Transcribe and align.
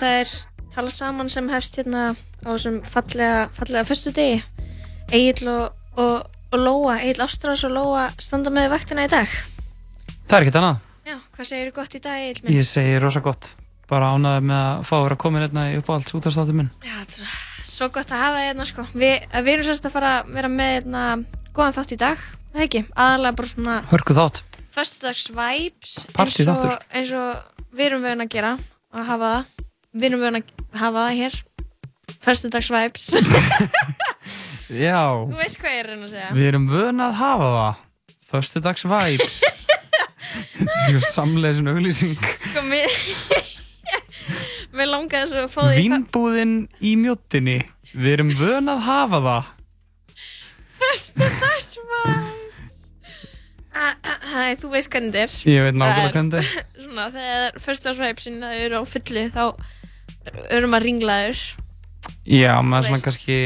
það 0.00 0.18
er 0.20 0.34
tala 0.74 0.90
saman 0.90 1.30
sem 1.30 1.48
hefst 1.52 1.76
hérna 1.78 2.04
á 2.44 2.48
þessum 2.50 2.80
fallega, 2.90 3.48
fallega 3.56 3.84
fyrstu 3.88 4.12
degi. 4.16 4.42
Egil 5.14 5.48
og, 5.52 5.74
og, 6.00 6.30
og 6.52 6.58
Lóa, 6.58 6.96
Egil 7.04 7.22
Ástrás 7.26 7.64
og 7.68 7.74
Lóa 7.74 8.08
standa 8.18 8.50
með 8.54 8.70
vaktina 8.74 9.04
í 9.06 9.10
dag. 9.12 9.28
Það 10.28 10.38
er 10.38 10.46
ekkert 10.46 10.58
annað. 10.60 10.80
Já, 11.04 11.16
hvað 11.36 11.48
segir 11.50 11.68
þú 11.70 11.74
gott 11.76 11.94
í 11.94 12.00
dag, 12.04 12.22
Egil 12.30 12.42
minn? 12.46 12.56
Ég 12.58 12.66
segi 12.68 12.96
rosa 13.02 13.20
gott. 13.24 13.50
Bara 13.90 14.14
ánaði 14.16 14.46
með 14.48 14.60
að 14.64 14.84
fá 14.88 14.94
að 14.96 15.02
vera 15.04 15.18
komin 15.20 15.42
hérna 15.44 15.64
í 15.70 15.76
uppáhalds 15.78 16.14
útastáttum 16.16 16.56
minn. 16.62 16.70
Já, 16.86 16.94
þetta 17.02 17.26
er 17.26 17.34
svo 17.68 17.88
gott 17.92 18.14
að 18.14 18.22
hafa 18.24 18.38
það 18.38 18.46
hérna 18.48 18.66
sko. 18.70 18.86
Vi, 18.96 19.10
við 19.44 19.50
erum 19.52 19.66
sérst 19.68 19.84
að 19.90 19.92
fara 19.98 20.12
að 20.22 20.30
vera 20.38 20.50
með 20.54 20.70
hérna 20.78 21.02
góðan 21.54 21.76
þátt 21.76 21.92
í 21.94 21.98
dag, 22.00 22.22
það 22.54 22.64
ekki? 22.64 22.82
Aðalega 22.96 23.36
bara 23.40 23.50
svona 23.52 23.76
Hörku 23.92 24.16
þátt. 24.16 24.40
förstudags 24.74 25.26
vibes 25.36 25.92
eins, 26.16 26.40
og- 26.48 26.86
eins 26.90 27.12
og 27.12 27.60
við 27.76 27.86
erum 27.90 28.02
vögin 28.08 28.24
að 28.24 28.32
gera 28.32 28.54
að 28.94 29.04
hafa 29.12 29.28
það. 29.34 29.44
Við 29.94 30.06
erum 30.08 30.22
vögin 30.24 30.38
að 30.40 30.78
hafa 30.80 31.02
það 31.06 31.18
hér. 31.20 31.34
Förstudags 32.24 32.70
vibes. 32.74 33.04
Já, 34.84 35.02
Þú 35.28 35.38
veist 35.38 35.58
hvað 35.60 35.74
ég 35.74 35.80
er 35.84 35.90
að 35.94 36.04
segja. 36.10 36.28
við 36.34 36.46
erum 36.50 36.64
vön 36.72 37.02
að 37.04 37.18
hafa 37.20 37.48
það. 37.54 37.82
Föstudags 38.32 38.86
vibes. 38.90 39.36
Svo 40.88 41.00
samleiðis 41.12 41.60
auglýsing. 41.70 42.16
Sko, 42.42 42.64
mér... 42.66 42.96
mér 44.76 44.90
langaði 44.90 45.30
svo 45.30 45.44
að 45.44 45.52
fá 45.52 45.60
því 45.68 45.82
Vínbúðin 45.84 46.54
í 46.82 46.94
mjóttinni. 46.98 47.58
Við 47.94 48.10
erum 48.16 48.32
vön 48.40 48.72
að 48.72 48.82
hafa 48.88 49.20
það. 49.28 49.52
Æ, 53.74 54.54
þú 54.60 54.70
veist 54.72 54.90
hvernig 54.92 55.14
þetta 55.14 55.22
er. 55.24 55.32
Ég 55.50 55.64
veit 55.66 55.78
nákvæmlega 55.78 56.08
er- 56.08 56.12
hvernig 56.14 56.34
þetta 56.34 56.42
er. 56.42 56.66
Svona, 56.84 57.06
þegar 57.14 57.56
förstudagsvæpsin 57.64 58.36
eru 58.50 58.80
á 58.80 58.84
fullu 58.86 59.24
þá 59.34 59.44
erum 60.48 60.76
að 60.76 60.86
ringlaður. 60.88 61.42
Já, 62.28 62.52
maður 62.64 62.90
svona 62.90 63.04
kannski 63.08 63.38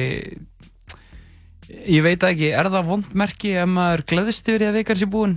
Ég 1.69 2.01
veit 2.01 2.23
ekki, 2.25 2.49
er 2.57 2.71
það 2.73 2.87
vond 2.89 3.09
merki 3.19 3.51
ef 3.61 3.69
maður 3.69 4.03
gleðist 4.09 4.47
yfir 4.49 4.63
því 4.63 4.69
að 4.71 4.79
vikar 4.79 4.99
sér 5.01 5.11
búinn? 5.13 5.35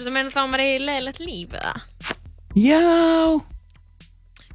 Þú 0.00 0.12
meina 0.12 0.32
þá 0.34 0.40
að 0.42 0.48
maður 0.50 0.64
eigi 0.64 0.80
leiðilegt 0.82 1.20
líf 1.22 1.54
eða? 1.54 1.74
Já 2.58 2.80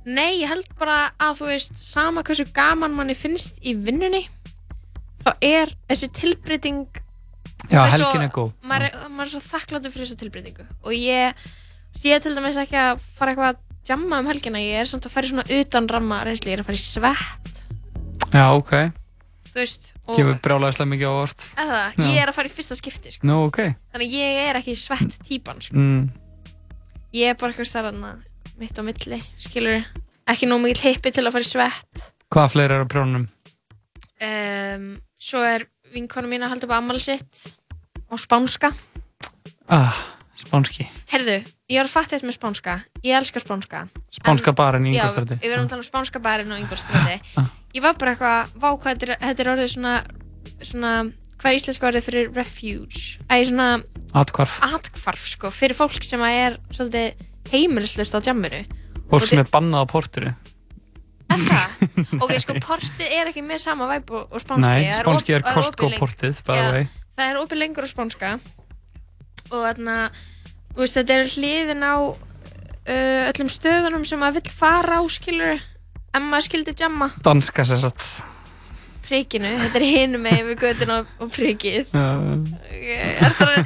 Nei, 0.01 0.41
ég 0.41 0.49
held 0.49 0.67
bara 0.81 0.97
að 1.21 1.39
þú 1.39 1.47
veist, 1.53 1.79
sama 1.79 2.23
hversu 2.25 2.47
gaman 2.51 2.95
manni 2.97 3.15
finnst 3.15 3.61
í 3.61 3.75
vinnunni, 3.77 4.23
þá 5.21 5.31
er 5.45 5.73
þessi 5.87 6.09
tilbreyting, 6.17 6.87
Já, 7.69 7.83
er 7.85 7.93
helgin 7.93 8.25
er 8.25 8.31
góð 8.33 8.49
maður 8.65 8.87
er, 8.89 8.95
maður 9.13 9.27
er 9.27 9.33
svo 9.35 9.43
þakkláttur 9.45 9.93
fyrir 9.93 10.09
þessa 10.09 10.21
tilbreytingu. 10.23 10.65
Og 10.81 10.95
ég, 10.97 11.43
er 12.09 12.23
til 12.25 12.33
dæmis 12.33 12.57
ekki 12.59 12.79
að 12.81 13.05
fara 13.15 13.35
eitthvað 13.35 13.53
að 13.53 13.61
jamma 13.89 14.19
um 14.21 14.27
helgina, 14.29 14.61
ég 14.61 14.81
er 14.83 14.89
samt 14.89 15.05
að 15.07 15.13
fara 15.15 15.27
í 15.27 15.31
svona 15.33 15.45
utan 15.59 15.89
ramma 15.91 16.21
reynsli, 16.27 16.51
ég 16.51 16.59
er 16.59 16.63
að 16.63 16.69
fara 16.71 16.79
í 16.79 16.83
svett, 16.85 17.61
Já, 18.31 18.45
ok, 18.55 18.73
þú 19.51 19.57
veist, 19.59 19.89
kemur 20.07 20.37
brjálæðislega 20.45 20.91
mikið 20.93 21.09
á 21.11 21.15
orð 21.25 21.47
eða, 21.65 21.79
ég 22.05 22.19
er 22.21 22.31
að 22.31 22.37
fara 22.37 22.51
í 22.51 22.53
fyrsta 22.55 22.77
skipti, 22.79 23.11
sko. 23.15 23.27
Nú, 23.27 23.39
ok 23.49 23.59
Þannig 23.91 24.13
ég 24.15 24.39
er 24.45 24.59
ekki 24.61 24.75
svett 24.79 25.17
típan, 25.27 25.59
sko. 25.65 25.75
mm. 25.75 26.03
Ég 27.17 27.33
er 27.33 27.35
bara 27.35 27.51
eitthvað 27.51 27.67
starfana 27.67 28.13
mitt 28.61 28.77
á 28.79 28.83
milli, 28.87 29.19
skilur 29.41 29.81
ekki 30.31 30.47
nóg 30.47 30.61
mikið 30.63 30.85
hippi 30.87 31.11
til 31.11 31.25
að 31.25 31.33
fara 31.35 31.43
í 31.43 31.49
svett. 31.49 32.05
Hvað 32.31 32.53
fleiri 32.53 32.77
er 32.77 32.85
á 32.85 32.91
prjónum? 32.93 33.25
Um, 34.21 34.85
svo 35.19 35.41
er 35.43 35.65
vinkona 35.91 36.29
mín 36.29 36.45
að 36.45 36.53
halda 36.53 36.69
upp 36.69 36.75
ammali 36.77 37.01
sitt 37.03 37.51
á 38.07 38.15
spánska. 38.21 38.69
Ah, 39.71 39.97
spánski 40.39 40.85
Herðu, 41.11 41.41
ég 41.71 41.79
var 41.81 41.89
þetta 41.91 42.19
með 42.27 42.37
spánska. 42.37 42.75
Ég 43.05 43.17
elska 43.17 43.41
spánska. 43.43 43.85
Spánska 44.13 44.53
barinn 44.57 44.89
í 44.89 44.93
Já, 44.93 45.05
Ingolstræti 45.05 45.39
við 45.39 45.53
verðum 45.53 45.65
að 45.67 45.73
tala 45.73 45.83
um 45.83 45.87
spánska 45.87 46.21
barinn 46.23 46.51
og 46.51 46.61
Ingolstræti. 46.61 47.17
Ah. 47.39 47.49
Ég 47.75 47.85
var 47.85 47.97
bara 47.99 48.13
eitthvað, 48.15 48.53
vá 48.59 48.69
hvað 48.75 49.01
þetta 49.05 49.15
er, 49.15 49.41
er 49.45 49.51
orðið 49.53 49.71
svona, 49.75 49.95
svona, 50.59 50.93
hvað 51.39 51.49
er 51.51 51.59
íslenska 51.61 51.89
orðið 51.89 52.07
fyrir 52.09 52.31
refuge? 52.35 53.01
Æ, 53.31 53.35
svona 53.47 53.69
Atkvarf 54.11 54.59
atkvarf, 54.67 55.27
sko, 55.31 55.51
fyrir 55.55 55.77
fólk 55.77 56.03
sem 56.03 56.21
er 56.27 56.59
svolítið 56.75 57.27
heimilislust 57.51 58.15
á 58.15 58.19
jamminu. 58.19 58.65
Fólk 59.11 59.29
sem 59.29 59.39
er 59.39 59.51
bannað 59.51 59.87
á 59.87 59.91
porturu 59.91 60.33
Er 61.31 61.43
það? 61.47 61.75
ok, 62.23 62.33
sko, 62.43 62.55
portið 62.63 63.13
er 63.15 63.29
ekki 63.31 63.43
með 63.45 63.61
sama 63.63 63.87
væp 63.91 64.11
og, 64.11 64.25
og 64.27 64.43
spánski. 64.43 64.67
Nei, 64.67 64.89
Það 64.91 64.99
er 64.99 65.37
er 65.37 65.45
það 65.45 65.55
Costco 65.55 65.91
portið, 65.95 66.41
by 66.43 66.51
the 66.51 66.65
Já, 66.65 66.73
way 66.75 66.89
Það 67.15 67.29
er 67.29 67.39
opið 67.41 67.61
lengur 67.61 67.87
á 67.87 67.89
spánska 67.91 68.33
og 69.51 69.57
þarna, 69.65 69.95
veist, 70.77 70.97
þetta 70.97 71.17
er 71.19 71.31
hliðin 71.35 71.85
á 71.85 71.95
uh, 71.99 73.29
öllum 73.29 73.51
stöðunum 73.51 74.07
sem 74.07 74.21
maður 74.21 74.41
vill 74.41 74.57
fara 74.61 74.99
á, 74.99 75.03
skilur, 75.11 75.63
en 76.15 76.27
maður 76.27 76.49
skildi 76.49 76.75
jamma 76.79 77.11
Danska 77.25 77.65
sér 77.67 77.81
satt 77.85 78.05
prikinu, 79.11 79.49
þetta 79.59 79.79
er 79.81 79.87
hinum 79.89 80.23
með 80.23 80.41
við 80.47 80.61
götun 80.61 80.93
og, 80.95 81.09
og 81.19 81.31
prikið. 81.35 81.89
Er 81.91 83.33
það 83.35 83.57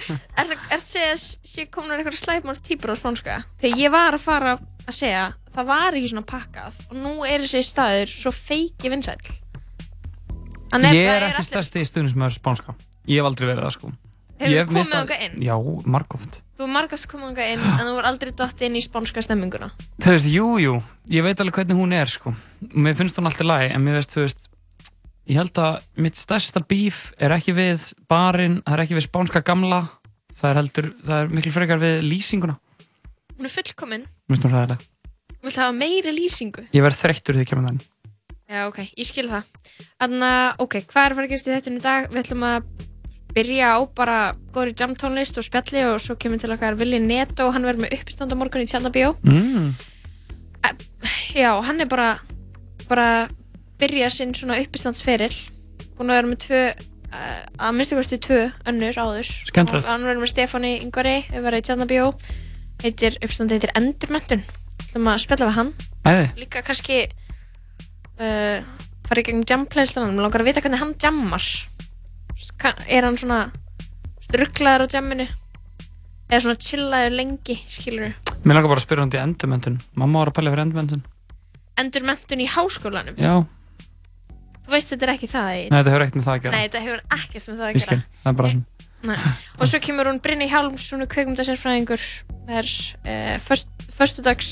að 0.41 0.81
segja 0.81 1.11
að 1.11 1.25
sé 1.51 1.67
komnar 1.69 2.01
eitthvað 2.01 2.17
slæpmál 2.17 2.57
típur 2.65 2.93
á 2.93 2.95
spánska? 2.97 3.37
Þegar 3.61 3.83
ég 3.83 3.93
var 3.93 4.17
að 4.17 4.23
fara 4.25 4.55
að 4.57 4.97
segja, 4.97 5.27
það 5.53 5.69
var 5.69 5.99
ekki 5.99 6.11
svona 6.15 6.25
pakkað 6.31 6.79
og 6.89 6.97
nú 6.97 7.13
er 7.29 7.45
þessi 7.45 7.61
staður 7.67 8.15
svo 8.15 8.33
feiki 8.33 8.89
vinsæll. 8.93 9.35
Hann 10.73 10.89
Ég 10.91 11.07
er 11.07 11.29
ekki 11.29 11.45
stærsti 11.47 11.83
í 11.83 11.87
stuðnismæður 11.87 12.39
spánska 12.39 12.73
Ég 13.05 13.21
hef 13.21 13.29
aldrei 13.29 13.47
verið 13.51 13.67
það 13.67 13.75
sko 13.77 13.91
Hefur 14.35 14.51
Ég 14.51 14.67
þú 14.67 14.73
komið 14.73 14.91
þangað 14.91 15.21
inn? 15.25 15.35
Já, 15.45 15.55
margóft 15.87 16.41
Þú 16.55 16.67
margast 16.71 17.07
komið 17.11 17.29
ánga 17.31 17.45
inn 17.53 17.63
en 17.67 17.83
þú 17.87 17.93
voru 17.97 18.09
aldrei 18.09 18.31
dott 18.35 18.61
inn 18.63 18.75
í 18.75 18.81
spánska 18.83 19.23
stemminguna. 19.23 19.69
Þú 19.99 20.11
veist, 20.13 20.27
jú, 20.31 20.45
jú, 20.63 20.73
ég 21.11 21.23
veit 21.25 21.39
alveg 21.43 21.59
hvernig 21.61 21.79
hún 21.79 21.95
er 21.95 22.11
sko 22.11 22.33
Mér 22.75 22.97
finnst 22.99 23.19
hún 23.19 23.29
alltaf 23.29 23.47
læg 23.47 23.71
En 23.75 23.83
mér 23.83 23.99
veist, 23.99 24.11
þú 24.15 24.25
veist 24.25 24.49
Ég 25.25 25.39
held 25.39 25.57
að 25.57 25.79
mitt 26.05 26.19
stærsta 26.19 26.61
bíf 26.61 27.09
er 27.17 27.33
ekki 27.33 27.55
við 27.57 27.87
barinn, 28.11 28.59
það 28.65 28.75
er 28.75 28.83
ekki 28.85 28.99
við 28.99 29.07
spánska 29.07 29.41
gamla 29.45 29.81
Það 30.35 30.49
er 30.51 30.59
heldur, 30.61 30.91
það 31.07 31.23
er 31.23 31.33
miklu 31.39 31.55
frekar 31.55 31.81
við 31.81 31.97
lýsinguna 32.05 32.59
Hún 33.35 33.47
er 33.47 33.51
fullkomin. 33.51 34.05
Mér 34.05 34.35
finnst 34.35 34.47
hún 34.47 34.55
ræðileg 34.55 34.85
Þú 35.35 35.49
vilt 35.49 35.59
hafa 35.61 35.75
meiri 35.79 36.11
lýsingu? 36.15 36.67
Ég 36.75 36.83
verð 36.85 37.01
þreyttur 37.03 37.37
því 37.37 37.45
að 37.45 37.51
kemur 37.51 37.69
þann 37.69 37.83
Já, 38.45 38.67
ok, 38.69 38.77
ég 38.93 39.07
skil 39.07 39.25
það. 39.25 39.47
Þannig 39.97 40.25
að, 40.29 40.49
ok, 40.61 40.75
hvað 40.91 41.05
er 41.07 41.13
að 41.13 41.17
fara 41.17 41.25
að 41.25 41.31
gerast 41.31 41.47
í 41.47 41.53
þettunum 41.55 41.79
í 41.79 41.83
dag? 41.85 42.03
Við 42.11 42.19
ætlum 42.21 42.43
að 42.45 42.67
byrja 43.35 43.75
á 43.75 43.79
bara 43.95 44.17
góðri 44.55 44.73
jamtónlist 44.79 45.37
og 45.39 45.45
spjalli 45.45 45.83
og 45.89 45.99
svo 46.03 46.15
kemur 46.19 46.39
til 46.39 46.53
okkar 46.55 46.77
Vili 46.79 47.01
Neto 47.03 47.49
og 47.49 47.55
hann 47.55 47.67
verður 47.67 47.85
með 47.85 47.97
uppistand 47.99 48.31
á 48.31 48.39
morgun 48.39 48.63
í 48.63 48.69
Tjarnabíó. 48.71 49.15
mm. 49.23 49.73
Já, 51.35 51.51
hann 51.61 51.81
er 51.83 51.85
bara, 51.91 52.15
bara 52.89 53.27
byrja 53.79 54.09
sinn 54.09 54.33
svona 54.33 54.57
uppistandsferill. 54.63 55.35
Búin 55.97 56.09
að 56.09 56.17
vera 56.21 56.29
með 56.31 56.39
tvö, 56.45 56.61
uh, 57.11 57.41
að 57.59 57.75
minnstu 57.75 57.97
kosti 57.99 58.19
tvö 58.23 58.39
önnur 58.71 58.97
áður. 58.97 59.29
Skemmtilegt. 59.51 59.85
Og 59.85 59.91
hann 59.91 60.07
verður 60.07 60.23
með 60.23 60.31
Stefáni 60.31 60.71
Ingvari, 60.79 61.17
við 61.29 61.45
verðum 61.45 61.61
í 61.61 61.67
Tjarnabíó. 61.67 62.07
Heitir, 62.81 63.19
uppstand 63.23 63.53
heitir 63.53 63.75
Endurmöntun. 63.77 64.41
ætlum 64.87 65.11
að 65.11 65.21
spjalla 65.25 65.51
við 65.51 65.57
hann. 65.59 65.71
Æði, 66.07 66.25
líka 66.39 66.63
kannski 66.65 67.01
uh, 68.15 68.63
fara 69.05 69.21
í 69.21 69.27
gegn 69.27 69.43
jampleyslanum 69.47 70.21
langar 70.23 70.43
að 70.43 70.49
vita 70.49 70.63
hvernig 70.63 70.81
hann 70.81 70.95
jammar 71.01 71.45
er 72.87 73.07
hann 73.07 73.17
svona 73.19 73.39
strugglaður 74.25 74.85
á 74.85 74.93
jamminu? 74.97 75.27
Eða 76.25 76.41
svona 76.41 76.57
chillaður 76.65 77.13
lengi 77.19 77.55
skilur 77.69 78.13
mér 78.45 78.57
langar 78.57 78.69
bara 78.71 78.79
að 78.81 78.85
spyrja 78.87 79.03
hún 79.05 79.11
til 79.13 79.21
endurmentun 79.21 79.75
Mamma 79.97 80.23
var 80.23 80.31
að 80.31 80.37
pæla 80.39 80.53
fyrir 80.53 80.63
endurmentun 80.65 81.03
endur 81.81 82.05
mentun 82.07 82.41
í 82.41 82.47
háskólanum? 82.49 83.17
Já, 83.19 83.35
þú 84.65 84.73
veist 84.73 84.93
þetta 84.93 85.05
er 85.05 85.13
ekki 85.15 85.29
það 85.29 85.49
Egill. 85.55 85.69
nei, 85.71 85.77
þetta 85.79 85.93
hefur 85.93 86.05
ekkert 86.05 86.17
með 86.19 86.25
það 86.25 86.35
að 86.35 86.41
gera. 86.45 86.55
Nei 86.55 86.63
þetta 86.65 86.81
hefur 86.85 87.03
ekkert 87.19 87.49
með 87.51 87.59
það 87.59 87.67
að 87.67 87.75
Ég 87.75 87.85
gera. 87.85 88.01
það 88.23 88.31
er 88.31 88.39
bara 88.41 88.53
Nei. 89.05 89.17
og 89.61 89.67
svo 89.69 89.79
kemur 89.85 90.07
hún 90.09 90.21
Brynni 90.25 90.47
Hjálms 90.49 90.85
svona 90.89 91.05
kveikmyndasérfræðingur 91.13 92.05
það 92.47 92.55
er 92.57 92.69
uh, 93.05 93.35
först, 93.45 93.69
förstudags 93.93 94.49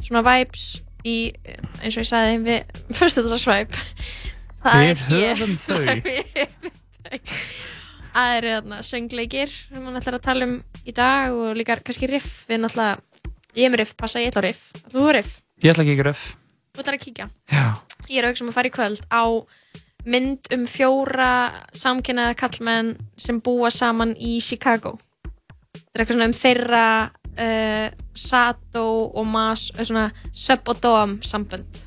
svona 0.00 0.22
vibes 0.24 0.62
í, 1.04 1.16
eh, 1.44 1.60
eins 1.84 1.98
og 1.98 2.04
ég 2.06 2.08
sagði 2.08 2.38
við, 2.46 2.78
förstudagsvæp 2.96 3.76
það 4.64 4.80
Við 4.80 4.90
er 4.94 5.04
hér 5.10 5.42
höfum 5.42 5.58
þau. 5.60 6.70
það 8.14 8.34
eru 8.38 8.56
þarna 8.56 8.82
söngleikir 8.86 9.54
sem 9.54 9.86
hann 9.86 10.00
ætlar 10.00 10.18
að 10.18 10.26
tala 10.26 10.50
um 10.50 10.58
í 10.84 10.96
dag 10.96 11.34
og 11.34 11.54
líka 11.58 11.78
kannski 11.84 12.10
riff. 12.10 12.44
Við 12.50 12.64
náttúrulega, 12.64 13.00
ég 13.56 13.66
er 13.66 13.72
með 13.74 13.84
riff, 13.84 13.96
passa 13.98 14.22
ég 14.22 14.32
ætla 14.32 14.44
á 14.44 14.48
riff. 14.48 14.68
Þú 14.90 15.08
er 15.10 15.20
riff, 15.20 15.40
Ég 15.60 15.74
ætla 15.74 15.84
ekki 15.84 15.98
ekki 15.98 16.06
röf 16.06 16.28
þú 16.70 16.82
ætlar 16.84 16.96
að 16.96 17.04
kíkja. 17.04 17.26
Já, 17.50 17.66
ég 18.08 18.20
er 18.20 18.26
auðvitað 18.26 18.44
um 18.44 18.50
að 18.50 18.56
fara 18.56 18.70
í 18.70 18.74
kvöld 18.74 19.00
á 19.12 19.24
mynd 20.08 20.50
um 20.54 20.66
fjóra 20.70 21.30
samkynnaða 21.76 22.36
kallmenn 22.40 22.94
sem 23.20 23.40
búa 23.44 23.70
saman 23.74 24.14
í 24.16 24.38
Chicago. 24.40 24.94
Þetta 25.74 25.92
er 25.92 26.04
eitthvað 26.04 26.16
svona 26.16 26.30
um 26.30 26.36
þeirra 26.38 26.84
uh, 27.10 27.88
Sato 28.16 28.86
og 29.12 29.28
Mas 29.28 29.66
uh, 29.74 29.82
svona 29.84 30.06
sub 30.32 30.72
og 30.72 30.80
dom 30.80 31.18
sambönd. 31.26 31.82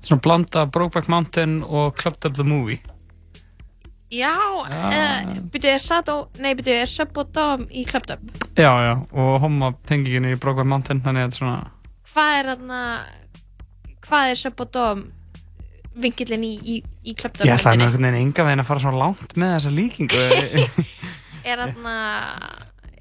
Svona 0.00 0.24
blanda 0.24 0.64
Brokeback 0.64 1.10
Mountain 1.12 1.60
og 1.66 1.92
Clubbed 2.00 2.30
Up 2.30 2.38
the 2.38 2.46
Movie 2.46 2.80
já, 4.10 4.32
uh, 4.34 5.30
byrju 5.52 5.70
er 5.74 5.82
Sato 5.82 6.16
nei 6.42 6.54
byrju 6.58 6.76
er 6.82 6.90
sub 6.90 7.16
og 7.22 7.30
dom 7.36 7.66
í 7.70 7.84
Clubbed 7.88 8.16
Up 8.16 8.44
Já, 8.58 8.70
já, 8.84 8.94
og 9.12 9.36
homma 9.44 9.72
tengingin 9.88 10.26
í 10.32 10.36
Brokeback 10.40 10.68
Mountain 10.72 11.02
Þannig 11.04 11.26
að 11.26 11.30
þetta 11.30 11.40
svona 11.40 11.58
hvað 12.10 12.36
er 12.40 12.48
þarna 12.50 12.80
hvað 14.08 14.32
er 14.32 14.40
sub 14.40 14.62
og 14.64 14.72
dom 14.74 15.04
vingillin 16.00 16.44
í, 16.46 16.52
í, 16.58 16.76
í 16.80 17.12
Ég 17.12 17.18
ætlaði 17.20 17.60
klöptöfmyndinni 17.60 17.86
einhvern 17.86 18.06
veginn 18.06 18.20
enga 18.24 18.46
veginn 18.46 18.62
að 18.64 18.68
fara 18.70 18.82
svona 18.84 19.02
langt 19.04 19.36
með 19.38 19.54
þessa 19.56 19.72
líkingu 19.74 20.26
er 21.50 21.64
hann 21.64 21.88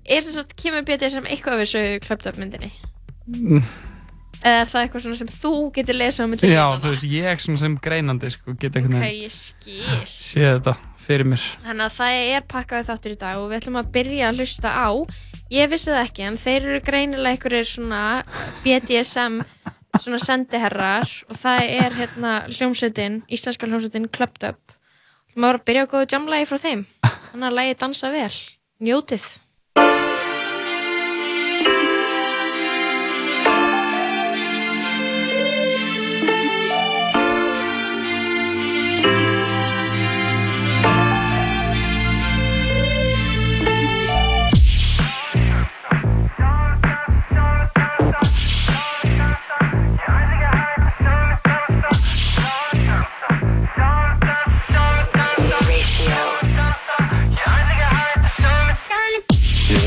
er 0.10 0.24
sem 0.26 0.34
sagt 0.40 0.56
kemur 0.58 0.86
BDSM 0.88 1.28
eitthvað 1.30 1.58
af 1.60 1.66
þessu 1.66 1.84
klöptöfmyndinni 2.06 2.72
Mm. 3.30 3.62
eða 4.42 4.62
er 4.64 4.70
það 4.72 4.80
eitthvað 4.82 5.04
svona 5.04 5.18
sem 5.20 5.28
þú 5.30 5.50
getur 5.76 5.98
lesað 6.00 6.26
á 6.26 6.30
milli 6.32 6.50
Já, 6.50 6.64
þú 6.82 6.94
veist, 6.96 7.04
ég 7.12 7.28
sem 7.62 7.76
greinandi 7.78 8.32
sko, 8.34 8.56
get 8.58 8.78
einhvern 8.80 8.96
ok, 8.98 9.12
ég 9.14 9.36
skil. 9.36 10.00
Sé 10.10 10.48
þetta 10.48 10.74
fyrir 11.10 11.28
mér. 11.28 11.44
Þannig 11.66 11.86
að 11.88 11.98
það 11.98 12.20
er 12.36 12.48
pakkaði 12.54 12.88
þáttur 12.90 13.16
í 13.16 13.20
dag 13.24 13.42
og 13.42 13.50
við 13.50 13.60
ætlum 13.60 13.82
að 13.82 13.92
byrja 13.98 14.30
að 14.30 14.42
hlusta 14.42 14.74
á. 14.74 14.90
Ég 15.50 15.72
vissi 15.72 15.90
það 15.90 16.04
ekki, 16.06 16.26
en 16.30 16.38
þeir 16.38 16.60
eru 16.60 16.82
greinilega 16.86 17.34
einhverjir 17.34 17.70
svona 17.70 18.02
BDSM 18.62 19.40
svona 20.00 20.20
sendiherrar 20.22 21.10
og 21.30 21.40
það 21.42 21.64
er 21.66 21.98
hérna 21.98 22.36
hljómsveitin, 22.54 23.22
íslenska 23.28 23.68
hljómsveitin 23.68 24.10
Clubbed 24.14 24.46
Up. 24.52 24.78
Þú 25.34 25.44
maður 25.44 25.60
að 25.60 25.68
byrja 25.70 25.86
á 25.86 25.92
góðu 25.92 26.10
jamlagi 26.14 26.50
frá 26.50 26.62
þeim. 26.62 26.88
Þannig 27.32 27.50
að 27.50 27.60
lagi 27.60 27.78
dansa 27.84 28.14
vel, 28.14 28.34
njótið 28.86 29.30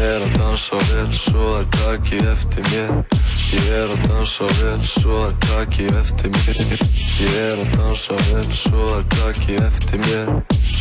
er 0.02 0.22
að 0.24 0.32
dansa 0.38 0.78
vel, 0.88 1.10
svo 1.14 1.48
er 1.58 1.66
taki 1.76 2.18
eftir 2.26 2.64
mér. 2.72 2.90
Ég 3.52 3.66
er 3.76 3.90
að 3.92 4.06
dansa 4.08 4.48
vel, 4.58 4.80
svo 4.88 5.18
er 5.28 5.34
taki 5.44 5.86
eftir 6.00 6.32
mér. 6.34 6.82
Ég 7.20 7.36
er 7.42 7.60
að 7.62 7.74
dansa 7.76 8.16
vel, 8.28 8.46
svo 8.56 8.86
er 8.96 9.04
taki 9.14 9.58
eftir 9.62 10.02
mér. 10.06 10.32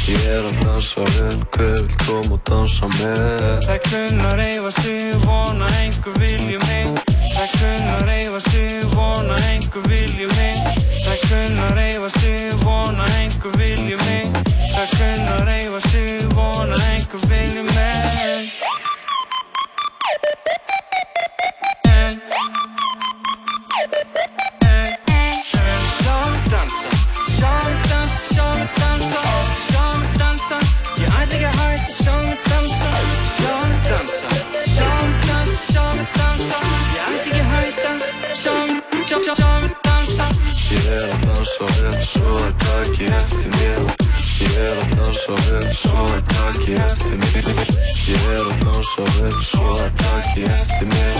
Ég 0.09 0.25
er 0.31 0.47
að 0.49 0.61
dansa 0.63 1.05
vel, 1.17 1.37
hver 1.53 1.75
vil 1.77 1.97
koma 2.05 2.37
og 2.37 2.41
dansa 2.49 2.89
með? 2.97 3.43
Það 3.67 3.81
kunna 3.89 4.31
reyfa 4.41 4.71
sig, 4.79 5.11
vona 5.25 5.69
einhver 5.81 6.17
vilji 6.21 6.61
mig. 6.65 7.01
Það 7.35 7.57
kunna 7.57 7.97
reyfa 8.09 8.41
sig, 8.47 8.79
vona 8.95 9.41
einhver 9.51 9.89
vilji 9.91 10.31
mig. 10.37 10.63
Það 11.03 11.27
kunna 11.27 11.73
reyfa 11.77 12.09
sig, 12.17 12.55
vona 12.63 13.11
einhver 13.19 13.59
vilji 13.59 13.99
mig. 14.07 14.41
Það 14.71 14.97
kunna 14.97 15.37
reyfa 15.51 15.83
sig, 15.89 16.25
vona 16.33 16.81
einhver 16.89 17.29
vilji 17.29 17.67
mig 17.67 17.70
dansa 41.41 41.65
vel, 41.81 42.05
svo 42.05 42.35
er 42.45 42.53
taki 42.61 43.05
eftir 43.05 43.49
mér. 43.57 43.79
Ég 44.41 44.57
er 44.61 44.77
að 44.77 44.91
dansa 44.97 45.37
vel, 45.47 45.69
svo 45.73 46.03
er 46.13 46.21
taki 46.29 46.75
eftir 46.77 47.15
mér. 47.21 47.71
Ég 48.05 48.25
er 48.29 48.45
að 48.45 48.57
dansa 48.61 49.05
vel, 49.15 49.37
svo 49.47 49.71
er 49.81 49.91
taki 50.01 50.43
eftir 50.45 50.87
mér. 50.91 51.17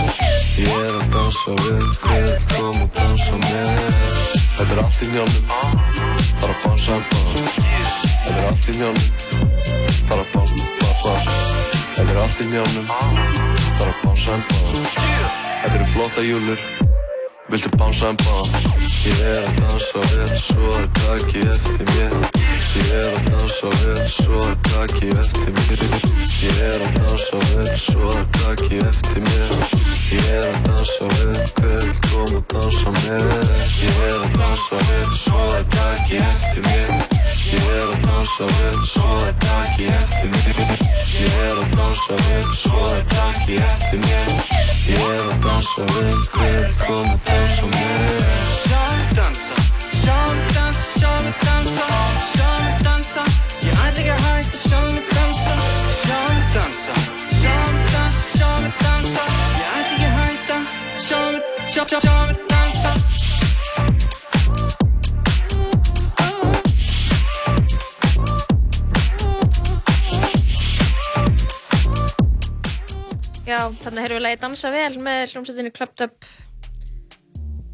Ég 0.62 0.70
er 0.78 0.94
að 1.00 1.08
dansa 1.14 1.56
vel, 1.64 1.88
hver 2.04 2.30
koma 2.52 2.84
og 2.84 2.90
dansa 2.94 3.40
með 3.42 3.82
Þetta 4.58 4.68
er 4.76 4.82
allt 4.84 5.02
í 5.02 5.10
njálnum, 5.10 5.44
bara 6.38 6.54
bansa 6.62 6.94
en 6.94 7.04
bara 7.10 7.42
Þetta 8.22 8.36
er 8.36 8.46
allt 8.52 8.68
í 8.68 8.76
njálnum, 8.78 9.10
bara 10.12 10.28
bansa 10.36 10.54
en 10.54 10.86
bara 11.02 11.36
Þetta 11.96 12.06
er 12.06 12.22
allt 12.22 12.38
í 12.38 12.50
njálnum, 12.52 12.86
bara 13.80 13.98
bansa 14.04 14.38
en 14.38 14.46
bara 14.52 14.86
Þetta 15.64 15.74
eru 15.80 15.90
flotta 15.96 16.26
júlur. 16.30 16.70
Viltu 17.50 17.74
bánsa 17.76 18.14
en 18.14 18.22
bá? 18.22 18.81
Ég 19.02 19.18
er 19.26 19.38
að 19.42 19.56
dansa 19.58 20.00
vel, 20.12 20.34
svo 20.38 20.68
er 20.78 20.84
taki 20.94 21.40
eftir 21.50 21.88
mér. 21.90 22.12
Ég 22.78 22.90
er 23.00 23.08
að 23.10 23.24
dansa 23.32 23.70
vel, 23.80 24.04
svo 24.06 24.42
er 24.46 24.54
taki 24.68 25.08
eftir 25.18 25.56
mér. 25.56 25.96
Ég 26.38 26.60
er 26.68 26.84
að 26.86 27.00
dansa 27.00 27.40
vel, 27.48 27.72
svo 27.82 28.12
er 28.14 28.28
taki 28.36 28.78
eftir 28.78 29.24
mér. 29.26 29.56
Ég 30.12 30.28
er 30.36 30.46
að 30.52 30.60
dansa 30.68 31.10
vel, 31.16 31.42
hver 31.58 31.82
vil 31.82 31.98
koma 32.06 32.38
og 32.38 32.46
dansa 32.54 32.94
með? 33.00 33.26
Ég 33.82 33.98
er 34.06 34.20
að 34.20 34.38
dansa 34.38 34.82
vel, 34.86 35.10
svo 35.24 35.48
er 35.58 35.66
taki 35.74 36.20
eftir 36.22 36.68
mér. 36.68 36.92
Ég 37.50 37.70
er 37.74 37.88
að 37.88 38.06
dansa 38.06 38.52
vel, 38.60 38.82
svo 38.92 39.16
er 39.18 39.34
taki 39.48 39.90
eftir 39.98 40.36
mér. 40.36 40.86
Ég 41.18 41.40
er 41.48 41.56
að 41.56 41.74
dansa 41.74 42.20
vel, 42.28 42.46
svo 42.62 42.86
er 42.92 43.02
taki 43.16 43.58
eftir 43.66 44.06
mér 44.06 44.71
Ég 44.82 44.98
er 44.98 45.20
að 45.30 45.36
dansa 45.44 45.84
vel, 45.92 46.16
hver 46.32 46.72
koma 46.80 47.12
og 47.14 47.20
dansa 47.26 47.68
með. 47.70 48.24
Sjáum 48.62 49.02
dansa, 49.14 49.58
sjáum 50.00 50.40
dansa, 50.56 50.82
sjáum 50.98 51.28
dansa, 51.44 51.86
sjáum 52.32 52.82
dansa. 52.86 53.26
Ég 53.62 53.78
ætla 53.78 53.88
ekki 53.88 54.10
að 54.16 54.22
hætta, 54.26 54.62
sjáum 54.66 55.00
dansa, 55.14 55.58
sjáum 56.02 56.46
dansa, 56.58 57.00
sjáum 57.38 57.82
dansa, 57.94 58.30
sjáum 58.36 58.70
dansa. 58.82 59.28
Ég 59.58 59.68
ætla 59.68 59.84
ekki 59.84 60.08
að 60.08 60.16
hætta, 60.22 60.64
sjáum, 61.10 61.44
sjáum, 61.70 62.00
sjáum 62.00 62.51
Já, 73.52 73.66
þannig 73.82 74.06
erum 74.06 74.16
við 74.16 74.24
lagi 74.24 74.36
dansa 74.40 74.70
vel 74.72 74.94
með 75.04 75.22
hljómsveitinni 75.34 75.72
Clubbed 75.76 76.04
Up. 76.06 76.28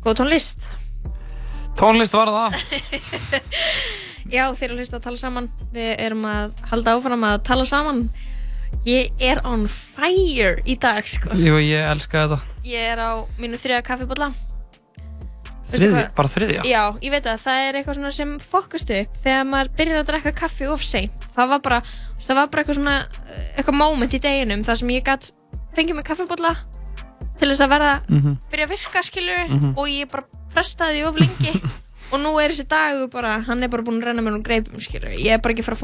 Góð 0.02 0.16
tónlist. 0.18 0.64
Tónlist 1.78 2.16
var 2.18 2.32
það. 2.34 2.56
Já, 4.34 4.42
þeir 4.58 4.64
eru 4.66 4.74
að 4.74 4.82
hlusta 4.82 4.98
að 4.98 5.04
tala 5.04 5.20
saman. 5.20 5.46
Við 5.76 5.92
erum 6.02 6.26
að 6.26 6.64
halda 6.72 6.96
áfram 6.98 7.28
að 7.28 7.36
tala 7.46 7.68
saman. 7.70 8.02
Ég 8.88 9.14
er 9.22 9.38
on 9.46 9.68
fire 9.70 10.58
í 10.66 10.74
dag 10.82 11.06
sko. 11.06 11.30
Jú, 11.38 11.60
ég 11.62 11.86
elska 11.94 12.24
þetta. 12.24 12.58
Ég 12.66 12.90
er 12.96 12.98
á 12.98 13.22
mínu 13.38 13.62
þriða 13.62 13.84
kaffibólla 13.86 14.32
Þriði, 15.68 16.02
bara 16.16 16.30
þriðja? 16.32 16.62
Já, 16.64 16.82
ég 17.04 17.12
veit 17.12 17.26
að 17.28 17.42
það 17.44 17.62
er 17.66 17.76
eitthvað 17.78 17.98
svona 17.98 18.12
sem 18.16 18.30
fokast 18.40 18.92
upp 18.98 19.18
þegar 19.20 19.48
maður 19.50 19.70
byrjar 19.76 19.98
að 20.00 20.06
drekka 20.10 20.32
kaffi 20.38 20.68
of 20.72 20.84
seint. 20.84 21.26
Það 21.34 21.50
var 21.52 21.64
bara, 21.66 21.80
það 22.24 22.38
var 22.38 22.46
bara 22.48 22.62
eitthvað 22.62 22.78
svona 22.78 22.94
eh, 23.04 23.50
eitthvað 23.52 23.76
moment 23.76 24.16
í 24.16 24.20
deginum 24.24 24.64
þar 24.64 24.80
sem 24.80 24.92
ég 24.94 25.04
gætt 25.04 25.28
fengið 25.78 25.98
mig 26.00 26.04
kaffibólla 26.08 26.54
til 27.38 27.48
þess 27.52 27.62
að 27.64 27.70
verða, 27.76 27.92
Mhm. 28.10 28.38
byrja 28.50 28.66
að 28.66 28.72
virka 28.74 29.02
skilur 29.06 29.44
Mhm. 29.48 29.74
og 29.78 29.86
ég 29.88 30.10
bara 30.10 30.24
prestaði 30.54 31.04
of 31.06 31.14
lengi. 31.16 31.52
Og 32.10 32.16
nú 32.22 32.30
er 32.40 32.48
þessi 32.48 32.64
dagur 32.64 33.10
bara 33.12 33.34
hann 33.44 33.62
er 33.62 33.68
bara 33.68 33.82
búin 33.84 33.98
að 34.00 34.06
renna 34.08 34.22
mér 34.24 34.38
um 34.38 34.42
greipum 34.42 34.80
skilur 34.80 35.12
ég 35.12 35.28
er 35.34 35.38
bara 35.44 35.52
ekki 35.52 35.60
að 35.60 35.66
fara 35.66 35.76
að 35.76 35.82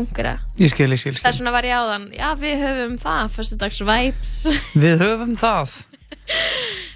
skil, 0.96 1.12
það. 1.12 1.18
Skil 1.20 1.32
svona 1.36 1.52
var 1.52 1.62
ég 1.68 1.74
áðan, 1.76 2.06
já 2.16 2.30
við 2.40 2.62
höfum 2.64 2.94
það 3.02 3.28
fyrstudags 3.34 3.80
vibes. 3.84 4.32
Við 4.84 4.98
höfum 5.04 5.34
það. 5.36 5.74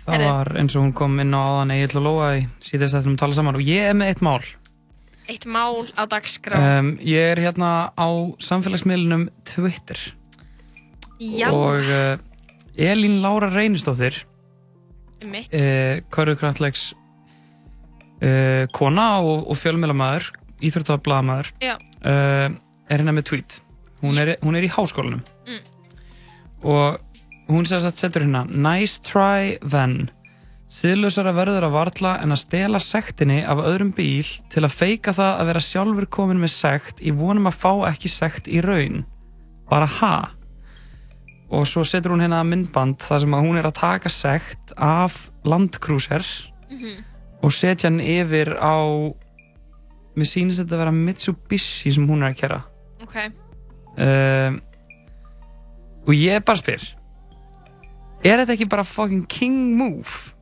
Það 0.06 0.14
Herri. 0.14 0.24
var 0.30 0.46
eins 0.56 0.76
og 0.76 0.82
hún 0.86 0.94
kom 0.94 1.20
inn 1.20 1.34
á 1.36 1.40
aðan 1.44 1.74
Egil 1.76 1.98
og 2.00 2.04
Lóa 2.06 2.30
í 2.40 2.46
síðast 2.64 2.96
eftir 2.96 3.10
um 3.12 3.16
tala 3.20 3.34
saman 3.36 3.54
og 3.58 3.60
ég 3.68 3.90
er 3.90 3.92
með 4.00 4.14
eitt 4.14 4.22
mál. 4.24 4.40
Eitt 5.28 5.44
mál 5.44 5.84
á 5.92 6.08
dagskrá. 6.08 6.56
Um, 6.78 6.96
Ég 7.04 7.36
er 7.36 7.36
hérna 7.36 7.92
á 7.92 8.08
samfélagsmiðlunum 8.40 9.28
Twitter. 9.44 9.98
Já, 11.20 11.50
og 11.52 11.84
uh, 11.84 12.16
Elín 12.78 13.18
Lára 13.24 13.48
Reynistóttir 13.52 14.20
mitt 15.26 15.50
uh, 15.54 15.98
Körðukrantlegs 16.14 16.92
uh, 18.22 18.66
kona 18.76 19.08
og, 19.24 19.48
og 19.50 19.58
fjölmjölamæður 19.58 20.28
íþjóðtablaðamæður 20.68 21.50
Já. 21.62 21.74
uh, 21.78 22.46
er 22.88 23.00
hérna 23.02 23.14
með 23.16 23.28
tweet 23.32 23.58
hún 24.02 24.18
er, 24.22 24.36
hún 24.44 24.58
er 24.58 24.66
í 24.68 24.72
háskólanum 24.72 25.24
Mm. 25.48 25.62
og 26.68 26.98
hún 27.48 27.64
setur 27.64 28.20
hérna 28.26 28.42
nice 28.52 29.00
try 29.00 29.56
then 29.64 30.10
Siðlausara 30.68 31.32
verður 31.32 31.64
að 31.64 31.72
varla 31.72 32.10
en 32.20 32.34
að 32.34 32.42
stela 32.42 32.78
sektinni 32.84 33.38
af 33.48 33.62
öðrum 33.64 33.94
bíl 33.96 34.26
til 34.52 34.66
að 34.66 34.74
feika 34.76 35.14
það 35.16 35.38
að 35.40 35.46
vera 35.48 35.62
sjálfur 35.64 36.06
komin 36.12 36.42
með 36.42 36.52
sekt 36.52 37.00
í 37.00 37.14
vonum 37.16 37.48
að 37.48 37.56
fá 37.62 37.70
ekki 37.88 38.10
sekt 38.12 38.50
í 38.52 38.60
raun. 38.60 38.98
Bara 39.70 39.88
ha? 39.88 40.10
Og 41.50 41.64
svo 41.66 41.80
setur 41.88 42.12
hún 42.12 42.20
hérna 42.20 42.42
myndband 42.44 42.98
þar 43.00 43.20
sem 43.24 43.34
að 43.38 43.44
hún 43.46 43.56
er 43.58 43.68
að 43.70 43.78
taka 43.80 44.10
sekt 44.12 44.72
af 44.76 45.30
landkrúser 45.48 46.24
Mhm. 46.70 47.04
og 47.42 47.52
setja 47.52 47.88
hann 47.88 48.00
yfir 48.00 48.50
á 48.60 48.76
mér 50.18 50.26
sýnist 50.28 50.60
þetta 50.60 50.74
að 50.76 50.82
vera 50.82 50.92
Mitsubishi 50.92 51.92
sem 51.94 52.06
hún 52.06 52.22
er 52.26 52.32
að 52.34 52.36
kera 52.36 52.58
ok, 53.00 53.16
um, 53.96 54.60
og 56.06 56.12
ég 56.14 56.44
bara 56.44 56.58
spyr 56.60 56.82
er 58.24 58.42
þetta 58.42 58.52
ekki 58.56 58.68
bara 58.68 58.84
fucking 58.84 59.24
king 59.26 59.76
move? 59.78 60.34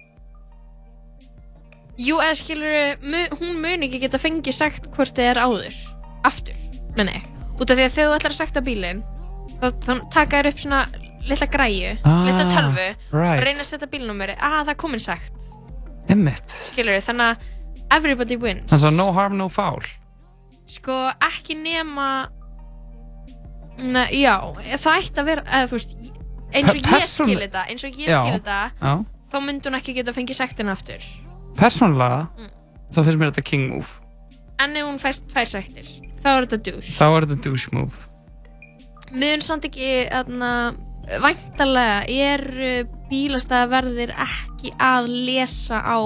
Jú, 1.96 2.18
eða 2.20 2.34
skilur 2.36 2.98
hún 3.38 3.60
mun 3.62 3.84
ekki 3.86 4.00
geta 4.02 4.18
fengið 4.20 4.52
sagt 4.56 4.90
hvort 4.96 5.14
þið 5.16 5.30
er 5.30 5.40
áður 5.40 5.76
aftur, 6.24 6.56
menn 6.96 7.08
ég. 7.08 7.22
Út 7.60 7.70
af 7.70 7.76
því 7.78 7.84
að 7.86 7.94
þegar 7.94 8.10
þú 8.10 8.16
ætlar 8.18 8.34
að 8.34 8.40
sakta 8.40 8.60
bílinn 8.66 9.04
þá, 9.60 9.92
taka 10.12 10.40
þér 10.42 10.48
upp 10.52 10.58
svona 10.62 10.80
litla 11.26 11.46
græju, 11.50 11.92
Ah, 12.04 12.24
litla 12.26 12.44
tölvu 12.54 12.86
right. 13.12 13.38
og 13.40 13.44
reyna 13.46 13.60
að 13.64 13.70
setja 13.70 13.88
bílnúmeri, 13.90 14.36
að 14.38 14.58
það 14.64 14.72
er 14.74 14.80
komin 14.84 15.00
sagt 15.00 15.52
skilur 16.46 17.00
þannig 17.02 17.26
að 17.32 17.36
everybody 17.90 18.36
wins 18.36 18.70
þannig 18.70 18.86
að 18.92 18.96
no 19.00 19.06
harm 19.12 19.36
no 19.38 19.48
foul 19.48 19.82
sko 20.66 20.94
ekki 21.22 21.56
nema 21.58 22.28
Nei, 23.76 24.22
já, 24.22 24.38
það 24.80 24.94
ætti 25.02 25.20
að 25.20 25.26
vera 25.28 25.42
eða 25.58 25.66
veist, 25.74 25.90
eins 26.56 26.70
og 26.70 26.78
Per- 26.78 26.94
ég 26.96 27.02
skil 27.10 27.40
þetta 27.42 27.64
eins 27.68 27.82
og 27.84 27.98
ég 28.00 28.08
Já. 28.08 28.20
skil 28.22 28.38
þetta 28.38 28.60
Já. 28.80 28.92
þá 29.28 29.36
myndi 29.44 29.68
hún 29.68 29.76
ekki 29.76 29.94
geta 29.98 30.14
fengið 30.16 30.38
sektina 30.38 30.72
aftur 30.72 31.04
persónulega 31.58 32.22
Mm. 32.38 32.48
þá 32.88 32.98
finnst 33.04 33.18
mér 33.20 33.30
þetta 33.34 33.44
king 33.44 33.68
move 33.68 33.90
en 34.58 34.76
ef 34.76 34.86
hún 34.86 34.96
fæst 35.02 35.26
tvær 35.28 35.44
sektir 35.50 35.84
þá 36.22 36.28
er 36.38 36.46
þetta 36.46 36.62
douche 36.70 36.94
þá 36.96 37.04
er 37.18 37.26
þetta 37.26 37.42
douche 37.44 37.68
move 37.76 38.05
mun 39.12 39.42
samt 39.44 39.64
ekki 39.68 39.90
aðna, 40.10 40.50
væntalega 41.22 42.04
er 42.10 42.86
bílastæðaverðir 43.10 44.12
ekki 44.18 44.72
að 44.82 45.08
lesa 45.28 45.78
á 45.82 45.98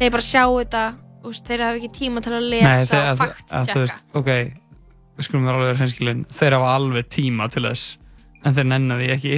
þeir 0.00 0.10
bara 0.14 0.24
sjá 0.24 0.44
þetta 0.48 0.84
veist, 1.24 1.44
þeir 1.48 1.64
hafa 1.66 1.80
ekki 1.80 1.90
tíma 1.98 2.22
til 2.24 2.32
að 2.36 2.48
lesa 2.52 2.70
þeir- 2.84 3.00
og 3.02 3.10
að- 3.10 3.18
fakt 3.18 3.50
að 3.50 3.60
þú 3.60 3.66
tjekka 3.66 3.80
veist, 3.80 4.04
ok 4.14 4.30
við 5.14 5.26
skulum 5.28 5.44
vera 5.46 5.58
alveg 5.60 5.76
hreinskilin 5.78 6.24
þeir 6.26 6.56
hafa 6.58 6.72
alveg 6.78 7.08
tíma 7.08 7.50
til 7.52 7.62
þess 7.68 7.96
en 8.44 8.54
þeir 8.54 8.66
nenna 8.66 8.96
því 8.98 9.06
ekki. 9.14 9.36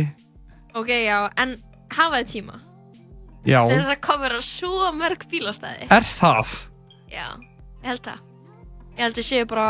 Ok, 0.75 0.89
já, 1.07 1.19
en 1.39 1.57
hafa 1.95 2.23
þið 2.23 2.31
tíma? 2.33 2.57
Já, 3.47 3.61
þeir 3.69 3.77
eru 3.81 3.93
að 3.95 4.01
kofera 4.03 4.41
svo 4.43 4.93
mörg 4.97 5.27
bílastæði. 5.31 5.87
Er 5.91 6.03
það? 6.03 6.55
Já, 7.13 7.29
ég 7.83 7.87
held 7.87 8.03
það 8.03 8.19
Ég 8.97 9.03
held 9.05 9.19
að 9.21 9.27
séu 9.27 9.45
bara, 9.49 9.67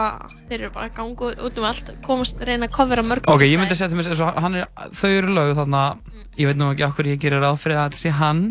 þeir 0.46 0.60
eru 0.60 0.70
bara 0.76 0.88
ganga 0.94 1.30
út 1.48 1.56
um 1.58 1.64
allt 1.66 1.88
komast 2.06 2.38
reyna 2.46 2.68
að 2.68 2.76
covera 2.76 3.02
mörg 3.02 3.26
ok, 3.26 3.42
ég 3.42 3.58
myndi 3.58 3.74
að 3.74 3.96
mér 3.98 4.10
eins 4.12 4.22
og 4.22 4.38
hann 4.44 4.54
er, 4.60 4.68
þau 4.94 5.10
eru 5.10 5.34
lög 5.34 5.50
þannig 5.58 5.80
að 5.82 6.22
ég 6.38 6.46
veit 6.52 6.60
nú 6.60 6.68
ekki 6.70 6.86
okkur 6.86 7.10
ég 7.10 7.20
gerir 7.24 7.42
ráð 7.42 7.58
fyrir 7.64 7.80
að 7.82 7.88
þetta 7.90 8.02
sé 8.04 8.12
hann 8.20 8.42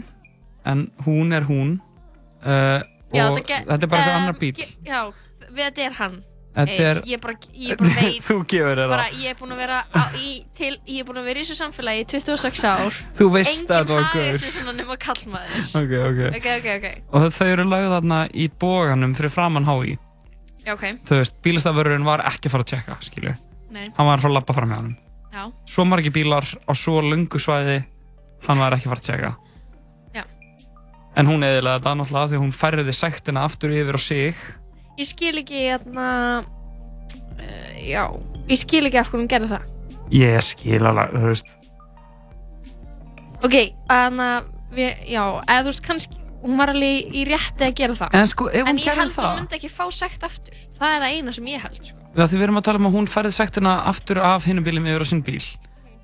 en 0.68 0.88
hún 1.06 1.32
er 1.38 1.46
hún. 1.48 1.76
Uh, 2.44 2.82
Já, 3.16 3.30
og 3.32 3.40
ge- 3.48 3.62
þetta 3.64 3.86
er 3.86 3.92
bara 3.92 4.08
um, 4.10 4.16
annar 4.20 4.36
bíl 4.42 4.56
Já, 4.84 5.02
þetta 5.56 5.86
er 5.86 5.94
hann. 6.02 6.16
Þetta 6.56 6.84
er- 6.90 7.00
Ég 7.08 7.20
bara, 7.24 7.34
ég 7.56 7.78
bara 7.80 7.96
veit. 8.02 8.20
Þú 8.26 8.36
gefur 8.48 8.80
þér 8.80 8.92
bara, 8.92 9.06
það 9.12 9.24
ég 9.24 9.32
er 9.32 9.40
búin 9.40 9.54
að 9.56 9.62
vera 9.64 9.80
á, 9.92 10.04
í, 10.20 10.30
til, 10.56 10.72
ég 10.88 11.00
er 11.02 11.08
búin 11.08 11.20
að 11.22 11.28
vera 11.30 11.40
í 11.40 11.46
þessu 11.46 11.58
samfélagi 11.60 12.04
í 12.04 12.08
26 12.16 12.64
ár. 12.72 13.00
Þú 13.20 13.28
veist 13.34 13.64
að 13.70 13.72
þetta 13.72 13.94
var 13.94 14.04
Enginn 14.04 14.10
hafði 14.10 14.26
guður 14.26 14.40
þessu 14.40 14.54
svona 14.60 14.76
nema 14.82 14.98
kallmaður 15.06 15.70
ok, 15.82 15.96
ok. 16.10 16.22
Ok, 16.40 16.50
ok, 16.60 16.68
ok. 16.76 16.88
Og 17.20 17.28
þau 17.40 17.48
eru 17.54 17.68
lögð 17.72 17.94
þarna 17.96 18.20
í 18.32 18.48
bóganum 18.66 19.16
fyrir 19.20 19.34
framann 19.36 19.68
hái 19.72 19.96
Já, 20.66 20.74
ok, 20.74 20.86
þú 21.06 21.20
veist, 21.20 21.36
bílastafurinn 21.46 22.06
var 22.08 22.24
ekki 22.26 22.50
að 22.50 22.56
fara 22.56 22.66
að 22.66 22.72
tjekka 22.74 23.00
skilju, 23.06 23.34
hann 23.76 24.08
var 24.08 24.18
að 24.18 24.24
fara 24.24 24.32
að 24.32 24.38
labba 24.40 24.56
fram 24.58 24.72
með 24.72 24.80
hann 24.82 24.94
já. 25.36 25.44
Svo 25.70 25.86
margi 25.86 26.12
bílar 26.16 26.48
á 26.66 26.72
svo 26.74 27.02
lungu 27.06 27.42
svæði 27.42 27.84
hann 28.48 28.62
var 28.62 28.76
ekki 28.78 28.88
að 28.90 28.94
fara 28.94 29.04
að 29.04 29.10
tjekka 29.10 29.32
Já. 30.16 30.24
en 31.20 31.30
hún 31.30 31.46
eðilega 31.46 31.80
þetta 31.80 31.96
náttúrulega 32.00 32.32
því 32.34 32.42
hún 32.42 32.56
færði 32.56 32.96
sektina 32.96 33.46
aftur 33.46 33.74
yfir 33.76 34.00
á 34.00 34.02
sig. 34.02 34.42
Ég 34.96 35.10
skil 35.10 35.36
ekki, 35.42 35.66
hérna 35.70 36.08
uh, 36.42 37.72
Já, 37.86 38.08
ég 38.50 38.60
skil 38.60 38.86
ekki 38.88 39.00
af 39.02 39.12
hvernig 39.12 39.26
hún 39.26 39.32
gerði 39.34 39.52
það. 39.54 39.72
Ég 40.16 40.42
skil 40.46 40.82
alveg, 40.82 41.14
þú 41.14 41.32
veist. 41.32 41.56
Ok, 43.46 43.56
þannig 43.90 44.30
að 44.32 44.54
já, 45.10 45.22
eða 45.22 45.60
þú 45.60 45.72
veist 45.72 45.84
kannski, 45.86 46.22
hún 46.46 46.58
var 46.62 46.70
alveg 46.72 47.12
í 47.18 47.26
rétti 47.28 47.66
að 47.68 47.74
gera 47.82 47.98
það. 47.98 48.16
en 48.22 48.28
sko, 48.32 48.48
En 48.54 48.68
hún 48.70 48.80
ég 48.80 48.96
held 49.02 49.12
að 49.18 49.26
hún 49.26 49.40
myndi 49.42 49.58
ekki 49.58 49.72
fá 49.74 49.86
sekt 49.92 50.24
aftur. 50.28 50.56
Það 50.78 50.96
er 50.96 51.02
það 51.06 51.16
eina 51.18 51.34
sem 51.36 51.46
ég 51.52 51.64
held, 51.66 51.82
sko. 51.90 51.98
það 52.16 52.30
því 52.32 52.38
við 52.40 52.44
erum 52.48 52.60
að 52.62 52.66
tala 52.70 52.80
um 52.84 52.88
að 52.92 52.96
hún 53.00 53.08
færði 53.12 53.32
sektina 53.36 53.74
aftur 53.92 54.22
af 54.22 54.46
hinnum 54.48 54.64
bílum 54.64 54.86
yfir 54.88 55.04
á 55.04 55.08
sinn 55.10 55.24
bíl 55.26 55.44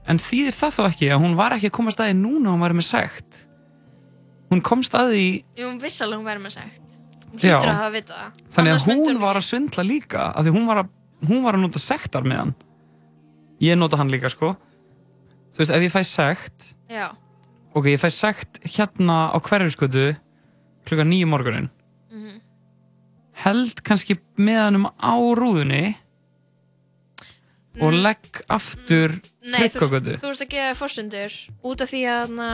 en 0.09 0.17
þýðir 0.17 0.55
það 0.57 0.71
þá 0.75 0.81
ekki 0.89 1.09
að 1.13 1.21
hún 1.21 1.35
var 1.37 1.53
ekki 1.55 1.69
að 1.69 1.75
koma 1.77 1.91
staði 1.93 2.15
núna 2.17 2.49
hún 2.55 2.63
var 2.65 2.73
með 2.73 2.87
sekt 2.89 3.43
hún 4.51 4.61
komst 4.65 4.95
að 4.97 5.13
því 5.13 5.25
Jú, 5.61 5.67
hún 5.69 5.77
að 5.79 6.15
hún 6.17 6.25
verið 6.25 6.43
með 6.47 6.55
sekt. 6.57 6.97
Hún 7.31 7.39
Já. 7.39 7.53
hlýtur 7.55 7.69
að 7.71 7.77
hafa 7.79 7.91
vitað 7.95 8.17
það. 8.17 8.41
þannig 8.55 8.73
að 8.75 8.87
myndi 8.89 9.11
hún 9.13 9.21
var 9.21 9.37
að 9.39 9.45
svindla 9.47 9.83
líka 9.87 10.23
af 10.35 10.43
því 10.47 10.51
hún 10.57 10.65
var 10.67 10.81
að, 10.81 10.89
hún 11.29 11.43
var 11.45 11.55
að 11.55 11.61
nota 11.67 11.79
sektar 11.79 12.25
með 12.27 12.41
hann 12.41 12.53
ég 13.61 13.77
nota 13.77 13.99
hann 14.01 14.11
líka 14.11 14.31
sko 14.33 14.49
þú 15.53 15.61
veist 15.61 15.71
ef 15.77 15.85
ég 15.85 15.93
fæ 15.93 16.01
sekt 16.03 16.67
Já, 16.91 17.07
ok 17.77 17.85
ég 17.93 18.01
fæ 18.01 18.09
sekt 18.11 18.59
hérna 18.65 19.29
á 19.31 19.37
hverjuskötu 19.39 20.09
klukka 20.85 21.05
nýju 21.07 21.27
morgunin. 21.27 21.69
Mhm. 22.11 22.39
held 23.41 23.81
kannski 23.83 24.19
með 24.37 24.59
hannum 24.65 24.85
á 25.01 25.13
rúðunni 25.39 25.95
og 27.81 27.93
legg 27.95 28.41
aftur 28.51 29.13
Mm. 29.41 29.51
nei, 29.55 29.69
tryggagötu 29.71 30.11
veist, 30.11 30.21
þú 30.21 30.27
veist 30.29 30.43
að 30.43 30.49
gefa 30.51 30.73
fórsundur 30.77 31.31
út 31.65 31.81
af 31.81 31.89
því 31.89 32.01
að 32.11 32.33
na, 32.35 32.49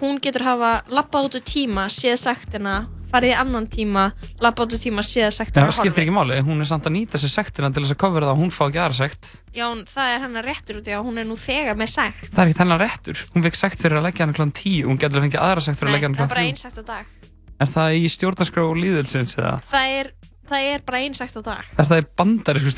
hún 0.00 0.20
getur 0.22 0.44
hafa 0.46 0.70
lappað 0.88 1.26
út 1.28 1.34
úr 1.36 1.42
tíma, 1.44 1.84
séð 1.92 2.16
sektina, 2.22 2.86
farið 3.12 3.34
í 3.34 3.36
annan 3.36 3.66
tíma, 3.66 4.06
lappað 4.40 4.70
út 4.70 4.76
úr 4.78 4.82
tíma, 4.86 5.02
séð 5.04 5.28
sektina 5.34 5.66
það 5.66 5.76
skiptir 5.82 6.06
ekki 6.06 6.14
máli, 6.16 6.38
hún 6.46 6.60
er 6.62 6.70
samt 6.70 6.86
að 6.88 6.94
nýta 6.96 7.18
sér 7.20 7.28
sektina 7.34 7.68
til 7.74 7.82
þess 7.82 7.92
að 7.92 8.00
kofra 8.00 8.24
það 8.24 8.32
og 8.32 8.40
hún 8.40 8.54
fá 8.56 8.62
ekki 8.70 8.80
aðra 8.80 8.94
sekt. 9.02 9.42
Já, 9.52 9.66
það 9.84 10.14
er 10.14 10.20
hennar 10.24 10.44
réttur 10.48 10.80
út 10.80 10.88
í 10.88 10.94
að 10.96 11.04
hún 11.10 11.18
er 11.18 11.24
nú 11.28 11.36
þegar 11.36 11.76
með 11.76 11.88
sekt. 11.98 12.30
það 12.32 12.40
er 12.46 12.48
ekki 12.54 12.62
hennar 12.64 12.80
réttur, 12.80 13.18
hún 13.34 13.42
fekk 13.44 13.56
sekt 13.60 13.82
fyrir 13.84 13.98
að 14.00 14.06
leggja 14.08 14.24
hann 14.24 14.32
kláðan 14.38 14.54
tíu, 14.56 14.86
hún 14.88 14.96
getur 15.02 15.20
fengið 15.20 15.42
aðra 15.44 15.60
sekt 15.60 15.76
fyrir 15.82 15.90
að 15.90 15.92
Nei, 15.92 15.98
leggja 16.00 16.08
hann 16.08 16.16
það 16.16 16.24
er 16.24 16.24
kláðan 16.24 16.30
bara 16.30 16.40
þrjú. 16.40 16.48
einn 16.48 16.56
sekt 16.56 16.78
á 16.78 16.84
dag. 16.86 17.06
Er 17.60 17.70
það 17.74 17.96
í 17.98 18.08
stjórnarskrá 18.14 18.64
líðelsins 18.78 19.36
eða 19.38 19.52
Það 19.70 19.94
er, 20.00 20.10
það 20.50 20.68
er 20.74 20.84
bara 20.86 21.00
einn 21.04 21.16
sekt 21.18 21.36
á 21.38 21.42
dag. 21.46 21.66
er 21.76 21.88
það 21.90 22.02
í 22.02 22.06
bandarísku 22.20 22.72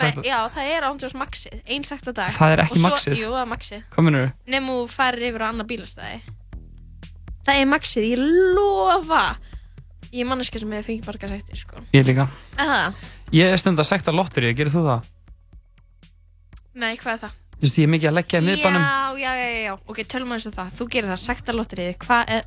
sekt 0.00 0.20
já, 0.28 0.38
það 0.56 0.72
er 0.74 0.88
ándjós 0.90 1.16
maxið, 1.18 1.60
einn 1.66 1.86
sekt 1.88 2.10
á 2.10 2.12
dag. 2.12 2.34
Það 2.36 2.56
er 2.56 2.64
ekki 2.66 2.82
maxið? 2.84 3.16
Jú, 3.20 3.30
það 3.34 3.44
er 3.44 3.50
maxið. 3.54 3.86
hvað 3.94 4.06
minnur 4.08 4.26
þú? 4.26 4.32
Nefnum 4.54 4.76
þú 4.80 4.90
farir 4.94 5.26
yfir 5.30 5.44
á 5.44 5.48
annar 5.50 5.70
bílastæði. 5.70 6.20
Það 7.40 7.56
er 7.62 7.70
maxið, 7.70 8.10
ég 8.10 8.24
lofa. 8.58 9.24
Ég 10.10 10.24
er 10.24 10.26
manneska 10.26 10.58
sem 10.58 10.72
hefur 10.74 10.88
fengið 10.90 11.06
marga 11.06 11.28
sektir, 11.30 11.58
sko. 11.60 11.80
ég 11.94 12.02
líka 12.06 12.24
Eða, 12.58 12.78
ég 13.30 13.52
er 13.54 13.60
stund 13.62 13.78
að 13.78 13.86
sekta 13.92 14.10
lotterí, 14.10 14.50
gerir 14.58 14.72
þú 14.74 14.82
það? 14.88 15.04
nei, 16.80 16.96
hvað 16.98 17.12
er 17.14 17.20
það? 17.24 17.36
Þú 17.60 17.66
veist, 17.66 17.78
ég 17.78 17.86
er 17.86 17.92
mikið 17.92 18.08
að 18.10 18.16
leggja 18.16 18.40
í 18.40 18.44
miðbænum 18.46 18.82
Já, 18.82 19.20
já, 19.20 19.30
já, 19.36 19.48
já, 19.66 19.72
ok, 19.92 20.00
tölum 20.10 20.32
aðeins 20.34 20.48
um 20.48 20.54
það. 20.56 20.72
Þú 20.78 20.86
gerir 20.94 21.10
það, 21.12 21.20
sektarlotterið, 21.26 21.90
hvað 22.06 22.32
er, 22.36 22.46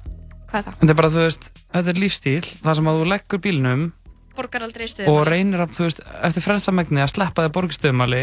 hvað 0.53 0.61
er 0.61 0.67
það? 0.69 0.77
Þetta 0.83 0.93
er 0.93 0.99
bara, 1.01 1.09
þú 1.13 1.23
veist, 1.25 1.49
þetta 1.73 1.91
er 1.93 1.99
lífstíl 2.03 2.45
þar 2.63 2.77
sem 2.79 2.89
að 2.93 3.01
þú 3.01 3.09
leggur 3.13 3.43
bílnum 3.47 3.83
Borgar 4.37 4.63
aldrei 4.65 4.85
í 4.89 5.05
og 5.09 5.19
reynir 5.29 5.61
að, 5.61 5.73
þú 5.77 5.83
veist, 5.85 5.99
eftir 6.29 6.41
fremsta 6.45 6.71
megni 6.73 7.01
að 7.03 7.11
sleppa 7.13 7.43
þig 7.45 7.51
borgstöðumali 7.57 8.21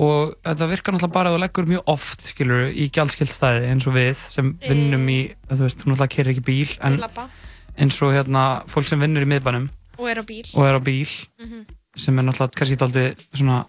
og 0.00 0.34
þetta 0.44 0.68
virkar 0.70 0.92
náttúrulega 0.96 1.12
bara 1.16 1.30
að 1.32 1.36
þú 1.36 1.40
leggur 1.42 1.68
mjög 1.72 1.90
oft, 1.92 2.24
skilur, 2.30 2.66
í 2.72 2.86
gjaldskilt 2.92 3.32
stæði 3.32 3.70
eins 3.72 3.86
og 3.88 3.94
við 3.96 4.14
sem 4.20 4.50
vinnum 4.64 5.04
í, 5.12 5.18
þú 5.48 5.60
veist, 5.64 5.80
þú 5.80 5.90
náttúrulega 5.92 6.12
kerir 6.16 6.32
ekki 6.34 6.44
bíl 6.48 6.72
en 6.84 6.98
eins 7.76 8.00
og 8.04 8.12
hérna, 8.16 8.44
fólk 8.72 8.88
sem 8.88 9.00
vinnur 9.00 9.24
í 9.24 9.28
miðbænum 9.32 9.68
og 9.98 10.08
er 10.12 10.20
á 10.20 10.24
bíl. 10.28 10.44
og 10.54 10.64
er 10.68 10.76
á 10.76 10.80
bíl 10.84 11.08
Mhm. 11.40 11.64
sem 11.96 12.18
er 12.18 12.24
náttúrulega 12.28 12.56
kannski 12.56 12.76
aldrei 12.84 13.16
svona 13.32 13.64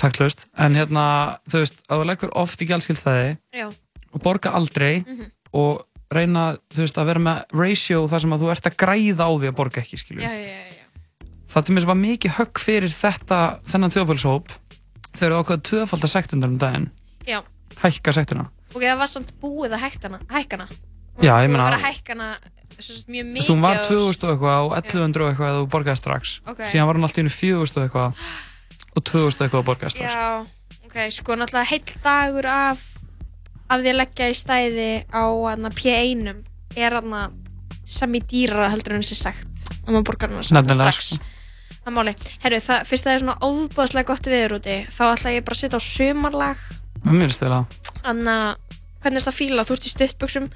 taktlaust, 0.00 0.46
en 0.56 0.76
hérna, 0.78 1.04
þú 1.48 1.62
veist, 1.64 1.80
að 1.88 2.00
þú 2.02 2.06
leggur 2.08 2.32
oft 2.40 2.62
í 2.62 2.68
gjaldskilt 2.68 3.00
stæði 3.00 3.36
Já, 3.56 3.66
og 4.12 4.22
borga 4.24 4.52
aldrei 4.56 5.04
Mhm. 5.04 5.30
Og 5.52 5.84
reyna 6.12 6.56
veist, 6.74 6.98
að 6.98 7.10
vera 7.10 7.20
með 7.20 7.42
ratio 7.52 8.06
þar 8.08 8.20
sem 8.24 8.32
að 8.32 8.44
þú 8.44 8.50
ert 8.54 8.66
að 8.70 8.76
græða 8.80 9.28
á 9.28 9.32
því 9.36 9.50
að 9.50 9.56
borga 9.58 9.82
ekki 9.82 9.98
já, 10.24 10.30
já, 10.32 10.48
já, 10.48 11.26
það 11.52 11.64
til 11.68 11.74
mér 11.76 11.88
var 11.88 12.00
mikið 12.00 12.36
högg 12.38 12.58
fyrir 12.64 12.92
þetta 12.92 13.40
þennan 13.68 13.94
þjóðfélagshóp 13.94 14.54
þau 15.18 15.24
eru 15.26 15.40
ákveða 15.42 15.64
tvöfaldar 15.68 16.12
sektundar 16.12 16.52
um 16.52 16.58
daginn. 16.60 16.90
Já, 17.26 17.42
hækka 17.82 18.12
sektina. 18.12 18.48
Ok, 18.74 18.82
það 18.84 18.98
var 19.00 19.10
samt 19.10 19.32
búið 19.42 19.74
að 19.76 19.84
hækkana. 19.86 20.68
Já, 21.18 21.32
ég 21.42 21.50
meina- 21.50 21.70
mjög 23.08 23.26
mikið. 23.32 23.48
hún 23.50 23.60
var 23.64 23.80
og- 23.80 23.88
2000 23.88 24.28
og 24.28 24.30
eitthvað 24.36 24.60
og 24.68 24.76
1100 24.76 25.24
og 25.24 25.30
eitthvað 25.32 25.50
að 25.50 25.58
þú 25.58 25.68
borgaði 25.72 25.96
strax. 25.96 26.40
Ok. 26.46 26.60
síðan 26.70 26.86
var 26.86 26.94
hún 26.94 27.02
alltaf 27.08 27.18
innu 27.18 27.30
4000 27.30 27.76
og 27.76 27.88
eitthvað 27.88 28.12
og 28.96 29.04
2000 29.04 29.40
og 29.40 29.48
eitthvað 29.48 29.62
að 29.62 29.68
borgaði 29.70 29.90
strax. 29.90 30.12
Já, 30.12 30.46
ok, 30.86 31.10
sko 31.10 31.32
náttúrulega 31.34 31.70
heill 31.72 31.96
dagur 32.04 32.46
af, 32.46 32.97
af 33.68 33.82
því 33.82 33.92
að 33.92 33.98
leggja 34.00 34.28
í 34.28 34.36
stæði 34.36 34.90
á 35.12 35.24
hana, 35.24 35.72
P1 35.74 36.32
er 36.78 36.98
sami 37.88 38.20
dýrara 38.20 38.70
heldur 38.72 38.98
en 38.98 39.04
þessi 39.04 39.16
sagt 39.16 39.68
að 39.86 39.94
maður 39.94 40.08
borgar 40.10 40.32
hana 40.32 40.44
strax. 40.44 41.12
sko. 41.14 41.34
Það 41.84 41.94
máli. 41.96 42.12
Herru, 42.42 42.58
það, 42.60 42.82
fyrst 42.88 43.06
það 43.06 43.14
er 43.14 43.22
svona 43.22 43.38
óbúðslega 43.48 44.08
gott 44.10 44.26
viður 44.28 44.58
úti, 44.58 44.74
þá 44.92 45.04
ætla 45.08 45.32
ég 45.32 45.46
bara 45.46 45.56
að 45.56 45.62
setja 45.62 45.80
á 45.80 45.82
sumarlag. 45.84 46.66
mér 47.08 47.30
finnst 47.30 47.44
vel 47.46 47.54
að 47.56 47.78
Þannig 47.98 48.34
að, 48.34 48.76
hvernig 49.02 49.20
er 49.20 49.24
það 49.24 49.32
að 49.32 49.38
fíla? 49.38 49.64
Þú 49.64 49.76
ert 49.76 49.86
í 49.88 49.92
stuttbuxum, 49.94 50.50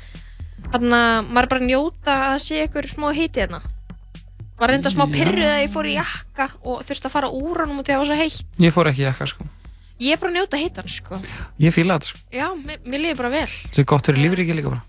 Þannig 0.70 0.94
að 0.96 1.30
maður 1.32 1.48
bara 1.52 1.66
njóta 1.66 2.16
að 2.30 2.36
sé 2.44 2.60
ykkur 2.66 2.88
smá 2.90 3.08
hiti 3.16 3.42
hérna. 3.42 3.62
Var 4.60 4.70
reynda 4.70 4.92
smá 4.92 5.06
pyrruð 5.10 5.48
að 5.48 5.62
ég 5.64 5.72
fór 5.72 5.88
í 5.90 5.96
jakka 5.96 6.46
og 6.62 6.84
þurfti 6.86 7.08
að 7.08 7.14
fara 7.16 7.32
úr 7.34 7.64
því 7.66 7.80
að 7.80 7.88
það 7.88 7.98
var 8.02 8.08
svo 8.10 8.18
heitt. 8.20 8.60
Ég 8.62 8.74
fór 8.76 8.90
ekki 8.92 9.02
í 9.02 9.08
jakka 9.08 9.28
sko. 9.32 9.48
Ég 10.02 10.16
er 10.16 10.18
bara 10.22 10.32
að 10.32 10.36
njóta 10.40 10.58
hitan, 10.58 10.88
sko. 10.90 11.18
Ég 11.62 11.74
fíla 11.74 11.98
þetta 12.00 12.10
sko. 12.10 12.22
Já, 12.34 12.46
mér, 12.58 12.80
mér 12.90 13.02
líður 13.04 13.20
bara 13.22 13.30
vel. 13.36 13.46
Þetta 13.68 13.82
er 13.84 13.88
gott 13.92 14.08
fyrir 14.10 14.24
lífriki 14.24 14.56
líka 14.58 14.72
bara. 14.72 14.82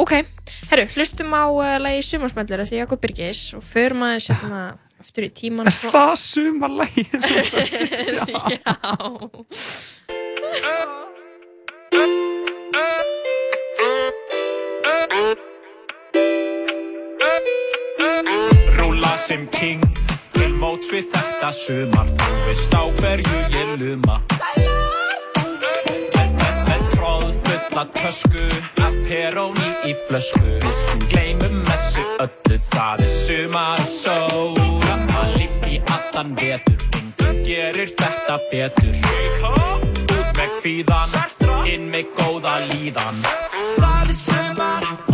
Ok, 0.00 0.14
herru, 0.70 0.86
hlustum 0.94 1.34
á 1.36 1.44
uh, 1.52 1.74
lagi 1.76 2.00
Sumarsmellur 2.06 2.62
eftir 2.64 2.78
Jakob 2.80 3.02
Birgis 3.02 3.42
og 3.58 3.60
förum 3.68 4.00
aðeins 4.06 4.30
hérna 4.32 4.62
aftur 5.02 5.26
í 5.26 5.30
tíman. 5.36 5.68
Er 5.68 5.76
það 5.76 6.14
sumarlægið 6.22 7.10
sem 7.12 7.20
þú 7.20 7.36
ert 7.42 7.54
að 7.60 7.68
setja? 8.24 8.40
Já. 8.56 8.70
Rúla 18.78 19.16
sem 19.16 19.46
king 19.52 19.80
Til 20.34 20.52
móts 20.80 20.92
við 20.94 21.10
þetta 21.12 21.50
sumar. 21.52 22.08
Þú 22.16 22.36
veist 22.46 22.72
á 22.72 22.82
hverju 23.00 23.40
ég 23.52 23.72
luma. 23.80 24.16
Með 26.68 26.86
tróð 26.94 27.34
fulla 27.44 27.84
tösku 27.96 28.44
Af 28.80 28.96
peróni 29.08 29.68
í 29.84 29.92
flösku. 30.08 30.56
Gleimum 31.10 31.60
þessu 31.68 32.06
öllu 32.24 32.58
Það 32.70 33.04
er 33.04 33.12
sumar 33.12 33.82
og 33.82 33.92
sól. 33.92 34.56
Að 35.20 35.36
líft 35.36 35.68
í 35.68 35.76
allan 35.84 36.34
vetur 36.38 36.80
Engum 36.96 37.44
gerir 37.44 37.92
þetta 37.92 38.40
betur. 38.48 38.96
Út 40.16 40.32
með 40.38 40.56
kvíðan 40.62 41.16
Inn 41.68 41.90
með 41.92 42.08
góða 42.16 42.56
líðan. 42.72 43.24
Það 43.76 44.00
er 44.00 44.16
sumar 44.24 45.09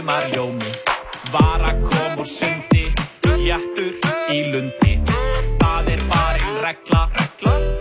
Sumarjómi 0.00 0.72
Vara 1.32 1.76
kom 1.84 2.24
úr 2.24 2.26
sundi 2.26 2.88
Jættur 3.44 3.92
í 4.32 4.38
lundi. 4.48 4.96
Það 5.60 5.92
er 5.92 6.08
bara 6.08 6.40
einn 6.40 6.64
regla 6.64 7.04
Regla 7.20 7.79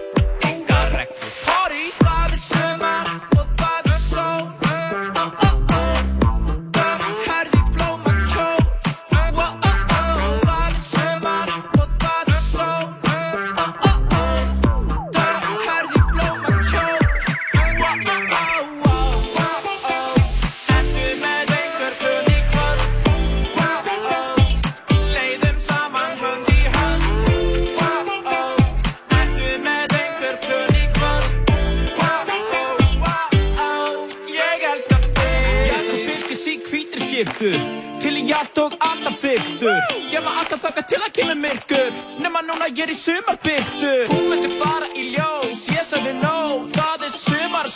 Allt 38.49 38.57
og 38.57 38.73
alltaf 38.81 39.17
fyrstur. 39.21 39.75
Gema 40.09 40.31
alltaf 40.41 40.63
þakka 40.63 40.83
til 40.89 40.97
að 41.05 41.11
kemur 41.17 41.37
myrkur 41.37 41.91
Nefna 42.23 42.41
núna 42.47 42.69
ég 42.71 42.81
er 42.87 42.93
í 42.95 42.97
sumarbyrtu. 42.97 43.93
Hún 44.09 44.25
vildi 44.31 44.49
fara 44.57 44.89
í 44.97 45.05
ljós 45.13 45.67
Ég 45.69 45.85
sagði 45.85 46.15
no. 46.17 46.65
Það 46.73 47.09
er 47.11 47.17
sumar 47.19 47.69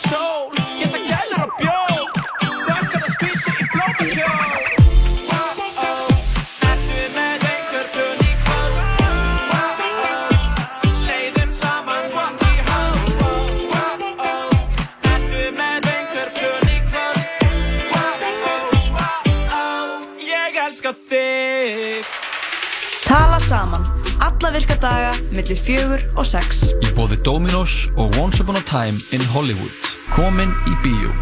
Alla 24.34 24.50
virka 24.50 24.74
daga, 24.76 25.14
millir 25.32 25.56
fjögur 25.56 26.02
og 26.18 26.26
sex. 26.26 26.66
Í 26.82 26.90
bóði 26.96 27.16
Dominos 27.24 27.86
og 27.96 28.16
Once 28.20 28.42
Upon 28.42 28.58
a 28.58 28.62
Time 28.66 28.98
in 29.14 29.22
Hollywood. 29.32 29.72
Komin 30.12 30.50
í 30.68 30.74
bíó. 30.82 31.12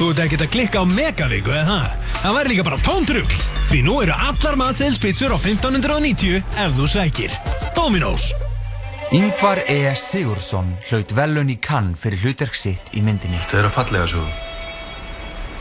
Þú 0.00 0.08
ert 0.10 0.22
ekkert 0.24 0.46
að 0.46 0.52
klikka 0.54 0.82
á 0.82 0.84
megavíku, 0.88 1.52
eða 1.52 1.66
það? 1.68 2.08
Það 2.22 2.36
væri 2.38 2.52
líka 2.54 2.66
bara 2.70 2.80
tómtrugl. 2.84 3.38
Því 3.70 3.82
nú 3.86 3.98
eru 4.02 4.16
allar 4.16 4.58
matseðilspizzur 4.58 5.36
á 5.36 5.38
1590 5.38 6.40
ef 6.64 6.74
þú 6.80 6.88
sækir. 6.96 7.36
Dominos. 7.76 8.30
Yngvar 9.14 9.62
E. 9.68 9.78
Sigursson 9.98 10.74
hlaut 10.88 11.14
velun 11.14 11.52
í 11.52 11.58
kann 11.60 11.92
fyrir 11.98 12.24
hlutverk 12.24 12.56
sitt 12.56 12.90
í 12.96 13.04
myndinni. 13.04 13.38
Það 13.50 13.62
er 13.62 13.70
að 13.70 13.76
fallega 13.76 14.10
svo. 14.10 14.26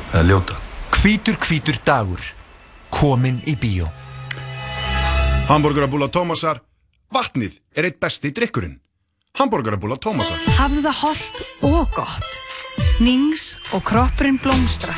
Það 0.09 0.19
er 0.23 0.29
ljóta. 0.31 0.59
Hvítur 0.99 1.39
hvítur 1.45 1.79
dagur. 1.85 2.21
Komin 2.89 3.43
í 3.45 3.53
bíó. 3.59 3.89
Hamburgerabúla 5.49 6.11
Tómasar. 6.13 6.59
Vatnið 7.09 7.55
er 7.73 7.87
eitt 7.89 7.97
besti 7.97 8.29
drikkurinn. 8.29 8.75
Hamburgerabúla 9.39 9.95
Tómasar. 9.97 10.37
Hafðu 10.59 10.83
það 10.85 10.99
holdt 10.99 11.39
og 11.65 11.87
gott. 11.95 12.35
Nings 13.01 13.55
og 13.73 13.81
kroppurinn 13.87 14.37
blómstrar. 14.43 14.93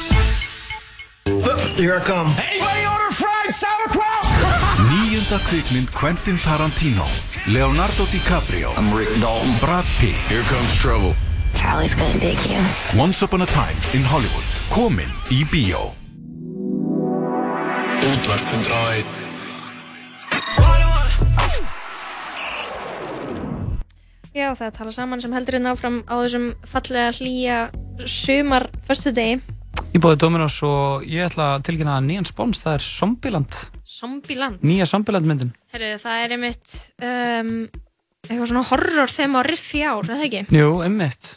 Here 1.79 1.95
I 1.95 2.03
come. 2.03 2.35
Anybody 2.35 2.83
order 2.83 3.15
fried 3.15 3.55
sauerkraut? 3.55 4.27
Níunda 4.91 5.39
kvikmynd 5.47 5.93
Quentin 5.95 6.37
Tarantino 6.43 7.07
Leonardo 7.47 8.03
DiCaprio 8.11 8.73
I'm 8.75 8.91
Rick 8.91 9.13
Dalton. 9.21 9.55
Brad 9.63 9.85
Pitt 9.99 10.19
Here 10.27 10.43
comes 10.51 10.75
trouble. 10.75 11.15
Charlie's 11.55 11.95
gonna 11.95 12.19
dig 12.19 12.37
you. 12.51 12.59
Once 12.99 13.23
Upon 13.23 13.41
a 13.41 13.47
Time 13.47 13.77
in 13.95 14.03
Hollywood 14.03 14.45
Komin 14.69 15.09
í 15.31 15.45
bíó 15.47 15.93
Útvarp 18.01 18.45
101. 18.51 19.20
Já, 24.31 24.47
það 24.55 24.61
er 24.63 24.69
að 24.71 24.77
tala 24.77 24.91
saman 24.95 25.21
sem 25.23 25.33
heldur 25.35 25.57
hérna 25.57 25.73
áfram 25.75 25.97
á 26.07 26.15
þessum 26.23 26.45
fallega 26.71 27.09
hlýja 27.17 27.57
sumar 28.07 28.69
föstudegi. 28.87 29.41
Ég 29.91 29.99
bóði 30.03 30.19
Dominos 30.23 30.55
og 30.63 31.03
ég 31.03 31.25
ætla 31.27 31.49
að 31.57 31.65
tilkynna 31.67 31.97
nýjan 32.05 32.27
spóns, 32.29 32.61
það 32.63 32.77
er 32.77 32.85
Zombieland. 32.85 33.57
Zombieland. 33.83 34.61
Nýja 34.63 34.87
Zombieland 34.87 35.27
myndin. 35.27 35.51
Herru, 35.73 35.89
það 35.99 36.23
er 36.23 36.35
einmitt 36.37 36.75
um, 37.03 37.51
eitthvað 38.23 38.47
svona 38.53 38.63
horror 38.71 39.11
þeim 39.11 39.35
á 39.35 39.41
riff 39.49 39.65
í 39.75 39.81
ár, 39.83 39.99
er 40.07 40.13
það 40.15 40.23
ekki? 40.29 40.43
Jú, 40.55 40.69
einmitt. 40.85 41.31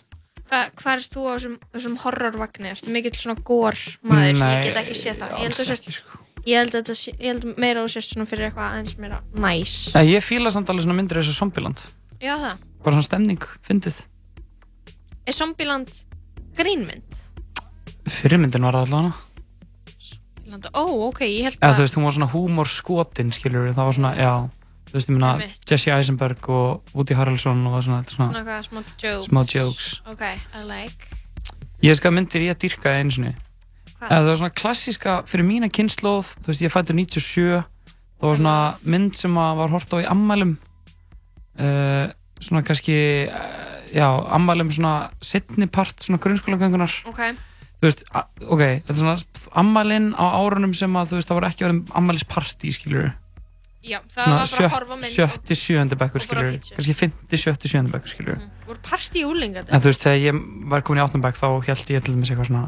Hva, 0.44 0.60
hvað 0.78 0.92
erst 1.00 1.16
þú 1.16 1.24
á 1.26 1.30
þessum, 1.34 1.56
þessum 1.74 1.96
horrorvagnir? 2.04 2.74
Erstu 2.76 2.94
mikill 2.94 3.14
svona 3.18 3.42
gór 3.48 3.80
maður? 4.06 4.38
Nei, 4.38 4.52
ég 4.60 4.68
get 4.68 4.78
ekki 4.84 4.96
séð 5.00 5.18
það. 5.24 5.34
Ég 5.40 5.48
held, 5.48 5.58
að 5.64 5.72
ekki, 5.74 5.94
sko. 5.96 6.20
ég 6.44 6.60
held, 6.62 6.74
þetta 6.76 6.96
sé- 7.00 7.16
ég 7.16 7.26
held 7.32 7.58
meira 7.58 7.82
sést 7.90 8.14
svona 8.14 8.28
fyrir 8.30 8.50
eitthvað 8.52 8.70
aðeins 8.70 8.94
meira 9.02 9.18
næs. 9.34 9.74
Nei, 9.96 10.04
ég 10.12 10.22
fíla 10.26 10.52
samt 10.54 10.70
alveg 10.70 10.86
svona 10.86 10.98
myndir 11.00 11.18
eins 11.22 11.32
og 11.32 11.38
Zombieland. 11.40 11.82
Já, 12.22 12.36
það. 12.38 12.62
Bara 12.84 12.96
svona 12.98 13.06
stemning, 13.06 13.40
fyndið. 13.64 14.02
Er 15.26 15.32
Zombieland 15.32 15.88
grínmynd? 16.58 17.20
Fyrirmyndin 18.04 18.66
var 18.66 18.76
það 18.76 18.84
allavega. 18.90 19.14
Zombieland- 20.04 20.68
Ó, 20.76 20.82
ok, 21.08 21.20
ég 21.24 21.46
held 21.48 21.56
Eða 21.56 21.72
þú 21.72 21.78
bara... 21.78 21.84
veist, 21.86 21.96
hún 21.96 22.04
var 22.04 22.12
svona 22.18 22.28
húmor 22.34 22.68
skotin, 22.68 23.32
skilur 23.32 23.70
það 23.72 23.88
var 23.88 23.96
svona, 23.96 24.10
já, 24.20 24.32
þú 24.90 24.92
veist, 24.98 25.08
ég 25.08 25.16
meina 25.16 25.30
Einmitt. 25.38 25.64
Jesse 25.70 25.94
Eisenberg 25.94 26.48
og 26.52 26.82
Woody 26.94 27.14
Harrelson 27.16 27.64
og 27.66 27.78
svona, 27.82 28.02
þetta 28.04 28.16
Svona 28.18 28.28
svona 28.28 28.42
eitthvað 28.44 28.68
smá 28.68 28.82
jokes. 29.00 29.28
smá 29.30 29.40
jokes. 29.54 29.88
Ok, 30.12 30.22
I 30.28 30.62
like. 30.68 31.08
Ég 31.82 31.96
skal 31.96 32.12
myndir 32.12 32.44
ég 32.44 32.54
að 32.54 32.60
dyrka 32.68 32.92
einu 33.00 33.10
sinni 33.12 33.32
Hvað? 33.94 34.08
Eða 34.10 34.20
það 34.20 34.28
var 34.28 34.36
svona 34.40 34.54
klassíska 34.60 35.12
fyrir 35.28 35.44
mína 35.48 35.68
kynnslóð 35.72 36.30
þú 36.44 36.46
veist, 36.52 36.62
ég 36.64 36.72
fættur 36.72 36.96
97 36.96 37.64
það 38.20 38.28
var 38.28 38.36
svona 38.38 38.54
mynd 38.84 39.16
sem 39.16 39.34
að 39.40 39.56
var 39.58 39.68
hort 39.74 39.92
á 39.92 39.96
í 40.00 40.06
ammælum 40.08 40.54
uh, 41.58 42.08
svona 42.44 42.62
kannski 42.66 42.94
uh, 43.26 43.74
já, 43.94 44.06
ammælum 44.36 44.70
svona 44.74 44.94
setni 45.24 45.68
part 45.70 46.04
svona 46.04 46.20
grunnskólagöngunar. 46.22 46.94
Ok. 47.10 47.20
þú 47.80 47.90
veist, 47.90 48.06
ok, 48.14 48.62
þetta 48.62 48.94
er 48.94 49.00
svona 49.02 49.18
ammælin 49.60 50.12
á 50.16 50.24
árunum 50.40 50.72
sem 50.76 50.96
að 50.96 51.12
þú 51.12 51.20
veist, 51.20 51.28
það 51.30 51.40
voru 51.40 51.50
ekki 51.50 51.66
verið 51.66 51.94
ammælispartí, 52.00 52.72
skilur 52.76 53.12
Já, 53.84 53.98
það 54.08 54.30
var 54.32 54.48
bara 54.48 54.64
að 54.64 54.72
horfa 54.72 54.96
mynd 54.96 55.12
sjötti, 55.12 55.56
sjöndi 55.60 55.96
bekkur, 56.00 56.22
skilur 56.24 56.46
kannski 56.56 56.94
fymti, 56.96 57.40
sjötti, 57.40 57.68
sjöndi 57.68 57.92
bekkur, 57.92 58.12
skilur 58.14 58.38
voru 58.64 58.80
partí 58.86 59.20
í 59.20 59.26
úlinga 59.28 59.66
en 59.66 59.82
þú 59.84 59.90
veist, 59.90 60.06
þegar 60.06 60.22
ég 60.22 60.38
var 60.72 60.84
komin 60.86 61.02
í 61.02 61.04
áttunum 61.04 61.24
bekk 61.26 61.36
þá 61.36 61.48
held 61.68 61.92
ég 61.92 62.06
til 62.06 62.14
dæmis 62.14 62.32
eitthvað 62.32 62.48
svona 62.48 62.62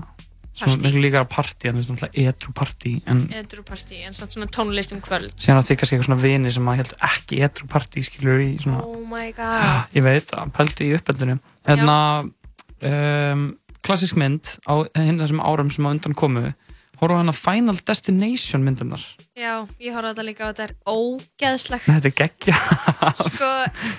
svona 0.57 0.93
líka 0.97 1.23
partí, 1.29 1.69
en 1.71 1.79
veist, 1.79 1.93
náttúrulega 1.93 2.31
edru 2.33 2.55
partí 2.57 2.95
en 3.07 3.23
Edru 3.37 3.65
partí, 3.67 4.01
en 4.07 4.17
samt 4.17 4.35
svona 4.35 4.49
tónlist 4.53 4.95
um 4.97 5.03
kvöld. 5.05 5.35
síðan 5.37 5.61
átti 5.61 5.75
ég 5.75 5.81
kannski 5.83 5.97
eitthvað 5.97 6.09
svona 6.09 6.23
vini 6.23 6.53
sem 6.55 6.71
að 6.73 6.81
held 6.83 6.95
ekki 7.11 7.43
edru 7.47 7.69
partí, 7.73 8.05
skilur 8.07 8.43
í 8.43 8.51
svona 8.63 8.83
Oh 8.85 9.03
my 9.07 9.31
god. 9.37 9.93
Ég 9.97 10.07
veit, 10.07 10.33
að 10.33 10.53
pældi 10.57 10.91
í 10.91 10.97
en 11.67 11.89
að 11.91 12.31
um, 12.87 13.49
klassisk 13.87 14.19
mynd 14.19 14.57
á 14.67 14.75
hinn 14.99 15.21
þessum 15.21 15.43
árum 15.45 15.71
sem 15.71 15.87
á 15.87 15.91
undan 15.93 16.17
komu. 16.17 16.53
Horfa 16.97 17.19
hann 17.21 17.29
að 17.29 17.37
Final 17.37 17.77
Destination 17.85 18.63
myndunar 18.65 19.03
Já, 19.37 19.67
ég 19.83 19.93
horfði 19.93 20.09
á 20.09 20.13
þetta 20.15 20.25
líka 20.25 20.47
og 20.47 20.55
þetta 20.55 20.65
er 20.65 20.73
ógeðslegt. 20.89 21.89
Þetta 21.91 22.09
er 22.09 22.15
geggja 22.17 22.57
Sko, 23.35 23.51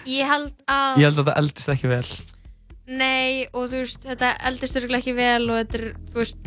ég 0.09 0.31
held 0.31 0.55
að 0.65 0.97
ég 0.97 1.05
held 1.05 1.21
að 1.21 1.29
það 1.29 1.39
eldist 1.43 1.71
ekki 1.75 1.91
vel. 1.91 2.07
Nei, 2.87 3.45
og 3.51 3.67
þú 3.67 3.83
veist, 3.83 4.05
þetta 4.07 4.31
eldist 4.49 4.79
örgulega 4.79 5.03
ekki 5.03 5.15
vel 5.17 5.49
og 5.51 5.59
þetta 5.59 5.77
er, 5.77 5.85
þú 6.09 6.21
veist 6.23 6.46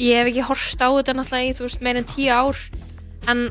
ég 0.00 0.20
hef 0.20 0.30
ekki 0.30 0.46
hort 0.48 0.84
á 0.84 0.88
þetta 0.88 1.16
náttúrulega 1.16 1.50
í, 1.50 1.56
þú 1.58 1.66
veist, 1.66 1.82
meir 1.84 2.00
en 2.00 2.08
tíu 2.08 2.30
ár. 2.32 2.62
En 3.30 3.42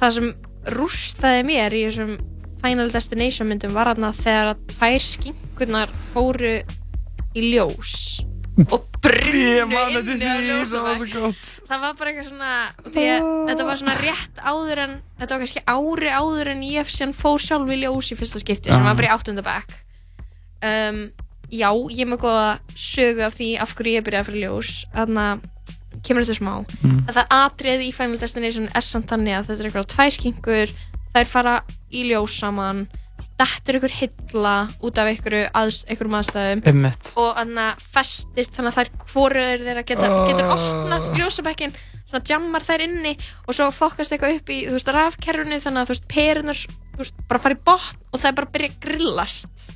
það 0.00 0.16
sem 0.18 0.32
rústaði 0.76 1.44
mér 1.46 1.76
í 1.76 1.84
þessum 1.86 2.16
Final 2.64 2.90
Destination 2.90 3.50
myndum 3.50 3.76
var 3.76 3.92
þarna 3.92 4.10
þegar 4.16 4.52
að 4.54 4.64
tvær 4.74 5.04
skinkurnar 5.04 5.92
fóru 6.12 6.56
í 7.36 7.48
ljós. 7.52 8.24
Og 8.72 8.86
Ég 9.06 9.68
brunnu 9.68 10.00
inni 10.00 10.26
á 10.26 10.36
því, 10.40 10.54
það 10.72 11.26
það 11.68 11.82
var 11.82 11.96
bara 11.98 12.10
eitthvað 12.10 12.28
svona 12.30 12.52
því 12.86 13.04
að 13.12 13.26
þetta 13.50 13.66
var 13.68 13.80
svona 13.80 13.96
rétt 14.00 14.40
áður 14.40 14.80
en 14.82 14.94
þetta 15.20 15.34
var 15.34 15.42
kannski 15.44 15.62
ári 15.68 16.14
áður 16.16 16.50
en 16.54 16.64
ég 16.66 16.90
fór 17.18 17.44
sjálf 17.44 17.70
í 17.70 17.78
ljós 17.82 18.10
í 18.10 18.18
fyrsta 18.18 18.42
skipti 18.42 18.72
sem 18.72 18.82
Já. 18.82 18.86
var 18.88 18.98
bara 18.98 19.10
í 19.10 19.12
áttundabæk 19.14 19.76
um, 20.70 21.00
já, 21.52 21.70
ég 21.90 22.00
er 22.04 22.10
með 22.10 22.22
góða 22.24 22.58
sögu 22.74 23.22
af 23.26 23.34
því 23.38 23.50
af 23.62 23.74
hverju 23.76 23.96
ég 24.00 24.04
byrjaði 24.06 24.22
að 24.24 24.28
fyrir 24.30 24.44
ljós 24.46 24.72
þannig 24.94 25.24
að 25.30 26.02
kemur 26.06 26.22
þetta 26.26 26.38
smá 26.40 26.52
Mm. 26.82 27.00
að 27.08 27.14
það 27.16 27.32
atrið 27.40 27.80
í 27.86 27.92
Final 27.94 28.18
Destination 28.20 28.68
er 28.74 28.84
samt 28.84 29.06
þannig 29.10 29.34
að 29.38 29.46
þetta 29.48 29.60
er 29.62 29.68
eitthvað 29.70 29.90
tvær 29.94 30.12
skingur 30.16 30.72
þær 31.16 31.26
fara 31.26 31.54
í 31.90 32.04
ljós 32.10 32.34
saman 32.38 32.86
dettur 33.36 33.76
ykkur 33.80 33.92
hilla 33.92 34.54
út 34.84 34.98
af 34.98 35.08
ykkurum 35.12 36.14
aðstæðum 36.16 36.62
Einmitt. 36.68 37.10
og 37.16 37.34
þannig 37.36 37.62
að 37.66 37.82
festist 37.96 38.54
þannig 38.56 38.72
að 38.72 38.78
þær 38.78 38.90
hvorur 39.12 39.64
þeirra 39.66 39.84
geta, 39.88 40.08
Oh. 40.10 40.26
getur 40.28 40.52
opnað 40.54 41.08
ljósabekkin 41.20 41.74
svona 42.06 42.22
jammar 42.28 42.62
þær 42.64 42.84
inni 42.86 43.16
og 43.48 43.54
svo 43.56 43.66
fokkast 43.74 44.12
eitthvað 44.14 44.36
upp 44.38 44.48
í 44.54 44.58
þú 44.68 44.76
veist 44.76 44.92
rafkerfinu 44.94 45.58
þannig 45.60 45.80
að 45.82 45.88
þú 45.88 45.94
veist 45.96 46.08
perunar 46.08 46.60
þú 46.62 47.02
veist 47.02 47.16
bara 47.28 47.42
fara 47.42 47.54
í 47.56 47.64
botn 47.66 47.96
og 48.12 48.20
það 48.20 48.28
er 48.30 48.36
bara 48.38 48.46
að 48.46 48.54
byrja 48.56 48.70
að 48.72 48.80
grillast 48.86 49.66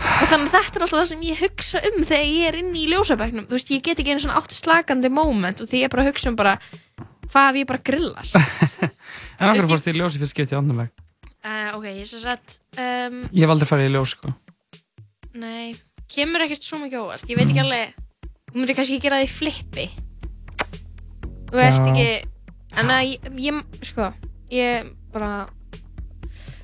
og 0.00 0.28
þannig 0.30 0.46
að 0.48 0.54
þetta 0.56 0.78
er 0.80 0.84
alltaf 0.86 0.96
það 1.00 1.08
sem 1.10 1.24
ég 1.28 1.42
hugsa 1.44 1.80
um 1.90 1.98
þegar 2.08 2.28
ég 2.30 2.46
er 2.50 2.58
inni 2.60 2.84
í 2.84 2.88
ljósabekknum 2.92 3.46
þú 3.50 3.56
veist 3.58 3.72
ég 3.74 3.82
get 3.86 4.00
ekki 4.02 4.14
einu 4.14 4.22
svona 4.24 4.38
átt 4.40 4.54
slakandi 4.56 5.10
moment 5.12 5.60
og 5.64 5.68
því 5.70 5.82
ég 5.84 5.92
bara 5.92 6.06
hugsa 6.08 6.30
um 6.32 6.38
bara 6.40 6.54
hvað 7.30 7.50
ef 7.52 7.60
ég 7.60 7.68
bara 7.70 7.84
grillast? 7.90 8.36
En 9.40 9.52
Veist, 9.54 9.62
ég- 9.64 9.70
fórst 9.70 9.88
í 9.90 9.94
ljós 9.96 10.16
í 10.16 10.20
fyrst 10.22 10.34
skipti 10.34 10.56
í 10.56 10.58
áttunum 10.58 10.80
bekk 10.82 11.04
uh, 11.46 11.70
ok, 11.78 11.86
ég 12.00 12.08
svo 12.08 12.20
satt 12.24 12.58
um, 12.80 13.20
ég 13.32 13.44
hef 13.44 13.54
aldrei 13.54 13.68
farið 13.70 13.88
í 13.90 13.94
ljós 13.94 14.14
sko. 14.16 14.32
Nei, 15.40 15.76
kemur 16.10 16.42
ekkert 16.44 16.64
svo 16.66 16.80
mikið 16.82 17.04
óvart. 17.04 17.28
Ég 17.30 17.38
veit 17.38 17.48
ekki 17.52 17.62
alveg 17.62 17.92
Þú 18.50 18.58
myndir 18.58 18.74
kannski 18.74 18.96
ekki 18.96 19.04
gera 19.06 19.20
það 19.20 19.28
í 19.28 19.30
flippi. 19.30 19.84
Þú 21.52 21.60
veist 21.60 21.86
Já. 21.86 21.92
ekki 21.92 22.80
En 22.82 22.90
að 22.90 23.04
ég, 23.06 23.28
ég, 23.46 23.60
sko 23.86 24.08
Ég 24.50 24.88
bara 25.14 25.30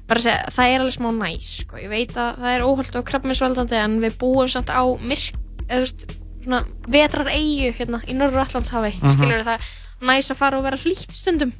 bara 0.07 0.21
að 0.21 0.27
segja, 0.27 0.53
það 0.57 0.71
er 0.75 0.81
alveg 0.85 0.97
smá 0.97 1.09
næs 1.17 1.49
sko. 1.63 1.81
ég 1.83 1.91
veit 1.91 2.15
að 2.17 2.39
það 2.43 2.53
er 2.55 2.67
óholt 2.67 2.97
og 3.01 3.05
krabbminsvaldandi 3.11 3.81
en 3.81 3.99
við 4.05 4.17
búum 4.21 4.49
samt 4.51 4.71
á 4.71 4.83
myrk 5.03 5.35
eða 5.67 5.81
þú 5.81 5.87
veist, 5.87 6.07
svona 6.47 6.61
vetrar 6.95 7.31
eigu 7.35 7.73
hérna 7.75 8.03
í 8.07 8.15
Norður 8.15 8.45
Allandshafi 8.45 8.93
uh 9.01 9.03
Mhm. 9.03 9.17
skilur 9.17 9.45
það 9.49 9.61
næs 10.07 10.31
að 10.31 10.37
fara 10.37 10.59
og 10.59 10.65
vera 10.65 10.77
hlýtt 10.77 11.11
stundum 11.13 11.53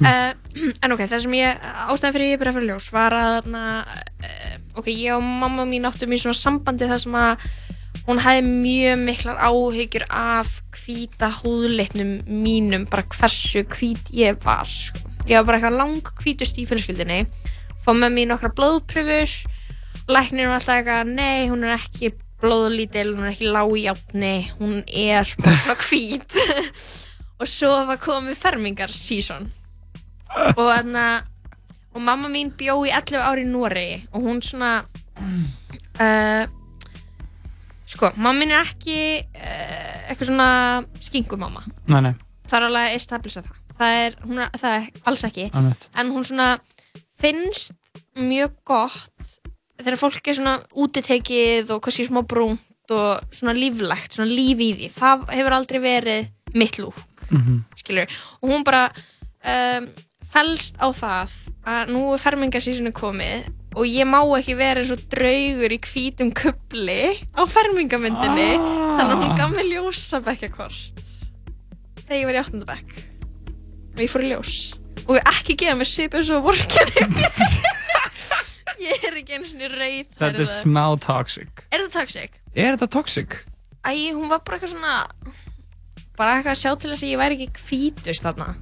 uh, 0.00 0.32
en 0.82 0.92
ok, 0.94 1.00
það 1.04 1.20
sem 1.26 1.32
ég 1.36 1.58
ástæðan 1.92 2.14
fyrir 2.14 2.32
ég 2.32 2.38
byrja 2.40 2.54
fyrir 2.56 2.70
ljós 2.70 2.88
var 2.94 3.12
að 3.12 3.46
na, 3.52 3.84
uh, 4.22 4.56
ok, 4.78 4.86
ég 4.88 5.12
og 5.16 5.22
mamma 5.22 5.64
mín 5.68 5.84
áttum 5.84 6.12
í 6.14 6.18
svona 6.22 6.38
sambandi 6.38 6.88
þar 6.88 7.02
sem 7.02 7.12
að 7.18 7.46
hún 8.06 8.18
hefði 8.24 8.42
mjög 8.48 9.02
miklar 9.04 9.36
áhyggjur 9.46 10.06
af 10.08 10.62
hvíta 10.74 11.28
húðlitnum 11.42 12.22
mínum, 12.26 12.86
bara 12.90 13.04
hversu 13.04 13.62
hvít 13.68 14.08
ég 14.16 14.40
var 14.42 14.64
sko. 14.66 14.98
ég 15.28 15.36
var 15.36 15.44
bara 15.44 15.58
eitthvað 15.60 15.76
lang 15.76 16.02
hvítust 16.22 16.56
í 16.58 16.64
fjölskyldinni 16.66 17.26
fór 17.82 17.98
með 17.98 18.14
mér 18.16 18.30
nokkra 18.32 18.52
blóðpröfur 18.58 19.36
læknir 20.12 20.50
var 20.50 20.58
alltaf 20.60 20.76
eitthvað 20.78 21.10
nei, 21.14 21.48
hún 21.50 21.64
er 21.66 21.76
ekki 21.76 22.12
blóðlítil, 22.42 23.12
hún 23.14 23.26
er 23.28 23.34
ekki 23.34 23.50
lág 23.54 23.74
í 23.78 23.84
játni 23.86 24.34
hún 24.58 24.78
er 24.86 25.28
svona 25.30 25.76
hvít. 25.86 26.38
Og 27.42 27.48
svo 27.50 27.72
var 27.88 27.98
komið 27.98 28.38
fermingar 28.38 28.92
season 28.94 29.48
og 30.32 30.60
þannig 30.62 30.98
að 31.02 31.28
og 31.92 32.00
mamma 32.00 32.28
mín 32.32 32.52
bjó 32.56 32.78
í 32.86 32.92
11 32.94 33.20
ári 33.20 33.44
í 33.44 33.48
Noregi 33.50 33.96
og 34.12 34.24
hún 34.24 34.38
svona 34.44 34.70
uh, 36.00 36.44
sko, 37.84 38.12
mamma 38.16 38.32
mín 38.38 38.54
er 38.54 38.62
ekki 38.64 38.98
uh, 39.20 40.06
eitthvað 40.08 40.30
svona 40.30 40.48
skingumamma 41.04 41.66
nei, 41.90 41.98
nei, 42.08 42.14
það 42.48 42.58
er 42.58 42.68
alveg 42.70 42.86
að 42.88 42.96
establisa 43.00 43.44
það. 43.44 43.58
Það 43.82 43.98
er, 43.98 44.16
hún 44.22 44.40
er, 44.44 44.50
það 44.60 44.74
er 44.76 45.06
alls 45.10 45.24
ekki. 45.26 45.44
Einmitt. 45.50 45.88
en 45.98 46.10
hún 46.14 46.26
svona 46.28 46.48
finnst 47.22 47.72
mjög 48.18 48.52
gott 48.68 49.38
þegar 49.82 49.98
fólk 49.98 50.28
er 50.30 50.36
svona 50.38 50.58
útitekið 50.78 51.70
og 51.74 51.80
kannski 51.86 52.06
smá 52.10 52.20
brúnt 52.28 52.92
og 52.92 53.22
svona 53.34 53.54
líflegt, 53.56 54.12
svona 54.18 54.28
líf 54.30 54.60
í 54.60 54.68
því. 54.76 54.88
Það 54.92 55.22
hefur 55.32 55.54
aldrei 55.56 55.80
verið 55.80 56.28
mitt 56.58 56.76
lúk 56.82 56.98
Mhm. 57.32 57.62
skilur, 57.78 58.06
og 58.42 58.50
hún 58.50 58.64
bara 58.64 58.90
um, 59.46 59.86
fælst 60.32 60.76
á 60.76 60.90
það 60.92 61.30
að 61.64 61.88
nú 61.94 62.02
er 62.12 62.18
fermingarsísonu 62.20 62.92
komið 62.92 63.46
og 63.74 63.86
ég 63.88 64.04
má 64.04 64.20
ekki 64.36 64.56
vera 64.58 64.82
eins 64.82 64.90
og 64.92 65.00
draugur 65.08 65.72
í 65.72 65.78
hvítum 65.80 66.32
kubli 66.36 67.16
á 67.32 67.42
fermingamyndinni 67.48 68.50
Ah. 68.58 68.98
þannig 68.98 69.14
að 69.14 69.22
hún 69.22 69.36
gaf 69.38 69.50
mér 69.56 69.70
ljósabekjakort 69.72 71.00
þegar 72.04 72.20
ég 72.20 72.26
var 72.28 72.34
í 72.36 72.42
áttundabekk 72.42 72.92
og 73.94 73.98
ég 74.04 74.10
fór 74.12 74.24
í 74.26 74.30
ljós 74.34 74.52
og 75.08 75.18
ekki 75.20 75.56
gefa 75.60 75.76
mér 75.78 75.88
svipið 75.88 76.26
svo 76.28 76.40
vorkenni. 76.44 77.06
Ég 78.82 79.04
er 79.06 79.18
ekki 79.20 79.36
eins 79.36 79.52
og 79.54 79.76
reyð 79.76 80.08
þetta 80.18 80.42
er 80.42 80.48
smá 80.50 80.84
toxic. 81.02 81.64
Er 81.70 81.84
það 81.84 81.94
toxic? 82.00 82.38
er 82.54 82.74
þetta 82.74 82.90
toxic? 82.90 83.38
Æ, 83.86 84.12
hún 84.14 84.30
var 84.30 84.42
bara 84.46 84.58
eitthvað 84.58 84.74
svona 84.74 84.96
bara 86.18 86.36
eitthvað 86.38 86.54
að 86.54 86.60
sjá 86.60 86.72
til 86.74 86.92
þess 86.92 87.04
að 87.06 87.12
ég 87.12 87.20
væri 87.22 87.38
ekki 87.38 87.64
hvítust 87.68 88.26
þarna. 88.26 88.52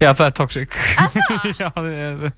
Já, 0.00 0.10
það 0.16 0.26
er 0.26 0.36
toxic. 0.38 0.76
Já, 1.60 1.68
það 1.76 1.90
er 1.92 2.30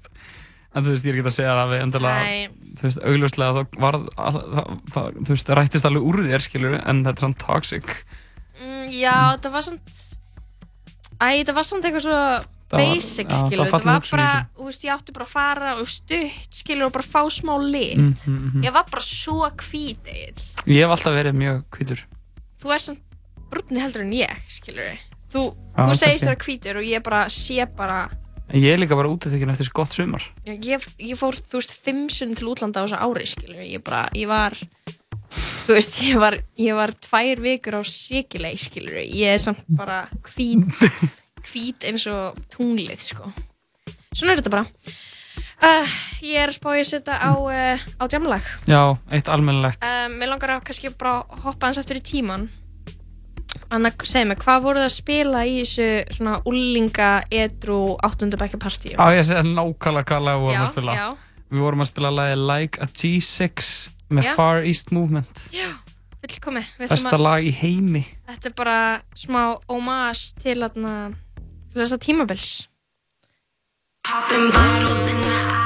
en 0.72 0.87
þú 0.87 0.94
veist, 0.94 1.05
ég 1.05 1.12
er 1.12 1.18
ekki 1.20 1.28
að 1.28 1.37
segja 1.37 1.55
það 1.59 1.72
við 1.72 1.85
endilega. 1.85 2.24
Nei. 2.24 2.72
þú 2.78 2.88
veist, 2.88 3.02
augljóslega 3.11 3.52
þá 3.52 3.81
var 3.85 3.98
það, 3.98 4.38
það, 4.57 4.72
það, 4.94 5.09
þú 5.18 5.35
veist, 5.35 5.46
það 5.48 5.59
rættist 5.59 5.88
alveg 5.88 6.09
úr 6.09 6.20
þér 6.28 6.44
skilur 6.46 6.76
en 6.81 7.02
þetta 7.05 7.12
er 7.12 7.24
svona 7.26 7.40
toxic. 7.42 7.92
Mm, 8.62 8.85
Já, 8.96 9.16
það 9.44 9.57
var 9.57 9.66
samt 9.68 10.02
Æ, 11.22 11.44
það 11.46 11.54
var 11.54 11.68
samt 11.68 11.87
eitthvað 11.87 12.04
svo 12.08 12.18
Það 12.72 12.80
var- 12.80 12.94
basic, 12.94 13.26
já, 13.28 13.37
það 13.37 13.48
skilur 13.50 13.70
var 13.70 13.80
Þetta 13.82 14.11
bara, 14.16 14.28
þú 14.56 14.64
veist, 14.64 14.85
ég 14.87 14.92
átti 14.94 15.12
bara 15.12 15.24
að 15.26 15.32
fara 15.32 15.72
og 15.76 15.88
stutt, 15.92 16.54
skilur, 16.56 16.87
og 16.87 16.92
bara 16.94 17.04
fá 17.04 17.20
smá 17.28 17.52
lit. 17.61 17.98
Mm, 17.98 18.14
mm, 18.16 18.38
mm. 18.54 18.62
Ég 18.64 18.72
var 18.72 18.87
bara 18.90 19.02
svo 19.04 19.50
hvít, 19.61 20.08
Egill. 20.08 20.46
ég 20.66 20.80
hef 20.80 20.94
alltaf 20.94 21.12
verið 21.18 21.37
mjög 21.37 21.62
hvítur. 21.76 22.00
Þú 22.62 22.72
er 22.72 22.78
samt 22.78 23.02
brúnni 23.52 23.82
heldur 23.82 24.06
en 24.06 24.12
ég, 24.16 24.37
skilur 24.48 24.96
Þú, 25.32 25.42
Já, 25.76 25.85
þú 25.88 25.94
segist 25.96 26.24
þér 26.28 26.37
hvítur 26.44 26.76
og 26.80 26.85
ég 26.85 27.02
bara 27.02 27.24
sé 27.28 27.64
bara 27.76 28.08
ég 28.52 28.72
er 28.72 28.78
líka 28.80 28.96
bara 28.96 29.08
útitekinn 29.08 29.50
eftir 29.52 29.70
gott 29.72 29.92
sumar. 29.92 30.22
Já, 30.46 30.56
ég, 30.56 30.88
ég 30.98 31.16
fór, 31.16 31.37
þú 31.37 31.61
veist, 31.61 31.72
fimm 31.76 32.08
sunn 32.08 32.35
til 32.37 32.48
útlanda 32.48 32.80
á 32.80 32.85
þessu 32.88 32.98
ári, 33.00 33.26
skilur 33.28 33.64
Ég 33.64 33.85
bara, 33.85 34.08
ég 34.16 34.28
var 34.28 34.56
Þú 35.62 35.77
veist, 35.77 36.01
ég 36.03 36.18
var, 36.21 36.37
ég 36.59 36.75
var 36.77 36.92
tvær 37.07 37.40
vikur 37.45 37.79
á 37.79 37.83
Sikilei, 37.87 38.57
skilur 38.61 38.99
Ég 39.03 39.37
er 39.37 39.40
samt 39.42 39.62
bara 39.79 40.05
hvít 40.33 40.66
Hvít 41.53 41.87
eins 41.88 42.05
og 42.11 42.38
tunglið, 42.53 43.01
sko 43.12 43.31
svona 44.12 44.35
er 44.35 44.42
þetta 44.42 44.51
bara 44.53 44.64
uh, 45.64 45.92
ég 46.21 46.37
er 46.42 46.51
að 46.51 46.57
spá 46.59 46.66
ég 46.77 46.83
að 46.85 46.90
setja 46.90 47.14
á, 47.16 47.33
uh, 47.33 47.85
á 47.97 48.05
jamlag 48.12 48.45
Já, 48.68 48.83
eitt 49.11 49.31
almennilegt. 49.33 49.81
uh, 49.81 50.09
mér 50.12 50.29
langar 50.35 50.59
að 50.59 50.66
kannski 50.68 50.90
bara 50.99 51.23
hoppa 51.47 51.71
hans 51.71 51.81
eftir 51.81 52.03
í 52.03 52.05
tíman 52.05 52.51
Anna, 53.73 53.88
segð 54.05 54.29
mér, 54.29 54.40
hvað 54.40 54.62
voruð 54.66 54.85
að 54.85 54.92
spila 54.95 55.42
í 55.49 55.59
þessu 55.62 55.88
svona 56.18 56.38
úlinga 56.49 57.11
edru 57.33 57.97
áttundabækja 58.05 58.61
partíu? 58.61 58.97
Á 59.01 59.09
ég 59.16 59.25
segja 59.29 59.45
nákvæmlega 59.49 60.09
hvað 60.09 60.27
lag 60.29 60.40
vorum 60.42 60.57
Já, 60.59 60.62
að 60.66 60.73
spila. 60.75 60.97
já. 60.97 61.07
Við 61.53 61.64
vorum 61.66 61.85
að 61.85 61.88
spila 61.90 62.11
lagi 62.16 62.37
Like 62.40 62.81
a 62.85 62.88
G6 62.88 63.73
með 64.18 64.29
Já. 64.29 64.35
Far 64.38 64.66
East 64.68 64.92
Movement. 64.94 65.46
Já, 65.55 65.70
ætlum 66.22 66.61
Besta 66.79 67.18
lag 67.20 67.44
í 67.44 67.55
heimi. 67.55 68.05
Þetta 68.29 68.53
er 68.53 68.57
bara 68.59 68.77
smá 69.18 69.42
ómas 69.72 70.31
til, 70.42 70.61
þess 71.72 71.96
að 71.96 72.05
tímabils 72.07 72.53
Popping 74.03 74.51
bottles 74.51 75.09
in 75.09 75.20
the 75.22 75.62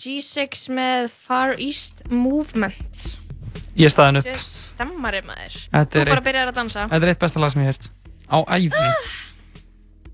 G6 0.00 0.68
með 0.76 1.10
Far 1.12 1.56
East 1.60 2.04
Movement 2.10 3.18
Ég 3.78 3.86
er 3.88 3.92
staðin 3.92 4.20
upp. 4.20 4.28
Stemmari 4.44 5.20
maður 5.26 5.56
Þú 5.70 6.04
bara 6.08 6.24
byrjar 6.24 6.50
að 6.52 6.56
dansa 6.60 6.86
Þetta 6.90 7.06
er 7.06 7.12
eitt 7.14 7.20
besta 7.24 7.42
lag 7.42 7.52
sem 7.52 7.62
ég 7.64 7.70
hef 7.70 7.78
hert. 7.80 7.90
Á 8.30 8.38
æfni. 8.56 8.90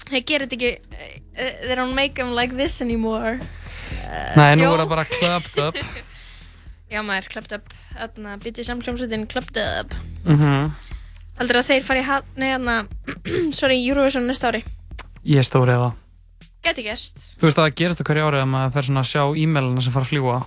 Þeir 0.07 0.25
gerir 0.31 0.47
þetta 0.47 0.57
ekki 0.57 0.73
uh, 0.97 1.55
They 1.67 1.77
don't 1.79 1.95
make 1.99 2.15
them 2.19 2.33
like 2.37 2.57
this 2.57 2.81
anymore 2.85 3.37
uh, 3.39 4.33
Nei, 4.39 4.55
nú 4.61 4.69
er 4.73 4.83
það 4.85 4.91
bara 4.95 5.07
clubbed 5.11 5.61
up. 5.67 5.81
Já 6.93 7.03
maður, 7.03 7.29
clubbed 7.33 7.55
up 7.59 7.73
Þarna, 7.97 8.37
býtti 8.43 8.67
samkljómsveitin 8.67 9.29
clubbed 9.31 9.61
up 9.63 9.97
Mhm. 10.27 10.73
Heldur 11.37 11.59
að 11.61 11.69
þeir 11.69 11.85
fari 11.87 12.01
í 13.77 13.85
Eurovision 13.91 14.27
næsta 14.27 14.49
ári 14.51 14.63
Ég 15.27 15.43
er 15.43 15.47
stórið 15.47 15.77
það. 16.67 16.75
Gæti 16.75 16.85
gæst 16.87 17.23
Þú 17.41 17.47
veist 17.49 17.59
að 17.61 17.67
það 17.69 17.75
gerist 17.81 18.01
á 18.03 18.07
hverju 18.11 18.27
árið 18.27 18.43
að 18.43 18.51
maður 18.53 18.75
fer 18.77 18.87
svona 18.89 19.03
að 19.05 19.11
sjá 19.13 19.23
e-mailina 19.43 19.83
sem 19.87 19.95
fara 19.95 20.05
að 20.07 20.11
fljúa. 20.13 20.39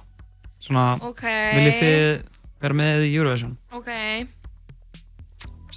Svona, 0.59 0.85
Ok. 1.09 1.23
viljið 1.55 1.79
þið 1.79 2.23
vera 2.61 2.73
með 2.75 3.03
í 3.07 3.11
Eurovision? 3.15 3.57
Ok, 3.71 3.89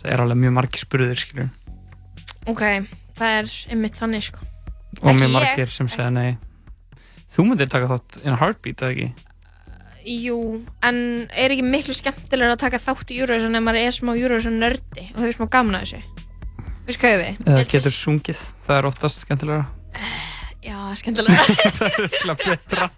Það 0.02 0.12
er 0.12 0.20
alveg 0.24 0.38
mjög 0.42 0.52
margir 0.57 0.83
spurðir, 0.83 1.18
skilur. 1.22 1.50
ok 2.50 2.62
Það 3.14 3.35
er 3.38 3.50
einmitt 3.70 3.94
þannig 3.98 4.22
sko 4.26 4.40
Og 5.02 5.09
Ekki 5.09 5.20
mjög 5.20 5.28
ég. 5.28 5.33
margir 5.37 5.70
sem 5.70 5.88
segja 5.88 6.11
nei. 6.12 6.37
Þú 7.33 7.44
myndir 7.48 7.68
taka 7.70 7.87
þátt 7.88 8.18
in 8.26 8.33
a 8.33 8.37
heartbeat, 8.37 8.83
eða 8.83 8.90
ekki? 8.92 9.12
Jú, 10.05 10.64
en 10.83 11.28
er 11.31 11.50
ekki 11.55 11.62
miklu 11.64 11.94
skemmtilega 11.94 12.57
að 12.57 12.59
taka 12.64 12.78
þátt 12.83 13.12
í 13.14 13.20
Eurovision 13.22 13.55
ef 13.57 13.62
maður 13.62 13.87
er 13.87 13.94
smá 13.94 14.11
Eurovision 14.18 14.59
nördi 14.59 15.05
og 15.14 15.20
hefur 15.22 15.37
smá 15.38 15.48
gaman 15.55 15.78
að 15.78 15.85
þessu 15.87 16.02
Veistu 16.83 17.00
hvað 17.07 17.22
við? 17.22 17.40
Eða 17.46 17.64
getur 17.70 17.94
sungið, 17.94 18.40
það 18.66 18.78
er 18.81 18.88
oftast 18.90 19.20
skemmtilega. 19.22 19.66
Já, 20.62 20.79
skemmtilega. 20.94 21.42
það 21.42 21.87
er 21.87 22.05
eitthvað 22.07 22.42
betra. 22.46 22.90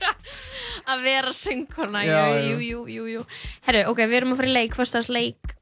að 0.93 1.03
vera 1.07 1.31
söngkona, 1.33 2.03
Já, 2.05 2.19
jú, 2.29 2.35
já. 2.35 2.43
jú, 2.45 2.59
jú, 2.61 2.81
jú, 2.93 3.05
jú. 3.15 3.23
Herru, 3.67 3.85
ok, 3.93 4.03
við 4.11 4.17
erum 4.21 4.35
að 4.35 4.41
fara 4.43 4.51
í 4.51 4.57
leik, 4.59 4.75
fyrstast 4.77 5.09
leik. 5.13 5.55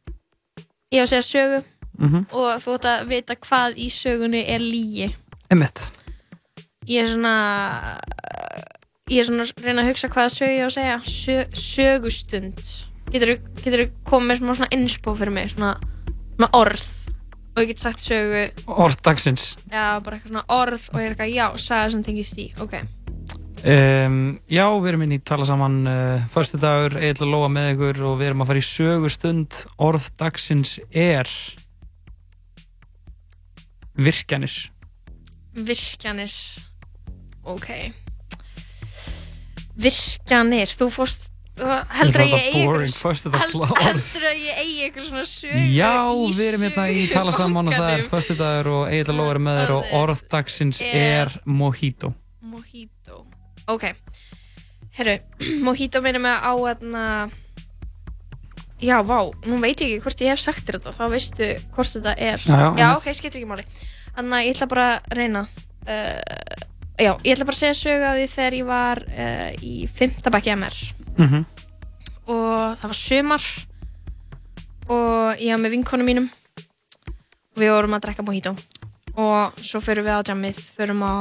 Ég 0.93 1.03
á 1.03 1.05
að 1.07 1.13
segja 1.13 1.27
sögu 1.29 1.61
Mhm. 2.03 2.25
og 2.33 2.49
þú 2.65 2.75
ætti 2.79 2.89
að 2.91 3.07
vita 3.13 3.35
hvað 3.37 3.77
í 3.79 3.87
sögunni 3.93 4.43
er 4.51 4.59
lígi. 4.65 5.13
Emmett. 5.53 5.91
Ég 6.89 7.05
er 7.05 7.09
svona, 7.13 7.35
ég 9.11 9.21
er 9.21 9.29
svona 9.29 9.45
að 9.47 9.63
reyna 9.65 9.83
að 9.85 9.91
hugsa 9.93 10.09
hvaða 10.09 10.33
sögu 10.35 10.57
ég 10.57 10.65
á 10.65 10.69
að 10.69 10.77
segja. 10.79 10.97
Sö, 11.05 11.37
sögustund. 11.55 12.63
Getur 13.13 13.37
þú 13.63 13.87
komið 14.09 14.27
með 14.33 14.41
smá 14.41 14.55
svona 14.57 14.73
innspó 14.75 15.15
fyrir 15.17 15.33
mig, 15.37 15.51
svona, 15.55 15.75
svona 16.35 16.51
orð. 16.57 16.89
Og 17.53 17.61
ég 17.61 17.69
get 17.69 17.83
sagt 17.83 18.01
sögu, 18.01 18.47
Orð 18.67 18.97
dagsins. 19.05 19.57
já, 19.69 20.01
bara 20.01 20.17
eitthvað 20.17 20.31
svona 20.33 20.45
orð 20.49 20.87
og 20.93 21.01
ég 21.01 21.05
er 21.05 21.13
eitthvað, 21.15 21.33
já, 21.37 21.47
saga 21.61 21.91
sem 21.93 22.03
tengist 22.07 22.39
í, 22.41 22.47
ok. 22.65 22.79
Um, 23.63 24.15
já, 24.51 24.65
við 24.83 24.89
erum 24.91 25.03
inn 25.05 25.13
í 25.15 25.19
tala 25.23 25.45
saman 25.47 25.75
uh, 25.87 26.25
Föstu 26.33 26.59
dagur, 26.59 26.97
eitthvað 26.99 27.29
lóa 27.31 27.51
með 27.53 27.69
ykkur 27.77 28.01
og 28.09 28.17
við 28.19 28.31
erum 28.31 28.43
að 28.43 28.49
fara 28.51 28.63
í 28.63 28.67
sögustund. 28.67 29.59
Orð 29.79 30.09
dagsins 30.19 30.79
er 30.91 31.29
Virkjanir. 33.95 34.57
Virkjanir. 35.53 36.33
Ok. 37.45 37.69
Virkjanir, 39.77 40.73
þú 40.73 40.89
fórst 40.93 41.32
heldur 41.53 42.25
að 42.25 42.31
ég 42.33 42.47
eigi 42.49 42.61
heldur 42.65 44.25
að 44.25 44.39
ég 44.41 44.61
eigi 44.63 44.87
eitthvað 44.87 45.09
svona 45.11 45.25
sögu 45.29 45.65
Já, 45.77 45.93
við 46.33 46.41
erum 46.47 46.65
hérna 46.65 46.87
í 46.89 47.03
tala 47.13 47.35
saman 47.37 47.69
og 47.69 47.77
það 47.77 47.93
er 47.93 48.05
föstu 48.09 48.37
dagur 48.39 48.71
og 48.73 49.13
lóa 49.13 49.35
er 49.35 49.41
með 49.43 49.61
þér 49.61 49.73
og 49.77 49.93
orð 50.01 50.23
dagsins 50.33 50.81
er 50.81 51.33
mojito. 51.45 52.15
Mojito. 52.41 53.27
Ok. 53.69 53.91
Herru, 54.97 55.19
Mojito 55.67 56.01
minnum 56.05 56.25
mig 56.25 56.41
á 56.41 56.53
aðna 56.57 57.05
Já, 58.83 58.97
vá, 59.07 59.31
nú 59.47 59.61
veit 59.63 59.79
ég 59.79 59.93
ekki 59.93 60.03
hvort 60.03 60.25
ég 60.25 60.33
hef 60.33 60.41
sagt 60.43 60.65
þér 60.67 60.81
þetta 60.81 60.95
þá 60.97 61.05
veistu 61.13 61.51
hvort 61.77 61.93
þetta 61.93 62.17
er. 62.17 62.43
Já, 62.43 62.65
já, 62.81 62.89
ok, 62.97 63.07
skiptir 63.15 63.43
ekki 63.43 63.51
máli. 63.53 63.67
Þannig 64.17 64.39
að 64.39 64.47
ég 64.49 64.57
ætla 64.57 64.69
bara 64.73 64.89
að 64.97 65.15
reyna 65.21 65.45
uh, 65.45 66.67
Já, 66.99 67.13
ég 67.23 67.31
ætla 67.37 67.47
bara 67.47 67.55
að 67.55 67.61
segja 67.61 67.79
sögu 67.79 68.09
af 68.09 68.19
því 68.19 68.27
þegar 68.35 68.59
ég 68.59 68.67
var 68.73 69.05
uh, 69.07 69.47
í 69.63 69.77
5. 70.01 70.19
bekki 70.35 70.57
MR 70.57 70.81
Mhm. 71.19 71.45
og 72.27 72.79
það 72.79 72.89
var 72.89 72.99
sumar. 72.99 73.43
Og 74.89 75.37
ég 75.39 75.53
var 75.55 75.63
með 75.63 75.75
vinkonu 75.77 76.05
mínum. 76.05 76.31
Og 77.53 77.61
við 77.63 77.71
vorum 77.71 77.95
að 77.95 78.03
drekka 78.07 78.25
mojito. 78.25 78.57
Og 79.17 79.53
svo 79.61 79.81
förum 79.81 80.05
við 80.05 80.17
á 80.17 80.21
jammið. 80.25 80.59
Förum 80.77 81.03
á 81.05 81.17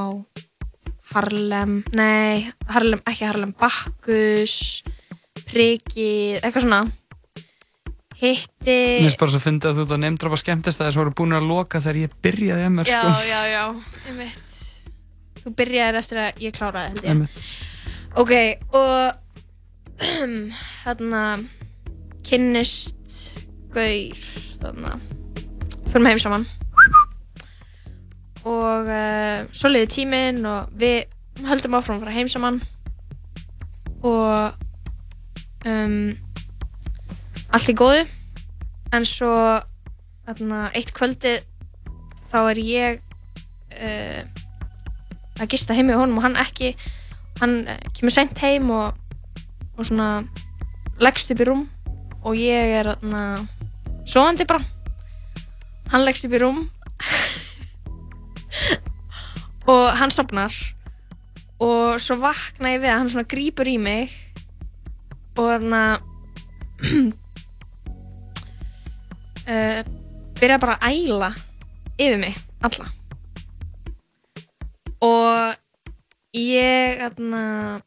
Harlem 1.11 1.83
nei, 1.93 2.51
Harlem, 2.71 3.01
ekki 3.05 3.27
Harlem 3.27 3.53
Bakkus 3.59 4.81
Priki, 5.51 6.39
eitthvað 6.39 6.63
svona. 6.63 6.81
Hitti. 8.21 8.75
Mér 9.01 9.07
finnst 9.09 9.19
bara 9.19 9.33
svo 9.33 9.41
fyndið 9.41 9.71
að 9.71 9.79
þú 9.79 9.83
ert 9.83 9.93
að 9.95 10.01
nefndrafa 10.05 10.37
skemmtist 10.39 10.81
að 10.81 10.87
þess 10.87 10.99
voru 11.01 11.13
búin 11.17 11.35
að 11.35 11.47
loka 11.49 11.81
þegar 11.81 11.99
ég 12.03 12.13
byrjaði 12.23 12.67
emmer 12.67 12.87
já, 12.87 12.99
sko. 13.01 13.25
já, 13.27 13.39
já, 13.49 13.63
einmitt. 14.11 14.53
Þú 15.41 15.53
byrjaðir 15.57 15.99
eftir 15.99 16.21
að 16.21 16.43
ég 16.45 16.55
kláraði 16.55 16.91
held 17.01 17.25
ég. 17.25 17.41
Ok, 18.21 18.33
og 18.77 19.30
þarna 20.83 21.23
kynnist 22.25 23.35
gaur 23.73 24.21
þarna. 24.61 24.97
Fyrir 25.91 26.07
heim 26.07 26.21
saman. 26.21 26.45
Og 28.47 28.89
uh, 28.89 29.45
svo 29.53 29.69
liði 29.69 29.89
tíminn 29.91 30.45
og 30.49 30.71
við 30.81 31.05
höldum 31.45 31.77
áfram 31.77 31.99
að 31.99 32.05
fara 32.05 32.15
heim 32.15 32.29
saman. 32.31 32.61
Og 34.01 34.57
um, 35.69 36.13
allt 37.53 37.71
í 37.71 37.77
góðu. 37.77 38.05
En 38.91 39.05
svo 39.07 39.31
þarna, 40.27 40.69
eitt 40.75 40.93
kvöldi 40.95 41.37
þá 42.31 42.39
er 42.41 42.61
ég 42.63 43.03
uh, 43.75 44.23
að 45.41 45.51
gista 45.53 45.75
heim 45.77 45.91
í 45.91 45.99
honum 45.99 46.19
og 46.21 46.27
hann 46.27 46.39
ekki. 46.41 46.73
Hann 47.41 47.61
uh, 47.67 47.77
kemur 47.97 48.15
sent 48.15 48.41
heim 48.43 48.71
og, 48.73 48.97
og 49.81 49.89
svona 49.89 50.21
leggst 51.01 51.33
upp 51.33 51.41
í 51.41 51.45
rúm 51.49 51.65
og 52.21 52.37
ég 52.37 52.77
er 52.77 52.85
þarna 52.91 53.41
sofandi 54.05 54.45
bara. 54.45 54.61
Hann 55.89 56.05
leggst 56.05 56.27
upp 56.27 56.35
í 56.37 56.41
rúm 56.41 56.59
og 59.73 59.85
hann 59.97 60.13
sopnar 60.13 60.53
og 61.61 62.01
svo 62.01 62.15
vakna 62.21 62.73
ég 62.75 62.81
við 62.83 62.91
að 62.91 62.99
hann 62.99 63.11
svona 63.13 63.31
grípur 63.33 63.67
í 63.69 63.77
mig 63.81 64.07
og 65.33 65.45
þarna 65.49 65.83
uh, 69.49 69.81
byrja 70.37 70.61
bara 70.61 70.77
að 70.77 70.85
æla 70.93 71.29
yfir 71.97 72.17
mig 72.21 72.35
alla. 72.61 72.85
Og 75.01 75.57
ég 76.37 77.01
þarna 77.01 77.81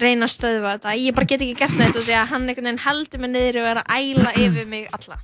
reyna 0.00 0.28
að 0.28 0.34
stöðva 0.34 0.74
þetta. 0.76 0.96
Ég 1.00 1.16
bara 1.16 1.30
get 1.30 1.44
ekki 1.44 1.58
gert 1.58 1.78
þetta 1.78 2.02
því 2.02 2.18
að 2.18 2.30
hann 2.32 2.48
einhvern 2.48 2.70
veginn 2.70 2.84
heldur 2.84 3.22
mig 3.22 3.32
niður 3.34 3.60
og 3.62 3.70
er 3.70 3.80
að 3.82 3.96
æla 3.96 4.36
yfir 4.44 4.70
mig 4.70 4.86
alla. 4.96 5.18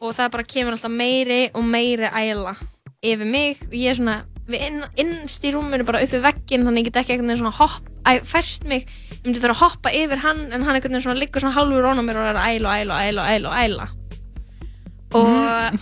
Og 0.00 0.16
það 0.16 0.32
bara 0.36 0.48
kemur 0.52 0.76
alltaf 0.76 0.92
meiri 0.92 1.42
og 1.56 1.64
meiri 1.64 2.10
æla 2.12 2.56
yfir 3.02 3.28
mig. 3.28 3.62
Og 3.68 3.76
ég 3.76 3.92
er 3.92 4.00
svona 4.00 4.22
inn, 4.54 4.82
innst 5.00 5.44
í 5.46 5.50
rúminu 5.54 5.86
bara 5.86 6.02
uppi 6.04 6.20
veggin 6.22 6.66
þannig 6.66 6.84
ég 6.84 6.90
get 6.90 7.00
ekki 7.02 7.16
einhvern 7.16 7.32
veginn 7.32 7.42
svona 7.42 7.56
hopp 7.56 7.88
æ, 8.06 8.22
fært 8.22 8.66
mig, 8.68 8.86
ég 9.10 9.24
myndi 9.24 9.42
þurfa 9.42 9.56
að 9.56 9.62
hoppa 9.64 9.92
yfir 9.96 10.22
hann 10.22 10.44
en 10.46 10.62
hann 10.62 10.76
einhvern 10.76 10.94
veginn 10.94 11.06
svona 11.08 11.20
liggur 11.20 11.42
svona 11.42 11.56
hálfur 11.56 11.88
ón 11.90 11.98
á 11.98 12.04
mér 12.06 12.20
og 12.20 12.28
er 12.30 12.38
að 12.38 12.50
æla 12.54 12.68
og 12.70 12.76
æla 12.78 12.94
og 12.94 13.30
æla 13.32 13.48
og 13.50 13.56
æla 13.64 13.86
og 15.16 15.80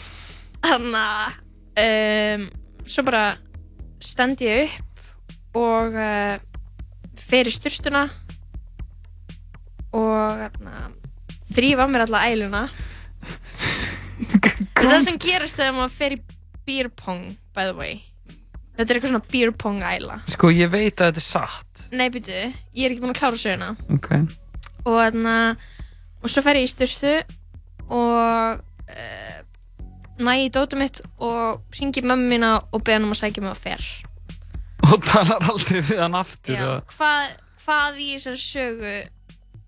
hann 0.64 0.88
að 1.02 1.36
um, 1.84 2.48
svo 2.88 3.04
bara 3.04 3.24
stend 4.04 4.44
ég 4.44 4.72
upp 4.72 5.60
og 5.60 5.96
uh, 5.98 6.36
fer 7.24 7.50
í 7.50 7.54
styrstuna 7.54 8.06
og 9.94 10.60
þrýfa 11.54 11.88
mér 11.90 12.06
alla 12.06 12.24
æluna. 12.30 12.64
Þetta 14.24 14.82
er 14.82 14.90
það 14.90 15.06
sem 15.06 15.20
gerist 15.22 15.56
þegar 15.56 15.78
maður 15.78 15.94
fer 15.94 16.16
í 16.16 16.24
beer 16.64 16.90
pong 16.92 17.30
by 17.54 17.70
the 17.70 17.76
way 17.78 18.02
þetta 18.74 18.90
er 18.90 18.98
eitthvað 18.98 19.12
svona 19.12 19.32
beer 19.32 19.52
pong 19.58 19.82
æla. 19.86 20.18
Sko, 20.30 20.50
ég 20.54 20.70
veit 20.72 20.98
að 20.98 21.12
þetta 21.12 21.22
er 21.22 21.26
satt. 21.26 21.84
Nei 21.94 22.08
byrju, 22.14 22.40
ég 22.74 22.86
er 22.86 22.94
ekki 22.94 23.04
búin 23.04 23.14
að 23.14 23.20
klára 23.20 23.40
söguna. 23.40 23.70
Ok. 23.94 24.10
Og 24.84 24.98
þarna 24.98 25.36
og 26.24 26.32
svo 26.32 26.44
fer 26.44 26.58
ég 26.58 26.66
í 26.66 26.72
styrstu 26.72 27.12
og 27.94 28.64
uh, 28.90 29.38
næ 30.24 30.32
í 30.42 30.50
dótið 30.52 30.80
mitt 30.80 31.02
og 31.22 31.62
ringi 31.78 32.04
mömmu 32.04 32.32
mína 32.32 32.56
og 32.72 32.82
beða 32.82 32.98
hann 32.98 33.08
um 33.08 33.14
að 33.14 33.22
sækja 33.22 33.44
mig 33.44 33.54
á 33.54 33.58
fer 33.60 33.88
Og 34.84 35.00
talar 35.06 35.44
aldrei 35.48 35.80
við 35.80 36.00
hann 36.02 36.14
aftur 36.18 36.58
Já, 36.58 36.68
hvað, 36.92 37.32
hvað 37.64 37.98
í 38.04 38.08
þessari 38.16 38.40
sögu 38.42 38.94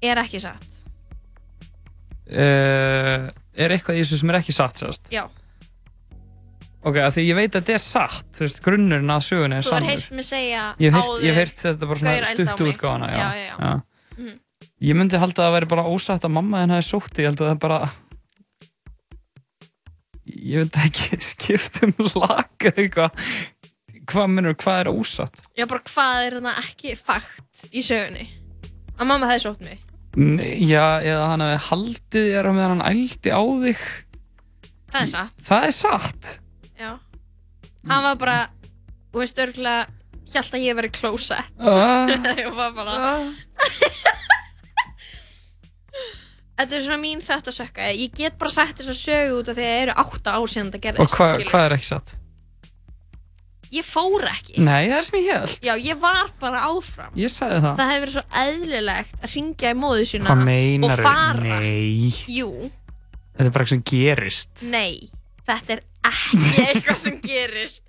er 0.06 0.20
ekki 0.22 0.40
satt? 0.44 0.66
uh, 2.30 3.26
Er 3.56 3.72
eitthvað 3.72 3.96
í 3.98 4.02
þessu 4.04 4.18
sem 4.20 4.32
er 4.34 4.38
ekki 4.42 4.54
satt 4.56 4.82
sérst? 4.82 5.10
Já, 5.14 5.24
Ok, 6.86 7.00
af 7.02 7.16
því 7.16 7.22
ég 7.26 7.34
veit 7.34 7.50
að 7.50 7.62
þetta 7.64 7.74
er 7.78 7.82
satt 7.82 8.26
Þú 8.36 8.44
veist, 8.44 8.60
grunnurinn 8.62 9.10
að 9.14 9.24
sögunni 9.26 9.56
er 9.58 9.64
þú 9.66 9.72
har 9.72 9.80
sannur 9.80 9.90
heyrt 9.94 10.12
mig 10.20 10.26
segja 10.28 10.64
Ég 10.78 10.92
hef 10.92 10.98
heyrt, 11.00 11.08
áður, 11.10 11.24
ég 11.24 11.32
hef 11.32 11.40
heyrt 11.42 11.62
þetta 11.64 11.86
bara 11.86 11.88
gaur 11.88 12.02
svona 12.02 12.16
ældi 12.16 12.26
á 12.26 12.34
stuttu 12.36 12.66
mig. 12.66 12.76
útgáðana 12.76 13.08
já, 13.10 13.16
Já, 13.16 13.28
já, 13.40 13.54
já. 13.56 13.72
Mhm. 14.18 14.34
Ég 14.86 14.96
myndi 15.00 15.18
halda 15.22 15.40
að 15.40 15.46
það 15.48 15.54
væri 15.56 15.68
bara 15.72 15.86
ósatt 15.88 16.26
að 16.28 16.34
mamma 16.36 16.60
þinn 16.62 16.74
hafi 16.76 16.86
sótt 16.90 17.18
Ég 17.22 17.30
held 17.30 17.40
að 17.42 17.50
það 17.54 17.62
bara 17.64 17.80
Ég 20.26 20.62
veit 20.62 20.78
ekki 20.84 21.18
skipt 21.32 21.80
um 21.86 21.94
lag 22.18 22.66
eða 22.66 22.82
eitthvað 22.82 23.26
Hvað 24.06 24.30
minnur, 24.30 24.54
hvað 24.60 24.80
er 24.84 24.90
ósatt? 24.92 25.38
Já, 25.58 25.66
bara 25.66 25.82
hvað 25.88 26.22
er 26.22 26.36
þarna 26.38 26.54
ekki 26.62 26.94
fakt 26.98 27.66
í 27.72 27.82
sögunni? 27.82 28.28
Að 28.96 29.08
mamma 29.10 29.28
hefði 29.30 29.44
sótt 29.48 29.64
mig. 29.66 29.82
Nei, 30.16 30.54
Já, 30.64 31.02
eða 31.04 31.26
hann 31.32 31.44
hafi 31.44 31.58
haldið 31.66 32.28
þér 32.32 32.48
á 32.48 32.52
meðan 32.56 32.72
hann 32.80 32.86
ældi 32.94 33.32
á 33.36 33.42
þig 33.66 33.82
Það 34.86 35.00
er 35.02 35.10
satt. 35.10 35.34
Það 35.44 35.66
er 35.66 35.74
satt 35.76 36.30
Já. 36.76 36.90
Hann 37.86 38.06
var 38.06 38.16
bara, 38.20 38.38
þú 39.12 39.20
veist, 39.22 39.38
örgulega, 39.44 39.86
hjælt 40.26 40.56
að 40.56 40.64
ég 40.64 40.76
veri 40.78 40.90
closet. 40.90 41.52
Ah. 41.60 42.10
ég 42.40 42.48
var 42.56 42.72
bara... 42.74 42.94
Þetta 46.56 46.72
er 46.78 46.84
svona 46.86 46.96
mín 47.02 47.20
þetta 47.20 47.52
sökka. 47.52 47.90
Ég 47.92 48.14
get 48.16 48.38
bara 48.40 48.48
sagt 48.52 48.78
þess 48.80 48.88
að 48.94 49.00
sögu 49.02 49.40
út 49.42 49.50
af 49.52 49.58
því 49.58 49.64
að 49.64 49.72
það 49.74 49.82
eru 49.82 49.96
átta 50.02 50.36
ár 50.38 50.48
síðan 50.48 50.70
þetta 50.70 50.84
gerðist. 50.86 51.04
Og 51.04 51.18
hvað, 51.18 51.42
hvað 51.50 51.64
er 51.66 51.74
ekki 51.76 51.88
satt? 51.90 52.14
Ég 53.74 53.84
fór 53.86 54.24
ekki. 54.30 54.60
Nei, 54.62 54.86
það 54.88 54.96
er 55.00 55.06
sem 55.08 55.18
ég 55.18 55.28
held 55.32 55.66
Já, 55.66 55.72
ég 55.82 55.98
var 56.02 56.30
bara 56.40 56.60
áfram. 56.70 57.10
Ég 57.18 57.32
sagði 57.32 57.58
það 57.64 57.80
Það 57.80 57.90
hefur 57.92 58.04
verið 58.06 58.14
svo 58.16 58.24
eðlilegt 58.44 59.16
að 59.22 59.34
ringja 59.34 59.72
í 59.72 59.78
móðu 59.80 60.06
sína 60.12 60.28
Hvað 60.30 60.38
og 60.38 60.48
meinar 60.50 61.02
fara. 61.06 61.42
Nei 61.42 62.12
Jú, 62.30 62.50
Þetta 63.36 63.48
er 63.48 63.52
bara 63.52 63.66
eitthvað 63.66 63.72
sem 63.74 63.82
gerist 63.90 64.62
nei. 64.72 65.08
þetta 65.46 65.76
er 65.76 65.82
ekki 66.06 66.52
eitthvað 66.66 67.00
sem 67.02 67.18
gerist 67.24 67.82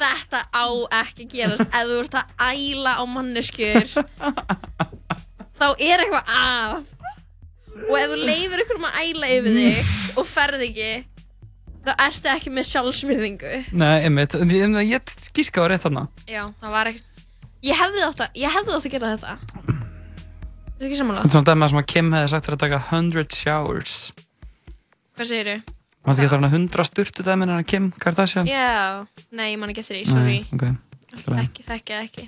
þetta 0.00 0.40
á 0.56 0.64
ekki 1.02 1.26
að 1.26 1.34
gerast 1.34 1.66
ef 1.76 1.90
þú 1.90 1.98
ert 2.00 2.14
að 2.16 2.30
æla 2.48 2.92
á 2.96 3.04
manneskjur 3.04 3.90
þá 5.60 5.66
er 5.76 6.02
eitthvað 6.06 6.32
að 6.40 6.78
og 7.80 7.94
ef 8.00 8.10
þú 8.12 8.18
leifir 8.24 8.62
ykkur 8.64 8.80
um 8.80 8.86
að 8.88 8.98
æla 9.04 9.30
yfir 9.36 9.58
þig 9.60 10.18
og 10.20 10.26
ferð 10.28 10.64
ekki 10.66 10.88
þá 11.86 11.92
ertu 12.06 12.30
ekki 12.32 12.52
með 12.54 12.68
sjálfsmyrðingu 12.70 13.52
Nei, 13.72 14.04
einmitt, 14.06 14.36
en 14.36 14.52
ég, 14.52 14.66
en 14.68 14.78
ég 14.84 15.14
gíska 15.36 15.64
á 15.64 15.66
rétt 15.70 15.86
þarna. 15.86 16.06
Já, 16.28 16.42
það 16.60 16.74
var 16.76 16.90
ekkert 16.92 17.10
ég 17.66 17.76
hefði 17.80 18.04
átt 18.06 18.22
að, 18.24 18.38
ég 18.40 18.54
hefði 18.54 18.76
átt 18.76 18.88
að 18.88 18.94
gera 18.94 19.12
þetta. 19.14 19.36
Þetta 19.50 20.80
er 20.80 20.86
ekki 20.86 20.96
Þetta 20.96 21.02
samanlega 21.02 21.26
er 21.28 21.34
svona 21.34 21.48
dæmi 21.50 21.70
sem 21.70 21.80
að 21.80 21.88
Kim 21.92 22.12
hefði 22.16 22.32
sagt 22.32 22.48
fyrir 22.48 22.56
að 22.56 22.64
taka 22.64 22.82
100 22.90 23.36
showers. 23.36 23.96
Hvað 25.16 25.30
segirðu? 25.30 25.56
Mannstu 26.00 26.22
ekki 26.22 26.30
eftir 26.30 26.40
hana 26.40 26.52
100 26.56 26.88
sturtu 26.88 27.24
dæmin 27.26 27.52
hana 27.52 27.66
Kim 27.68 27.90
Kardashian? 28.00 28.48
Já, 28.48 29.04
nei, 29.36 29.50
ég 29.52 29.60
man 29.60 29.72
ekki 29.72 29.84
eftir 29.84 29.98
því, 29.98 30.04
sorry. 30.08 30.38
Nei, 30.48 30.54
ok 30.56 30.86
Þekki, 31.10 31.64
þekki, 31.66 31.94
ekki. 31.98 32.24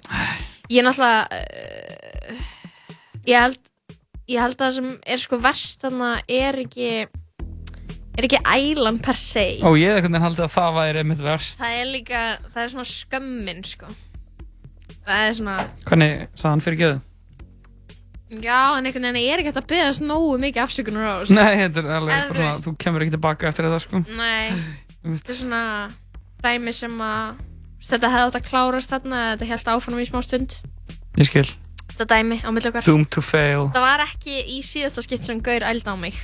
Ég 0.72 0.80
er 0.80 0.86
náttúrulega 0.88 1.20
uh, 1.38 2.40
ég, 3.28 3.36
held, 3.38 3.61
ég 4.26 4.42
held 4.42 4.57
að 4.57 4.64
það 4.64 4.72
sem 4.76 4.88
er 5.14 5.22
sko 5.22 5.38
verst 5.38 5.84
þannig 5.86 6.32
er 6.34 6.59
ekki 6.64 6.88
er 8.18 8.26
ekki 8.28 8.40
ælan 8.44 8.98
per 9.02 9.18
se? 9.18 9.44
Ó, 9.64 9.72
ég 9.78 9.88
hef 9.88 10.00
einhvern 10.00 10.12
veginn 10.12 10.26
haldið 10.26 10.44
að 10.46 10.54
það 10.56 10.74
væri 10.78 11.02
einmitt 11.02 11.22
verst. 11.24 11.56
Það 11.60 11.78
er 11.78 11.88
líka, 11.92 12.24
það 12.52 12.64
er 12.64 12.74
svona 12.74 12.88
skömmin 12.90 13.62
sko. 13.66 13.94
Það 15.02 15.22
er 15.22 15.32
svona 15.38 15.56
Hvernig 15.88 16.12
sagði 16.36 16.50
hann 16.52 16.64
fyrir 16.66 16.80
geðu? 16.82 17.00
Já, 18.42 18.58
en 18.78 18.86
einhvern 18.88 19.08
veginn 19.08 19.20
ég 19.20 19.32
er 19.34 19.42
ekki 19.42 19.50
hægt 19.50 19.60
að 19.60 19.70
byggast 19.72 20.04
nógu 20.06 20.36
mikið 20.40 20.64
afsökunar 20.64 21.08
á 21.08 21.14
sko. 21.24 21.36
Nei, 21.36 21.54
þetta 21.64 21.82
er 21.82 21.88
alveg 21.98 22.28
bara 22.30 22.36
svona, 22.38 22.60
þú 22.64 22.74
kemur 22.84 23.04
ekki 23.04 23.16
tilbaka 23.16 23.48
eftir 23.50 23.68
þetta 23.68 23.80
sko. 23.84 24.02
Nei, 24.08 24.60
þetta 25.16 25.34
er 25.34 25.40
svona 25.40 25.64
dæmi 26.42 26.76
sem 26.76 27.02
að 27.04 27.42
þetta 27.88 28.12
hefði 28.14 28.28
átt 28.28 28.38
að 28.38 28.46
klárast 28.48 28.94
þarna 28.94 29.24
þetta 29.34 29.50
held 29.52 29.72
áfram 29.74 30.00
í 30.00 30.08
smá 30.08 30.22
stund. 30.24 30.56
Ég 31.20 31.28
skil. 31.28 31.48
Þetta 31.92 32.08
dæmi 32.14 32.40
á 32.40 32.48
fail. 33.20 33.68
Það 33.74 33.84
var 33.84 34.04
ekki 34.06 34.38
í 34.48 34.62
síðasta 34.64 35.04
skipt 35.04 35.26
sem 35.26 35.42
Gaur 35.44 35.66
ældi 35.68 35.92
á 35.92 35.96
mig 36.00 36.16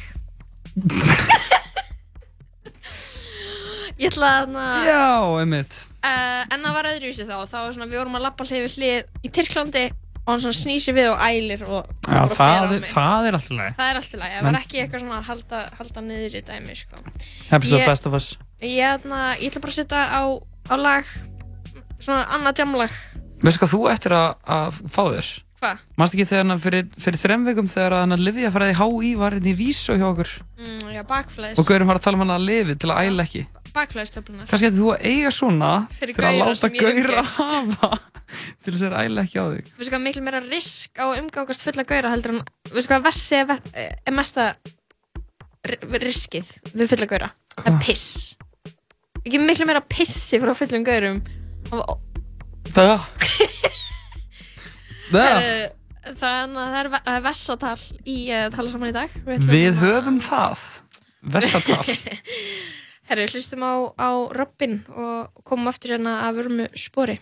Ég 3.98 4.12
ætla 4.12 4.28
að 4.42 4.52
uh, 4.54 4.82
Já, 4.86 5.06
einmitt. 5.42 5.78
En 6.08 6.62
það 6.64 6.74
var 6.76 6.88
öðruvísi 6.92 7.24
þá. 7.26 7.34
Það 7.50 7.64
var 7.64 7.72
svona, 7.74 7.88
við 7.90 7.98
vorum 8.02 8.18
að 8.18 8.26
lappa 8.28 8.44
hlið 8.46 8.62
við 8.66 8.76
hlið 8.78 9.26
í 9.26 9.30
Tyrklandi 9.34 9.86
og 10.28 10.30
hann 10.34 10.42
svona 10.44 10.58
snýsi 10.58 10.92
við 10.94 11.08
og 11.10 11.22
ælir 11.24 11.62
og 11.66 11.88
Já, 12.04 12.20
það, 12.36 12.74
er, 12.76 12.84
það 12.92 13.28
er 13.30 13.38
alltaf 13.38 13.54
leið 13.58 13.78
Það 13.78 13.88
er 13.90 13.98
alltaf 14.02 14.20
læg, 14.20 14.32
það 14.34 14.42
Men- 14.44 14.48
var 14.52 14.58
ekki 14.60 14.80
eitthvað 14.82 15.02
svona 15.02 15.18
að 15.18 15.28
halda, 15.30 15.60
halda 15.78 16.02
niður 16.04 16.36
í 16.36 16.42
dæmi 16.50 16.76
sko. 16.76 17.02
Happens 17.48 17.70
the 17.72 17.80
Ég- 17.80 17.88
best 17.88 18.06
of 18.10 18.14
us. 18.18 18.28
Ég, 18.60 18.78
ætla, 18.92 19.20
ég 19.40 19.48
ætla 19.50 19.62
bara 19.64 19.72
að 19.72 19.78
setja 19.80 20.04
á, 20.04 20.22
á 20.68 20.74
lag 20.76 21.12
Svona 21.98 22.24
annað 22.36 22.60
jamlag 22.62 22.94
Veistu 23.42 23.62
hvað 23.64 23.72
þú 23.72 23.80
ættir 23.92 24.14
að, 24.14 24.28
að 24.58 24.80
fá 24.94 25.02
þér? 25.08 25.28
Hvað? 25.58 25.80
Manst 25.98 26.14
ekki 26.14 26.26
þegar 26.30 26.44
hann 26.46 26.60
fyrir, 26.62 26.84
fyrir 27.02 27.18
þrem 27.18 27.46
vikum 27.48 27.68
þegar 27.72 27.96
hann 27.98 28.14
að 28.14 28.20
livja 28.28 28.50
fræði 28.54 28.76
HÍ 28.78 29.08
var 29.18 29.34
hérna 29.34 29.50
í 29.50 29.54
vísu 29.58 29.96
hjá 29.98 30.04
okkur? 30.12 30.30
Mm, 30.58 30.84
Já, 30.94 31.02
bakflæðis. 31.08 31.58
Og 31.58 31.66
Gaurin 31.66 31.88
var 31.90 31.98
að 31.98 32.04
tala 32.04 32.18
um 32.18 32.22
hann 32.22 32.34
að 32.36 32.44
lifi 32.46 32.76
til 32.78 32.92
að 32.94 33.00
æla 33.08 33.24
ekki 33.26 33.42
Bakflæðistöflunar 33.78 34.50
Kannski 34.50 34.68
ættir 34.68 34.80
þú 34.82 34.88
að 34.94 35.06
eiga 35.12 35.30
svona 35.34 35.72
Fyrir 35.96 36.14
að 36.14 36.20
gaura 36.24 36.38
láta 36.52 36.68
umgengst. 36.68 37.38
hafa 37.38 37.90
til 38.64 38.72
þess 38.74 38.82
að 38.82 38.88
þeir 38.88 38.96
æla 39.04 39.24
ekki 39.24 39.38
á 39.40 39.46
þig. 39.54 39.70
Veistu 39.78 39.92
hvað 39.94 40.04
miklu 40.04 40.22
meira 40.26 40.40
risk 40.44 41.00
á 41.00 41.04
að 41.08 41.20
umgangast 41.22 41.64
fulla 41.64 41.84
gauðra 41.88 42.10
heldur 42.12 42.34
en 42.36 42.42
Veistu 42.74 42.90
hvað 42.92 43.06
vessi 43.08 43.38
er, 43.38 43.46
ver- 43.48 43.70
er 43.78 44.14
mesta 44.18 44.48
ri- 45.68 46.02
riskið 46.04 46.50
við 46.74 46.90
fulla 46.92 47.08
gauðra? 47.14 47.30
Það 47.58 47.70
er 47.72 47.78
piss. 47.86 48.06
Ekki 49.24 49.40
miklu 49.42 49.66
meira 49.68 49.80
pissi 49.88 50.38
frá 50.42 50.52
fullum 50.58 50.84
gauðrum 50.86 51.22
Það 52.76 52.94
Það 55.12 55.40
Þannig 56.18 56.56
að 56.62 56.68
það 56.72 56.78
er, 56.80 56.88
ve- 56.92 57.00
það 57.04 57.16
er 57.18 57.24
vessatal 57.26 57.80
í 58.08 58.14
uh, 58.32 58.44
tala 58.54 58.70
saman 58.72 58.88
í 58.88 58.94
dag. 58.96 59.16
Við, 59.26 59.42
Við 59.50 59.80
höfum 59.82 60.20
það. 60.24 60.62
Vestatal 61.34 61.82
Herru, 63.08 63.24
hlustum 63.32 63.62
á, 63.64 63.72
á 63.96 64.08
Robin 64.36 64.82
og 64.92 65.40
komum 65.40 65.70
aftur 65.70 65.94
hérna 65.94 66.18
að 66.26 66.42
vörmu 66.42 66.66
spori 66.76 67.14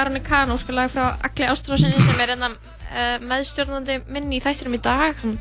Arne 0.00 0.20
Kahn, 0.24 0.52
ósku 0.54 0.72
lag 0.74 0.90
frá 0.92 1.10
Agli 1.26 1.46
Ástrásinni 1.50 1.98
sem 2.00 2.20
er 2.24 2.32
enna 2.36 2.48
uh, 2.54 3.16
meðstjórnandi 3.30 3.98
minn 4.12 4.32
í 4.32 4.40
þættinum 4.42 4.76
í 4.78 4.82
dag. 4.84 5.16
Hann 5.22 5.36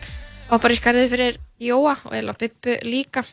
var 0.49 0.62
bara 0.64 0.76
í 0.76 0.80
skarðið 0.80 1.14
fyrir 1.14 1.39
Jóa 1.64 1.95
og 2.07 2.14
eða 2.18 2.36
Bibbu 2.39 2.76
líka. 2.88 3.24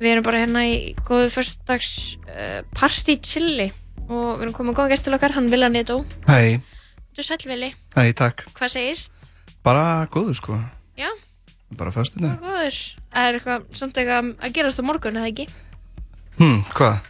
Við 0.00 0.14
erum 0.14 0.24
bara 0.26 0.40
hérna 0.42 0.62
í 0.66 0.74
góðu 1.06 1.28
fyrstags 1.34 1.90
uh, 2.26 2.60
party 2.76 3.18
chilli 3.20 3.68
og 4.10 4.38
við 4.40 4.44
erum 4.48 4.54
komið 4.56 4.78
góða 4.80 4.92
gæst 4.94 5.06
til 5.06 5.14
okkar, 5.16 5.34
hann 5.36 5.50
Vila 5.52 5.68
Netto. 5.70 6.00
Hei, 6.28 6.58
Þú 7.14 7.24
sæl 7.26 7.40
Vili, 7.50 7.72
hei, 7.98 8.12
takk. 8.16 8.44
hvað 8.56 8.70
segist? 8.72 9.12
Bara 9.66 10.06
góður 10.10 10.36
sko, 10.38 10.56
Já, 10.96 11.10
bara 11.76 11.90
föstu 11.94 12.22
dag. 12.22 12.38
góður. 12.40 12.76
Það 13.12 13.26
er 13.28 13.38
eitthvað, 13.38 13.64
samt 13.76 13.98
eitthvað 13.98 14.30
að 14.46 14.54
gerast 14.56 14.80
á 14.80 14.84
morgun, 14.86 15.18
eða 15.20 15.30
ekki? 15.32 15.46
Hmm, 16.38 16.62
hvað? 16.74 17.00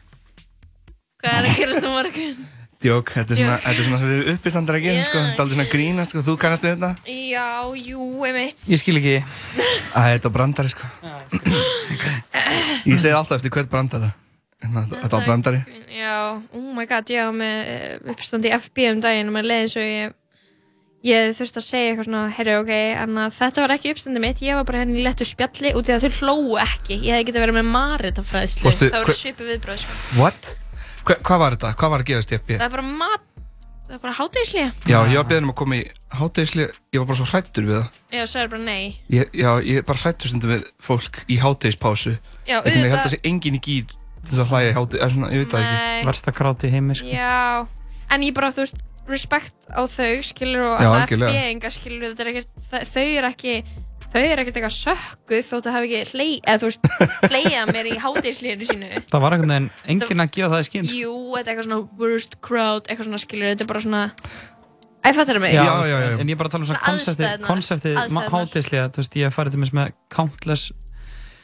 Hvað 1.21 1.37
er 1.37 1.49
að 1.51 1.61
gerast 1.61 1.85
á 1.87 1.91
morgun? 1.93 2.41
Djók, 2.81 3.11
þetta 3.13 3.35
er 3.35 3.37
svona, 3.37 3.57
er 3.69 3.77
svona 3.77 3.99
sem 4.01 4.09
við 4.09 4.29
uppistandar 4.33 4.77
að 4.79 4.85
gera, 4.87 5.01
Já. 5.03 5.07
sko. 5.11 5.19
Þetta 5.21 5.35
er 5.37 5.43
aldrei 5.45 5.57
svona 5.59 5.69
grínast, 5.75 6.15
sko, 6.15 6.23
þú 6.25 6.35
kannast 6.41 6.63
við 6.65 6.71
þetta. 6.79 6.91
Já, 7.13 7.49
jú, 7.77 8.07
einmitt. 8.25 8.63
Ég 8.73 8.81
skil 8.81 8.97
ekki. 9.03 9.17
Æ, 9.21 10.01
þetta 10.15 10.31
er 10.31 10.35
brandari, 10.39 10.73
sko. 10.73 10.89
Ég 12.89 12.97
segi 13.03 13.13
alltaf 13.13 13.37
eftir 13.37 13.53
hvert 13.53 13.69
brandara. 13.73 14.15
Hérna, 14.61 14.85
Þetta 14.89 15.13
var 15.19 15.27
brandari. 15.29 15.61
Já, 15.93 16.17
oh 16.57 16.73
my 16.77 16.85
god, 16.89 17.09
ég 17.13 17.29
var 17.29 17.37
með 17.37 17.69
eh, 17.75 17.93
uppstandi 18.13 18.49
í 18.51 18.57
FB 18.57 18.89
um 18.95 19.05
daginn 19.05 19.29
og 19.31 19.37
með 19.39 19.49
leiði 19.53 19.71
svo 19.75 19.85
ég 19.85 20.17
ég 21.01 21.31
þurfti 21.33 21.57
að 21.63 21.65
segja 21.65 21.93
eitthvað 21.95 22.09
svona 22.11 22.23
herri 22.37 22.57
ok, 22.61 22.73
en 23.01 23.21
að 23.25 23.37
þetta 23.39 23.63
var 23.65 23.73
ekki 23.73 23.93
uppstandi 23.95 24.21
mitt 24.21 24.43
ég 24.45 24.59
var 24.59 24.67
bara 24.69 24.83
henni 24.83 25.01
í 25.01 25.05
lettu 25.07 25.25
spjalli 25.25 25.71
út 25.73 25.89
í 25.89 25.95
að 25.95 26.05
þau 26.05 26.19
hlóu 26.19 26.59
ekki 26.61 26.99
ég 27.07 27.15
hefði 27.17 27.29
getið 27.31 27.45
verið 27.47 27.57
með 27.57 27.71
maritafræðslu 27.73 28.67
Fórstu- 28.69 28.91
það 28.93 29.07
voru 29.07 29.17
Hva, 31.11 31.17
hvað 31.27 31.41
var 31.43 31.57
þetta? 31.57 31.71
Hvað 31.81 31.91
var 31.97 32.05
að 32.05 32.11
gerast 32.13 32.33
í 32.33 32.39
FB? 32.39 32.57
það 32.61 32.67
er 32.69 32.75
bara 32.77 32.87
mat 32.87 33.27
það 33.91 33.95
er 33.97 34.03
bara 34.05 34.13
hátegislega 34.21 34.69
Já, 34.87 34.99
ég 35.11 35.17
var 35.19 35.27
beðin 35.33 35.47
um 35.49 35.51
að 35.51 35.57
koma 35.59 35.79
í 35.81 35.81
hátegisli, 36.21 36.67
ég 36.95 37.01
var 37.03 37.09
bara 37.11 37.19
svo 37.19 37.27
hrættur 37.33 37.67
við 37.67 37.75
það. 37.81 37.97
já, 38.15 38.23
svo 38.31 38.43
er 38.45 38.51
bara 38.53 38.63
nei 38.63 38.85
Ég, 39.11 39.33
já, 39.35 39.51
ég 39.67 39.81
er 39.81 39.87
bara 39.89 40.03
hrættur 40.05 40.31
stundum 40.31 40.53
við 40.55 40.69
fólk 40.87 41.19
í 41.27 41.39
hátegispásu. 41.43 42.13
Já, 42.47 42.61
veginn, 42.63 42.85
Ég 42.87 42.95
held 42.95 42.95
auðvitað- 42.95 43.01
að 43.01 43.09
það 43.09 43.15
sé 43.17 43.21
engin 43.33 43.59
í 43.59 43.63
gýr 43.67 43.91
til 43.91 44.31
þess 44.31 44.45
að 44.45 44.51
hlæja 44.55 44.71
í 44.71 44.77
hátegi, 44.79 45.01
eða 45.01 45.11
svona, 45.17 45.33
ég 45.35 45.43
veit 45.43 45.51
það 45.51 45.65
ekki. 45.65 45.81
Nei. 45.81 46.05
Versta 46.11 46.33
kráti 46.37 46.69
í 46.69 46.71
heimi, 46.77 46.95
sko. 46.95 47.07
já, 47.11 47.67
en 48.15 48.21
ég 48.23 48.35
bara, 48.37 48.51
þú 48.55 48.63
veist 48.67 48.77
respekt 49.11 49.55
á 49.75 49.83
þau, 49.91 50.23
skilur 50.23 50.63
og 50.69 50.75
alla 50.79 51.01
algjörlega. 51.03 51.31
FB-inga, 51.35 51.71
skilur 51.75 52.13
þetta 52.13 52.21
er 52.27 52.31
ekkert, 52.31 52.51
þau 52.71 52.81
þau 52.95 53.07
eru 53.19 53.31
ekki 53.35 53.55
þau 54.11 54.21
eru 54.21 54.43
ekkert 54.43 54.57
eitthvað 54.61 54.77
sökkuð 54.77 55.43
þótt 55.51 55.69
að 55.71 55.77
hafa 55.77 55.89
ekki 55.89 56.01
hlei, 56.15 56.31
eða 56.51 56.69
veist, 56.71 56.89
hleyjað 57.31 57.73
mér 57.75 57.89
í 57.91 57.97
hátegislíðinu 58.03 58.69
sínu 58.71 58.89
Það 59.13 59.25
var 59.25 59.37
einhvern 59.37 59.53
veginn 59.55 59.69
enginn 59.95 60.25
að 60.25 60.33
gefa 60.37 60.51
það 60.55 60.63
í 60.65 60.69
skinn. 60.71 60.89
Jú, 61.01 61.13
þetta 61.37 61.41
er 61.41 61.53
eitthvað 61.53 61.69
svona 61.69 62.01
worst 62.01 62.39
crowd, 62.45 62.89
eitthvað 62.91 63.09
svona 63.11 63.23
skilur, 63.23 63.53
þetta 63.53 63.67
er 63.67 63.71
bara 63.71 63.85
svona 63.87 64.03
Æ, 65.01 65.09
fattar 65.17 65.39
það 65.39 65.45
mig? 65.47 65.55
Já, 65.57 65.65
já, 65.65 65.97
já, 65.97 66.09
En 66.21 66.29
ég 66.29 66.35
er 66.35 66.41
bara 66.43 66.51
að 66.51 66.55
tala 66.59 66.67
um 66.67 66.69
svona 66.69 66.83
konseptið 66.85 67.95
Aðstæðurnar. 68.03 68.33
hátíðslega, 68.35 68.89
þú 68.93 69.01
veist, 69.01 69.15
ég 69.17 69.31
hef 69.31 69.37
farið 69.39 69.55
til 69.55 69.61
mér 69.63 69.71
með 69.79 69.93
countless 70.13 70.65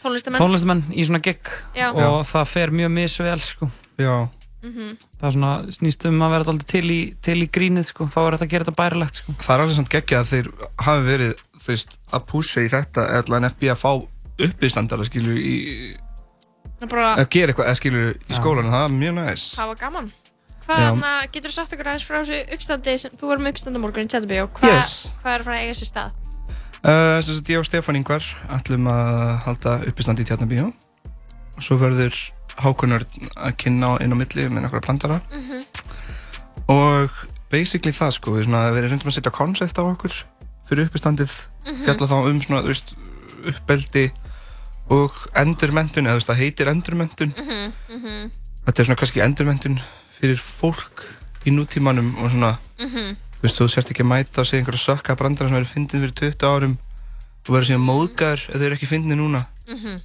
Tónlistamenn. 0.02 0.42
tónlistamenn 0.42 0.82
í 0.92 1.06
svona 1.08 1.22
gig 1.24 1.48
Já. 1.74 1.86
og 1.94 2.18
það 2.28 2.44
fer 2.52 2.74
mjög 2.76 2.90
misvel, 2.98 3.38
sko. 3.42 3.70
Já. 3.98 4.28
Mhm. 4.64 4.96
Það 5.20 5.26
er 5.28 5.34
svona, 5.36 5.50
snýst 5.76 6.06
um 6.08 6.22
að 6.24 6.30
vera 6.34 6.44
alltaf 6.44 6.66
til 6.66 6.84
í, 6.90 7.00
til 7.22 7.36
í 7.44 7.48
grínið, 7.52 7.84
sko, 7.90 8.06
þá 8.08 8.18
er 8.24 8.36
þetta 8.36 8.46
að 8.46 8.52
gera 8.54 8.64
þetta 8.64 8.80
bærilegt, 8.80 9.20
sko. 9.20 9.34
Það 9.44 9.54
er 9.54 9.60
alveg 9.64 9.76
samt 9.76 9.92
geggja 9.92 10.20
að 10.20 10.30
þeir 10.32 10.48
hafi 10.86 11.02
verið, 11.06 11.42
veist, 11.66 11.98
að 12.12 12.26
púsa 12.26 12.60
í 12.64 12.68
þetta 12.72 13.04
eða 13.20 13.36
en 13.36 13.48
FB 13.50 13.70
að 13.74 13.82
fá 13.84 13.90
uppistandara, 14.48 15.04
skilur, 15.08 15.36
í, 15.38 15.56
Það 16.76 16.82
er 16.88 16.92
bara, 16.92 17.08
að 17.16 17.28
gera 17.32 17.52
eitthvað, 17.52 17.74
skilur, 17.80 18.14
í 18.16 18.32
Já. 18.32 18.36
skólanum, 18.40 18.72
það 18.72 18.84
er 18.84 18.96
mjög 18.96 19.14
næs. 19.20 19.44
það 19.56 19.66
var 19.72 19.76
gaman. 19.80 20.12
Hvað, 20.66 21.30
getur 21.32 21.50
þú 21.50 21.54
sagt 21.54 21.72
okkur 21.76 21.86
aðeins 21.86 22.04
frá 22.08 22.16
þessu 22.24 22.38
uppstandi 22.56 22.98
sem, 22.98 23.10
þú 23.14 23.28
voru 23.30 23.44
með 23.44 23.52
uppstandi 23.54 23.78
á 23.78 23.82
morgun 23.84 24.08
í 24.08 24.10
Tjætabíu 24.10 24.48
Hvað 24.50 24.72
Yes. 24.74 24.94
hvað 25.22 25.34
er 25.36 25.44
að 25.46 25.60
eiga 25.62 25.74
sér 25.78 25.88
stað? 25.92 26.10
Uh, 26.82 27.22
sem 27.22 27.34
sagt, 27.34 27.48
ég 27.54 27.58
og 27.60 27.64
Stefán 27.68 27.96
Ingvar 27.96 28.26
ætlum 28.50 28.88
að 28.90 29.38
halda 29.46 29.76
uppistandi 29.86 30.22
í 30.22 30.26
Tjarnabíó 30.26 30.66
og 31.56 31.62
svo 31.62 31.78
verður 31.78 32.14
Hákunar 32.56 33.04
að 33.36 33.56
kynna 33.60 33.96
inn 34.00 34.14
á 34.14 34.16
milli 34.16 34.46
með 34.48 34.64
nokkra 34.66 34.80
plantara 34.84 35.20
Mhm. 35.32 35.64
og 36.68 37.10
basically 37.50 37.92
það 37.92 38.12
sko, 38.16 38.32
við 38.36 38.48
verðum 38.48 38.90
reyndum 38.90 39.10
að 39.10 39.18
setja 39.18 39.32
koncept 39.34 39.78
á 39.78 39.82
okkur 39.84 40.14
fyrir 40.68 40.88
uppistandið 40.88 41.32
Mhm. 41.66 41.84
fjalla 41.84 42.06
þá 42.08 42.16
um 42.30 42.40
svona, 42.40 42.62
veist, 42.62 42.94
uppeldi 43.46 44.10
og 44.90 45.12
endurmentun, 45.34 46.06
eða 46.06 46.24
það 46.24 46.40
heitir 46.42 46.68
endurmentun 46.70 47.34
Mhm, 47.36 47.72
mhm, 47.90 48.30
þetta 48.66 48.80
er 48.80 48.84
svona 48.84 48.98
kannski 48.98 49.22
endurmentun 49.22 49.80
fyrir 50.20 50.38
fólk 50.38 51.04
í 51.44 51.50
nútímanum 51.50 52.16
og 52.22 52.30
svona 52.30 52.58
mhm. 52.78 53.16
þú 53.36 53.42
veist, 53.42 53.58
þú 53.60 53.68
sért 53.70 53.90
ekki 53.90 54.02
að 54.02 54.10
mæta 54.10 54.40
og 54.40 54.46
segja 54.46 54.62
einhverja 54.64 54.86
sökka 54.86 55.16
brandara 55.16 55.48
sem 55.48 55.56
eru 55.56 55.66
fyndin 55.66 56.00
fyrir 56.02 56.14
20 56.14 56.46
árum 56.46 56.78
og 57.46 57.54
verður 57.54 57.68
síðan 57.70 57.86
móðgæður 57.86 58.42
ef 58.50 58.56
þau 58.56 58.66
eru 58.66 58.74
ekki 58.76 58.86
fyndin 58.90 59.18
núna 59.18 59.46
mhm. 59.68 60.00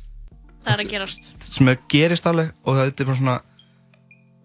Það 0.61 0.73
er 0.73 0.83
að 0.83 0.91
gerast. 0.91 1.31
Sem 1.47 1.71
er 1.71 1.79
gerist 1.89 2.27
alveg 2.29 2.51
og 2.63 2.77
það 2.77 2.91
er 2.91 3.07
bara 3.07 3.17
svona 3.17 3.37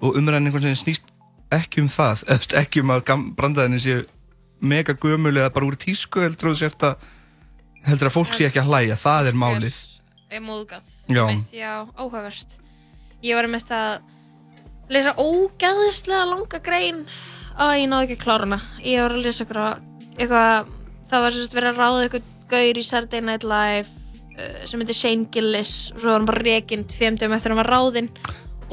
og 0.01 0.17
umræðin 0.21 0.79
snýst 0.79 1.13
ekki 1.55 1.83
um 1.85 1.91
það. 1.93 2.25
Eða 2.33 2.61
ekki 2.63 2.83
um 2.85 2.95
að 2.95 3.05
brandarinni 3.37 3.81
séu 3.83 4.05
mega 4.61 4.97
gömul 4.97 5.35
eða 5.37 5.53
bara 5.53 5.69
úr 5.69 5.77
tísku 5.81 6.23
heldur 6.25 6.55
að 6.55 6.97
heldur 7.87 8.11
að 8.11 8.17
fólk 8.17 8.35
sé 8.35 8.49
ekki 8.49 8.63
að 8.63 8.71
hlæja, 8.73 8.97
það 8.99 9.31
er 9.31 9.39
málið. 9.39 9.77
Er 10.27 10.43
Já, 11.55 11.87
áhugavert. 11.95 12.57
Ég 13.23 13.37
var 13.39 13.47
einmitt 13.47 13.71
að 13.71 14.01
lesa 14.91 15.13
ógæðislega 15.21 16.25
langa 16.33 16.61
grein. 16.65 17.05
Að 17.57 17.77
ég 17.81 17.87
náði 17.91 18.09
ekki 18.09 18.17
að 18.19 18.25
klára 18.25 18.49
hana. 18.49 18.59
Ég 18.83 19.05
var 19.05 19.15
að 19.15 19.23
lesa 19.25 19.45
eitthvað, 19.45 19.85
eitthvað 20.17 20.73
það 21.11 21.25
var 21.27 21.37
sérst 21.37 21.57
verið 21.57 21.71
að 21.71 21.81
ráða 21.81 22.03
eitthvað 22.07 22.33
gaur 22.51 22.81
í 22.81 22.85
Saturday 22.87 23.23
Night 23.25 23.47
Live 23.47 23.96
sem 24.69 24.83
heitir 24.83 24.99
Shane 24.99 25.31
Gillis. 25.33 25.75
Og 25.95 26.03
svo 26.03 26.11
var 26.11 26.21
hann 26.21 26.29
bara 26.29 26.45
rekinn 26.45 26.87
tveim 26.91 27.17
dögum 27.19 27.37
eftir 27.37 27.53
að 27.53 27.57
hann 27.57 27.63
var 27.65 27.73
ráðinn 27.73 28.11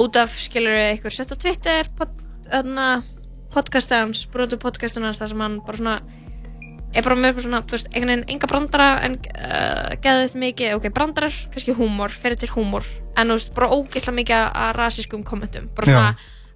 út 0.02 0.18
af, 0.18 0.36
skilur 0.42 0.74
við, 0.74 0.90
eitthvað 0.92 1.18
sett 1.18 1.34
á 1.34 1.38
Twitter 1.38 1.90
pod, 1.98 2.14
öðna, 2.54 2.88
podcastið 3.54 4.00
hans, 4.02 4.24
brotu 4.34 4.58
podcastið 4.62 5.06
hans 5.08 5.22
þar 5.22 5.34
sem 5.34 5.44
hann 5.46 5.60
bara 5.66 5.80
svona 5.80 5.98
er 6.94 7.06
bara 7.06 7.18
með 7.18 7.42
svona, 7.46 7.62
þú 7.66 7.78
veist, 7.78 7.90
einhvern 7.90 8.12
veginn 8.12 8.36
enga 8.36 8.50
brandara 8.50 8.90
en 9.06 9.16
uh, 9.18 9.94
geðið 10.04 10.36
mikið, 10.44 10.76
ok, 10.78 10.90
brandarar, 10.94 11.38
kannski 11.54 11.74
húmor, 11.78 12.14
fyrir 12.14 12.38
til 12.38 12.52
húmor. 12.54 12.86
En 13.18 13.32
þú 13.32 13.38
veist, 13.40 13.54
bara 13.58 13.70
ógeðslega 13.74 14.18
mikið 14.20 14.44
að 14.62 14.74
rasískum 14.78 15.24
kommentum, 15.26 15.70
bara 15.78 15.90
Já. 15.90 15.96
svona 15.96 16.12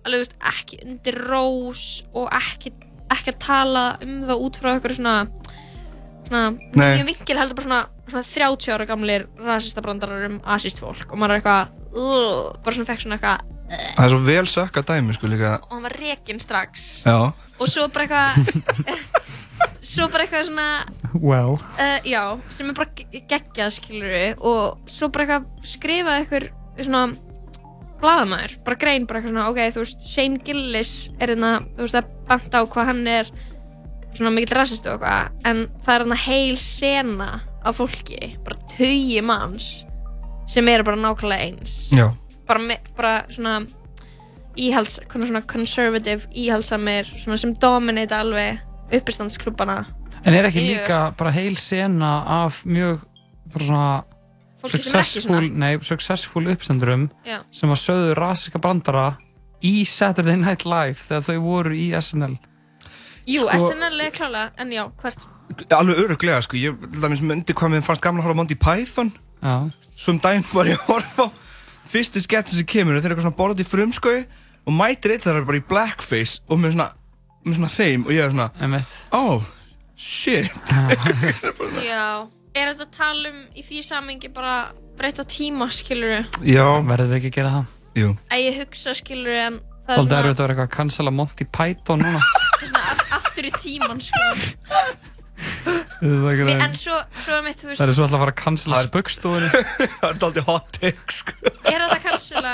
alveg, 0.06 0.20
þú 0.20 0.24
veist, 0.24 0.38
ekki 0.54 0.80
undir 0.86 1.20
rós 1.26 1.84
og 2.14 2.30
ekki, 2.38 2.74
ekki 3.18 3.34
að 3.34 3.42
tala 3.48 3.86
um 4.06 4.20
það 4.30 4.46
út 4.46 4.62
frá 4.62 4.72
eitthvað 4.76 4.98
svona 5.00 5.16
svona, 6.28 6.52
Nei. 6.78 6.90
nýjum 6.98 7.10
vinkil 7.12 7.40
heldur 7.42 7.58
bara 7.60 7.68
svona, 7.68 7.82
svona 8.12 8.24
30 8.28 8.74
ára 8.76 8.88
gamlir 8.90 9.28
rasista 9.44 9.82
brandarar 9.86 10.26
um 10.30 10.40
asíst 10.56 10.80
fólk 10.84 11.12
og 11.12 11.18
maður 11.20 11.38
er 11.38 11.42
eitthvað, 11.42 11.72
uh, 11.98 12.52
bara 12.64 12.76
svona 12.78 12.90
fekk 12.92 13.06
svona 13.06 13.18
eitthvað 13.20 13.54
Það 13.68 14.06
er 14.06 14.12
svo 14.14 14.20
vel 14.24 14.46
sökka 14.48 14.80
dæmi 14.88 15.12
sko 15.18 15.28
líka. 15.28 15.50
Og 15.68 15.74
hann 15.76 15.84
var 15.84 15.92
rekinn 16.00 16.38
strax. 16.40 16.86
Já. 17.04 17.34
Og 17.60 17.68
svo 17.68 17.90
bara 17.92 18.06
eitthvað 18.06 18.78
svo 19.92 20.08
bara 20.12 20.24
eitthvað 20.24 20.46
svona 20.48 20.68
Well. 21.20 21.58
uh, 21.76 22.00
já, 22.08 22.22
sem 22.54 22.70
er 22.72 22.78
bara 22.78 22.90
ge- 22.96 23.24
geggjað 23.28 23.74
skilur 23.76 24.16
og 24.40 24.88
svo 24.88 25.10
bara 25.12 25.26
eitthvað 25.26 25.68
skrifaði 25.68 26.22
eitthvað 26.24 26.48
svona 26.88 27.02
blaðamæður, 28.02 28.56
bara 28.64 28.78
grein, 28.80 29.06
bara 29.10 29.20
eitthvað 29.20 29.34
svona 29.34 29.48
ok, 29.52 29.60
þú 29.74 29.84
veist, 29.84 30.08
Shane 30.14 30.40
Gillis 30.46 30.92
er 31.18 31.32
hérna 31.34 31.52
þú 31.76 31.84
veist, 31.88 31.98
að 31.98 32.12
banta 32.30 32.62
á 32.62 32.64
hvað 32.70 32.90
hann 32.92 33.08
er 33.10 33.32
svona 34.18 34.32
mikill 34.36 34.58
rassistu 34.58 34.90
og 34.92 35.02
eitthvað 35.02 35.50
en 35.52 35.64
það 35.86 35.94
er 35.96 36.04
hérna 36.06 36.20
heil 36.26 36.58
sena 36.62 37.30
af 37.68 37.78
fólki, 37.80 38.34
bara 38.46 38.58
tugi 38.74 39.22
manns 39.22 39.86
sem 40.48 40.68
eru 40.72 40.84
bara 40.88 40.96
nákvæmlega 40.98 41.50
eins. 41.50 41.90
Já. 41.92 42.10
Bara, 42.48 42.60
me, 42.64 42.78
bara 42.96 43.16
svona 43.30 43.58
íhalds, 44.58 45.00
svona 45.12 45.42
conservative 45.46 46.28
íhaldsamir, 46.34 47.10
svona 47.20 47.38
sem 47.38 47.54
dominate 47.62 48.16
alveg 48.16 48.60
uppistandsklubbana 48.94 49.82
En 50.26 50.34
er 50.34 50.48
ekki 50.48 50.60
Ég- 50.64 50.70
líka 50.82 51.14
bara 51.18 51.32
heil 51.32 51.56
sena 51.56 52.24
af 52.44 52.64
mjög 52.66 53.04
svona 53.60 54.04
successful, 54.68 55.22
svona. 55.22 55.50
nei, 55.58 55.78
successful 55.84 56.48
uppstendurum 56.52 57.10
Já. 57.26 57.42
sem 57.52 57.70
að 57.70 57.82
sögðu 57.84 58.16
rasiska 58.18 58.60
brandara 58.60 59.18
í 59.64 59.86
Saturday 59.86 60.36
Night 60.36 60.66
Live 60.66 60.98
þegar 61.04 61.22
þau 61.28 61.40
voru 61.42 61.76
í 61.76 61.92
SNL 61.96 62.38
Jú, 63.28 63.44
Sko- 63.48 63.72
SNL 63.72 64.02
er 64.08 64.14
klálega, 64.16 64.52
en 64.58 64.72
já, 64.72 64.86
hvert 65.02 65.28
Alveg 65.74 65.98
öruglega 66.04 66.42
sko. 66.46 66.58
Ég 66.60 66.76
til 66.92 67.02
dæmis 67.02 67.22
myndi 67.24 67.54
hvað 67.58 67.72
mér 67.74 67.84
fannst 67.86 68.04
gamla 68.04 68.22
að 68.22 68.28
horfa 68.28 68.36
á 68.38 68.40
Monty 68.42 68.56
Python. 68.62 69.12
Já. 69.42 69.56
Svo 69.98 70.14
um 70.14 70.20
daginn 70.22 70.46
var 70.54 70.66
ég 70.70 70.78
að 70.78 70.90
horfa 70.92 71.26
á 71.26 71.28
Fyrsti 71.88 72.22
sketsi 72.22 72.58
sem 72.60 72.68
kemur 72.68 72.98
Þeir 72.98 73.06
eru 73.08 73.16
eitthvað 73.16 73.26
svona 73.26 73.38
borðið 73.40 73.64
í 73.64 73.68
frumskau 73.70 74.18
Og 74.68 74.74
mætir 74.76 75.14
eitt 75.16 75.24
þeirra 75.26 75.46
bara 75.48 75.60
í 75.62 75.64
blackface 75.70 76.42
Og 76.52 76.60
með 76.62 76.76
svona 76.76 76.88
Með 77.46 77.56
svona 77.58 77.70
hreim 77.78 78.04
Og 78.06 78.12
ég 78.14 78.26
er 78.26 78.34
svona 78.34 78.50
Emmett 78.62 78.98
Oh 79.16 79.46
Shit. 79.98 80.52
Já, 81.90 82.28
er 82.54 82.74
þetta 82.74 82.86
að 82.86 82.92
tala 82.98 83.32
um 83.32 83.40
í 83.58 83.64
því 83.66 83.82
samengi 83.88 84.30
bara 84.34 84.58
breyta 85.00 85.26
tíma, 85.26 85.70
skilur 85.74 86.28
Já. 86.46 86.68
Verðum 86.86 87.14
við 87.14 87.18
ekki 87.22 87.32
að 87.32 87.38
gera 87.40 87.54
það? 87.56 87.72
Jú. 87.98 88.12
Að 88.30 88.44
ég 88.44 88.60
hugsa, 88.62 88.94
skilur 89.00 89.40
en 89.48 89.58
það 89.88 89.96
er 89.96 89.98
Alltaf 89.98 90.04
svona, 90.04 90.20
er 90.20 90.30
þetta 90.30 90.44
að 90.44 90.44
vera 90.44 90.54
eitthvað 90.58 90.68
að 90.70 90.76
cancela 90.78 91.16
Monty 91.18 91.50
Python 91.58 92.04
núna 92.06 92.22
aftur 93.16 93.48
í 93.48 93.52
tíman, 93.56 94.02
sko. 94.02 94.24
Það 95.38 96.32
er 96.32 96.40
Vi- 96.48 96.54
En 96.66 96.74
svo, 96.74 96.96
svo 97.14 97.36
mitt, 97.46 97.60
þú 97.62 97.68
veist 97.70 97.78
Það 97.82 97.90
er 97.92 97.94
svo 97.94 98.06
alltaf 98.08 98.18
að 98.18 98.24
fara 98.24 98.32
að 98.34 98.40
cancela 98.42 98.80
spöggstofunni 98.88 99.50
Það 99.52 100.08
er 100.10 100.24
aldrei 100.28 100.44
hot 100.50 100.72
take 100.80 101.14
sko. 101.14 101.36
Er 101.70 101.84
þetta 101.84 102.00
cancela, 102.08 102.54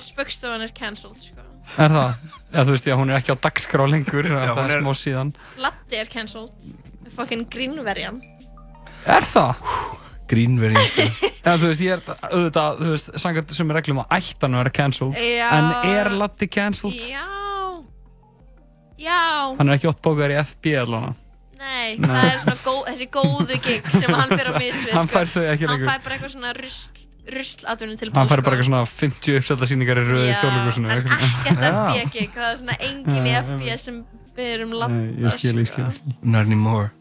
spöggstofan 0.00 0.64
er 0.64 0.72
cancelled, 0.76 1.20
sko. 1.20 1.44
Er 1.82 1.92
það? 1.92 2.14
Já, 2.54 2.60
þú 2.62 2.72
veist, 2.72 2.88
já, 2.88 2.94
hún 2.96 3.12
er 3.12 3.18
ekki 3.20 3.34
á 3.36 3.38
dagskrá 3.48 3.84
lengur 3.90 4.30
Það 4.32 4.48
hún 4.56 4.64
er 4.64 4.76
er- 4.78 4.82
smá 4.86 4.92
síðan. 5.02 5.34
Latti 5.60 6.00
er 6.00 6.08
cancelled. 6.12 6.72
Fucking 7.16 7.44
grínverjan. 7.52 8.22
Er 9.06 9.22
það? 9.28 9.60
Grínverjum 10.26 11.12
Já, 11.46 11.52
þú 11.54 11.68
veist, 11.68 11.82
ég 11.84 11.92
er 11.94 12.00
auðvitað, 12.32 12.80
þú 12.80 12.88
veist, 12.96 13.12
sangat 13.22 13.52
sem 13.54 13.68
er 13.70 13.76
reglum 13.78 14.00
að 14.02 14.16
ættan 14.18 14.56
að 14.56 14.62
vera 14.64 14.72
cancelled. 14.80 15.20
Já. 15.20 15.50
En 15.52 15.68
er 15.92 16.10
Latti 16.16 16.48
cancelled? 16.50 16.96
Já 17.12 17.22
Já 19.00 19.54
Hann 19.58 19.68
er 19.70 19.76
ekki 19.78 19.88
ótt 19.90 20.02
bókar 20.04 20.32
í 20.34 20.38
FB 20.42 20.74
allavega 20.82 21.14
Nei, 21.56 21.96
Nei. 21.96 22.08
það 22.10 22.26
er 22.28 22.38
svona 22.42 22.56
góð, 22.66 22.80
þessi 22.90 23.06
góðu 23.16 23.56
gig 23.64 23.86
sem 23.94 24.12
hann 24.12 24.32
fyrir 24.34 24.50
á 24.52 24.54
misvið 24.62 24.92
Hann 24.96 25.06
sko. 25.08 25.14
fær 25.16 25.30
þau 25.32 25.44
ekki 25.54 25.66
Hann 25.68 25.72
lengur. 25.78 25.88
fær 25.90 26.02
bara 26.04 26.16
eitthvað 26.18 26.32
svona 26.34 26.52
rusl, 26.56 27.04
rusl 27.36 27.64
atvinnum 27.72 28.00
tilbúð 28.00 28.20
Hann 28.20 28.30
fær 28.32 28.42
bara 28.44 28.58
eitthvað 28.58 28.68
svona 28.68 28.82
50 28.90 29.38
uppsetta 29.40 29.68
síningar 29.70 30.00
í 30.02 30.04
röðu 30.04 30.26
í 30.26 30.28
Já, 30.28 30.36
en 30.36 30.90
ekkert 30.92 31.24
FB 31.72 32.12
gig, 32.18 32.30
það 32.36 32.50
er 32.50 32.60
svona 32.60 32.76
engin 32.90 33.30
í 33.30 33.34
FB 33.40 33.78
sem 33.86 34.02
byrjum 34.36 34.76
latta 34.76 34.98
Nei, 35.00 35.16
ég 35.24 35.36
skil, 35.38 35.54
ég 35.62 35.70
skil 35.72 35.88
Not 36.28 36.44
anymore 36.44 36.92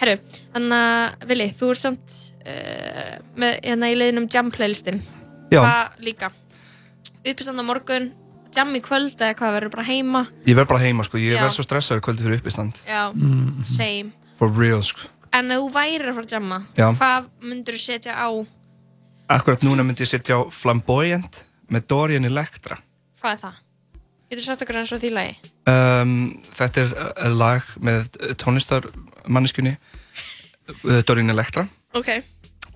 Herru, 0.00 0.16
þannig 0.56 0.78
að 0.80 1.28
Vili, 1.30 1.48
þú 1.60 1.68
ert 1.74 1.82
samt 1.84 2.16
uh, 2.48 3.12
með 3.38 3.58
hérna 3.60 3.92
í 3.92 3.98
leiðinum 4.00 4.30
jam 4.32 4.48
playlistin 4.54 5.02
Já. 5.52 5.60
Hvað 5.60 6.00
líka? 6.08 6.32
Uppistand 7.28 7.60
á 7.60 7.64
morgun, 7.68 8.08
jam 8.56 8.74
í 8.76 8.80
kvöld 8.84 9.16
eða 9.16 9.34
hvað 9.38 9.54
verður 9.56 9.70
bara 9.76 9.84
heima? 9.88 10.22
Ég 10.46 10.56
verð 10.58 10.68
bara 10.68 10.80
heima 10.84 11.04
sko. 11.06 11.18
Ég 11.18 11.38
verð 11.40 11.54
svo 11.56 11.64
stressaður 11.66 12.00
kvöldi 12.06 12.22
fyrir 12.26 12.38
uppistand. 12.40 12.80
Já, 12.86 13.12
Mm. 13.14 13.64
same. 13.64 14.12
For 14.38 14.48
real 14.50 14.82
sko. 14.82 15.08
En 15.32 15.50
ef 15.50 15.58
þú 15.58 15.70
værir 15.72 16.08
að 16.10 16.14
fara 16.14 16.26
að 16.26 16.32
jamma, 16.36 16.58
Já. 16.76 16.92
hvað 16.92 17.28
myndur 17.42 17.74
þú 17.74 17.78
setja 17.86 18.12
á, 18.16 18.28
Akkurat 19.30 19.60
núna 19.62 19.82
myndi 19.86 20.02
ég 20.04 20.08
setja 20.10 20.36
á 20.36 20.50
Flamboyant 20.50 21.44
Með 21.70 21.86
Dorian 21.88 22.24
Electra. 22.24 22.76
Hvað 23.22 23.32
er 23.32 23.38
það? 23.40 23.54
Getur 24.30 24.44
sagt 24.44 24.62
okkur 24.62 24.76
eins 24.76 24.92
og 24.92 25.00
því 25.00 25.10
lagi? 25.12 25.36
um, 25.66 26.42
Þetta 26.52 26.80
er 26.82 26.92
uh, 27.24 27.28
lag 27.32 27.62
með 27.80 28.08
tónlistarmanniskunni 28.36 29.76
uh, 30.84 31.02
Dorian 31.06 31.30
Electra. 31.30 31.66
Ok, 31.94 32.08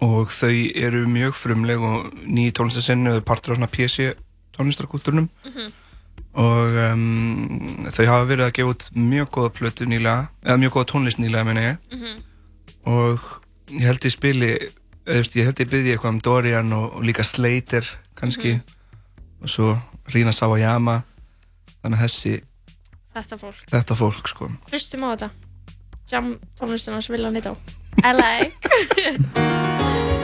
og 0.00 0.28
þau 0.32 0.52
eru 0.76 1.06
mjög 1.08 1.34
frumleg 1.34 1.80
og 1.80 2.12
ný 2.24 2.50
tónlistarsinn 2.52 3.20
partur 3.24 3.52
af 3.52 3.58
svona 3.58 3.68
PC 3.72 4.14
tónlistarkúlturnum 4.58 5.28
Mhm. 5.44 5.72
og 6.36 6.70
um, 6.92 7.86
þau 7.92 8.06
hafa 8.06 8.26
verið 8.28 8.46
að 8.46 8.52
gefa 8.58 8.70
út 8.74 8.84
mjög 8.94 9.28
góða 9.36 9.50
plötu 9.56 9.86
nýlega 9.88 10.28
eða 10.44 10.58
mjög 10.60 10.72
góða 10.76 10.90
tónlist 10.92 11.18
nýlega 11.20 11.44
meina 11.44 11.60
ég. 11.60 11.76
Mhm. 11.92 12.22
og 12.86 13.18
ég 13.70 13.82
held 13.86 14.00
ég 14.04 14.12
spili 14.12 14.50
eða, 15.06 15.22
ég 15.36 15.44
held 15.44 15.60
ég 15.60 15.70
byggði 15.70 15.92
eitthvað 15.96 16.08
um 16.14 16.20
Dorian 16.20 16.72
og, 16.72 16.92
og 16.96 17.02
líka 17.04 17.24
Slater 17.24 17.84
kannski. 18.16 18.54
Mhm. 18.54 18.62
og 19.42 19.48
svo 19.48 19.78
Rina 20.14 20.30
Sawayama. 20.32 21.02
Þannig 21.82 21.98
að 21.98 22.04
þessi 22.04 22.40
þetta 23.14 23.36
fólk. 23.38 23.64
Þetta 23.70 23.94
fólk 23.96 24.28
sko. 24.28 24.50
Hlustum 24.70 25.04
á 25.04 25.08
þetta. 25.16 25.30
Jam 26.10 26.38
tónlistina 26.58 27.00
sem 27.02 27.16
vilja 27.16 27.30
nýta 27.30 27.54
á. 27.54 27.56
LA 28.04 28.32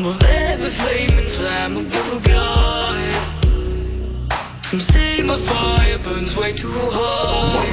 I'm 0.00 0.06
a 0.06 0.12
very 0.12 0.70
flaming, 0.70 1.26
flammable 1.26 2.24
guy. 2.24 3.12
Some 4.62 4.80
say 4.80 5.22
my 5.22 5.36
fire 5.36 5.98
burns 5.98 6.34
way 6.34 6.54
too 6.54 6.72
hard. 6.72 7.68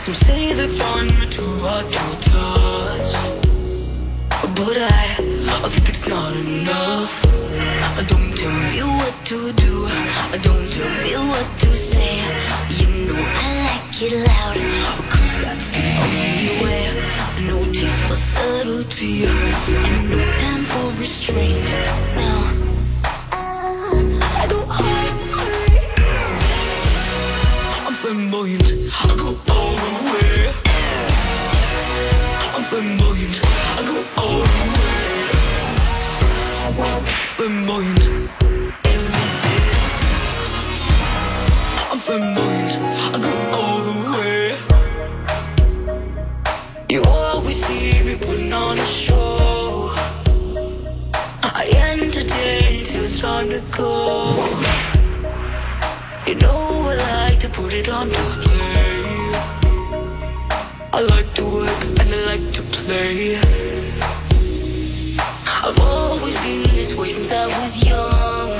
Some 0.00 0.14
say 0.14 0.54
they 0.54 0.68
find 0.68 1.10
me 1.18 1.28
too 1.28 1.58
hard 1.58 1.84
to 1.92 2.30
touch. 2.30 3.12
But 4.56 4.76
I, 4.78 5.16
I 5.66 5.68
think 5.68 5.90
it's 5.90 6.08
not 6.08 6.34
enough. 6.34 7.22
Don't 8.08 8.34
tell 8.34 8.58
me 8.70 8.80
what 8.98 9.14
to 9.26 9.52
do. 9.52 9.86
Don't 10.40 10.66
tell 10.70 10.94
me 11.04 11.12
what 11.28 11.46
to 11.58 11.76
say. 11.76 12.16
You 12.78 12.88
know 13.06 13.20
I 13.20 13.48
like 13.68 14.00
it 14.00 14.14
loud. 14.28 14.56
Cause 15.10 15.34
that's 15.42 15.70
the 15.72 15.84
only 16.04 16.64
way. 16.64 17.23
No 17.40 17.58
taste 17.72 18.02
for 18.04 18.14
subtlety. 18.14 19.26
And 19.26 20.08
no 20.10 20.18
time 20.36 20.64
for 20.64 20.90
restraint. 21.00 21.64
Now, 22.14 22.42
I 23.32 24.46
go 24.48 24.60
all 24.60 24.76
the 24.76 25.14
way. 25.34 25.54
I'm 27.86 27.94
flamboyant. 27.94 28.68
I 29.02 29.14
go 29.16 29.28
all 29.52 29.74
the 29.84 29.90
way. 30.10 30.36
I'm 32.54 32.62
flamboyant. 32.62 33.36
I 33.42 33.82
go 33.90 33.96
all 34.20 34.40
the 34.52 34.64
way. 34.78 35.04
Flamboyant. 37.34 38.04
I'm 41.90 41.98
flamboyant. 41.98 42.72
I 43.12 43.18
go 43.20 43.32
all 43.58 43.78
the 43.82 43.94
way. 44.12 44.34
You 46.88 47.02
You 53.54 53.60
know 56.34 56.90
I 56.90 56.96
like 57.28 57.38
to 57.38 57.48
put 57.48 57.72
it 57.72 57.88
on 57.88 58.08
display. 58.08 59.30
I 60.92 61.00
like 61.08 61.32
to 61.34 61.44
work 61.44 61.84
and 62.00 62.08
I 62.16 62.18
like 62.32 62.52
to 62.52 62.62
play. 62.62 63.36
I've 65.46 65.78
always 65.78 66.34
been 66.40 66.62
this 66.74 66.96
way 66.96 67.10
since 67.10 67.30
I 67.30 67.46
was 67.46 67.86
young. 67.86 68.50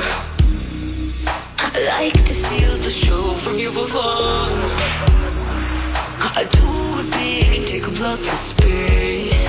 I 1.59 1.71
like 1.99 2.25
to 2.29 2.33
steal 2.33 2.77
the 2.79 2.91
show 2.91 3.33
from 3.43 3.59
you 3.59 3.73
for 3.73 3.89
fun. 3.89 4.53
I 6.39 6.45
do 6.53 6.69
it 7.01 7.11
big 7.11 7.59
and 7.59 7.67
take 7.67 7.89
up 7.89 7.99
lots 7.99 8.29
of 8.33 8.39
space. 8.53 9.45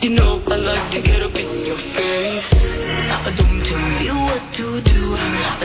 You 0.00 0.10
know 0.10 0.40
I 0.46 0.56
like 0.58 0.90
to 0.92 1.00
get 1.02 1.22
up 1.22 1.34
in 1.34 1.66
your 1.66 1.76
face. 1.76 2.59
Don't 3.36 3.64
tell 3.64 3.88
me 3.98 4.08
what 4.26 4.42
to 4.54 4.80
do. 4.80 5.16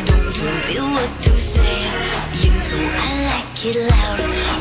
Don't 0.05 0.33
tell 0.35 0.57
me 0.67 0.77
what 0.93 1.11
to 1.23 1.31
say. 1.31 1.77
You 2.43 2.51
know 2.51 2.85
I 2.97 3.11
like 3.29 3.65
it 3.65 3.77
loud. 3.89 4.54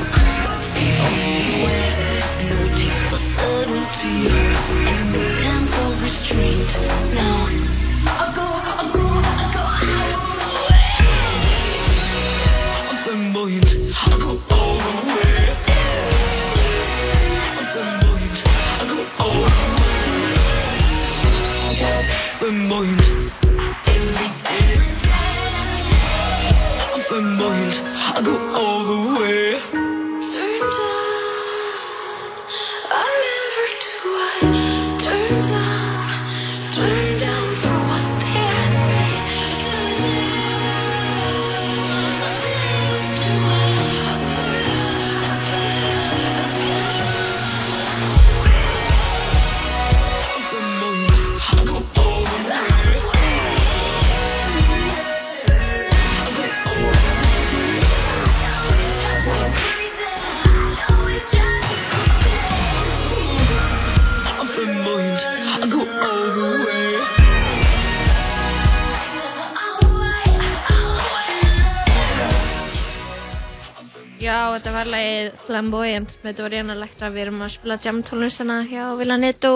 Þetta 74.65 74.73
var 74.79 74.89
lagið 74.89 75.27
Flamboyant 75.45 76.13
með 76.25 76.37
Dorian 76.39 76.71
Electra. 76.73 77.11
Við 77.13 77.27
erum 77.27 77.43
að 77.45 77.51
spila 77.53 77.77
jam 77.85 77.99
tónlistana 78.07 78.63
hjá 78.65 78.85
Vila 78.97 79.19
Netto 79.21 79.51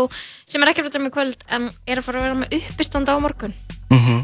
sem 0.45 0.61
er 0.65 0.69
ekki 0.75 0.85
fyrir 0.85 1.01
mig 1.07 1.15
kvöld 1.15 1.45
en 1.49 1.71
er 1.89 2.01
að 2.03 2.05
fara 2.05 2.21
að 2.21 2.27
vera 2.27 2.37
með 2.43 2.57
uppistanda 2.59 3.15
á 3.17 3.19
morgun. 3.25 3.55
Mhm. 3.89 4.19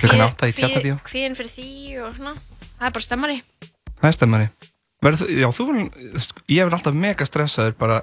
Klukkan 0.00 0.24
átta 0.24 0.48
í 0.48 0.54
Tjarnabíó. 0.56 0.96
Kvíðin 1.04 1.36
fyrir 1.36 1.52
því 1.52 1.68
og 2.06 2.16
svona. 2.16 2.32
Það 2.80 2.86
er 2.88 2.94
bara 2.96 3.04
stemmari. 3.04 3.42
Það 4.00 4.08
er 4.08 4.16
stemmari. 4.16 4.48
Verður, 5.04 5.20
þú- 5.20 5.36
já, 5.36 5.48
þú 5.52 5.66
verður, 5.68 6.32
ég 6.48 6.64
verður 6.64 6.78
alltaf 6.78 6.94
mega 6.94 7.24
stressaður 7.28 7.76
bara 7.76 8.02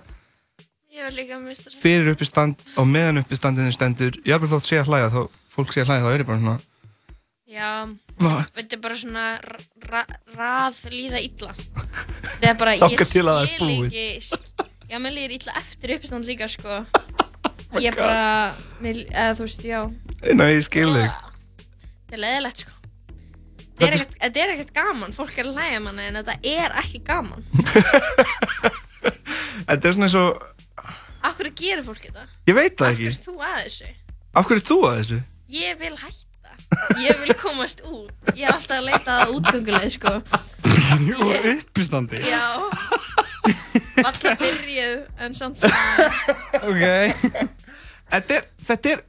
Ég 0.93 1.02
var 1.04 1.12
líka 1.14 1.39
mista 1.41 1.70
það. 1.70 1.82
fyrir 1.82 2.12
uppistand 2.14 2.56
og 2.78 2.86
meðan 2.88 3.22
uppistandinu 3.24 3.74
stendur, 3.74 4.14
ég 4.26 4.38
verður 4.38 4.58
þótt 4.58 4.66
sé 4.70 4.78
að 4.82 4.86
hlæja, 4.89 5.10
þá 5.14 5.30
fólk 5.54 5.74
sé 5.74 5.82
að 5.82 5.88
hlæja, 5.89 6.02
þá 6.02 6.14
er 6.14 6.20
ég 6.22 6.26
bara 6.26 6.39
svona, 6.41 6.60
Já, 7.48 7.88
þetta 8.20 8.76
er 8.76 8.80
bara 8.84 8.95
svona 9.00 9.22
ra 9.39 9.56
ra 9.88 10.02
rað 10.36 10.82
líða 10.91 11.22
illa. 11.24 11.54
Þetta 11.56 12.50
er 12.50 12.58
bara, 12.60 12.74
ég 12.76 12.82
það 12.82 12.95
er 12.98 13.06
skil 13.08 13.24
ekki, 13.86 14.08
já, 14.91 14.98
mér 15.00 15.14
líður 15.16 15.36
illa 15.38 15.54
eftir 15.62 15.93
uppistand 15.95 16.28
líka, 16.28 16.43
sko. 16.52 16.82
Ég 17.84 17.95
bara, 18.00 18.56
mér, 18.84 18.95
eða 19.12 19.34
þú 19.38 19.43
veist, 19.45 19.64
já, 19.68 19.80
nei, 20.39 20.50
ég 20.56 20.64
skil 20.66 20.88
þig. 20.91 21.12
þetta 22.08 22.16
er 22.18 22.22
leðilegt, 22.24 22.60
sko. 22.64 22.72
Þetta 23.78 23.88
er 23.88 23.93
ekkert- 23.98 24.39
er 24.41 24.50
gaman, 24.78 25.12
fólk 25.16 25.36
er 25.38 25.45
hlæja 25.52 25.80
manni 25.84 26.04
en 26.10 26.18
þetta 26.22 26.36
er 26.52 26.70
ekki 26.84 27.00
gaman. 27.08 27.41
Þetta 29.68 29.84
er 29.89 29.93
svona 29.98 30.08
eins 30.08 30.16
og, 30.18 30.32
Af 31.28 31.34
hverju 31.38 31.54
gerir 31.60 31.84
fólk 31.84 32.02
þetta? 32.08 32.24
ég 32.48 32.56
veit 32.56 32.76
það 32.80 32.88
Af 32.88 32.91
ekki, 32.93 33.04
hverju 33.04 33.18
ert 33.18 33.28
þú 33.28 33.34
að 33.43 33.58
þessu? 33.66 33.89
af 34.38 34.43
hverju 34.48 34.64
þú 34.70 34.78
að 34.88 34.95
þessu? 35.02 35.18
Ég 35.58 35.72
vil 35.82 35.95
hætta. 36.02 36.26
Ég 36.99 37.20
vil 37.24 37.34
komast 37.39 37.82
út. 37.88 38.11
Ég 38.36 38.43
er 38.47 38.53
alltaf 38.53 38.78
að 38.80 38.88
leita 38.89 39.18
að 39.24 39.34
útgönguleið, 39.38 39.91
sko. 39.95 40.13
Og 41.24 41.45
uppistandi. 41.53 42.20
Já. 42.28 42.43
Valla 43.97 44.34
byrjuð, 44.41 44.97
en 45.24 45.34
samt 45.38 45.61
svona. 45.63 46.07
Ok. 46.68 46.84
Þetta 48.11 48.38
er, 48.39 48.47
þetta 48.68 48.91
er 48.95 49.03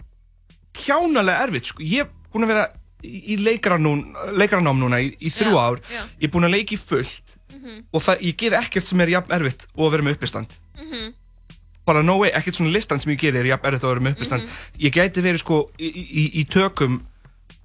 kjánalega 0.79 1.47
erfitt, 1.49 1.69
sko, 1.73 1.83
ég 1.87 2.05
er 2.07 2.13
búinn 2.33 2.47
að 2.47 2.53
vera 2.53 2.67
í 3.07 3.37
leikaranám 3.39 4.79
núna 4.81 4.99
í, 5.03 5.13
í 5.23 5.31
þrjú 5.31 5.53
Já, 5.55 5.59
ár, 5.63 5.81
já. 5.93 6.01
ég 6.19 6.27
er 6.29 6.33
búinn 6.35 6.49
að 6.49 6.55
leika 6.57 6.75
í 6.75 6.81
fullt 6.83 7.37
Mhm. 7.59 7.79
og 7.93 8.03
það, 8.05 8.21
ég 8.23 8.35
ger 8.39 8.55
ekkert 8.55 8.87
sem 8.87 9.01
er 9.03 9.11
jafn 9.11 9.33
erfitt 9.35 9.65
og 9.75 9.87
að 9.89 9.91
vera 9.97 10.05
með 10.07 10.15
uppistand. 10.19 10.53
Mhm. 10.79 11.15
bara 11.89 12.03
no 12.05 12.19
way, 12.21 12.29
ekkert 12.37 12.55
svona 12.59 12.71
listan 12.71 13.01
sem 13.01 13.11
ég 13.15 13.19
gerir 13.23 13.41
er 13.41 13.47
jafn 13.49 13.67
erfitt 13.67 13.83
að 13.87 13.89
vera 13.95 14.01
með 14.05 14.13
uppistand 14.19 14.49
ég 14.79 14.93
gæti 14.93 15.23
verið 15.25 15.41
sko 15.41 15.57
í, 15.81 15.89
í, 15.89 16.25
í 16.41 16.45
tökum 16.47 16.99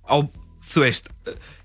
á, 0.10 0.16
þú 0.64 0.84
veist 0.86 1.10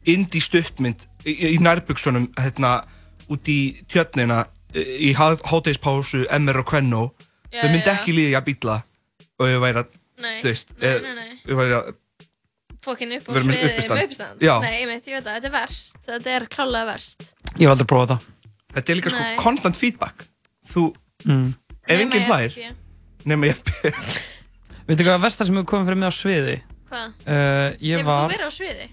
indie 0.09 0.41
stuttmynd 0.43 1.07
í, 1.25 1.35
í 1.55 1.59
nærbuksunum 1.63 2.31
hérna 2.39 2.83
út 3.29 3.49
í 3.53 3.59
tjötnina 3.91 4.47
í 4.75 5.13
hátegispásu 5.17 6.27
MR 6.39 6.63
og 6.63 6.69
Kvenno 6.71 7.07
Já, 7.49 7.63
þau 7.63 7.71
myndi 7.73 7.89
já. 7.89 7.95
ekki 7.97 8.13
líða 8.13 8.35
jafn 8.37 8.53
illa 8.53 8.77
og 9.39 9.47
ég 9.49 9.61
væri 9.63 9.81
að, 9.83 9.95
Nei, 10.21 10.35
þú 10.43 10.51
veist 10.51 10.73
eh, 10.83 11.09
ég 11.49 11.57
væri 11.59 11.77
að 11.79 11.95
Fokkin 12.85 13.11
upp 13.17 13.27
á 13.27 13.31
Vera 13.35 13.45
með 13.49 13.57
sviði 13.59 14.03
uppistand. 14.07 14.43
Nei, 14.63 14.75
ég 14.79 14.87
veit, 14.89 15.07
ég 15.11 15.17
veit 15.19 15.25
það, 15.27 15.35
þetta 15.35 15.49
er 15.49 15.53
verst. 15.53 15.97
Þetta 16.07 16.31
er 16.37 16.45
klálega 16.53 16.87
verst. 16.87 17.25
Ég 17.59 17.65
hef 17.67 17.73
aldrei 17.73 17.89
prófað 17.91 18.13
þetta. 18.13 18.35
þetta 18.77 18.93
er 18.95 18.99
líka 19.01 19.11
sko 19.13 19.23
Nei. 19.25 19.33
constant 19.43 19.77
feedback 19.77 20.27
þú, 20.73 20.85
Mm. 21.27 21.49
ef 21.91 21.99
enginn 22.05 22.29
FB. 22.31 22.69
nema 23.27 23.49
ég 23.51 23.59
Veitu 24.87 25.03
hvað 25.05 25.19
versta 25.25 25.45
sem 25.45 25.57
hefur 25.59 25.67
komið 25.73 25.89
fyrir 25.91 25.99
mig 25.99 26.09
á 26.09 26.15
sviði? 26.15 26.55
Hvað? 26.89 27.15
Uh, 27.29 27.77
ég 27.85 27.99
Hefur 27.99 28.09
var... 28.09 28.21
þú 28.25 28.33
verið 28.35 28.49
á 28.49 28.53
sviði? 28.59 28.87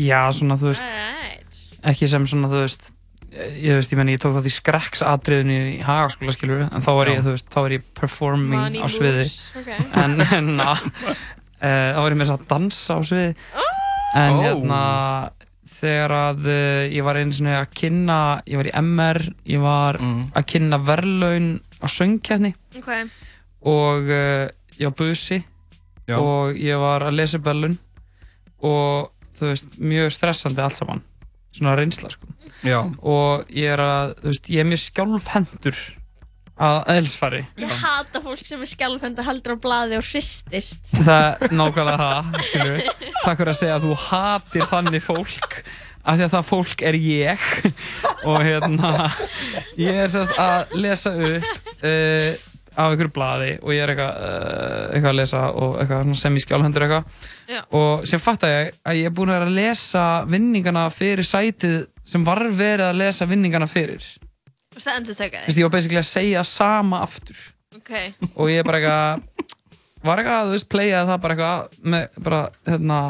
Já, 0.00 0.20
svona, 0.36 0.56
þú 0.60 0.66
veist, 0.70 0.82
Alright. 0.86 1.60
ekki 1.92 2.08
sem 2.12 2.26
svona, 2.30 2.50
þú 2.52 2.60
veist, 2.64 2.90
ég, 3.30 3.74
veist, 3.78 3.92
ég 3.94 3.98
meni, 4.00 4.14
ég 4.16 4.22
tók 4.22 4.34
þátt 4.36 4.48
í 4.50 4.54
skrekksatriðinu 4.54 5.58
í 5.72 5.76
hagaskóla, 5.86 6.34
skilur 6.36 6.64
en 6.68 6.84
þá 6.84 6.90
var 6.98 7.10
ég, 7.14 7.20
þú 7.24 7.34
veist, 7.36 7.48
þá 7.52 7.58
var 7.64 7.74
ég 7.76 7.84
performing 7.98 8.54
Money 8.60 8.82
á 8.82 8.86
sviði. 8.90 9.26
moves, 9.26 9.36
ok. 9.60 9.70
En, 10.04 10.16
en, 10.38 10.50
na, 10.58 10.72
uh, 10.76 11.60
þá 11.60 12.00
var 12.02 12.14
ég 12.14 12.18
með 12.20 12.26
þess 12.30 12.36
að 12.38 12.48
dansa 12.54 12.96
á 12.96 13.00
sviði. 13.10 13.34
En, 14.10 14.32
Oh. 14.34 14.40
hérna, 14.42 14.78
þegar 15.70 16.12
að 16.18 16.46
uh, 16.50 16.84
ég 16.90 17.04
var 17.06 17.18
einu 17.20 17.32
svona 17.36 17.60
að 17.62 17.68
kynna, 17.78 18.16
ég 18.50 18.58
var 18.58 18.68
í 18.68 18.72
MR, 18.82 19.20
ég 19.46 19.62
var 19.62 20.00
Mm. 20.02 20.24
að 20.34 20.48
kynna 20.50 20.78
verðlaun 20.82 21.46
á 21.80 21.86
söngkeppni 21.86 22.50
Ok. 22.80 22.90
og 23.70 24.10
uh, 24.10 24.48
ég 24.80 24.90
var 24.90 24.96
busi 24.98 25.38
Já. 26.10 26.16
og 26.18 26.58
ég 26.58 26.80
var 26.82 27.06
að 27.06 27.16
lesa 27.20 27.40
bellun 27.42 27.78
og 28.60 29.10
þú 29.38 29.52
veist, 29.52 29.78
mjög 29.80 30.10
stressandi 30.16 30.60
allt 30.64 30.76
saman 30.80 31.00
svona 31.54 31.76
reynsla 31.78 32.10
sko 32.12 32.28
Já. 32.66 32.82
og 33.00 33.48
ég 33.56 33.72
er 33.72 33.80
að, 33.82 34.12
þú 34.20 34.28
veist, 34.34 34.50
ég 34.52 34.62
er 34.64 34.68
mjög 34.70 34.82
skjálfhendur 34.84 35.80
að 36.60 36.90
eðlisfari 36.92 37.38
Ég 37.62 37.70
hata 37.80 38.20
fólk 38.20 38.42
sem 38.44 38.60
er 38.60 38.68
skjálfenda 38.68 39.24
heldur 39.24 39.56
á 39.56 39.62
blaði 39.64 39.96
og 39.96 40.04
hristist. 40.04 40.90
það 40.92 41.46
er 41.48 41.54
nákvæmlega 41.56 42.08
það 42.10 42.42
skilur 42.50 42.74
við, 42.76 42.90
takk 43.24 43.40
fyrir 43.40 43.52
að 43.54 43.60
segja 43.62 43.78
að 43.78 43.86
þú 43.86 43.94
hatir 44.04 44.66
þannig 44.74 45.06
fólk 45.06 45.56
af 46.00 46.16
því 46.16 46.26
að 46.26 46.34
það 46.34 46.46
fólk 46.50 46.82
er 46.90 46.96
ég 47.00 47.48
og 48.28 48.36
hérna 48.44 48.92
ég 49.80 49.98
er 50.04 50.12
sérst 50.12 50.36
að 50.40 50.76
lesa 50.84 51.12
upp 51.16 51.48
uh, 51.80 52.30
á 52.76 52.82
einhverju 52.86 53.12
blaði 53.14 53.50
og 53.60 53.72
ég 53.74 53.84
er 53.84 53.92
eitthvað 53.94 54.18
uh, 54.26 54.82
eitthvað 54.94 55.10
að 55.10 55.18
lesa 55.18 55.42
og 55.50 55.76
eitthvað 55.82 56.02
svona 56.06 56.20
semi-skjálfhendur 56.22 56.84
Já. 56.84 56.88
eitthvað. 56.88 57.70
Og 57.80 58.08
sem 58.10 58.22
fatt 58.22 58.46
að 58.46 58.54
ég 58.54 58.74
að 58.86 59.00
ég 59.00 59.10
er 59.10 59.14
búin 59.16 59.32
að 59.32 59.38
vera 59.38 59.48
að 59.50 59.58
lesa 59.60 60.04
vinningana 60.30 60.84
fyrir 60.94 61.26
sætið 61.26 61.78
sem 62.10 62.26
var 62.26 62.42
verið 62.48 62.86
að 62.88 63.00
lesa 63.02 63.28
vinningana 63.30 63.70
fyrir. 63.70 64.04
Þú 64.70 64.78
veist 64.78 64.90
það 64.90 65.00
endur 65.00 65.18
Þú 65.20 65.30
veist, 65.46 65.58
ég 65.58 65.66
var 65.66 65.74
basically 65.74 66.02
að 66.02 66.10
segja 66.10 66.44
sama 66.46 67.02
aftur. 67.06 67.40
Ok. 67.70 67.90
og 68.34 68.50
ég 68.50 68.64
bara 68.66 68.80
eitthvað 68.80 69.48
var 70.02 70.20
eitthvað, 70.20 70.46
þú 70.48 70.54
veist, 70.56 70.68
playaði 70.72 71.10
það 71.10 71.20
bara 71.24 71.34
eitthvað 71.36 71.82
með 71.92 72.22
bara, 72.26 72.40
hérna, 72.66 73.00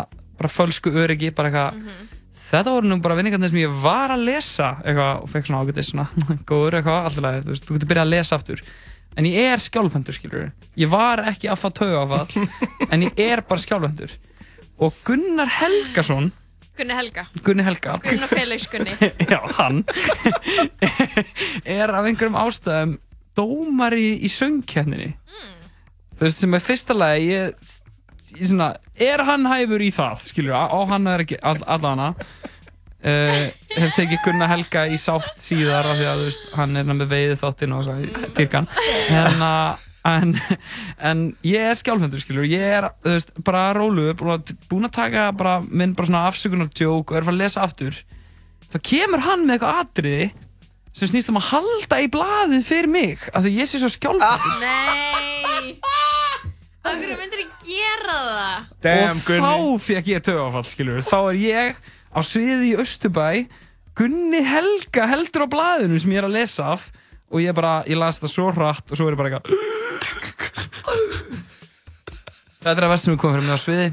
bara 0.40 0.50
fölsku 0.50 0.92
öryggi, 1.04 1.30
bara 1.36 1.52
eitthvað. 1.52 2.08
Þetta 2.50 2.72
voru 2.74 2.88
nú 2.90 2.96
bara 3.04 3.16
vinningarnir 3.18 3.52
sem 3.52 3.60
ég 3.60 3.74
var 3.84 4.10
að 4.10 4.24
lesa 4.26 4.72
eitthvað 4.82 5.20
og 5.22 5.30
fekk 5.30 5.48
svona 5.48 5.60
ágætið 5.62 5.86
svona 5.86 6.06
góður 6.48 6.78
eitthvað, 6.80 7.08
alltaf 7.10 7.36
þú 7.44 7.52
veist, 7.52 7.66
þú 7.68 7.76
getur 7.76 7.90
byrjað 7.92 8.06
að 8.06 8.14
lesa 8.16 8.38
aftur 8.40 8.62
en 9.18 9.28
ég 9.28 9.52
er 9.54 9.62
skjálfendur, 9.62 10.16
skilur 10.16 10.50
ég 10.78 10.90
var 10.90 11.24
ekki 11.32 11.50
að 11.50 11.62
fá 11.62 11.70
tauga 11.80 12.26
en 12.92 13.06
ég 13.08 13.24
er 13.26 13.42
bara 13.46 13.62
skjálfendur 13.62 14.16
og 14.80 14.96
Gunnar 15.04 15.50
Helgason 15.60 16.32
Gunni 16.80 16.94
Helga. 16.96 17.26
Gunni 17.44 17.64
Helga. 17.66 17.98
Gunnar 18.00 18.30
Felix 18.30 18.64
Gunni. 18.72 18.94
Já, 19.28 19.40
hann. 19.58 19.82
Er 21.68 21.92
af 21.92 22.06
einhverjum 22.08 22.38
ástæðum 22.40 22.94
dómari 23.36 24.14
í 24.24 24.30
söngkenninni 24.32 25.12
þú 26.16 26.26
veist 26.26 26.42
sem 26.42 26.56
er 26.56 26.64
fyrsta 26.64 26.96
lagi 26.96 27.30
ég, 27.30 27.68
ég 28.36 28.48
svona, 28.50 28.72
er 29.00 29.22
hann 29.24 29.46
hæfur 29.48 29.80
í 29.84 29.90
það 29.94 30.24
skilur, 30.28 30.56
á 30.56 30.68
á 30.68 30.80
hann 30.90 31.08
er 31.08 31.24
ekki 31.24 31.38
all, 31.40 31.60
allana 31.64 32.10
uh, 33.04 33.44
hef 33.76 33.94
tekið 33.96 34.24
Gunnar 34.24 34.50
Helga 34.52 34.86
í 34.90 34.98
sátt 35.00 35.38
síðar 35.40 35.88
af 35.90 36.00
því 36.00 36.08
að 36.10 36.24
veist, 36.26 36.48
hann 36.56 36.80
er 36.80 36.90
með 36.90 37.06
veiði 37.12 37.38
þáttinn 37.40 37.76
og 37.76 37.92
dýrkan. 38.36 38.68
En, 39.16 39.44
uh, 39.44 39.88
en, 40.10 40.34
en 41.10 41.24
ég 41.46 41.70
er 41.70 41.78
skjálfendur 41.78 42.22
skilur, 42.22 42.48
ég 42.48 42.64
er 42.80 42.88
veist, 43.04 43.34
bara 43.46 43.70
rólu 43.76 44.10
búinn 44.16 44.88
að 44.88 44.96
taka 44.96 45.30
bara 45.36 45.58
minn 45.66 45.96
bara 45.96 46.10
svona 46.10 46.26
afsökunardjók 46.30 47.10
og 47.10 47.18
er 47.18 47.24
að 47.24 47.30
fara 47.30 47.36
að 47.36 47.42
lesa 47.44 47.64
aftur 47.66 48.00
þá 48.70 48.78
kemur 48.86 49.24
hann 49.26 49.44
með 49.46 49.58
eitthvað 49.58 49.82
atriði 49.84 50.30
sem 50.96 51.10
snýst 51.10 51.30
um 51.30 51.38
að 51.38 51.50
halda 51.52 52.00
í 52.02 52.08
blaðið 52.12 52.66
fyrir 52.66 52.90
mig 52.90 53.28
af 53.30 53.44
því 53.44 53.54
ég 53.58 53.70
sé 53.70 53.82
svo 53.82 53.90
skjálfendur 53.92 54.60
Nei! 54.62 55.76
Af 56.80 56.96
hverju 56.96 57.16
myndir 57.18 57.42
ég 57.42 57.48
gera 57.66 58.14
það? 58.24 58.68
Damn, 58.86 59.18
og 59.20 59.42
þá 59.44 59.82
fekk 59.84 60.06
ég 60.14 60.22
tögafall 60.24 60.68
skilur 60.70 61.02
þá 61.04 61.18
er 61.20 61.40
ég 61.42 61.82
á 62.10 62.18
sviði 62.26 62.72
í 62.72 62.78
Östubæ 62.80 63.26
Gunni 63.98 64.40
Helga 64.46 65.06
heldur 65.10 65.44
á 65.46 65.52
blaðinu 65.52 65.98
sem 66.00 66.12
ég 66.14 66.22
er 66.22 66.28
að 66.30 66.36
lesa 66.38 66.70
af 66.74 66.88
og 67.30 67.42
ég 67.42 67.54
bara, 67.54 67.80
ég 67.86 67.98
las 68.00 68.18
þetta 68.18 68.30
svo 68.32 68.50
hratt 68.54 68.90
og 68.90 68.98
svo 68.98 69.06
er 69.10 69.14
ég 69.14 69.20
bara 69.20 69.30
eitthvað 69.30 70.60
Þetta 72.60 72.76
er 72.76 72.84
að 72.86 72.92
verð 72.92 73.00
sem 73.04 73.14
er 73.14 73.20
komið 73.20 73.36
fyrir 73.38 73.46
mig 73.48 73.56
á 73.56 73.60
sviði. 73.60 73.90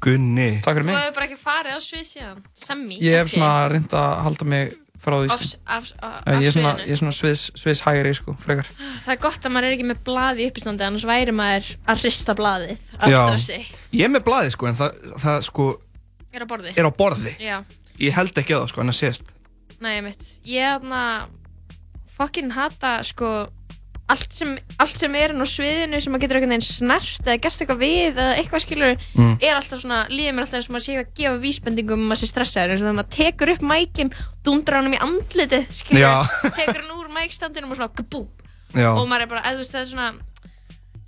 Gunni. 0.00 0.46
Takk 0.64 0.76
fyrir 0.78 0.86
Þú 0.86 0.88
mig. 0.88 0.98
hefur 1.02 1.16
bara 1.18 1.26
ekki 1.28 1.40
farið 1.42 1.74
á 1.76 1.80
svið 1.84 2.04
síðan. 2.08 2.38
Semmi 2.56 2.98
Ég 3.04 3.16
hef 3.18 3.32
svona 3.32 3.50
reynd 3.72 3.92
að 3.98 4.12
halda 4.24 4.46
mig 4.48 4.70
frá 4.98 5.14
því 5.20 5.28
Af, 5.34 5.42
sko. 5.46 5.58
af, 5.76 5.90
af, 6.02 6.14
Ég 6.40 6.46
er 6.48 6.54
svona, 6.54 6.72
sviðinu. 6.72 6.86
ég 6.88 6.94
er 6.96 7.00
svona 7.02 7.14
sviðs, 7.18 7.42
sviðs 7.60 7.82
hægri 7.84 8.14
sko, 8.18 8.34
frekar. 8.42 8.70
Það 9.04 9.12
er 9.14 9.20
gott 9.26 9.44
að 9.46 9.54
maður 9.54 9.68
er 9.68 9.76
ekki 9.76 9.88
með 9.90 10.00
blaði 10.08 10.42
í 10.46 10.48
uppistandi 10.50 10.86
annars 10.88 11.04
væri 11.06 11.34
maður 11.38 11.68
að 11.92 12.02
hrista 12.02 12.34
blaðið 12.40 12.80
af 12.98 13.12
Já. 13.12 13.18
stressi. 13.28 13.60
Ég 13.92 14.08
er 14.08 14.14
með 14.16 14.24
blaði 14.30 14.54
sko, 14.56 14.66
en 14.72 14.80
það, 14.80 14.96
það 15.26 15.38
sko 15.50 15.68
Er 16.32 16.44
á 16.44 16.46
borði 16.50 16.74
er 16.76 16.88
á 16.88 16.92
borði 16.92 17.34
Ég 17.98 18.14
held 18.14 18.36
ekki 18.38 18.54
á 18.54 18.60
það 18.62 18.70
sko, 18.72 18.80
en 18.84 18.92
það 18.92 18.98
sést 19.02 19.30
nei, 19.82 20.00
mitt 20.04 20.24
Ég 20.46 20.62
er 20.64 20.80
þarna 20.82 21.04
fucking 22.18 22.50
hata 22.56 22.98
sko 23.06 23.28
allt 24.08 24.32
sem, 24.32 24.54
allt 24.80 24.96
sem 24.96 25.12
er 25.20 25.34
inn 25.34 25.44
á 25.44 25.48
sviðinu 25.48 25.98
sem 26.00 26.08
maður 26.14 26.22
getur 26.24 26.38
einhvern 26.38 26.54
veginn 26.54 26.64
snert 26.64 27.26
eða 27.28 27.34
gert 27.44 27.58
eitthvað 27.60 27.80
við 27.82 28.06
eða 28.16 28.28
eitthvað 28.40 28.62
skilur 28.64 28.94
Mm. 29.18 29.34
er 29.44 29.52
alltaf 29.58 29.82
svona, 29.82 29.98
líður 30.08 30.32
mér 30.38 30.46
alltaf 30.46 30.56
eins 30.62 30.68
og 30.70 30.72
maður 30.72 30.86
sé 30.86 30.94
að 31.02 31.10
gefa 31.18 31.42
vísbendingum 31.42 32.04
um 32.06 32.14
að 32.14 32.20
sé 32.22 32.28
stressaður 32.30 32.72
eins 32.72 32.80
og 32.80 32.86
þegar 32.88 32.96
maður 32.96 33.12
tekur 33.18 33.52
upp 33.52 33.66
mækin, 33.68 34.12
dundrar 34.48 34.80
hann 34.80 34.96
í 34.96 35.00
andlitið 35.04 35.68
skilur, 35.76 36.00
Já. 36.00 36.14
tekur 36.58 36.80
hann 36.80 36.94
úr 36.96 37.12
mækstandinum 37.18 37.74
og 37.74 37.80
svona 37.82 37.92
kabúm 38.00 38.26
Já. 38.72 38.88
og 38.96 39.04
maður 39.12 39.26
er 39.26 39.30
bara, 39.34 39.44
eða 39.44 39.58
þú 39.58 39.64
veist, 39.66 39.76
það 39.76 39.84
er 39.84 39.92
svona 39.92 40.08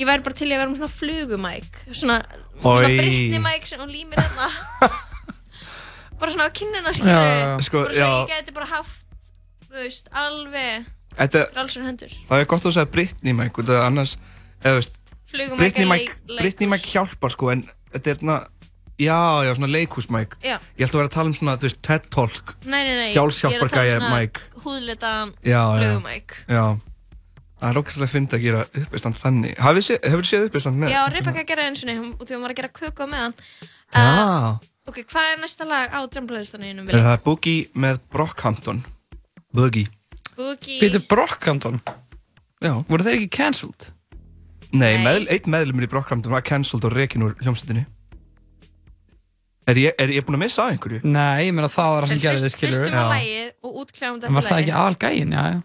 ég 0.01 0.11
væri 0.13 0.27
bara 0.29 0.39
til 0.43 0.51
í 0.51 0.53
að 0.53 0.61
vera 0.61 0.71
með 0.75 0.83
svona 0.83 0.95
flugumæk 1.01 1.81
svona, 1.97 2.19
svona 2.61 2.85
Oj. 2.85 2.99
brittni 3.01 3.41
mæk 3.49 3.67
sem 3.73 3.81
hún 3.81 3.97
límir 3.97 4.21
hérna 4.21 4.51
bara 6.21 6.33
svona 6.35 6.49
á 6.49 6.53
kinnina 6.57 6.93
skilur 6.97 7.13
Já, 7.13 7.23
já. 7.41 7.51
Sko, 7.67 7.83
bara 7.85 7.95
svo 7.97 8.07
já. 8.07 8.13
ég 8.23 8.33
geti 8.37 8.55
bara 8.57 8.67
haft 8.67 9.27
þú 9.71 9.77
veist, 9.85 10.09
alveg 10.13 10.89
Þetta, 11.11 11.41
frálsar 11.53 11.83
hendur. 11.89 12.13
Það 12.29 12.41
er 12.41 12.47
gott 12.53 12.65
að 12.69 12.75
segja 12.77 12.91
Britney 12.95 13.33
Mike 13.35 13.61
út 13.63 13.71
af 13.75 13.83
annars, 13.89 14.13
eða 14.63 14.77
veist 14.79 14.97
Flugumæk 15.31 15.59
Britney 15.61 15.85
er 15.85 15.91
Mike, 15.91 16.15
Britney 16.39 16.69
Mike 16.71 16.91
hjálpar 16.93 17.35
sko, 17.35 17.51
en 17.55 17.65
þetta 17.95 18.15
er 18.15 18.21
svona 18.23 18.39
Já, 19.01 19.17
já, 19.47 19.55
svona 19.57 19.71
leikhúsmæk 19.73 20.37
Já. 20.45 20.59
Ég 20.77 20.85
ætla 20.87 20.99
að 20.99 21.01
vera 21.01 21.09
að 21.11 21.15
tala 21.17 21.31
um 21.31 21.35
svona, 21.39 21.55
þú 21.57 21.67
veist, 21.71 21.79
TED 21.87 22.07
Talk. 22.13 22.55
Nei, 22.69 22.83
nei, 22.85 22.95
nei, 23.01 23.11
Sjálfshjálpargæja 23.15 23.99
Mike. 24.11 24.41
húðlitaðan 24.65 25.31
Já, 25.41 25.57
já. 25.57 25.81
flugumæk 25.81 26.35
Já. 26.53 26.65
Það 27.61 27.71
er 27.71 27.79
ógæslega 27.81 28.07
að 28.09 28.13
finna 28.15 28.37
að 28.39 28.43
gera 28.45 28.61
uppistand 28.81 29.17
þannig. 29.21 29.55
Hafið 29.61 29.85
sé, 29.85 29.97
Hefur 30.05 30.23
þið 30.25 30.31
séð 30.31 30.45
uppistand 30.49 30.79
með? 30.81 30.93
já, 30.95 31.01
Rebecca 31.13 31.43
gerði 31.49 31.65
eins 31.69 31.83
og 31.85 31.89
niður 31.91 32.07
út 32.15 32.23
því 32.25 32.33
að 32.33 32.37
hún 32.39 32.45
var 32.47 32.55
að 32.55 32.61
gera 32.61 32.71
köku 32.79 33.05
á 33.05 33.09
meðan. 33.11 33.35
Já 33.93 34.59
ok, 34.91 35.01
hvað 35.11 35.31
er 35.35 35.41
næsta 35.45 35.67
lag 35.69 35.95
á 35.95 36.01
jumplaylistaninu 36.05 36.87
Er 36.89 37.05
það 37.05 37.15
er 37.15 37.23
Boogie 37.25 37.71
með 37.75 38.03
Brockhampton? 38.13 38.83
Boogie. 39.55 39.87
Boogie. 40.37 40.81
Peter 40.83 41.03
Brockhampton? 41.11 41.81
Já. 42.61 42.75
Voru 42.89 43.07
þeir 43.07 43.21
ekki 43.21 43.31
cancelled? 43.39 43.91
Nei, 44.71 45.01
Með, 45.03 45.25
einn 45.33 45.49
meðlumur 45.51 45.87
í 45.87 45.91
Brockhampton 45.91 46.35
var 46.35 46.45
cancelled 46.47 46.85
og 46.87 46.95
rekin 46.95 47.25
úr 47.27 47.35
hljómsveitinni. 47.43 47.87
Er 49.71 49.79
ég, 49.79 49.95
er 50.03 50.11
ég 50.15 50.25
búinn 50.27 50.39
að 50.39 50.45
missa 50.47 50.67
einhverju? 50.71 51.01
Nei, 51.07 51.47
ég 51.47 51.55
meina 51.55 51.71
það 51.71 51.91
var 51.95 52.07
það 52.07 52.13
sem 52.13 52.23
gerði 52.23 52.45
þið 52.45 52.55
skilur 52.55 52.79
hlustum 52.81 53.03
á 53.03 53.07
lagið 53.11 53.51
og 53.67 53.83
útklæðum 53.83 54.15
En 54.17 54.23
þetta 54.23 54.37
var 54.37 54.47
það 54.49 54.63
ekki 54.63 54.79
aðal 54.81 54.97
gæin, 55.05 55.35
já, 55.37 55.43
já 55.51 55.59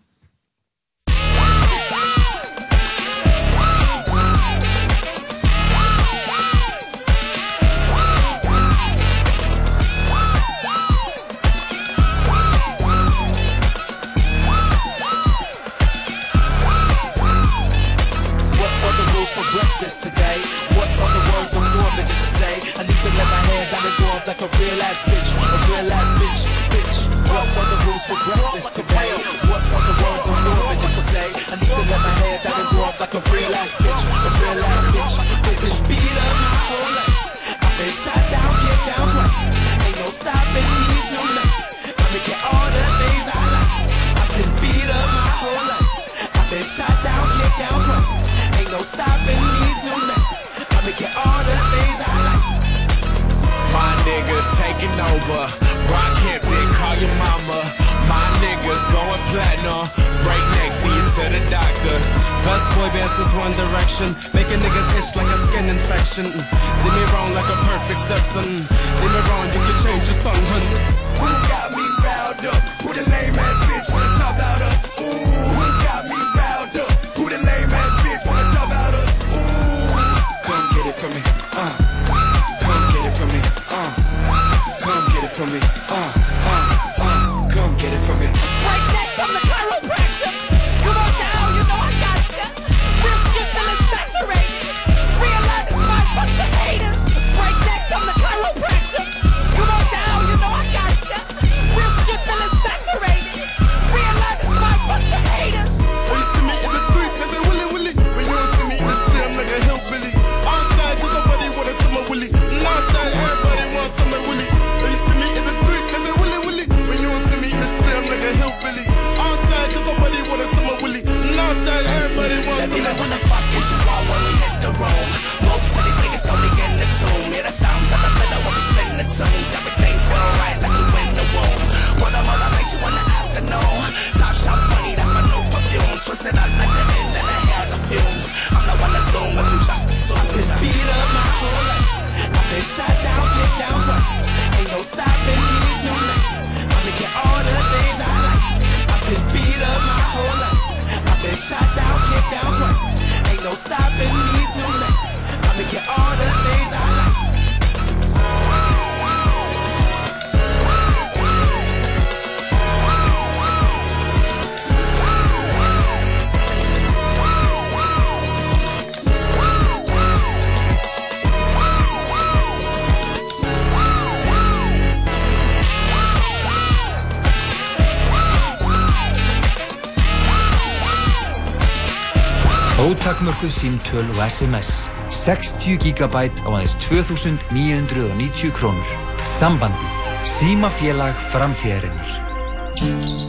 Ótakmörkuð 183.46 183.62
símtöl 183.62 184.06
og 184.10 184.32
SMS 184.32 184.90
60 185.14 185.78
GB 185.78 186.16
á 186.42 186.50
aðeins 186.50 186.74
2990 186.82 188.50
krónur. 188.52 188.88
Sambandi. 189.22 189.86
Símafélag 190.26 191.14
framtíðarinnar. 191.30 192.10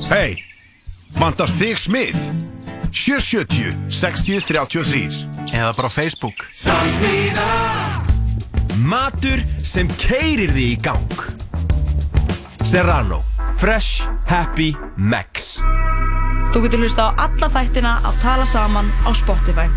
Hei, 0.08 0.40
vantar 1.20 1.52
þig 1.58 1.76
smið? 1.76 2.16
770 2.96 3.76
60 3.92 4.40
33 4.40 5.04
Eða 5.52 5.74
bara 5.76 5.90
Facebook. 5.92 6.46
Samsmíða! 6.56 7.50
Matur 8.88 9.44
sem 9.60 9.90
keirir 10.00 10.48
því 10.56 10.64
í 10.72 10.78
gang. 10.80 11.26
Serrano 12.64 13.20
Fresh, 13.60 14.08
Happy, 14.24 14.72
Max. 14.96 15.58
Þú 16.54 16.64
getur 16.64 16.86
hlusta 16.86 17.12
á 17.12 17.28
alla 17.28 17.52
þættina 17.52 17.98
af 18.00 18.16
Tala 18.24 18.48
Saman 18.48 18.88
á 19.04 19.12
Spotify. 19.12 19.68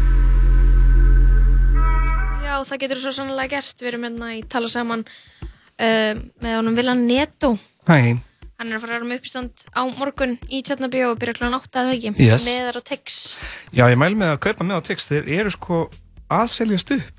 Það 2.70 2.82
getur 2.86 3.01
svo 3.01 3.13
sannlega 3.15 3.51
gert. 3.57 3.82
Við 3.82 3.91
erum 3.93 4.07
hérna 4.07 4.32
í 4.38 4.41
tala 4.49 4.70
saman 4.72 5.05
uh, 5.05 6.13
með 6.43 6.57
honum 6.59 6.76
Viljan 6.80 7.05
Neto. 7.09 7.55
Hæ, 7.89 8.17
Hann 8.59 8.74
er 8.74 8.76
að 8.76 8.82
fara 8.84 8.91
að 8.91 8.97
vera 8.97 9.07
með 9.07 9.20
uppistand 9.22 9.61
á 9.72 9.82
morgun 9.95 10.34
í 10.51 10.57
Tjarnabíó 10.67 11.13
og 11.13 11.20
byrja 11.22 11.38
kl. 11.38 11.47
8 11.55 11.80
eða 11.80 11.93
ekki. 11.95 12.09
Yes. 12.20 12.43
Neðar 12.43 12.76
á 12.76 12.82
Tix. 12.89 13.20
já 13.72 13.86
ég 13.88 13.95
mæl 13.95 14.17
með 14.20 14.34
að 14.34 14.41
kaupa 14.43 14.65
með 14.67 14.82
á 14.84 14.88
Tix 14.89 15.07
þeir 15.07 15.30
eru 15.38 15.53
sko 15.55 15.78
aðseljast 16.28 16.91
upp 16.97 17.15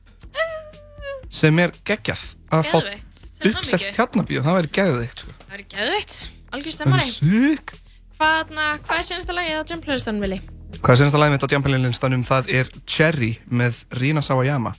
sem 1.32 1.62
er 1.64 1.72
geggjað 1.88 2.26
að 2.53 2.66
fá 2.68 2.76
Geðveikt. 2.76 3.22
Til 3.40 3.53
uppselt 3.57 3.86
tjarnabíu, 3.96 4.42
það 4.44 4.57
væri 4.59 4.70
geðveikt 4.76 5.22
sko. 5.24 5.32
Það 5.46 5.57
er 5.57 5.64
geðveitt. 5.72 6.14
Algjör 6.51 6.66
Það 6.68 6.76
stemmari. 6.76 7.07
er 7.07 7.16
sík 7.16 7.72
Hvað, 8.20 8.51
na, 8.53 8.64
hvað 8.84 8.98
er 9.01 9.07
senasta 9.09 9.32
lagið 9.38 9.57
á 9.57 9.62
Jumpleristan, 9.72 10.20
Vili? 10.20 10.40
Hvað 10.82 10.92
er 10.92 11.01
senasta 11.01 11.20
lagið 11.22 11.34
mitt 11.38 11.46
á 11.48 11.53
Jumpinlinstanum? 11.55 12.24
Það 12.28 12.51
er 12.61 12.68
Cherry 12.84 13.30
með 13.48 13.80
Rina 13.96 14.20
Sawayama 14.20 14.74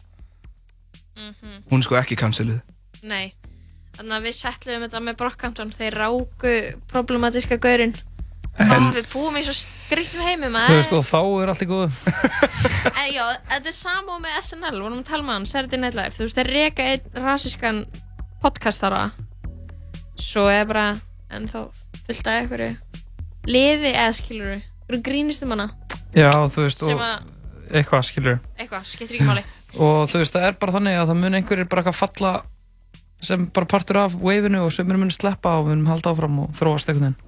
Mhm. 1.21 1.57
Hún 1.71 1.79
er 1.83 1.87
sko 1.87 1.95
ekki 2.01 2.17
canceluð 2.19 2.61
Nei. 3.03 3.33
Þannig 3.97 4.13
að 4.17 4.25
við 4.27 4.35
settluðum 4.37 4.83
þetta 4.85 4.99
með 5.03 5.17
Brockhampton. 5.19 5.71
Þeir 5.75 5.95
ráku 5.99 6.51
problematiska 6.91 7.57
gaurinn. 7.61 7.95
En- 8.59 8.91
við 8.93 9.07
búum 9.13 9.35
í 9.39 9.41
svo 9.47 9.53
skrýttum 9.55 10.21
heimum 10.27 10.53
Þú 10.53 10.75
veist, 10.75 10.93
og 10.93 11.05
þá 11.07 11.19
er 11.41 11.49
allt 11.53 11.61
í 11.63 11.67
góðu. 11.69 11.91
En 13.01 13.07
já, 13.13 13.25
þetta 13.49 13.67
er 13.71 13.75
sama 13.77 14.15
og 14.17 14.21
með 14.21 14.37
SNL, 14.41 14.79
vorum 14.83 14.99
að 14.99 15.07
tala 15.07 15.23
með 15.23 15.33
hann, 15.37 15.45
Saturday 15.49 15.79
Night 15.79 15.95
Live, 15.97 16.13
þú 16.17 16.25
veist, 16.27 16.37
þeir 16.39 16.49
reka 16.51 16.83
einn 16.91 17.23
rasískan 17.25 17.79
podcast 18.43 18.81
þar 18.83 18.97
að 18.99 19.11
svo 20.21 20.45
er 20.51 20.65
bara, 20.69 20.85
en 21.31 21.47
þá 21.47 21.59
fullt 22.05 22.27
af 22.27 22.41
einhverju 22.41 22.75
liði 23.49 23.93
eða 23.95 24.13
skilur 24.19 24.51
við, 24.51 24.65
einhverju 24.83 25.03
grínustum 25.07 25.55
hana, 25.55 25.69
Já, 26.13 26.29
þú 26.51 26.65
veist, 26.67 26.83
og 26.83 26.99
að, 27.01 27.31
eitthvað, 27.71 28.03
skilur. 28.11 28.39
eitthvað, 28.59 28.85
skiptir 28.91 29.15
ekki 29.21 29.29
máli. 29.31 29.45
Og 29.79 30.07
þú 30.11 30.19
veist, 30.21 30.33
það 30.35 30.47
er 30.49 30.57
bara 30.59 30.75
þannig 30.75 30.97
að 30.99 31.11
það 31.11 31.19
mun 31.21 31.37
einhverjir 31.39 31.69
bara 31.71 31.83
eitthvað 31.83 31.99
falla 32.01 32.31
sem 33.21 33.45
bara 33.53 33.69
partur 33.69 33.99
af 34.01 34.15
waveinu 34.17 34.63
og 34.65 34.71
sem 34.73 34.87
mun 34.89 35.11
sleppa 35.13 35.59
og 35.59 35.69
munum 35.69 35.87
halda 35.91 36.11
áfram 36.11 36.39
og 36.43 36.55
þróast 36.57 36.89
einhvern 36.89 37.13
veginn. 37.13 37.19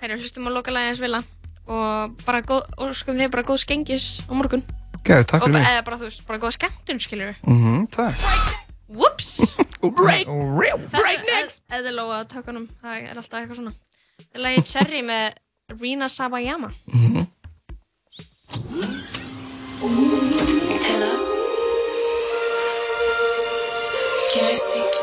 Þeir 0.00 0.16
hlustum 0.18 0.48
á 0.48 0.50
lokalægi 0.52 0.90
eins 0.90 1.00
vilja 1.00 1.22
og 1.66 2.16
bara 2.26 2.42
góð, 2.46 2.66
og 2.78 2.92
sko 2.94 3.14
þeir 3.16 3.30
bara 3.32 3.46
góð 3.46 3.62
skengis 3.62 4.08
á 4.26 4.32
morgun. 4.36 4.62
Gæði, 5.06 5.24
takk 5.30 5.46
fyrir 5.46 5.54
mig 5.56 5.68
eða 5.70 5.84
bara, 5.86 5.98
þú 6.00 6.08
veist, 6.08 6.24
bara 6.26 6.42
góð 6.42 6.56
skemmtun, 6.58 7.00
skilur 7.02 7.32
við. 7.32 7.42
Mhm, 7.46 7.86
Takk 7.94 8.64
Whoops! 8.86 9.30
Right, 9.86 10.26
right 10.26 11.22
next! 11.26 11.62
Eða 11.70 11.92
að 12.18 12.28
tökunum, 12.32 12.68
það 12.82 13.10
er 13.10 13.18
alltaf 13.20 13.40
eitthvað 13.40 13.60
svona. 13.60 13.74
Það 14.18 14.38
er 14.38 14.44
lagið 14.46 14.70
Cherry 14.70 15.02
með 15.06 15.80
Rina 15.80 16.08
Sawayama. 16.10 16.72
Mhm. 16.90 17.26
Hello? 20.86 21.15
Speak 24.56 24.95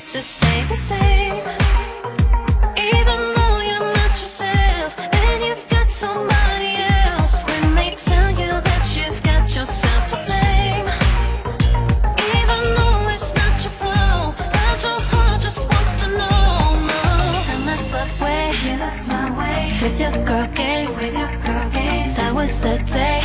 to 0.00 0.20
stay 0.20 0.64
the 0.68 0.74
same, 0.74 1.36
even 2.76 3.20
though 3.34 3.60
you're 3.60 3.94
not 3.94 4.10
yourself 4.10 4.98
and 4.98 5.44
you've 5.44 5.68
got 5.68 5.88
somebody 5.88 6.74
else. 7.06 7.44
When 7.44 7.76
they 7.76 7.94
tell 7.94 8.30
you 8.30 8.60
that 8.68 8.84
you've 8.96 9.22
got 9.22 9.54
yourself 9.54 10.02
to 10.10 10.16
blame, 10.26 10.86
even 12.34 12.74
though 12.74 13.08
it's 13.14 13.36
not 13.36 13.54
your 13.62 13.70
fault, 13.70 14.34
but 14.36 14.82
your 14.82 15.00
heart 15.12 15.40
just 15.40 15.70
wants 15.70 16.02
to 16.02 16.08
know. 16.10 16.80
Subway, 17.76 18.52
you 18.64 18.76
looked 18.82 19.06
my 19.08 19.30
way 19.38 19.78
with 19.80 20.00
your 20.00 20.24
girl 20.24 20.48
gaze, 20.54 21.00
with 21.00 21.16
your 21.16 21.34
girl 21.40 21.70
gaze. 21.70 22.16
That 22.16 22.34
was 22.34 22.60
the 22.60 22.78
day 22.92 23.23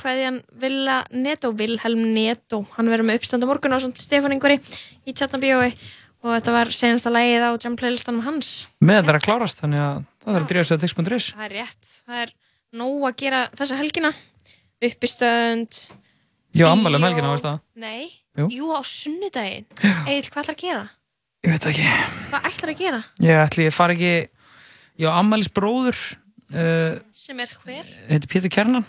og 0.00 0.08
við 0.08 0.20
vorum 0.24 0.26
að 0.26 0.26
kveðja 0.26 0.28
hann 0.30 0.40
Villa 0.62 0.96
Neto, 1.12 1.52
Vilhelm 1.56 2.04
Neto 2.14 2.60
hann 2.76 2.88
verður 2.90 3.06
með 3.10 3.20
uppstand 3.20 3.44
á 3.44 3.50
morgun 3.50 3.74
á 3.76 3.78
svona 3.82 4.00
Stefán 4.00 4.34
Ingvari 4.36 4.56
í 5.06 5.12
Tjarnabíói 5.14 5.70
og 6.20 6.34
þetta 6.34 6.52
var 6.52 6.70
senasta 6.76 7.12
lagið 7.12 7.44
á 7.44 7.50
jam 7.60 7.76
playlistanum 7.80 8.24
hans 8.26 8.66
Með 8.80 9.00
þetta 9.00 9.12
er 9.14 9.18
að 9.20 9.26
klárast, 9.28 9.60
þannig 9.62 9.80
að 9.84 10.02
það 10.20 10.32
verður 10.34 10.44
að 10.44 10.50
drífa 10.52 10.68
sig 10.68 10.76
á 10.76 10.82
tix.is. 10.84 11.28
það 11.36 11.46
er 11.46 11.54
rétt, 11.56 11.92
það 12.06 12.22
er 12.24 12.32
nóg 12.80 13.06
að 13.08 13.16
gera 13.24 13.40
þessa 13.56 13.78
helgina 13.80 14.12
uppistönd 14.84 15.80
Ég 16.56 16.66
á 16.66 16.72
ammæli 16.74 16.98
um 16.98 17.04
helgina, 17.06 17.30
veist 17.30 17.46
það? 17.46 17.60
Nei, 17.78 18.08
Jú. 18.38 18.48
jú, 18.50 18.70
á 18.74 18.80
sunnudaginn 18.82 19.66
Já. 19.78 19.92
Egil, 20.10 20.30
hvað 20.34 20.42
ætlar 20.42 20.56
að 20.56 20.62
gera? 20.64 20.82
Ég 21.40 21.52
veit 21.54 21.66
ekki. 21.70 21.84
Hvað 22.30 22.48
ætlar 22.50 22.72
að 22.74 22.80
gera? 22.80 22.98
Ég 23.22 23.38
ætli 23.44 23.66
ég 23.68 23.72
fari 23.76 23.94
ekki, 23.96 24.10
ég 25.00 25.06
á 25.08 25.12
ammælis 25.20 25.48
bróður, 25.56 26.00
uh, 26.52 26.98
Sem 27.16 27.38
er 27.40 27.52
hver? 27.62 27.86
heitir 28.10 28.28
Pétur 28.34 28.50
Kjernan, 28.52 28.84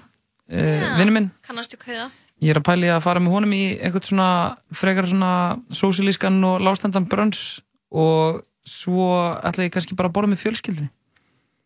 uh, 0.51 0.85
vinnu 0.99 1.15
minn. 1.15 1.31
Kannastu 1.47 1.79
hvað 1.81 2.03
það? 2.03 2.17
Ég 2.41 2.53
er 2.55 2.57
að 2.57 2.65
pæli 2.65 2.89
að 2.89 3.03
fara 3.05 3.21
með 3.21 3.35
honum 3.35 3.51
í 3.53 3.63
eitthvað 3.77 4.07
svona 4.09 4.29
frekar 4.73 5.09
svona 5.09 5.33
sósilískan 5.77 6.39
og 6.47 6.63
lástendan 6.65 7.05
brönns 7.09 7.61
og 7.93 8.41
svo 8.65 9.11
ætla 9.41 9.67
ég 9.67 9.73
kannski 9.75 9.97
bara 9.97 10.09
að 10.09 10.15
borða 10.17 10.31
með 10.33 10.43
fjölskyldinni. 10.45 10.89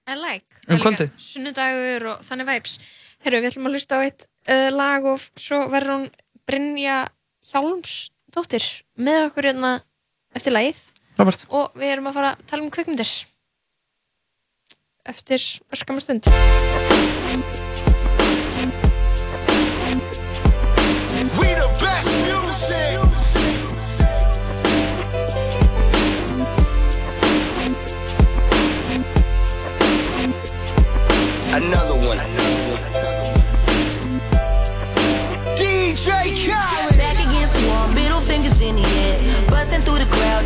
I 0.05 0.15
like 0.19 0.61
Um 0.69 0.81
kvöldið? 0.81 1.09
Sunnudagur 1.17 2.07
og 2.11 2.25
þannig 2.27 2.49
vibes 2.51 2.77
Herru, 3.25 3.39
við 3.41 3.49
ætlum 3.49 3.69
að 3.69 3.77
hlusta 3.77 3.97
á 3.97 4.05
eitt 4.05 4.27
uh, 4.51 4.69
lag 4.75 5.07
og 5.09 5.23
svo 5.39 5.63
verður 5.71 5.95
hún 5.95 6.05
Brynja 6.45 6.97
Hjálmsdóttir 7.49 8.67
með 9.01 9.31
okkur 9.31 9.49
hérna 9.49 9.71
eftir 10.37 10.53
lagið 10.53 10.83
Robert. 11.17 11.47
og 11.49 11.73
við 11.79 11.95
erum 11.95 12.11
að 12.11 12.19
fara 12.19 12.33
að 12.35 12.45
tala 12.51 12.65
um 12.67 12.73
kvikmyndir 12.73 13.13
eftir 15.09 15.49
öskama 15.73 16.05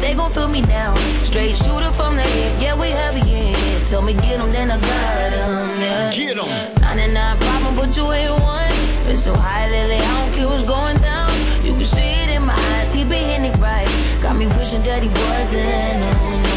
they 0.09 0.15
gon' 0.15 0.31
feel 0.31 0.47
me 0.47 0.61
now. 0.61 0.95
Straight 1.23 1.55
shooter 1.55 1.91
from 1.91 2.15
the 2.15 2.23
hip, 2.23 2.61
yeah, 2.61 2.79
we 2.79 2.89
heavy 2.89 3.21
in 3.21 3.53
here. 3.53 3.79
Told 3.89 4.05
me 4.05 4.13
get 4.13 4.39
'em, 4.39 4.51
then 4.51 4.71
I 4.71 4.77
got 4.79 5.33
'em, 5.33 5.81
yeah. 5.81 6.11
Get 6.11 6.35
Get 6.35 6.37
'em. 6.39 6.81
99 6.81 7.37
problem, 7.37 7.75
but 7.75 7.95
you 7.95 8.11
ain't 8.11 8.41
one. 8.41 8.73
Been 9.05 9.17
so 9.17 9.33
high 9.35 9.67
lately, 9.69 9.97
I 9.97 10.11
don't 10.17 10.31
care 10.35 10.47
what's 10.47 10.67
going 10.67 10.97
down. 10.97 11.31
You 11.63 11.73
can 11.75 11.85
see 11.85 12.11
it 12.23 12.29
in 12.29 12.43
my 12.45 12.55
eyes, 12.73 12.91
he 12.91 13.03
been 13.03 13.23
hitting 13.29 13.45
it 13.51 13.57
right. 13.59 13.89
Got 14.21 14.35
me 14.35 14.47
wishing 14.57 14.81
that 14.83 15.03
he 15.03 15.09
wasn't. 15.09 16.48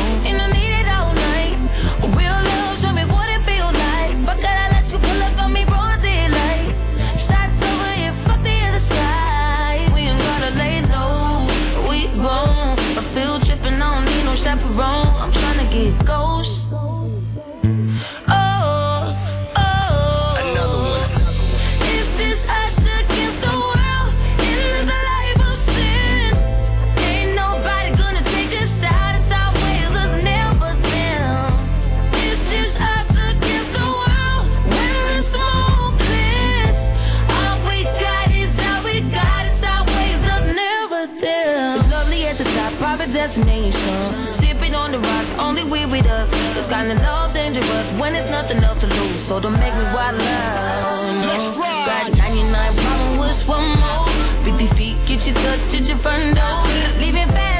Destination. 43.23 44.33
Sipping 44.33 44.75
on 44.75 44.91
the 44.91 44.99
rocks, 44.99 45.31
only 45.39 45.63
we 45.63 45.87
with 45.87 46.07
us. 46.07 46.29
It's 46.59 46.69
kinda 46.69 46.95
love 47.07 47.33
dangerous 47.33 47.87
when 48.01 48.17
it's 48.17 48.31
nothing 48.31 48.59
else 48.65 48.79
to 48.81 48.89
lose. 48.89 49.23
So 49.29 49.39
don't 49.39 49.59
make 49.65 49.75
me 49.81 49.87
wild 49.95 50.21
out. 50.21 51.05
Let's 51.29 51.57
ride. 51.57 51.87
Got 51.87 52.19
99 52.19 52.75
problem 52.83 53.19
with 53.21 53.49
one 53.57 53.69
more. 53.83 54.09
50 54.43 54.67
feet, 54.77 54.97
get 55.07 55.21
your 55.27 55.37
touch 55.45 55.75
at 55.79 55.85
your 55.89 55.99
front 56.05 56.35
door. 56.35 56.59
Leaving 56.99 57.29
fast 57.37 57.52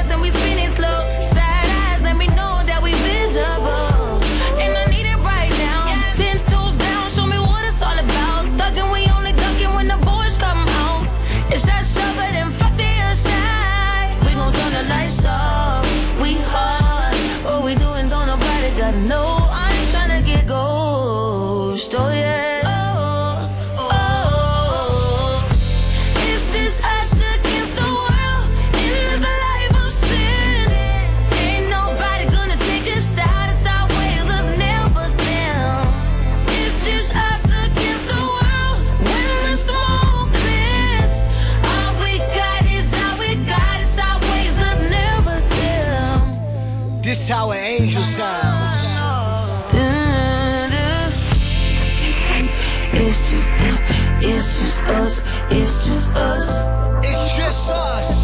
this 26.53 26.79
life 29.25 29.85
of 29.85 29.91
sin. 29.91 30.53
Ain't 47.73 47.92
us, 54.93 55.21
it's 55.49 55.85
just 55.85 56.15
us. 56.15 56.65
It's 57.05 57.35
just 57.35 57.69
us. 57.69 58.22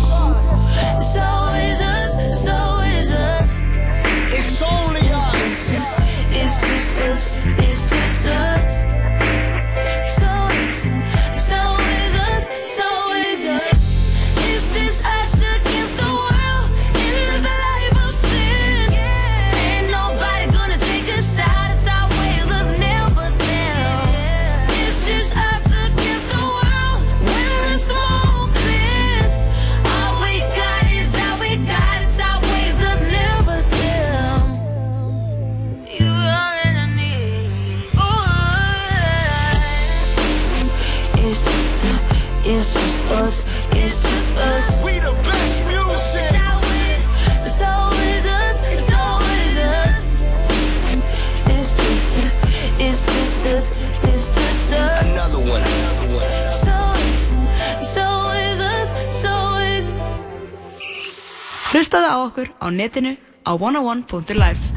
Hlustaðu 61.69 62.07
á 62.09 62.17
okkur 62.25 62.47
á 62.57 62.65
netinu 62.73 63.11
á 63.45 63.53
101.life 63.53 64.71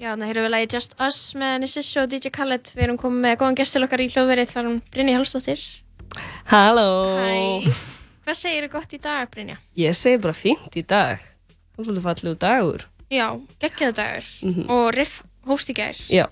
Já, 0.00 0.14
þannig 0.14 0.22
að 0.24 0.28
hér 0.30 0.38
er 0.38 0.44
við 0.46 0.52
lagi 0.54 0.68
Just 0.72 0.94
Us 0.96 1.18
með 1.36 1.56
Nissis 1.60 1.90
og 2.00 2.06
DJ 2.08 2.30
Khaled. 2.32 2.70
Við 2.72 2.84
erum 2.86 2.96
komið 3.02 3.20
með 3.26 3.34
góðan 3.42 3.58
gest 3.58 3.76
til 3.76 3.82
okkar 3.84 4.00
í 4.00 4.06
hljóðverið 4.14 4.54
þar 4.54 4.68
hún 4.70 4.78
Brynja 4.94 5.18
Hálsdóttir 5.18 5.64
Halló. 6.48 6.86
Hæ. 7.20 7.74
Hvað 8.24 8.38
segir 8.38 8.64
þú 8.64 8.70
gott 8.78 8.94
í 8.96 9.00
dag, 9.04 9.28
Brynja? 9.34 9.58
Ég 9.76 9.98
segi 9.98 10.22
bara 10.24 10.38
fínt 10.38 10.80
í 10.80 10.84
dag. 10.88 11.20
Það 11.20 11.84
er 11.84 11.90
svolítið 11.90 12.06
fallegu 12.06 12.40
dagur. 12.46 12.86
Já, 13.12 13.26
geggjaðu 13.60 13.98
dagur. 14.00 14.30
Mhm. 14.48 14.70
og 14.72 14.88
riff 14.96 15.20
hófst 15.44 15.68
í 15.68 15.76
gær. 15.76 16.00
Já. 16.08 16.24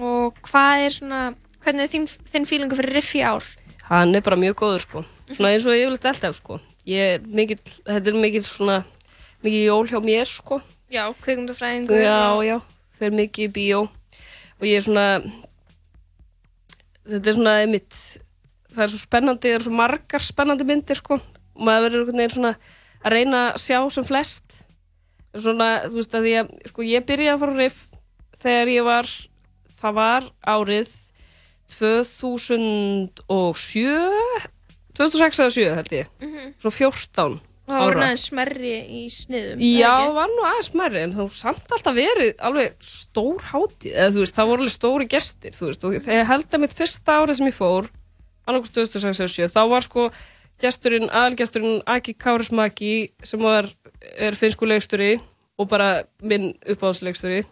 Og 0.00 0.40
hvað 0.48 0.86
er 0.86 0.96
svona 0.96 1.20
hvernig 1.60 1.84
er 1.84 1.92
þín, 1.92 2.08
þinn 2.32 2.48
fílingu 2.48 2.80
fyrir 2.80 3.02
riff 3.02 3.12
í 3.12 3.20
ár? 3.20 3.44
Hann 3.92 4.16
er 4.16 4.24
bara 4.24 4.40
mjög 4.40 4.56
góður 4.64 4.80
sko. 4.86 5.04
Svona 5.28 5.52
eins 5.52 5.68
og 5.68 5.76
ég 5.76 5.90
vil 5.92 6.00
alltaf 6.00 6.40
sko 6.40 6.60
Ég 6.88 7.18
er 7.18 7.24
mikill, 7.28 7.60
þetta 7.84 8.10
er 8.10 8.16
mikill 8.16 8.46
svona 8.48 8.78
Mikill 9.44 9.66
jól 9.68 9.86
hjá 9.90 10.00
mér 10.02 10.26
sko. 10.26 10.56
Já, 10.90 11.14
kvikmyndafræðingur 11.20 12.00
Já, 12.00 12.42
já, 12.46 12.60
fer 12.96 13.10
mikið 13.14 13.44
í 13.44 13.52
bíó. 13.54 13.80
Og 14.58 14.64
ég 14.66 14.76
er 14.80 14.84
svona 14.86 15.08
Þetta 17.08 17.28
er 17.28 17.34
svona 17.36 17.60
einmitt 17.62 17.94
Það 18.72 18.84
er 18.84 18.90
svo 18.92 19.00
spennandi, 19.02 19.48
það 19.52 19.58
er 19.58 19.64
svo 19.66 19.74
margar 19.76 20.22
spennandi 20.24 20.64
myndir 20.68 20.98
sko. 20.98 21.14
Og 21.20 21.62
maður 21.68 21.84
verður 21.88 22.00
einhvern 22.00 22.20
veginn 22.22 22.36
svona 22.38 22.54
Að 22.98 23.12
reyna 23.14 23.40
að 23.52 23.60
sjá 23.62 23.78
sem 23.94 24.04
flest. 24.08 24.46
Svona, 25.36 25.68
þú 25.86 25.94
veist 26.00 26.14
að 26.16 26.24
að 26.40 26.46
Sko 26.72 26.80
ég 26.88 27.06
byrjaði 27.06 27.34
að 27.34 27.40
fara 27.44 27.52
á 27.52 27.60
riff 27.60 27.78
Þegar 28.40 28.68
ég 28.72 28.84
var 28.88 29.06
Það 29.78 29.92
var 30.00 30.22
árið 30.56 30.90
2007 31.68 34.57
2006 34.98 35.38
eða 35.44 35.52
7 35.54 35.76
held 35.78 35.92
ég 35.94 36.06
Mhm. 36.20 36.54
Svo 36.60 36.70
14 36.74 37.38
Og 37.68 37.74
það 37.74 37.82
ára. 37.84 38.00
aðeins 38.06 38.22
smerri 38.30 38.70
í 38.88 39.02
sniðum 39.12 39.60
Já, 39.60 39.90
eða 39.92 40.04
það 40.06 40.14
var 40.18 40.28
nú 40.32 40.44
aðeins 40.48 40.68
smærri 40.72 41.02
en 41.04 41.12
var 41.18 41.28
samt 41.36 41.72
alltaf 41.76 41.94
verið 41.98 42.30
alveg 42.48 42.72
stór 42.80 43.42
hátíð 43.50 43.92
eða 43.92 44.12
þú 44.14 44.22
veist, 44.24 44.34
það 44.38 44.48
voru 44.48 44.62
alveg 44.64 44.76
stóri 44.78 45.08
gestir 45.08 45.52
þú 45.52 45.66
veist, 45.68 45.84
og 45.84 45.92
þegar 46.00 46.20
ég 46.22 46.26
held 46.32 46.48
að 46.56 46.60
mitt 46.64 46.74
fyrsta 46.78 47.18
árið 47.20 47.36
sem 47.36 47.46
ég 47.50 47.58
fór 47.58 47.90
annarkost 48.48 48.74
2006 48.78 49.52
þá 49.52 49.60
var 49.68 49.82
sko 49.84 50.10
gesturinn, 50.58 51.10
aðalgesturinn 51.12 51.82
Aki 51.86 52.14
Kárismaki 52.18 53.10
sem 53.22 53.40
var, 53.44 53.68
er 54.16 54.32
finnsku 54.32 54.64
leiksturi 54.66 55.20
og 55.58 55.68
bara 55.68 56.04
minn 56.22 56.54
uppáhaldsleiksturi 56.66 57.44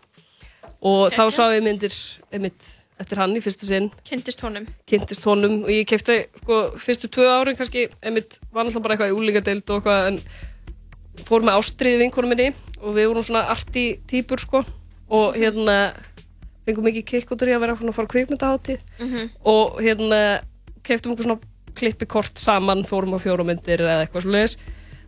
og 0.81 1.13
þá 1.13 1.23
sá 1.31 1.45
ég 1.53 1.63
myndir 1.63 1.93
einmitt 2.33 2.73
eftir 3.01 3.19
hann 3.21 3.35
í 3.37 3.43
fyrsta 3.45 3.67
sinn. 3.69 3.91
Kynntist 4.09 4.41
honum. 4.47 4.67
Kynntist 4.89 5.25
honum 5.29 5.63
og 5.67 5.71
ég 5.73 5.85
kefti 5.91 6.17
sko 6.41 6.61
fyrstu 6.81 7.11
tvö 7.13 7.27
árin 7.29 7.57
kannski 7.59 7.89
einmitt 8.03 8.39
var 8.53 8.65
náttúrulega 8.65 8.83
bara 8.87 8.97
eitthvað 8.97 9.13
í 9.13 9.17
úlingadeild 9.21 9.71
og 9.71 9.77
eitthvað 9.83 10.09
en 10.11 10.21
fór 11.29 11.45
með 11.45 11.59
ástriði 11.61 12.01
vinkonum 12.05 12.33
minni 12.33 12.51
og 12.81 12.95
við 12.97 13.09
vorum 13.11 13.25
svona 13.27 13.47
arti 13.53 13.87
típur 14.09 14.41
sko 14.41 14.63
og 15.09 15.37
hérna 15.37 15.77
fengum 16.67 16.85
mikið 16.89 17.05
kikk 17.13 17.31
út 17.33 17.43
af 17.43 17.47
því 17.49 17.55
að 17.57 17.63
vera 17.63 17.77
svona 17.79 17.93
að 17.93 17.99
fara 18.01 18.09
á 18.09 18.13
kvikmyndaháttið 18.15 18.81
Mhm. 18.99 19.31
og 19.45 19.79
hérna 19.81 20.21
keftum 20.83 21.13
okkur 21.13 21.25
svona 21.29 21.41
klippikort 21.77 22.39
saman 22.39 22.85
fórum 22.85 23.15
á 23.15 23.19
fjóra 23.21 23.45
myndir 23.47 23.81
eða 23.85 24.07
eitthvað 24.07 24.23
svo 24.25 24.57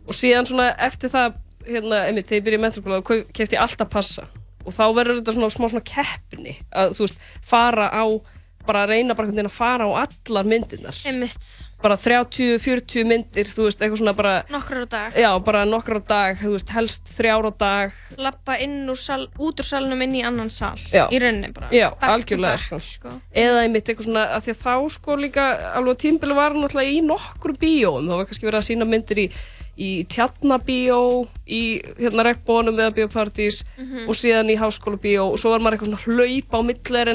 og 0.07 0.13
síðan 0.13 0.45
svona 0.47 0.75
eftir 0.77 1.09
það 1.09 1.33
hérna, 1.67 2.05
einmitt, 2.07 2.27
þegar 2.27 2.39
ég 2.39 2.45
byrja 2.45 2.57
í 2.57 2.61
mentarskóla 2.63 3.01
þá 3.01 3.25
kefti 3.33 3.55
ég 3.57 3.61
alltaf 3.61 3.89
passa 3.89 4.23
og 4.69 4.75
þá 4.77 4.83
verður 4.95 5.19
þetta 5.19 5.35
svona 5.35 5.53
smá 5.53 5.65
svona 5.67 5.87
keppni 5.89 6.55
að 6.69 6.93
þú 6.97 7.07
veist, 7.07 7.23
fara 7.49 7.89
á 7.89 8.05
bara 8.69 8.83
að 8.85 8.91
reyna 8.93 9.15
bara 9.17 9.31
að 9.49 9.55
fara 9.55 9.87
á 9.89 9.91
allar 10.05 10.47
myndirnar. 10.49 10.97
Bara 11.79 11.95
30-40 11.95 13.05
myndir, 13.07 13.47
þú 13.47 13.65
veist, 13.69 13.79
eitthvað 13.79 14.01
svona 14.01 14.13
bara 14.17 14.33
nokkur 14.51 14.81
á 14.83 14.87
dag. 14.91 15.13
Já, 15.17 15.29
bara 15.43 15.61
nokkur 15.65 15.99
á 15.99 16.03
dag, 16.09 16.41
veist, 16.57 16.73
helst 16.75 17.11
þrjár 17.15 17.47
á 17.49 17.51
dag. 17.61 17.93
Lappa 18.19 18.57
sal, 18.99 19.21
út 19.39 19.61
úr 19.63 19.67
salnum 19.67 20.01
inn 20.03 20.17
í 20.19 20.23
annan 20.27 20.51
sal 20.51 20.75
Já. 20.91 21.05
Í 21.07 21.21
rauninni 21.23 21.53
bara. 21.55 21.69
Já, 21.71 21.87
to 21.95 22.09
algjörlega 22.11 22.59
back, 22.59 22.83
sko. 22.89 23.13
Eða 23.31 23.63
einmitt 23.63 23.87
eitthvað 23.93 24.09
svona, 24.09 24.25
að 24.35 24.43
því 24.49 24.55
að 24.57 24.61
þá 24.65 24.73
sko 24.97 25.15
líka 25.23 25.47
alveg 25.79 26.01
tímbili 26.03 26.35
var 26.37 26.57
náttúrulega 26.59 26.97
í 26.97 27.01
nokkru 27.07 27.55
bíóum, 27.63 28.09
það 28.11 28.19
var 28.21 28.29
kannski 28.29 28.49
verið 28.49 28.59
að 28.61 28.67
sína 28.69 28.89
myndir 28.89 29.23
í, 29.23 29.27
í 29.79 29.89
tjarnabíó, 30.11 30.99
í 31.47 31.61
hérna 31.95 32.25
regnbónum 32.27 32.75
eða 32.75 32.91
bíópartís 32.97 33.63
Mhm. 33.77 34.09
og 34.09 34.15
síðan 34.19 34.51
í 34.51 34.57
háskóla 34.59 34.99
bíó 34.99 35.31
og 35.31 35.39
svo 35.39 35.51
var 35.55 35.59
maður 35.63 35.79
eitthvað 35.79 35.95
svona 35.95 36.03
hlaupa 36.03 36.59
á 36.59 36.61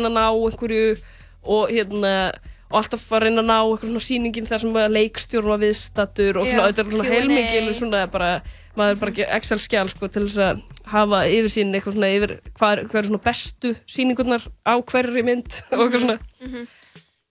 að 0.09 0.17
ná 0.17 0.25
einhverju 0.33 0.97
og 1.45 1.71
hérna 1.71 2.33
og 2.75 2.79
alltaf 2.81 3.03
að 3.15 3.23
reyna 3.27 3.43
að 3.43 3.49
ná 3.51 3.57
eitthvað 3.61 3.91
svona 3.91 4.03
sýningin 4.03 4.47
þar 4.49 4.61
sem 4.65 4.77
leikstjórn 4.91 5.51
var 5.53 5.61
viðstattur 5.63 6.39
og 6.41 6.47
svona, 6.49 6.69
þetta 6.73 6.83
er 6.83 6.89
svona 6.91 7.05
Q&A. 7.05 7.13
heilmikil 7.15 7.75
svona 7.79 8.01
bara, 8.11 8.31
maður 8.75 8.95
er 8.97 9.01
bara 9.03 9.13
ekki 9.13 9.27
Excel-skjál 9.37 9.91
sko 9.93 10.09
til 10.11 10.25
þess 10.25 10.41
að 10.43 10.63
hafa 10.91 11.21
yfir 11.31 11.53
sín 11.55 11.71
eitthvað 11.77 11.95
svona 11.99 12.11
yfir 12.17 12.33
hvað 12.57 12.73
er, 12.73 12.83
hvað 12.89 12.99
er 13.03 13.09
svona 13.11 13.23
bestu 13.29 13.75
sýningarnar 13.95 14.49
á 14.67 14.75
hverri 14.91 15.23
mynd 15.29 15.61
og 15.77 15.85
eitthvað 15.85 16.01
svona 16.07 16.19
Mhm. 16.41 16.65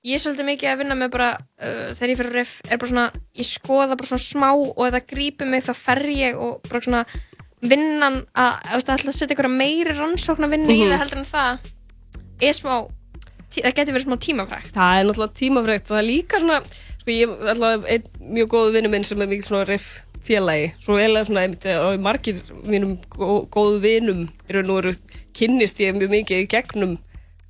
Ég 0.04 0.18
er 0.18 0.20
svolítið 0.20 0.48
mikið 0.50 0.68
að 0.68 0.80
vinna 0.82 0.96
með 1.00 1.12
bara 1.14 1.28
uh, 1.40 1.92
þegar 1.96 2.10
ég 2.12 2.18
fyrir 2.20 2.34
riff 2.36 2.56
er 2.68 2.80
bara 2.82 2.90
svona 2.92 3.04
ég 3.40 3.48
skoða 3.48 3.96
bara 3.96 4.10
svona 4.10 4.24
smá 4.24 4.50
og 4.52 4.82
ef 4.84 4.96
það 4.98 5.06
grípur 5.14 5.48
mig 5.48 5.64
þá 5.64 5.74
fer 5.80 6.02
ég 6.12 6.40
og 6.44 6.58
bara 6.68 6.82
svona 6.84 7.04
vinnan 7.64 8.18
að, 8.36 8.50
að, 8.68 8.84
að, 8.84 9.06
að 9.08 9.16
setja 9.16 9.30
einhverja 9.32 9.54
meiri 9.54 9.94
rannsóknar 9.96 10.52
vinnu 10.52 10.76
í 10.76 10.82
Mhm. 10.84 10.92
það 10.92 11.04
heldur 11.04 11.22
en 11.22 11.30
það 11.30 11.70
er 12.44 12.58
smá 12.58 12.74
það 13.60 13.76
getur 13.78 13.96
verið 13.98 14.08
smá 14.08 14.18
tímafrækt 14.28 14.74
það 14.78 14.98
er 14.98 15.08
náttúrulega 15.10 15.40
tímafrekt. 15.40 15.88
Það 15.90 16.02
er 16.02 16.08
líka 16.08 16.42
svona 16.42 16.60
sko 17.04 17.14
ég 17.14 17.36
er 17.36 17.54
alltaf 17.54 17.88
einn 17.94 18.34
mjög 18.38 18.52
góðu 18.54 18.76
vinnu 18.78 18.92
minn 18.94 19.08
sem 19.08 19.22
er 19.22 19.32
mikið 19.32 19.50
svona 19.50 19.70
riff 19.70 19.88
félagi 20.24 20.70
svo 20.80 20.98
eiginlega 20.98 21.28
svona 21.28 21.44
einmitt 21.44 21.66
og 21.74 22.04
margir 22.04 22.40
mínum 22.64 22.96
gó, 23.12 23.44
góðu 23.52 23.82
vinum 23.84 24.22
í 24.48 24.56
raun 24.56 24.72
og 24.72 24.80
veru 24.80 24.94
kynnist 25.36 25.82
ég 25.84 25.98
mjög 25.98 26.14
mikið 26.14 26.46
í 26.46 26.50
gegnum 26.54 26.96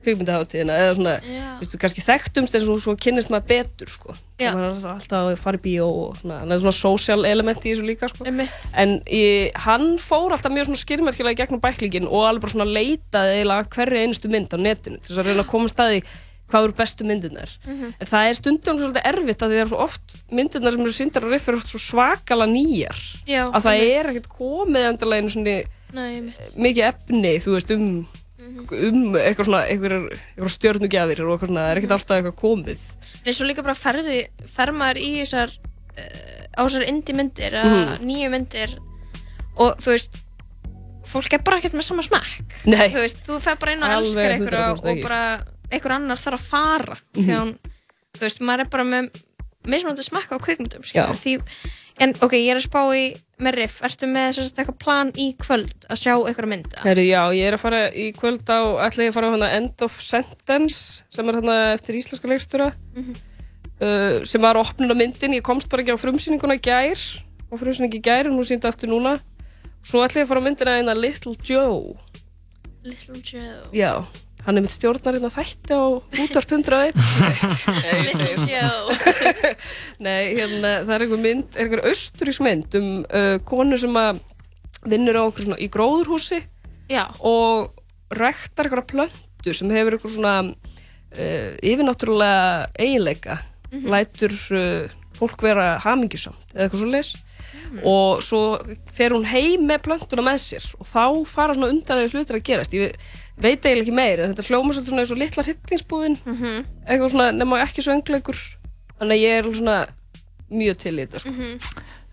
kvikmyndaháttíðina 0.04 0.76
eða 0.84 0.96
svona, 0.98 1.14
veistu, 1.60 1.80
kannski 1.82 2.04
þekktumst 2.06 2.58
en 2.58 2.66
svo, 2.66 2.78
svo 2.84 2.96
kynnist 3.00 3.32
maður 3.34 3.48
betur 3.54 3.94
sko. 3.94 4.16
Og 4.16 4.58
maður 4.58 4.66
er 4.66 4.90
alltaf 4.94 5.30
að 5.30 5.38
fara 5.40 5.60
í 5.60 5.64
bíó 5.64 5.88
og 5.88 6.18
svona, 6.20 6.42
það 6.44 6.56
er 6.58 6.62
svona 6.66 6.76
social 6.80 7.26
element 7.30 7.64
í 7.64 7.72
þessu 7.72 7.88
líka 7.88 8.10
sko. 8.12 8.28
Einmitt. 8.28 8.68
en 8.76 8.98
ég, 9.08 9.56
hann 9.68 9.88
fór 10.02 10.36
alltaf 10.36 10.54
mjög 10.54 10.70
svona 10.72 10.84
skýrmerkilega 10.84 11.38
í 11.38 11.42
gegnum 11.44 11.64
bæklingin 11.64 12.10
og 12.10 12.28
alveg 12.28 12.46
bara 12.46 12.56
svona 12.58 12.70
leitaði 12.70 13.40
eiginlega 13.40 13.72
hverju 13.78 14.04
einustu 14.04 14.32
mynd 14.34 14.54
á 14.54 14.58
netinu 14.60 15.00
til 15.00 15.10
þess 15.12 15.24
að 15.24 15.30
reyna 15.32 15.46
að 15.46 15.52
koma 15.54 15.72
staði 15.72 16.04
hvað 16.54 16.68
eru 16.68 16.76
bestu 16.78 17.06
myndirnar. 17.08 17.54
Mhm. 17.66 17.94
en 18.00 18.08
það 18.08 18.28
er 18.30 18.36
stundum 18.38 18.78
svolítið 18.78 19.08
erfitt 19.10 19.42
að 19.42 19.50
því 19.50 19.56
það 19.58 19.64
er 19.64 19.70
svo 19.72 19.80
oft 19.82 20.18
myndirnar 20.30 20.76
sem 20.76 20.84
eru 20.84 20.94
síndar 20.98 21.24
að 21.26 21.32
riff 21.34 21.48
eru 21.50 21.58
oft 21.58 21.72
svo 21.72 21.80
svakala 21.82 22.46
nýjar. 22.46 23.00
Já, 23.26 23.48
að 23.50 23.64
það 23.64 23.86
er 23.88 24.10
ekkert 24.12 24.30
komið 24.30 24.90
endilega 24.92 25.24
einu 25.24 25.34
svona 25.34 25.56
Nei, 25.94 26.34
mikið 26.58 26.88
efni 26.90 27.34
þú 27.42 27.52
veist 27.54 27.72
um 27.76 27.88
um 28.44 29.16
eitthvað 29.20 29.48
svona 29.48 29.62
eitthvað, 29.70 30.08
eitthvað 30.36 30.54
stjörnugjafir 30.58 31.22
og 31.24 31.34
eitthvað 31.36 31.50
svona, 31.52 31.64
það 31.66 31.72
er 31.74 31.82
ekkert 31.82 31.96
alltaf 31.98 32.18
eitthvað 32.18 32.40
komið 32.42 32.84
Nei, 33.24 33.32
svo 33.38 33.46
líka 33.48 33.64
bara 33.64 33.76
ferðu, 33.80 34.18
fer 34.52 34.72
maður 34.76 35.00
í 35.00 35.12
þessar 35.22 35.54
uh, 35.54 36.60
á 36.60 36.62
þessar 36.66 36.88
indie 36.90 37.16
myndir 37.16 37.56
Mhm. 37.64 38.04
nýju 38.04 38.30
myndir 38.34 38.76
og 39.58 39.78
þú 39.80 39.94
veist 39.96 40.20
fólk 41.08 41.34
er 41.36 41.44
bara 41.46 41.60
ekkert 41.60 41.76
með 41.78 41.88
sama 41.88 42.04
smekk 42.06 42.66
Nei. 42.66 42.88
þú 42.90 43.02
veist, 43.04 43.22
þú 43.28 43.40
fer 43.44 43.58
bara 43.62 43.76
inn 43.76 43.84
og 43.84 43.96
elskar 44.00 44.32
100% 44.40 44.90
og 44.92 45.02
bara 45.04 45.22
einhver 45.74 45.96
annar 45.98 46.18
þarf 46.22 46.40
að 46.40 46.50
fara 46.50 46.98
Mhm. 47.16 47.30
að 47.30 47.40
hún, 47.44 47.54
þú 48.18 48.20
veist, 48.26 48.40
maður 48.42 48.60
er 48.66 48.70
bara 48.70 48.84
með 48.84 49.10
mismunandi 49.68 50.04
smekk 50.04 50.32
á 50.36 50.38
kvikmyndum 50.44 50.84
Já. 50.84 50.90
skilur, 51.08 51.20
því, 51.20 51.42
en 52.04 52.14
ok, 52.22 52.34
ég 52.34 52.52
er 52.52 52.58
að 52.60 52.68
spá 52.68 52.82
í 52.98 53.16
með 53.42 53.56
riff, 53.58 53.80
ertu 53.84 54.08
með 54.08 54.38
eitthvað 54.44 54.78
plan 54.80 55.10
í 55.18 55.32
kvöld 55.42 55.88
að 55.90 56.00
sjá 56.04 56.14
einhverja 56.20 56.50
mynda 56.52 56.84
Herri, 56.86 57.08
já, 57.10 57.22
ég 57.34 57.48
er 57.50 57.58
að 57.58 57.64
fara 57.64 57.82
í 57.92 58.12
kvöld 58.14 58.46
á 58.46 58.60
ætla 58.86 59.04
ég 59.08 59.12
að 59.12 59.18
fara 59.18 59.30
á 59.30 59.34
hana 59.34 59.50
End 59.58 59.82
of 59.82 59.98
Sentence 60.02 61.04
sem 61.10 61.30
er 61.30 61.40
hana 61.42 61.58
eftir 61.74 61.98
íslenska 61.98 62.30
leikstjóra 62.30 62.72
Mhm. 62.94 63.16
uh, 63.82 64.24
sem 64.24 64.42
var 64.42 64.56
opnun 64.62 64.94
á 64.94 64.96
myndin, 64.96 65.34
ég 65.34 65.42
komst 65.44 65.68
bara 65.70 65.82
ekki 65.84 65.96
á 65.98 66.00
frumsýninguna 66.00 66.60
gær 66.62 67.00
og 67.52 67.60
frumsýningi 67.60 68.02
gær 68.02 68.30
og 68.30 68.34
nú 68.38 68.46
sýndi 68.46 68.66
aftur 68.70 68.90
núna. 68.90 69.20
Svo 69.84 70.00
ætla 70.06 70.22
ég 70.22 70.26
að 70.26 70.30
fara 70.32 70.42
á 70.42 70.46
myndina 70.48 70.78
eina 70.80 70.94
Little 70.96 71.36
Joe. 71.44 71.98
Little 72.84 73.20
Joe. 73.22 73.68
Já, 73.74 74.06
hann 74.46 74.60
er 74.60 74.66
mitt 74.66 74.74
stjórnar 74.74 75.18
hérna 75.18 75.32
þætti 75.34 75.76
á 75.76 75.84
Joe 78.50 78.98
Nei, 80.04 80.34
hérna, 80.38 80.74
það 80.84 80.94
er 80.96 81.06
einhver 81.06 81.22
mynd, 81.24 81.56
er 81.56 81.68
einhver 81.68 81.86
austurísk 81.92 82.44
mynd 82.46 82.78
um 82.80 82.90
uh, 83.08 83.38
konu 83.48 83.80
sem 83.80 84.00
að 84.00 84.22
vinnur 84.92 85.20
á 85.20 85.24
okkur 85.24 85.48
svona 85.48 85.62
í 85.64 85.70
gróðurhúsi 85.72 86.42
Já. 86.92 87.06
og 87.24 87.72
ræktar 88.14 88.68
einhverja 88.68 88.90
plöntu 88.92 89.56
sem 89.56 89.72
hefur 89.72 89.98
einhver 89.98 90.16
svona 90.18 90.36
uh, 90.44 91.52
yfirnáttúrulega 91.64 92.68
eiginleika. 92.80 93.40
Mhm. 93.74 93.88
lætur 93.90 94.34
uh, 94.54 94.92
fólk 95.18 95.42
vera 95.42 95.78
hamingjusamt 95.82 96.52
eða 96.54 96.68
eitthvað 96.68 96.82
svo 96.84 96.90
leis 96.92 97.14
og 97.82 98.22
svo 98.22 98.42
fer 98.94 99.16
hún 99.16 99.26
heim 99.26 99.64
með 99.66 99.86
plöntuna 99.88 100.26
með 100.26 100.40
sér 100.44 100.66
og 100.78 100.86
þá 100.86 101.06
fara 101.30 101.56
svona 101.56 101.72
undanlega 101.74 102.12
hlutir 102.14 102.38
að 102.38 102.46
gerast. 102.50 102.76
Ég 102.76 102.92
veit 102.92 102.98
eiginlega 103.42 103.82
ekki 103.82 103.94
meir 103.96 104.20
þetta 104.22 104.46
hljóma 104.48 104.74
svolítið 104.74 104.90
svona 104.94 105.04
eins 105.04 105.12
og 105.12 105.18
litla 105.18 105.44
hryllingsbúðin 105.44 106.18
Mhm. 106.26 106.66
eitthvað 106.88 107.10
svona 107.14 107.32
nema 107.34 107.62
ekki 107.66 107.82
svo 107.82 107.94
öngleikur 107.98 108.38
þannig 109.00 109.16
að 109.18 109.24
ég 109.24 109.38
er 109.40 109.44
svona 109.54 109.78
mjög 110.52 110.78
til 110.78 110.94
í 111.00 111.06
þetta 111.08 111.20
sko. 111.20 111.32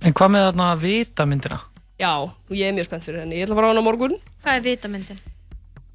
En 0.02 0.14
hvað 0.16 0.30
með 0.32 0.46
þarna 0.48 0.68
vita 0.80 1.26
myndina? 1.26 1.60
já, 2.00 2.12
og 2.16 2.50
ég 2.56 2.68
er 2.68 2.72
mjög 2.72 2.84
spennt 2.88 3.04
fyrir 3.04 3.20
henni 3.20 3.36
ég 3.36 3.44
ætla 3.46 3.52
að 3.52 3.60
fara 3.60 3.66
á 3.68 3.72
hana 3.74 3.80
á 3.84 3.88
morgun 3.88 4.14
Hvað 4.44 4.56
er 4.56 4.62
vitamyndin? 4.64 5.18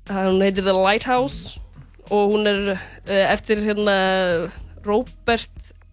hún 0.07 0.41
heitir 0.45 0.63
The 0.63 0.73
Lighthouse 0.73 1.59
og 2.11 2.29
hún 2.31 2.45
er 2.45 2.71
uh, 3.09 3.33
eftir 3.33 3.57
hérna 3.65 4.51
Robert 4.85 5.49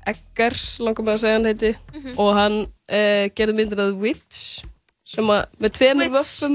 Eggers 0.07 0.79
langar 0.83 1.05
með 1.07 1.15
að 1.15 1.23
segja 1.23 1.39
hann 1.39 1.47
heiti 1.49 1.77
Mhm. 1.95 2.19
og 2.19 2.35
hann 2.37 2.57
uh, 2.93 3.25
gerði 3.33 3.55
myndina 3.57 3.89
The 3.89 3.97
Witch 3.97 4.65
sem 5.13 5.33
að 5.35 5.43
með 5.61 5.75
tveimur 5.79 6.13
vöffum 6.15 6.55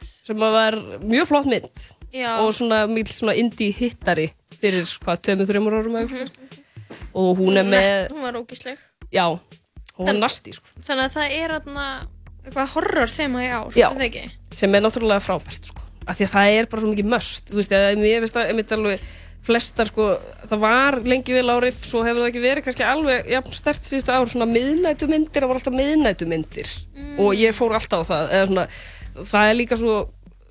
sem 0.00 0.44
að 0.46 0.54
var 0.54 0.76
mjög 1.02 1.26
flott 1.30 1.48
mynd 1.50 1.86
Já. 2.14 2.30
og 2.42 2.52
svona 2.54 2.84
mikil 2.90 3.14
svona 3.14 3.34
indie 3.38 3.74
hittari 3.74 4.28
fyrir 4.60 4.86
hvað, 5.02 5.20
tveimur, 5.26 5.48
þreimur 5.50 5.76
árum 5.80 5.98
eitthvað 6.00 6.30
sko. 6.30 6.62
og 7.14 7.38
hún 7.40 7.58
er 7.60 7.66
með, 7.68 8.08
Hún 8.14 8.24
var 8.26 8.38
ógísleg. 8.40 8.78
já, 9.12 9.26
hún 9.98 10.06
var 10.10 10.18
nasti 10.18 10.52
sko. 10.56 10.66
Þannig 10.86 11.06
að 11.08 11.14
það 11.16 11.36
er 11.38 11.54
þarna 11.56 11.86
eitthvað 12.44 12.72
horror 12.74 13.12
þema 13.14 13.44
í 13.44 13.48
ár, 13.52 13.70
er 13.74 13.94
það 13.94 14.04
ekki? 14.08 14.24
sem 14.60 14.74
er 14.74 14.82
náttúrulega 14.84 15.22
frábært 15.24 15.70
sko. 15.70 15.82
af 16.06 16.16
því 16.18 16.26
að 16.26 16.34
það 16.34 16.58
er 16.58 16.68
bara 16.70 16.82
svo 16.82 16.90
mikið 16.94 17.10
möst 17.14 17.50
þú 17.50 17.58
veist, 17.60 17.74
ég 18.10 18.22
veist 18.24 18.36
að 18.40 18.50
einmitt 18.50 18.72
alveg 18.74 19.08
flestar 19.46 19.88
sko, 19.88 20.06
það 20.50 20.60
var 20.60 20.98
lengi 21.08 21.32
vel 21.32 21.48
árið 21.54 21.78
svo 21.88 22.02
hefur 22.04 22.20
það 22.22 22.28
ekki 22.30 22.42
verið 22.44 22.64
kannski 22.66 22.84
alveg 22.86 23.28
jafn 23.32 23.54
stert 23.56 23.86
síðustu 23.88 24.12
ár, 24.12 24.28
svona 24.28 24.46
miðnætumyndir 24.50 25.40
það 25.40 25.48
voru 25.48 25.60
alltaf 25.62 25.76
miðnætumyndir 25.78 26.72
og 27.24 27.34
ég 27.40 27.56
fór 27.56 27.72
alltaf 27.78 28.04
á 28.04 28.08
það 28.10 28.46
svona, 28.50 28.66
það 29.16 29.48
er 29.50 29.56
líka 29.56 29.78
svo, 29.80 29.94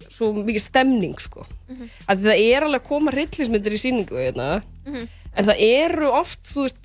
svo 0.09 0.31
mikið 0.33 0.63
stemning 0.65 1.19
sko. 1.21 1.45
Mhm. 1.69 1.89
að 2.09 2.23
það 2.25 2.41
er 2.49 2.63
alveg 2.65 2.81
að 2.81 2.87
koma 2.89 3.11
hryllismyndir 3.13 3.75
í 3.77 3.81
síningu 3.83 4.17
hérna, 4.17 4.63
Mhm. 4.87 5.07
en 5.37 5.45
það 5.45 5.59
eru 5.59 6.09
oft 6.11 6.41
þú 6.49 6.65
veist, 6.65 6.81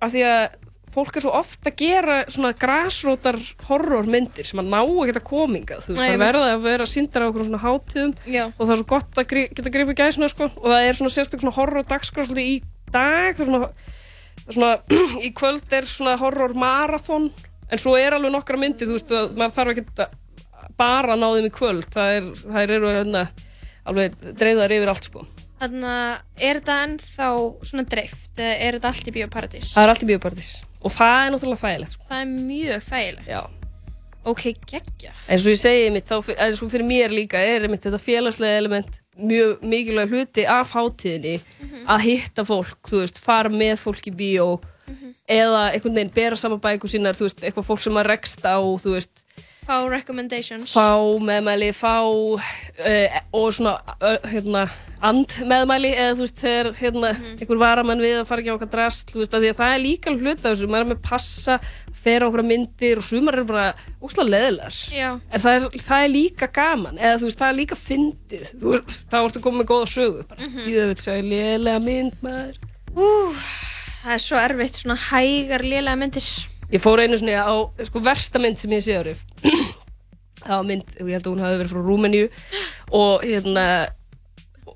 af 0.00 0.12
því 0.12 0.22
að 0.22 0.54
fólk 0.96 1.18
er 1.18 1.24
svo 1.26 1.32
oft 1.36 1.68
að 1.68 1.76
gera 1.82 2.16
svona 2.32 2.52
grasrótar 2.56 3.38
horrormyndir 3.68 4.48
sem 4.48 4.62
að 4.62 4.70
ná 4.72 4.78
að 4.80 5.02
geta 5.10 5.22
komingað 5.26 5.84
þú 5.84 5.92
veist, 5.92 6.02
Nei, 6.02 6.12
það 6.14 6.22
verða 6.24 6.46
að 6.54 6.64
vera 6.66 6.88
síndar 6.90 7.26
á 7.26 7.28
okkur 7.28 7.46
svona 7.48 7.62
hátíðum 7.64 8.14
Já. 8.24 8.44
og 8.48 8.62
það 8.62 8.74
er 8.74 8.80
svo 8.80 8.88
gott 8.94 9.20
að 9.20 9.34
geta 9.34 9.74
gripið 9.76 10.00
gæsina 10.00 10.30
sko, 10.32 10.48
og 10.48 10.66
það 10.72 10.88
er 10.88 10.98
svona 11.00 11.14
sérstök 11.16 11.44
svona 11.44 11.56
horror 11.58 11.88
dagskrásli 11.92 12.46
í 12.54 12.56
dag 12.94 13.40
svona, 13.40 13.70
svona 14.48 14.72
í 15.26 15.32
kvöld 15.36 15.76
er 15.76 15.88
svona 15.90 16.16
horror 16.20 16.56
marathon 16.56 17.30
en 17.66 17.82
svo 17.82 17.96
er 18.00 18.16
alveg 18.16 18.32
nokkra 18.32 18.60
myndir 18.60 18.88
þú 18.88 18.96
veist 18.98 19.12
að 19.12 19.34
maður 19.36 19.56
þarf 19.58 19.74
ekki 19.74 19.86
að 20.06 20.72
bara 20.76 21.16
ná 21.16 21.26
þeim 21.28 21.48
í 21.48 21.54
kvöld 21.54 21.88
það 21.92 22.18
er, 22.18 22.30
það 22.44 22.76
eru 22.78 22.94
hérna 22.94 23.26
alveg 23.86 24.16
dreifðar 24.36 24.74
yfir 24.76 24.92
allt 24.92 25.08
sko 25.10 25.26
Þannig 25.56 25.88
að 25.88 26.42
er 26.48 26.58
þetta 26.60 26.78
ennþá 26.84 27.28
svona 27.64 27.84
dreift 27.88 28.40
eða 28.40 28.56
er 28.66 28.76
þetta 28.76 28.90
allt 28.92 29.06
í 29.08 29.14
Bíóparadís? 29.16 29.70
það 29.72 29.86
er 29.86 29.92
allt 29.92 30.04
í 30.04 30.08
bíópartís 30.10 30.50
og 30.82 30.92
það 30.92 31.20
er 31.20 31.32
náttúrulega 31.32 31.62
þægilegt 31.62 31.94
sko. 31.96 32.08
Það 32.10 32.20
er 32.20 32.28
mjög 32.34 32.84
þægilegt. 32.86 33.30
Já. 33.30 33.42
Ok, 34.26 34.42
geggjað. 34.66 35.18
eins 35.30 35.44
og 35.46 35.52
ég 35.54 35.58
segi 35.60 35.90
mitt, 35.94 36.08
þá, 36.10 36.30
eins 36.34 36.62
og 36.62 36.70
fyrir 36.72 36.86
mér 36.86 37.12
líka 37.14 37.38
er 37.38 37.68
mitt 37.70 37.84
þetta 37.86 38.00
félagslega 38.02 38.58
element 38.58 38.96
mjög 39.16 39.62
mikilvæg 39.62 40.12
hluti 40.12 40.44
af 40.50 40.72
hátíðinni 40.74 41.36
að 41.88 42.02
hitta 42.04 42.44
fólk, 42.44 42.80
þú 42.90 43.04
veist, 43.04 43.20
fara 43.22 43.48
með 43.48 43.78
fólk 43.84 44.10
í 44.10 44.12
bíó 44.18 44.48
eða 45.30 45.70
einhvern 45.72 45.94
veginn 45.96 46.14
bera 46.14 46.36
saman 46.38 46.60
bækur 46.62 46.90
sínar, 46.90 47.16
þú 47.16 47.28
veist, 47.28 47.40
eitthvað 47.42 47.68
fólk 47.70 47.82
sem 47.86 47.96
að 47.96 48.08
rekst 48.10 48.44
á, 48.46 48.58
þú 48.58 48.96
veist, 48.98 49.22
Fá 49.66 49.80
recommendations. 49.90 50.72
fá 50.76 50.94
meðmæli, 51.26 51.72
fá 51.74 51.96
uh, 52.06 53.16
og 53.34 53.48
svona 53.56 53.72
uh, 53.98 54.28
hérna, 54.30 54.68
and 55.02 55.26
meðmæli 55.50 55.90
eða 55.98 56.12
þú 56.20 56.22
veist, 56.22 56.38
þegar 56.38 56.68
hérna, 56.78 57.10
einhver 57.34 57.58
varamenn 57.60 58.00
við 58.04 58.20
að 58.20 58.28
fara 58.28 58.44
ekki 58.44 58.52
á 58.54 58.56
okkar 58.56 58.70
drast, 58.76 59.10
þú 59.10 59.24
veist, 59.24 59.34
að 59.34 59.42
því 59.42 59.50
að 59.50 59.58
það 59.60 59.74
er 59.74 59.82
líka 59.82 60.10
alveg 60.12 60.22
hluti 60.28 60.46
af 60.46 60.54
þessu, 60.54 60.70
maður 60.70 60.86
er 60.86 60.90
með 60.92 61.02
passa 61.08 61.58
fer 62.06 62.22
á 62.22 62.26
okkur 62.30 62.44
myndir 62.46 63.00
og 63.02 63.06
sumar 63.08 63.34
eru 63.40 63.48
bara 63.50 63.66
úslega 64.06 64.30
leðilegar 64.30 64.78
Já. 64.94 65.08
en 65.18 65.42
það 65.42 65.56
er, 65.58 65.68
það 65.90 66.04
er 66.06 66.12
líka 66.14 66.48
gaman 66.60 67.00
eða 67.02 67.18
þú 67.18 67.26
veist, 67.26 67.40
það 67.42 67.48
er 67.50 67.58
líka 67.60 67.78
fyndið 67.82 68.48
þú 68.62 68.74
veist, 68.76 69.06
þá 69.10 69.16
ertu 69.24 69.42
komið 69.42 69.64
með 69.64 69.70
góða 69.74 69.88
sögu 69.96 70.26
bara, 70.30 70.42
Mhm. 70.46 70.66
jöfnveld, 70.70 71.02
segja 71.02 71.26
lélega 71.34 71.82
mynd 71.82 72.20
maður 72.22 72.60
Ú, 72.96 73.08
það 74.06 74.12
er 74.14 74.22
svo 74.22 74.38
erfitt, 74.40 74.78
svona 74.80 74.94
hægar 75.10 75.66
lélega 75.66 75.98
myndir. 76.00 76.28
Ég 76.72 76.82
fór 76.82 77.04
einu 77.04 77.18
svona 77.18 77.46
á 77.46 77.54
sko, 77.86 78.02
versta 78.02 78.42
mynd 78.42 78.58
sem 78.58 78.72
ég 78.74 78.84
sé 78.84 78.96
árið 78.98 79.22
Það 80.46 80.54
var 80.54 80.66
mynd, 80.68 80.94
og 81.00 81.08
ég 81.08 81.16
held 81.16 81.26
að 81.26 81.32
hún 81.32 81.42
hafi 81.42 81.58
verið 81.60 81.72
frá 81.72 81.82
Rúmeníu. 81.82 82.26
Og 82.94 83.24
hérna 83.26 83.66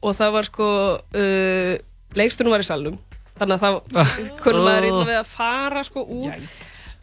og 0.00 0.16
það 0.16 0.34
var 0.36 0.48
sko 0.48 0.68
uh, 0.98 1.72
leikstunum 2.18 2.54
var 2.54 2.64
í 2.64 2.66
salnum. 2.66 2.98
Þannig 3.40 3.56
að 3.56 3.76
það 3.94 4.30
kunni 4.42 4.62
maður 4.66 4.86
illa 4.90 5.04
við 5.08 5.18
að 5.20 5.28
fara 5.30 5.82
sko 5.86 6.04
út. 6.04 6.48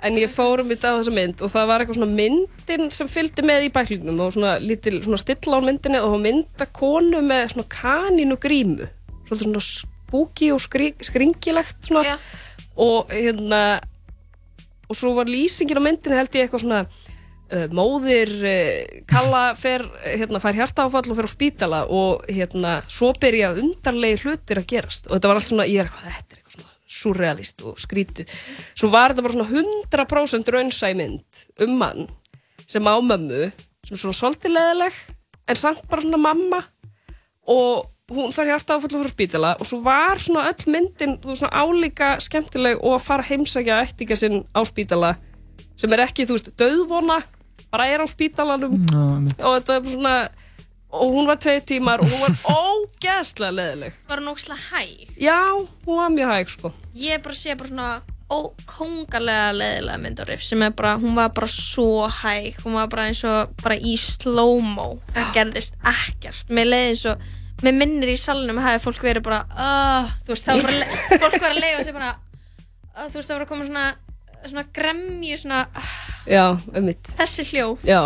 En 0.05 0.17
ég 0.19 0.29
fór 0.29 0.61
um 0.61 0.69
þetta 0.69 0.91
á 0.93 0.97
þessa 0.99 1.13
mynd 1.15 1.39
og 1.41 1.49
það 1.49 1.69
var 1.71 1.81
eitthvað 1.81 1.97
svona 1.97 2.17
myndin 2.19 2.91
sem 2.93 3.07
fylgdi 3.09 3.45
með 3.47 3.65
í 3.65 3.71
bæklingnum 3.73 4.19
og 4.21 4.35
svona 4.35 4.51
lítil 4.61 4.99
svona 4.99 5.17
stilla 5.17 5.57
á 5.57 5.65
myndinni 5.65 6.01
og 6.05 6.19
mynda 6.21 6.67
konu 6.69 7.23
með 7.25 7.55
svona 7.55 7.65
kanínu 7.73 8.37
grímu. 8.43 8.89
Svolítið 9.25 9.47
svona 9.47 9.63
spooky 9.65 10.51
og 10.53 10.61
skri, 10.61 10.91
skringilegt 11.07 11.89
svona. 11.89 12.19
Og 12.77 13.09
hérna 13.09 13.79
og 14.87 14.97
svo 14.97 15.13
var 15.17 15.29
lýsingin 15.31 15.79
á 15.79 15.83
myndinni 15.83 16.19
held 16.19 16.35
ég 16.35 16.47
eitthvað 16.47 16.63
svona 16.63 16.81
uh, 16.87 17.67
móðir 17.75 18.33
uh, 18.39 19.03
kalla 19.09 19.43
fer, 19.59 19.85
hérna, 20.05 20.41
fær 20.43 20.57
hjartaáfall 20.61 21.11
og 21.11 21.19
fer 21.19 21.29
á 21.29 21.31
spítala 21.31 21.83
og 21.91 22.25
hérna 22.31 22.79
svo 22.87 23.13
byrja 23.19 23.53
undarlegi 23.59 24.23
hlutir 24.25 24.61
að 24.63 24.71
gerast. 24.71 25.09
Og 25.09 25.17
þetta 25.17 25.31
var 25.31 25.41
allt 25.41 25.51
svona, 25.51 25.69
ég 25.69 25.83
er 25.83 25.89
eitthvað, 25.89 26.17
þetta 26.17 26.35
er 26.35 26.41
eitthvað 26.41 26.57
svona 26.57 26.75
surrealist 26.87 27.63
og 27.67 27.79
skrítið 27.81 28.31
svo 28.71 28.89
var 28.93 29.11
þetta 29.11 29.25
bara 29.25 29.35
svona 29.35 29.63
100% 29.91 30.51
raunsæ 30.55 30.93
mynd 30.95 31.43
um 31.65 31.75
mann 31.81 32.07
sem 32.63 32.87
á 32.87 32.95
mömmu 32.95 33.49
sem 33.87 33.99
svona 33.99 34.15
svolítið 34.15 34.55
leðileg 34.55 35.01
en 35.47 35.59
samt 35.59 35.83
bara 35.91 36.03
svona 36.03 36.21
mamma 36.21 36.61
og 37.47 37.87
hún 38.07 38.31
fær 38.31 38.47
hjarta 38.47 38.77
áfall 38.77 38.95
og 38.95 39.01
fyrir 39.03 39.11
spítala 39.11 39.49
og 39.59 39.67
svo 39.67 39.81
var 39.83 40.21
svona 40.23 40.45
öll 40.47 40.69
myndin 40.71 41.17
þú 41.19 41.27
veist, 41.33 41.41
svona 41.41 41.59
álíka 41.59 42.09
skemmtileg 42.23 42.79
og 42.79 42.93
að 42.95 43.03
fara 43.03 43.23
að 43.25 43.31
heimsækja 43.33 43.79
ættinga 43.83 44.15
sinn 44.15 44.37
á 44.55 44.61
spítala 44.63 45.15
sem 45.77 45.91
er 45.93 46.05
ekki, 46.05 46.25
þú 46.25 46.37
veist, 46.37 46.47
döðvona 46.57 47.17
bara 47.69 47.85
er 47.91 47.99
á 47.99 48.07
spítalanum. 48.07 48.77
Og 49.43 49.57
þetta 49.59 49.75
er 49.75 49.89
svona 49.91 50.13
og 50.89 51.11
hún 51.17 51.27
var 51.27 51.35
tvei 51.43 51.59
tímar 51.67 51.99
og 51.99 52.07
hún 52.07 52.21
var 52.23 52.37
ógeðslega 52.63 53.51
leðileg 53.57 53.97
Var 54.07 54.21
hún 54.21 54.31
ógislega 54.31 54.61
hæg? 54.71 55.09
já, 55.19 55.37
hún 55.85 55.97
var 55.99 56.09
mjög 56.15 56.31
hæg 56.31 56.49
sko. 56.55 56.71
Ég 56.95 57.17
er 57.17 57.21
bara 57.25 57.35
að 57.35 57.41
sé 57.43 57.57
bara 57.59 57.67
svona 57.73 57.89
ókongalega 58.31 59.51
leðilega 59.55 59.99
mynd 60.03 60.19
á 60.19 60.25
riff 60.27 60.43
sem 60.47 60.63
er 60.63 60.71
bara, 60.75 60.95
hún 60.99 61.15
var 61.19 61.29
bara 61.35 61.47
svo 61.51 62.07
hæg. 62.07 62.55
Hún 62.63 62.79
var 62.79 62.87
bara 62.91 63.09
eins 63.11 63.21
og 63.27 63.51
bara 63.63 63.75
í 63.77 63.97
slow-mo. 63.99 64.97
Það 65.13 65.29
gerðist 65.35 65.75
ekkert. 65.83 66.47
Mér 66.55 66.71
leiði 66.71 66.89
eins 66.93 67.05
og, 67.11 67.27
mér 67.65 67.73
minnir 67.79 68.11
í 68.13 68.17
salnum 68.21 68.59
hafi 68.61 68.83
fólk 68.83 69.01
verið 69.07 69.23
bara, 69.25 69.39
uh, 69.49 70.11
þú 70.27 70.33
veist 70.35 70.45
það 70.49 70.61
var 70.61 70.75
bara, 70.77 71.19
fólk 71.25 71.37
var 71.41 71.55
að 71.55 71.61
leiða 71.63 71.83
sig 71.87 71.95
bara 71.97 72.11
uh, 72.13 73.07
þú 73.07 73.15
veist 73.19 73.27
það 73.31 73.35
var 73.39 73.45
að 73.47 73.51
koma 73.53 73.69
svona 73.69 73.85
svona 74.47 74.65
gremju 74.77 75.37
svona 75.41 75.61
uh, 75.73 75.93
já, 76.29 76.43
um 76.53 76.85
mitt 76.85 77.13
þessi 77.17 77.47
hljóð 77.51 77.87
já, 77.89 78.01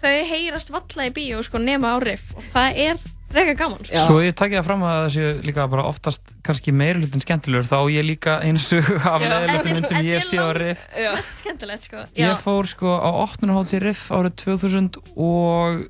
þau 0.00 0.14
heyrast 0.30 0.72
valla 0.72 1.08
í 1.10 1.12
bíó 1.16 1.42
sko 1.44 1.60
nema 1.60 1.92
á 1.92 1.96
riff 2.02 2.32
og 2.38 2.46
það 2.54 2.80
er 2.88 3.02
frekar 3.34 3.56
gaman 3.58 3.80
sko. 3.82 3.98
Svo 4.06 4.18
ég 4.22 4.34
takja 4.38 4.60
það 4.60 4.66
fram 4.68 4.82
að 4.86 4.96
það 5.00 5.08
séu 5.16 5.30
líka 5.42 5.64
bara 5.72 5.84
oftast 5.90 6.34
kannski 6.46 6.70
meiri 6.70 7.00
hlutin 7.02 7.24
skemmtilegur 7.24 7.66
þá 7.66 7.76
á 7.82 7.84
ég 7.90 8.04
líka 8.06 8.36
eins 8.46 8.68
og 8.76 8.90
af 9.10 9.24
Já. 9.24 9.26
leðilegstu 9.32 9.72
mynd 9.74 9.88
sem 9.90 9.96
Þetta 9.98 10.04
ég 10.06 10.20
er 10.20 10.28
sé 10.28 10.38
á 10.38 10.46
lang- 10.46 10.60
riff 10.62 10.84
mest 11.16 11.40
skemmtilegt 11.42 11.88
sko 11.88 12.04
Já. 12.14 12.28
Ég 12.30 12.44
fór 12.44 12.70
sko 12.70 12.92
á 12.94 13.10
8. 13.26 13.50
hátíð 13.56 13.82
riff 13.88 14.04
árið 14.14 14.36
2000 14.44 15.00
og 15.18 15.82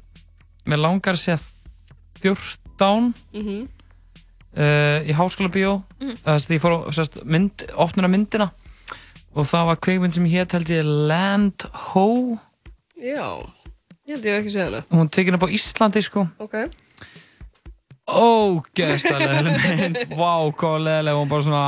mér 0.73 0.81
langar 0.87 1.19
að 1.19 1.21
segja 1.27 1.39
14 2.25 2.64
Mhm. 2.81 3.69
uh, 4.57 4.99
í 5.05 5.13
háskóla 5.15 5.51
bíó 5.51 5.83
Mhm. 6.01 6.17
þess 6.25 6.47
að 6.49 6.55
ég 6.57 6.63
fór 6.63 6.75
á 6.87 7.25
mynd, 7.25 7.65
opnuna 7.77 8.09
myndina. 8.09 8.51
Og 9.35 9.45
það 9.51 9.67
var 9.67 9.77
kveikmynd 9.83 10.15
sem 10.15 10.25
hétt 10.31 10.53
held 10.53 10.69
ég 10.71 10.85
Land 10.85 11.65
Ho. 11.73 12.39
Já. 12.97 13.43
Ég 14.07 14.15
held 14.15 14.25
ég 14.25 14.39
ekki 14.45 14.53
séð 14.55 14.65
hana. 14.69 14.85
Hún 14.93 15.09
tekin 15.11 15.35
upp 15.35 15.43
á 15.43 15.51
Íslandi 15.51 16.03
sko. 16.03 16.29
Ok. 16.39 16.71
Ógeðslega 18.07 19.43
mynd. 19.43 19.97
Vá, 20.21 20.35
hvað 20.53 20.83
leðileg, 20.85 21.17
hún 21.19 21.31
bara 21.31 21.43
svona 21.47 21.65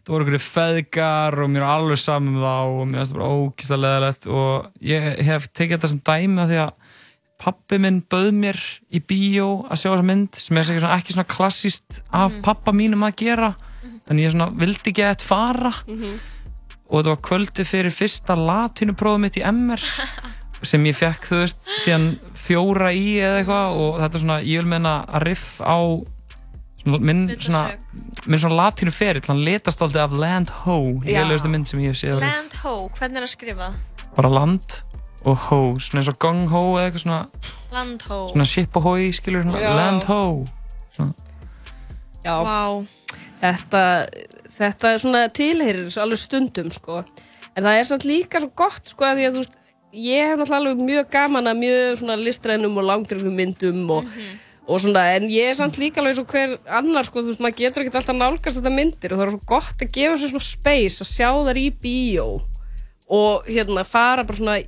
það 0.00 0.12
voru 0.14 0.24
einhverju 0.24 0.42
feðgar 0.44 1.36
og 1.42 1.50
mér 1.50 1.64
er 1.64 1.72
alveg 1.74 1.98
saman 2.00 2.36
um 2.36 2.42
þá 2.42 2.54
og 2.62 2.84
mér 2.88 3.00
finnst 3.02 3.12
það 3.12 3.18
bara 3.18 3.32
ógeðslega 3.36 3.82
leðilegt 3.84 4.28
og 4.30 4.86
ég 4.90 5.08
hef 5.28 5.48
tekið 5.50 5.74
þetta 5.76 5.90
sem 5.92 6.02
dæmi 6.08 6.40
af 6.44 6.48
því 6.50 6.60
að 6.62 6.70
pappi 7.40 7.78
minn 7.80 8.02
bauð 8.10 8.30
mér 8.36 8.58
í 8.92 9.00
bíó 9.00 9.48
að 9.70 9.80
sjá 9.80 9.88
þessa 9.90 10.06
mynd 10.10 10.36
sem 10.38 10.60
er 10.60 10.68
svona, 10.68 10.96
ekki 10.98 11.14
svona 11.16 11.30
klassíst 11.30 12.00
af 12.12 12.36
pappa 12.44 12.74
mínum 12.76 13.06
að 13.06 13.16
gera 13.22 13.50
þannig 14.08 14.26
ég 14.26 14.34
svona 14.34 14.50
vildi 14.60 14.92
ekki 14.92 15.06
að 15.06 15.24
fara. 15.24 15.72
Og 16.90 16.98
þetta 16.98 17.12
var 17.12 17.20
kvöldi 17.24 17.64
fyrir 17.64 17.94
fyrsta 17.94 18.36
latínuprófum 18.36 19.24
mitt 19.24 19.38
í 19.38 19.44
MR 19.46 19.80
sem 20.70 20.84
ég 20.90 20.96
fekk, 20.98 21.28
þú 21.30 21.42
veist, 21.44 21.60
síðan 21.84 22.08
fjóra 22.36 22.90
í 22.92 23.14
eða 23.22 23.38
eitthvað 23.40 23.76
og 23.80 24.00
þetta 24.02 24.18
er 24.18 24.24
svona, 24.24 24.40
ég 24.44 24.60
vil 24.60 24.72
meina 24.74 24.96
að 25.08 25.28
riff 25.30 25.46
á 25.64 25.78
minn 26.84 27.26
svona, 27.36 27.62
minn 28.26 28.40
svona 28.40 28.58
latínu 28.58 28.92
ferill, 28.92 29.24
hann 29.28 29.40
letast 29.44 29.80
aldrei 29.84 30.02
af 30.02 30.12
Land 30.16 30.52
Ho, 30.64 30.76
Já. 31.04 31.20
lélegustu 31.20 31.48
mynd 31.52 31.68
sem 31.68 31.80
ég 31.84 31.94
hef 31.94 32.00
séð. 32.00 32.20
Land 32.24 32.56
Ho, 32.64 32.74
hvernig 32.98 33.20
er 33.20 33.26
það 33.28 33.32
skrifað? 33.36 33.80
bara 34.16 34.30
land 34.32 34.80
og 35.24 35.36
ho, 35.48 35.60
svona 35.82 36.00
eins 36.00 36.08
og 36.08 36.18
gong 36.22 36.46
ho 36.48 36.62
eða 36.78 36.86
eitthvað 36.88 37.02
svona, 37.04 37.20
Land 37.74 38.04
Ho 38.08 38.20
svona 38.32 38.46
ship 38.48 38.76
og 38.80 38.82
hoi, 38.88 39.10
skilur, 39.14 39.44
svona 39.44 39.60
Já. 39.60 39.72
land 39.76 40.06
ho 40.08 40.22
svona. 40.96 41.12
Já, 42.24 42.36
Vá. 42.44 42.86
þetta, 43.42 43.82
þetta 44.56 44.92
er 44.94 45.02
svona 45.04 45.22
tilheyrir 45.36 45.98
alveg 46.02 46.20
stundum 46.20 46.70
sko. 46.72 47.02
en 47.56 47.64
það 47.64 47.78
er 47.78 47.88
samt 47.88 48.04
líka 48.08 48.40
svo 48.40 48.50
gott 48.56 48.88
sko, 48.88 49.04
að 49.04 49.18
því 49.20 49.26
að 49.28 49.34
þú 49.36 49.42
veist, 49.44 49.56
ég 49.92 50.28
hef 50.30 50.38
náttúrulega 50.38 50.60
alveg 50.62 50.84
mjög 50.88 51.10
gaman 51.10 51.50
að 51.50 51.58
mjög 51.64 51.98
svona 52.00 52.16
listrænum 52.20 52.76
og 52.78 52.86
langdrifnum 52.88 53.34
myndum 53.36 53.90
og, 53.90 54.04
og 54.70 54.80
svona, 54.80 55.04
en 55.18 55.28
ég 55.28 55.50
er 55.50 55.56
samt 55.58 55.76
líka 55.82 56.00
alveg 56.00 56.14
eins 56.14 56.22
og 56.22 56.30
hver 56.32 56.56
annar, 56.80 57.04
sko, 57.08 57.24
þú 57.24 57.32
veist, 57.32 57.42
maður 57.44 57.58
getur 57.60 57.84
ekkert 57.84 58.00
alltaf 58.00 58.16
nálgast 58.20 58.60
þetta 58.60 58.72
myndir 58.76 59.12
og 59.12 59.20
það 59.20 59.26
er 59.26 59.34
svo 59.36 59.42
gott 59.50 59.84
að 59.84 59.92
gefa 59.98 60.20
sér 60.22 60.32
svona 60.32 60.48
space 60.48 61.04
að 61.04 61.10
sjá 61.12 61.30
þar 61.50 61.60
í 61.60 61.66
bíó 61.82 62.28
og 63.10 63.48
hérna 63.50 63.82
fara 63.84 64.22
bara 64.24 64.38
svona 64.38 64.60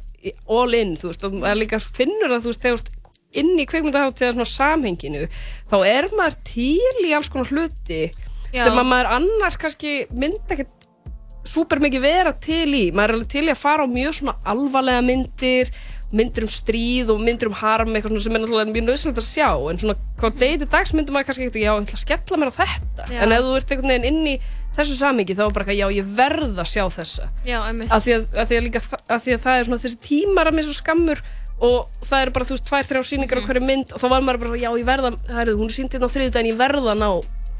all 0.48 0.74
in, 0.78 0.96
þú 1.00 1.10
veist, 1.10 1.24
og 1.26 1.38
maður 1.38 1.62
líka 1.62 1.80
finnur 1.82 2.30
það, 2.30 2.44
þú 2.44 2.52
veist, 2.52 2.66
þegar 2.66 3.00
inn 3.42 3.54
í 3.56 3.66
kveikmyndaháttíðar 3.68 4.36
svona 4.36 4.50
samhenginu, 4.50 5.24
þá 5.70 5.76
er 5.88 6.08
maður 6.18 6.38
til 6.46 7.06
í 7.08 7.14
alls 7.16 7.32
konar 7.32 7.48
hluti 7.48 8.02
Já. 8.52 8.66
sem 8.66 8.76
að 8.76 8.88
maður 8.90 9.12
annars 9.16 9.56
kannski 9.60 9.94
myndi 10.12 10.42
ekkert 10.52 10.88
súper 11.48 11.80
mikið 11.82 12.04
vera 12.04 12.32
til 12.38 12.68
í 12.76 12.84
maður 12.94 13.14
er 13.14 13.18
alveg 13.18 13.32
til 13.32 13.46
í 13.48 13.50
að 13.50 13.62
fara 13.62 13.86
á 13.86 13.88
mjög 13.90 14.18
svona 14.18 14.34
alvarlega 14.52 15.02
myndir 15.02 15.72
myndir 16.12 16.44
um 16.44 16.50
stríð 16.52 17.10
og 17.14 17.22
myndir 17.24 17.48
um 17.48 17.56
harm 17.56 17.96
eitthvað 17.96 18.20
sem 18.22 18.36
er 18.36 18.42
náttúrulega 18.44 18.74
mjög 18.74 18.86
nöðsynlegt 18.86 19.22
að 19.22 19.26
sjá 19.26 19.48
en 19.70 19.80
svona 19.80 19.96
hvað 20.20 20.36
deiti 20.42 20.68
dags 20.74 20.92
myndir 20.94 21.16
maður 21.16 21.30
kannski 21.30 21.48
ekkert 21.48 21.62
já, 21.62 21.72
ég 21.72 21.86
ætla 21.86 21.98
að 21.98 22.02
skella 22.04 22.40
mér 22.42 22.52
á 22.52 22.58
þetta 22.60 23.08
Já. 23.08 23.18
en 23.24 23.34
ef 23.34 23.46
þú 23.46 23.54
ert 23.58 23.72
einhvern 23.72 23.94
veginn 23.94 24.08
inn 24.12 24.28
í 24.28 24.36
þessu 24.76 24.96
samingi 24.98 25.34
þá 25.36 25.42
er 25.46 25.52
bara 25.56 25.64
eitthvað, 25.66 25.78
já, 25.82 25.86
ég 25.98 26.10
verð 26.16 26.58
að 26.62 26.68
sjá 26.72 26.84
þessa. 26.96 27.28
Já, 27.46 27.58
af 27.62 28.02
því 28.06 28.14
að, 28.16 28.26
að, 28.32 28.46
því 28.50 28.56
að, 28.58 28.64
líka, 28.66 28.82
af 29.16 29.22
því 29.26 29.34
að 29.36 29.42
það 29.46 29.58
er 29.60 29.64
svona 29.68 29.82
þessi 29.84 30.00
tímar 30.08 30.50
að 30.50 30.56
mér 30.58 30.66
svo 30.68 30.76
skammur 30.78 31.22
og 31.62 32.00
það 32.08 32.22
eru 32.24 32.32
bara, 32.34 32.46
þú 32.48 32.56
veist, 32.56 32.66
tvær, 32.66 32.86
þrjá 32.88 33.02
sýningar 33.12 33.38
Mhm. 33.38 33.44
á 33.44 33.48
hverju 33.52 33.64
mynd 33.68 33.92
og 33.94 34.00
þá 34.02 34.06
var 34.10 34.22
maður 34.26 34.40
bara, 34.42 34.56
já, 34.58 34.70
ég 34.80 34.84
verða 34.88 35.10
það 35.28 35.40
er, 35.44 35.52
hún 35.60 35.68
er 35.70 35.76
sýnd 35.76 35.92
hérna 35.94 36.08
á 36.08 36.14
þriðjudaginn, 36.14 36.50
ég 36.50 36.58
verða 36.58 36.94
að 36.94 36.98
ná 37.02 37.10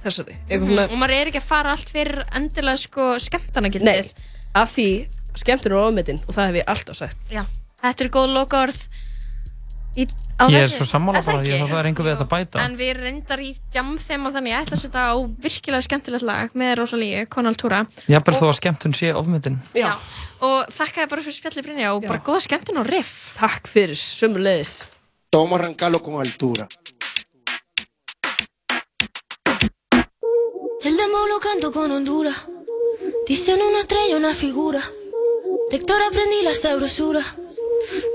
þessari. 0.02 0.36
Eitthvað 0.48 0.66
svona, 0.72 0.86
og 0.90 0.98
maður 0.98 1.14
er 1.20 1.30
ekki 1.30 1.38
að 1.42 1.50
fara 1.52 1.70
allt 1.76 1.92
fyrir 1.94 2.24
endilega 2.34 2.80
sko 2.82 3.04
skemmtanagildið. 3.22 3.84
Nei, 3.84 4.30
af 4.58 4.72
því 4.74 4.88
skemmtun 5.38 5.72
er 5.72 5.78
ofmetin 5.78 6.18
og 6.26 6.34
það 6.34 6.48
hef 6.50 6.58
ég 6.62 6.72
alltaf 6.74 6.96
sagt. 6.98 7.16
Já, 7.30 7.44
þetta 7.84 8.04
er 8.04 8.10
góð 8.16 8.32
lokaorð 8.34 8.80
í, 9.96 10.06
Ég 10.06 10.56
er 10.58 10.66
þessu. 10.66 10.78
svo 10.80 10.86
sammála 10.92 11.20
Er 11.22 11.26
bara, 11.26 11.42
ég 11.46 11.60
það 11.62 11.78
er 11.78 11.88
einhver 11.90 12.06
við 12.06 12.14
þetta 12.14 12.26
að 12.26 12.32
bæta 12.32 12.62
En 12.64 12.78
við 12.80 12.92
reyndar 12.98 13.42
í 13.44 13.50
jam 13.74 13.92
þeim 13.98 14.26
og 14.28 14.36
þannig 14.36 14.54
ég 14.54 14.64
ætla 14.64 14.78
að 14.78 14.82
setja 14.86 15.04
á 15.12 15.14
virkilega 15.46 15.86
skemmtilegt 15.88 16.26
lag 16.26 16.56
með 16.58 16.74
Rosalíu, 16.80 17.26
Konal 17.28 17.54
Túra 17.60 17.84
Jafnvel 18.08 18.38
þó 18.40 18.46
að 18.48 18.56
skemmtun 18.60 18.96
sé 18.96 19.12
ofmyndin 19.12 19.60
Já. 19.76 19.92
Og 20.42 20.72
þakkaði 20.74 21.12
bara 21.12 21.26
fyrir 21.28 21.38
spjalli 21.38 21.66
Brynja 21.68 21.92
og 21.94 22.08
bara 22.08 22.24
góða 22.24 22.46
skemmtun 22.48 22.82
og 22.82 22.90
riff 22.90 23.30
Takk 23.38 23.70
fyrir, 23.70 23.96
sömulegis 23.98 24.90
Vamos 25.34 25.58
a 25.58 25.62
arrancarlo 25.62 26.02
con 26.02 26.20
altura. 26.20 26.68
El 30.84 30.96
demo 30.96 31.26
lo 31.26 31.40
canto 31.40 31.72
con 31.72 31.90
Honduras. 31.90 32.36
Dicen 33.26 33.62
una 33.62 33.78
estrella, 33.80 34.16
una 34.16 34.34
figura. 34.34 34.82
De 35.70 35.76
Héctor 35.76 36.02
aprendí 36.02 36.42
la 36.42 36.54
sabrosura. 36.54 37.24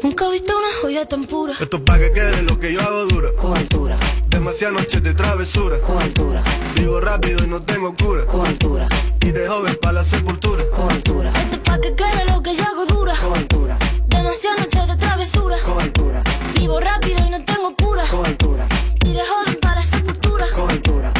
Nunca 0.03 0.27
he 0.27 0.31
visto 0.31 0.53
una 0.57 0.68
joya 0.81 1.06
tan 1.07 1.26
pura. 1.26 1.53
Esto 1.60 1.77
es 1.77 1.84
pa' 1.84 1.98
que 1.98 2.11
quede 2.11 2.44
lo 2.44 2.60
que 2.60 2.73
yo 2.73 2.81
hago 2.81 3.06
dura. 3.06 3.30
Con 3.35 3.57
altura. 3.57 3.98
Demasiadas 4.30 4.81
noches 4.81 5.03
de 5.03 5.14
travesura. 5.14 5.80
Con 5.81 6.02
altura. 6.02 6.44
Vivo 6.76 6.99
rápido 6.99 7.44
y 7.44 7.48
no 7.48 7.61
tengo 7.64 7.95
cura. 7.95 8.26
Con 8.26 8.45
altura. 8.45 8.88
Y 9.22 9.31
de 9.31 9.48
joven 9.48 9.77
para 9.81 9.94
la 9.94 10.03
sepultura. 10.03 10.64
Con 10.69 10.91
altura. 10.91 11.31
Esto 11.41 11.56
es 11.56 11.61
pa' 11.61 11.80
que 11.81 11.95
quede 11.95 12.26
lo 12.31 12.41
que 12.44 12.56
yo 12.56 12.64
hago 12.64 12.85
dura. 12.85 13.14
Con 13.22 13.38
altura. 13.38 13.77
Demasiadas 14.07 14.60
noches 14.60 14.88
de 14.88 14.95
travesura. 14.98 15.57
Con 15.65 15.81
altura. 15.81 16.23
Vivo 16.56 16.80
rápido 16.80 17.26
y 17.26 17.30
no 17.30 17.44
tengo 17.44 17.76
cura. 17.76 18.03
Con 18.10 18.26
altura. 18.26 18.68
Iré 19.06 19.22
joven 19.26 19.57
para 19.61 19.81
la 19.81 19.85
sepultura. 19.85 20.45
Con 20.53 20.69
altura. 20.69 21.14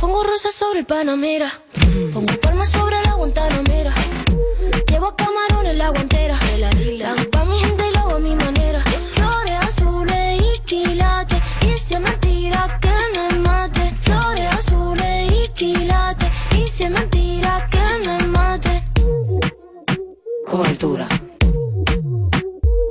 Pongo 0.00 0.22
rosas 0.24 0.54
sobre 0.54 0.80
el 0.80 0.86
Panamera. 0.86 1.60
Pongo 2.12 2.34
palmas 2.40 2.70
sobre 2.70 3.02
la 3.02 3.14
Guantanamera. 3.14 3.94
Llevo 4.88 5.14
camarones 5.16 5.76
la 5.76 5.90
guantera. 5.90 6.38
La 6.58 7.12
hago 7.12 7.30
si 16.78 16.84
es 16.84 16.90
mentira 16.90 17.68
que 17.72 18.08
me 18.08 18.24
mate. 18.28 18.84
Con 20.46 20.64
altura. 20.64 21.08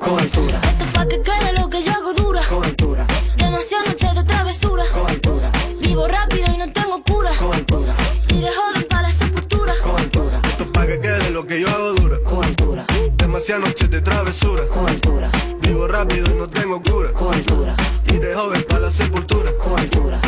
Con 0.02 0.20
altura. 0.20 0.60
Esto 0.62 0.84
es 0.84 0.92
pa' 0.94 1.08
que 1.08 1.22
quede 1.22 1.54
lo 1.58 1.70
que 1.70 1.82
yo 1.82 1.94
hago 1.94 2.14
dura. 2.14 2.42
Con 2.50 2.66
altura. 2.66 3.08
Demasiadas 3.38 3.88
noches 3.88 4.14
de 4.14 4.24
travesura. 4.26 4.84
Con 4.94 5.10
altura. 5.10 5.52
Vivo 5.80 6.06
rápido 6.06 6.46
y 6.54 6.58
no 6.58 6.70
tengo 6.74 7.02
cura. 7.02 7.32
Con 7.40 7.54
altura. 7.54 7.96
Iré 8.36 8.50
joven 8.52 8.86
para 8.90 9.04
la 9.04 9.14
sepultura. 9.14 9.74
Con 9.82 9.98
altura. 9.98 10.42
Esto 10.50 10.64
es 10.66 10.70
pa' 10.70 10.86
que 10.86 11.00
quede 11.00 11.30
lo 11.30 11.48
que 11.48 11.62
yo 11.62 11.70
hago 11.70 11.94
dura. 11.94 12.18
Con 12.26 12.44
altura. 12.44 12.86
Demasiadas 13.16 13.70
noches 13.70 13.90
de 13.90 14.02
travesura. 14.02 14.68
Con 14.68 14.90
altura. 14.90 15.32
Vivo 15.62 15.88
rápido 15.88 16.26
y 16.30 16.38
no 16.38 16.50
tengo 16.50 16.84
cura. 16.84 17.14
Con 17.14 17.34
altura. 17.34 17.74
Y 18.12 18.18
de 18.18 18.36
joven 18.36 18.66
para 18.68 18.82
la 18.82 18.92
sepultura. 18.92 19.50
Con 19.64 19.80
altura. 19.80 20.20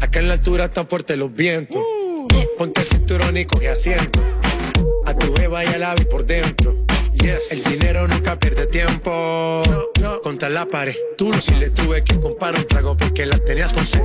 Acá 0.00 0.20
en 0.20 0.28
la 0.28 0.34
altura 0.34 0.66
están 0.66 0.86
fuertes 0.86 1.18
los 1.18 1.34
vientos. 1.34 1.82
Ponte 2.56 2.80
el 2.80 2.86
cinturón 2.86 3.36
y 3.36 3.44
coge 3.44 3.68
asiento. 3.68 4.20
A 5.06 5.14
tu 5.14 5.32
beba 5.32 5.64
y 5.64 5.68
al 5.68 5.82
ave 5.82 6.04
por 6.04 6.24
dentro. 6.24 6.76
Yes. 7.12 7.52
El 7.52 7.64
dinero 7.64 8.06
nunca 8.06 8.38
pierde 8.38 8.66
tiempo. 8.66 9.62
Contra 10.22 10.48
la 10.48 10.66
pared. 10.66 10.96
Tú 11.16 11.30
no 11.30 11.40
si 11.40 11.54
le 11.54 11.70
tuve 11.70 12.04
que 12.04 12.20
comprar 12.20 12.54
un 12.54 12.66
trago 12.66 12.96
porque 12.96 13.26
la 13.26 13.38
tenías 13.38 13.72
con 13.72 13.86
sed. 13.86 14.02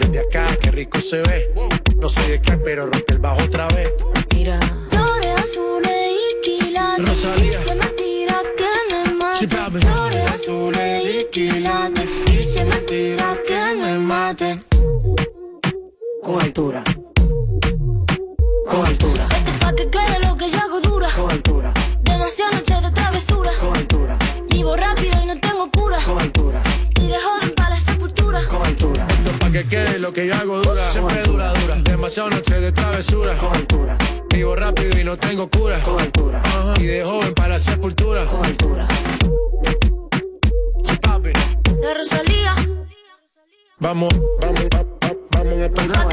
Desde 0.00 0.20
acá, 0.20 0.46
qué 0.60 0.70
rico 0.70 1.00
se 1.00 1.20
ve. 1.20 1.50
No 1.96 2.08
sé 2.08 2.22
de 2.28 2.40
qué, 2.40 2.56
pero 2.56 2.86
rompe 2.86 3.12
el 3.14 3.18
bajo 3.18 3.42
otra 3.42 3.66
vez. 3.68 3.90
Mira. 4.34 4.58
Flores 4.90 5.32
azules 5.42 6.12
y 6.12 6.40
quilates. 6.42 7.08
Rosalía. 7.08 7.60
Y 7.60 7.62
si 7.62 7.70
es 7.70 7.76
mentira 7.76 8.42
que 8.56 8.94
me 8.94 9.12
mate. 9.14 9.48
Flores 9.80 10.30
azules 10.32 11.04
y 11.04 11.24
quilates. 11.30 12.08
Y 12.26 12.42
si 12.42 12.58
es 12.58 12.66
mentira 12.66 13.36
que 13.46 13.74
me 13.80 13.98
mate. 13.98 14.62
Con 16.22 16.42
altura. 16.42 16.82
Con 18.76 18.86
altura. 18.86 19.26
Esto 19.34 19.50
es 19.50 19.58
pa' 19.58 19.72
que 19.74 19.88
quede 19.90 20.18
lo 20.20 20.36
que 20.36 20.50
yo 20.50 20.58
hago 20.58 20.80
dura. 20.82 21.08
Con 21.16 21.30
altura. 21.30 21.72
Demasiadas 22.02 22.54
noches 22.56 22.82
de 22.82 22.90
travesura. 22.90 23.50
Con 23.58 23.74
altura. 23.74 24.18
Vivo 24.50 24.76
rápido 24.76 25.22
y 25.22 25.26
no 25.26 25.40
tengo 25.40 25.70
cura. 25.70 25.98
Con 26.04 26.18
altura. 26.20 26.60
Iré 27.00 27.18
joven 27.18 27.54
para 27.56 27.70
la 27.70 27.80
sepultura. 27.80 28.46
Con 28.48 28.66
altura. 28.66 29.06
Esto 29.08 29.30
es 29.30 29.38
pa' 29.38 29.50
que 29.50 29.64
quede 29.66 29.98
lo 29.98 30.12
que 30.12 30.26
yo 30.26 30.34
hago 30.34 30.60
dura. 30.60 30.90
Siempre 30.90 31.22
dura, 31.22 31.54
dura. 31.54 31.76
Demasiado 31.76 32.28
noches 32.28 32.60
de 32.60 32.72
travesura. 32.72 33.38
Con 33.38 33.54
altura. 33.56 33.96
Vivo 34.28 34.54
rápido 34.54 35.00
y 35.00 35.04
no 35.04 35.16
tengo 35.16 35.48
cura. 35.48 35.80
Con 35.80 35.98
altura. 35.98 36.42
Ajá. 36.44 36.74
Y 36.78 36.84
de 36.84 37.02
joven 37.02 37.32
para 37.32 37.48
la 37.54 37.58
sepultura. 37.58 38.26
Con 38.26 38.44
altura. 38.44 38.86
De 41.80 41.94
Rosalía. 41.94 42.54
Vamos, 43.78 44.08
vamos, 44.40 44.60
va- 44.74 44.82
va- 44.82 45.05
vamos 45.46 45.62
a 45.62 45.66
esperar. 45.66 46.06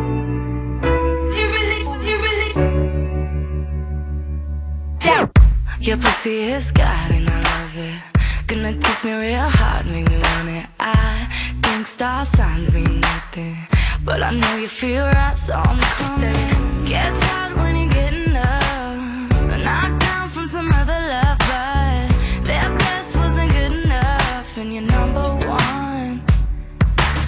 Your 5.85 5.99
pussy 5.99 6.45
is 6.45 6.73
God 6.73 7.11
and 7.11 7.29
I 7.29 7.43
love 7.43 7.77
it. 7.77 8.01
Gonna 8.47 8.73
kiss 8.73 9.05
me 9.05 9.13
real 9.13 9.47
hard, 9.47 9.85
make 9.85 10.09
me 10.09 10.17
want 10.17 10.49
it. 10.49 10.67
I 10.81 11.29
think 11.61 11.87
star 11.87 12.25
signs 12.25 12.73
mean 12.73 13.01
nothing, 13.01 13.55
but 14.03 14.23
I 14.23 14.31
know 14.31 14.57
you 14.57 14.67
feel 14.67 15.05
right, 15.05 15.37
so 15.37 15.53
I'm 15.53 15.79
coming. 15.81 16.85
Gets 16.87 17.23
hard 17.25 17.57
when 17.59 17.77
you're 17.77 17.91
getting 17.91 18.35
up, 18.35 19.61
knocked 19.63 20.01
down 20.01 20.31
from 20.31 20.47
some 20.47 20.73
other 20.73 20.99
love, 21.13 21.39
but 21.51 22.45
their 22.47 22.79
best 22.79 23.15
wasn't 23.17 23.53
good 23.53 23.73
enough, 23.85 24.57
and 24.57 24.73
you're 24.73 24.89
number 24.99 25.23
one 25.47 26.25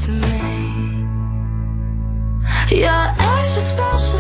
to 0.03 0.11
me. 0.13 1.05
You're 2.71 3.09
extra 3.19 3.61
special, 3.61 4.19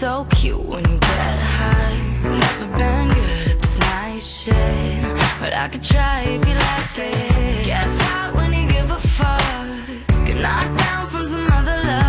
so 0.00 0.26
cute 0.30 0.64
when 0.64 0.82
you 0.88 0.96
get 0.96 1.38
high. 1.40 1.94
Never 2.22 2.78
been 2.78 3.08
good 3.12 3.48
at 3.48 3.60
this 3.60 3.78
night 3.78 4.22
shit, 4.22 5.02
but 5.38 5.52
I 5.52 5.68
could 5.68 5.82
try 5.82 6.22
if 6.22 6.48
you 6.48 6.54
like 6.54 6.98
it. 6.98 7.66
Gets 7.66 8.00
hot 8.00 8.34
when 8.34 8.50
you 8.54 8.66
give 8.66 8.90
a 8.90 8.98
fuck. 8.98 10.24
Get 10.24 10.38
knocked 10.38 10.78
down 10.78 11.06
from 11.06 11.26
some 11.26 11.46
other 11.52 11.84
lover. 11.84 11.99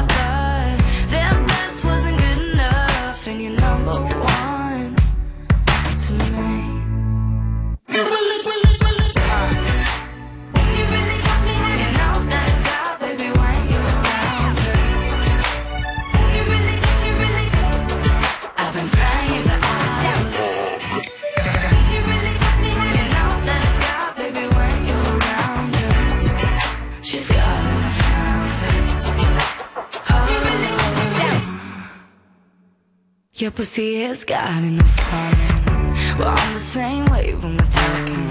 Your 33.41 33.49
pussy 33.49 34.03
has 34.03 34.23
got 34.23 34.63
enough 34.63 34.95
falling. 34.99 35.95
We're 36.19 36.27
on 36.27 36.53
the 36.53 36.59
same 36.59 37.05
wave 37.05 37.41
when 37.43 37.57
we're 37.57 37.71
talking. 37.71 38.29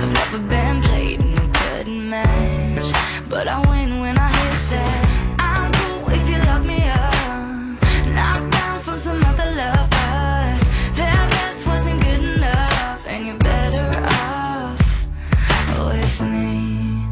I've 0.00 0.10
never 0.14 0.38
been 0.38 0.80
played 0.80 1.20
in 1.20 1.36
a 1.36 1.46
good 1.46 1.86
match, 1.88 2.90
but 3.28 3.46
I 3.46 3.60
win 3.68 4.00
when 4.00 4.16
I 4.16 4.28
hit 4.30 4.54
set. 4.54 5.06
I'm 5.40 5.70
cool 5.72 6.08
if 6.14 6.26
you 6.26 6.38
love 6.38 6.64
me 6.64 6.88
up, 6.88 7.82
knocked 8.16 8.50
down 8.52 8.80
from 8.80 8.98
some 8.98 9.22
other 9.24 9.44
lover. 9.44 10.58
Their 10.94 11.20
best 11.32 11.66
wasn't 11.66 12.00
good 12.02 12.24
enough, 12.36 13.06
and 13.06 13.26
you're 13.26 13.36
better 13.36 13.90
off 14.06 15.04
with 15.76 16.20
me. 16.22 17.04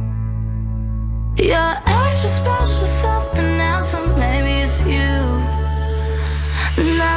You're 1.36 1.76
extra 1.84 2.30
special. 2.30 2.97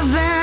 I've 0.02 0.12
been 0.12 0.41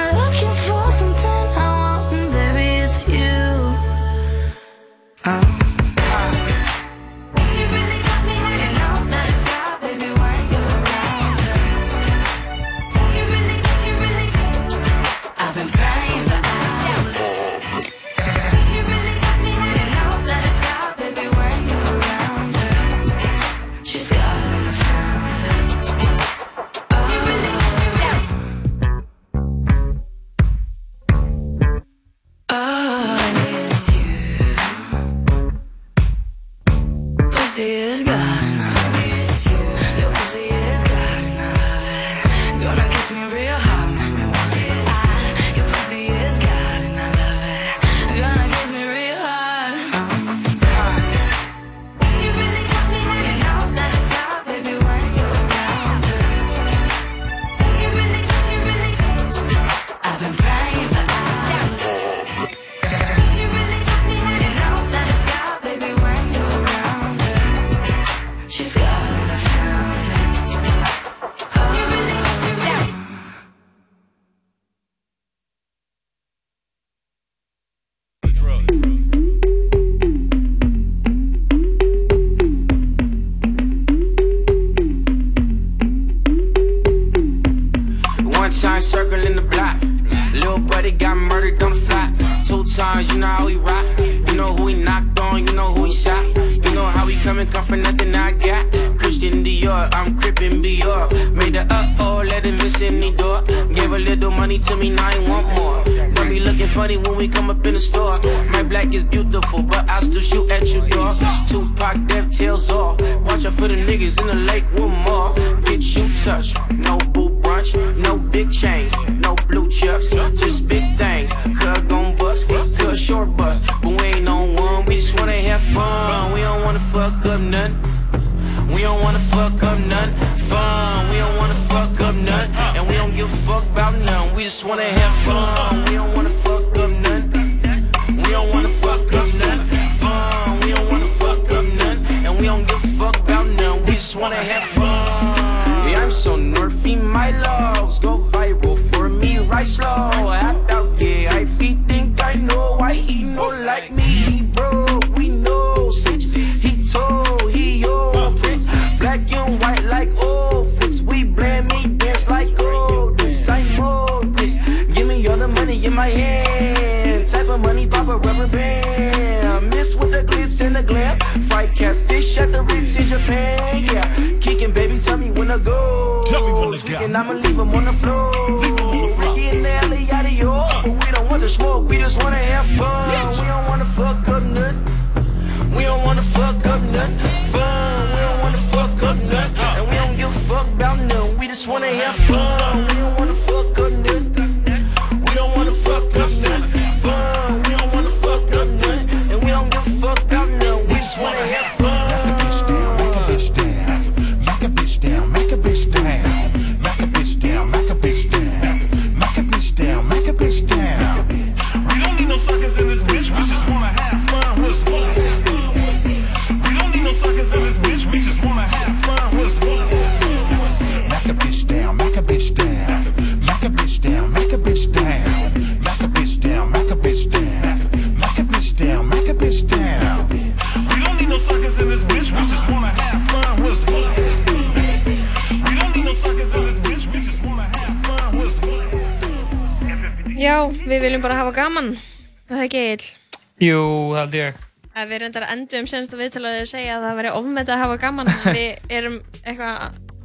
við 245.19 245.25
reyndar 245.27 245.49
endum 245.53 245.87
senst 245.91 246.15
að 246.15 246.23
viðtalaðu 246.23 246.63
að 246.63 246.69
segja 246.71 246.99
að 246.99 247.07
það 247.09 247.19
væri 247.19 247.31
ofmætt 247.35 247.73
að 247.73 247.83
hafa 247.83 247.97
gaman 248.05 248.29
við 248.47 248.95
erum 248.99 249.17
eitthvað 249.43 249.75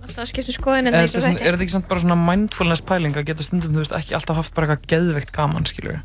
alltaf 0.03 0.23
að 0.23 0.29
skipta 0.29 0.51
um 0.51 0.57
skoðin 0.57 0.89
en 0.89 0.97
þess 0.97 1.15
að 1.17 1.23
þetta 1.27 1.43
Er 1.43 1.55
þetta 1.55 1.65
ekki 1.65 1.75
samt 1.77 1.87
bara 1.89 2.03
svona 2.03 2.19
mindfulness 2.19 2.83
pæling 2.85 3.15
að 3.17 3.27
geta 3.29 3.45
stundum, 3.45 3.73
þú 3.73 3.79
veist, 3.83 3.95
ekki 3.97 4.13
alltaf 4.17 4.39
haft 4.41 4.53
bara 4.57 4.65
eitthvað 4.67 4.89
geðveikt 4.93 5.31
gaman, 5.35 5.65
skilur 5.69 5.97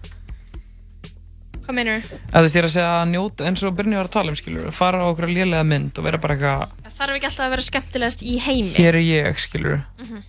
Hvað 1.67 1.75
meinar 1.77 2.01
þú? 2.07 2.17
Þú 2.33 2.43
veist, 2.47 2.55
ég 2.57 2.63
er 2.63 2.69
að 2.69 2.75
segja 2.77 2.93
að 2.95 3.11
njóta 3.13 3.41
eins 3.49 3.63
og 3.67 3.77
Brynni 3.77 3.99
var 3.99 4.09
að 4.09 4.17
tala 4.17 4.31
um, 4.33 4.39
skilur 4.39 4.73
fara 4.73 5.03
á 5.05 5.07
okkur 5.11 5.29
lélega 5.29 5.65
mynd 5.69 5.95
og 5.99 6.03
vera 6.07 6.19
bara 6.23 6.33
eitthvað 6.39 6.61
Það 6.87 6.99
þarf 7.03 7.15
ekki 7.19 7.29
alltaf 7.29 7.45
að 7.45 7.53
vera 7.55 7.69
skemmtilegast 7.69 8.21
í 8.25 8.39
heimi 8.47 8.75
Hér 8.79 8.95
er 8.95 9.05
ég, 9.05 9.41
skilur 9.43 9.77
mm 9.99 10.07
-hmm. 10.09 10.23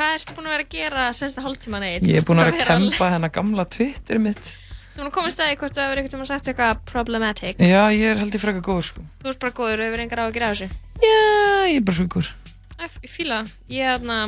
Hvað 0.00 0.14
ertu 0.16 0.32
búin 0.32 0.46
að 0.48 0.54
vera 0.54 0.64
að 0.64 0.72
gera 0.72 1.12
senst 1.12 1.36
að 1.36 1.44
hóltíman 1.44 1.84
eitt? 1.84 2.06
Ég 2.08 2.16
er 2.16 2.24
búin 2.24 2.40
að 2.40 2.54
vera 2.54 2.62
að 2.64 2.88
kempa 2.88 3.10
hennar 3.12 3.32
gamla 3.34 3.64
Twitter 3.68 4.18
mitt 4.18 4.56
Þú 5.10 5.16
erum 5.16 5.24
komið 5.24 5.32
stæði 5.34 5.54
hvort 5.58 5.74
þú 5.74 5.80
hefur 5.82 5.98
veginn 5.98 6.26
sagt 6.28 6.48
eitthvað 6.50 6.80
problematic. 6.86 7.56
Já, 7.58 7.80
ég 7.90 8.12
er 8.12 8.18
held 8.20 8.34
ég 8.36 8.42
frekar 8.44 8.62
góður 8.62 8.84
sko. 8.86 9.00
Þú 9.24 9.30
ert 9.32 9.38
bara 9.42 9.54
góður 9.58 9.80
og 9.80 9.88
hefur 9.88 10.02
engar 10.04 10.20
á 10.22 10.24
að 10.28 10.34
gera 10.36 10.50
þessu. 10.52 10.68
Já, 11.02 11.14
ég 11.66 11.78
er 11.80 11.86
bara 11.88 11.96
frekar 11.96 12.12
góður 12.14 12.28
Ég 13.02 13.10
fíla 13.10 13.38
það. 13.40 13.48
Ég 13.74 13.88
er 13.90 13.96
þarna 13.98 14.18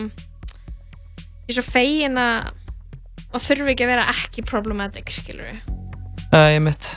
Ég 1.47 1.53
er 1.53 1.55
svo 1.55 1.65
fegin 1.69 2.19
að 2.19 2.51
og 3.31 3.41
þurfi 3.41 3.71
ekki 3.73 3.87
að 3.87 3.93
vera 3.93 4.07
ekki 4.11 4.45
problematic, 4.49 5.13
skilur 5.15 5.47
við 5.53 5.61
Nei, 6.33 6.49
ég 6.57 6.65
mitt 6.67 6.89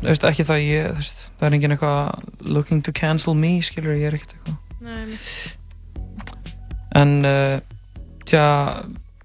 Þú 0.00 0.06
veist, 0.06 0.26
ekki 0.30 0.46
það 0.48 0.62
ég, 0.64 0.86
þú 0.86 1.00
veist, 1.02 1.24
það 1.40 1.48
er 1.48 1.56
enginn 1.58 1.74
eitthvað 1.74 2.46
looking 2.46 2.84
to 2.86 2.94
cancel 2.96 3.34
me, 3.36 3.56
skilur, 3.64 3.98
ég 3.98 4.06
er 4.08 4.16
ekkert 4.20 4.36
eitthvað. 4.38 4.60
Nei, 4.86 5.02
mitt 5.10 5.26
En, 7.00 7.18
uh, 7.26 7.58
tja, 8.30 8.46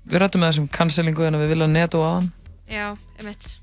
við 0.09 0.25
rættum 0.25 0.41
með 0.41 0.51
þessum 0.55 0.73
cancelingu 0.73 1.29
en 1.29 1.39
við 1.43 1.53
vilja 1.53 1.69
neto 1.69 2.01
aðan 2.09 2.33
Já, 2.65 2.89
ég 3.21 3.29
mitt 3.29 3.53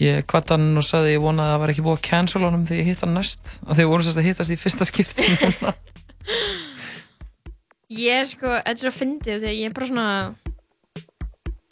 Ég 0.00 0.24
kvart 0.30 0.48
hann 0.54 0.70
og 0.80 0.84
sagði 0.86 1.14
ég 1.16 1.20
vonaði 1.24 1.50
að 1.50 1.54
það 1.54 1.62
var 1.64 1.72
ekki 1.74 1.82
búið 1.84 1.98
að 1.98 2.04
cancel 2.08 2.40
honum 2.46 2.62
þegar 2.68 2.80
ég 2.80 2.88
hitt 2.88 3.02
hann 3.04 3.16
næst. 3.18 3.50
Og 3.66 3.74
þegar 3.76 3.90
vorum 3.90 4.06
sérst 4.06 4.20
að 4.22 4.28
hittast 4.30 4.54
í 4.54 4.58
fyrsta 4.60 4.86
skipti 4.88 5.26
núna. 5.34 5.74
Ég 7.90 8.20
er 8.22 8.28
sko, 8.30 8.48
þetta 8.54 8.70
er 8.76 8.84
svo 8.84 8.92
fyndið 8.94 9.42
þegar 9.42 9.56
ég 9.58 9.66
er 9.70 9.74
bara 9.76 9.90
svona 9.90 10.08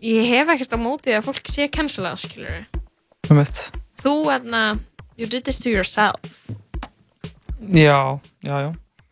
Ég 0.05 0.29
hef 0.31 0.51
ekkert 0.55 0.75
á 0.75 0.79
móti 0.79 1.15
að 1.15 1.25
fólk 1.27 1.49
sé 1.51 1.67
cancela, 1.75 2.13
skilur 2.19 2.53
við 2.53 3.33
um 3.33 3.39
mitt 3.41 3.63
Þú, 3.99 4.13
þarna, 4.29 4.61
you 5.19 5.27
did 5.27 5.43
this 5.43 5.59
to 5.65 5.73
yourself. 5.73 6.23
Já, 7.75 8.21
já, 8.47 8.55
já. 8.63 8.69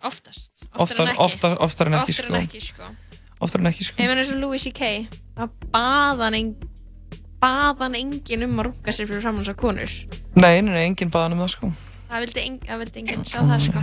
Oftast, 0.07 0.69
oftar 0.79 0.85
Oftar, 0.85 1.01
en 1.01 1.11
ekki. 1.11 1.25
oftar, 1.25 1.57
oftar 1.67 1.91
en 1.91 1.97
ekki, 1.99 2.13
Oftar 2.15 2.29
en 2.31 2.37
ekki, 2.39 2.61
sko. 2.63 2.91
Oftar 3.43 3.65
en 3.65 3.71
ekki, 3.73 3.87
sko. 3.89 3.99
Ég 3.99 4.07
meina 4.13 4.23
eins 4.23 4.31
og 4.37 4.39
Louis 4.45 4.63
C.K. 4.63 4.93
Það 5.35 5.57
baðan 5.75 6.37
en, 6.39 6.53
baðan 7.43 7.95
enginn 7.99 8.47
um 8.47 8.61
að 8.61 8.69
runga 8.71 8.95
sér 8.97 9.09
fyrir 9.11 9.23
framann 9.25 9.47
svo 9.47 9.55
konur? 9.59 9.93
Nei, 10.37 10.61
nei, 10.63 10.73
nei, 10.73 10.85
enginn 10.89 11.11
baðan 11.15 11.37
um 11.37 11.43
það, 11.45 11.53
sko. 11.57 11.73
Það 12.11 12.25
vildi, 12.27 12.45
eng, 12.47 12.59
það 12.69 12.83
vildi 12.85 13.03
enginn 13.03 13.27
sjá 13.27 13.41
það 13.43 13.67
sko. 13.67 13.83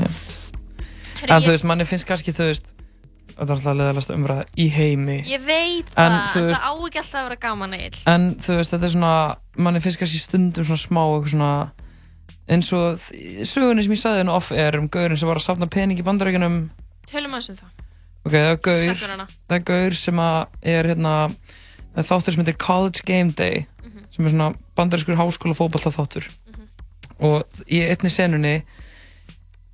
En 1.24 1.44
þú 1.44 1.52
veist, 1.54 1.68
manni 1.70 1.86
finnst 1.88 2.08
kannski, 2.10 2.34
þú 2.36 2.50
veist 2.52 2.72
Þetta 3.34 3.48
er 3.50 3.54
alltaf 3.58 3.78
leðalast 3.80 4.12
umræða 4.14 4.44
í 4.62 4.66
heimi. 4.70 5.16
Ég 5.26 5.42
veit 5.42 5.88
En, 5.98 6.20
það, 6.30 6.44
veist- 6.52 6.60
það 6.62 6.68
á 6.70 6.74
ekki 6.86 7.00
alltaf 7.02 7.16
að 7.18 7.24
vera 7.26 7.38
gaman 7.42 7.74
eil 7.74 7.96
En 8.12 8.28
þú 8.38 8.58
veist, 8.60 8.74
þetta 8.76 8.86
er 8.86 8.92
svona, 8.94 9.14
manni 9.58 9.82
finnst 9.82 10.00
kannski 10.04 10.20
stundum 10.22 10.68
svona 10.68 10.84
smá 10.84 11.02
eitthvað 11.08 11.32
svona 11.34 11.54
eins 12.54 12.70
og 12.78 13.00
sögunni 13.48 13.86
sem 13.86 13.96
ég 13.96 14.02
sagði 14.04 14.22
henni 14.22 14.36
off 14.36 14.52
er 14.52 14.78
um 14.78 14.86
gaurinn 14.92 15.18
sem 15.18 15.30
var 15.32 15.40
að 15.40 15.46
safna 15.48 15.70
pening 15.72 15.98
í 15.98 16.06
bandarækjunum 16.06 16.60
Tölum 17.10 17.34
aðeins 17.34 17.50
um 17.50 17.58
það. 17.64 17.72
Ok, 18.24 18.34
það 18.36 18.52
er 18.52 18.60
gaur, 18.68 19.10
hana. 19.14 19.28
það 19.50 19.58
er 19.58 19.66
gaur 19.72 19.98
sem 20.00 20.22
að 20.24 20.70
er 20.76 20.90
hérna, 20.94 21.14
það 21.94 22.02
er 22.03 22.10
þáttur 22.10 22.34
sem 22.36 22.44
heitir 22.44 22.57
College 22.57 23.02
Game 23.06 23.32
Day 23.38 23.65
Mhm. 23.84 24.06
sem 24.11 24.26
er 24.26 24.30
svona 24.34 24.56
bandarískur 24.78 25.15
háskóla 25.20 25.56
fótballta 25.57 25.91
þáttur 25.94 26.28
og 27.20 27.44
í 27.70 27.80
einni 27.86 28.10
senunni 28.10 28.56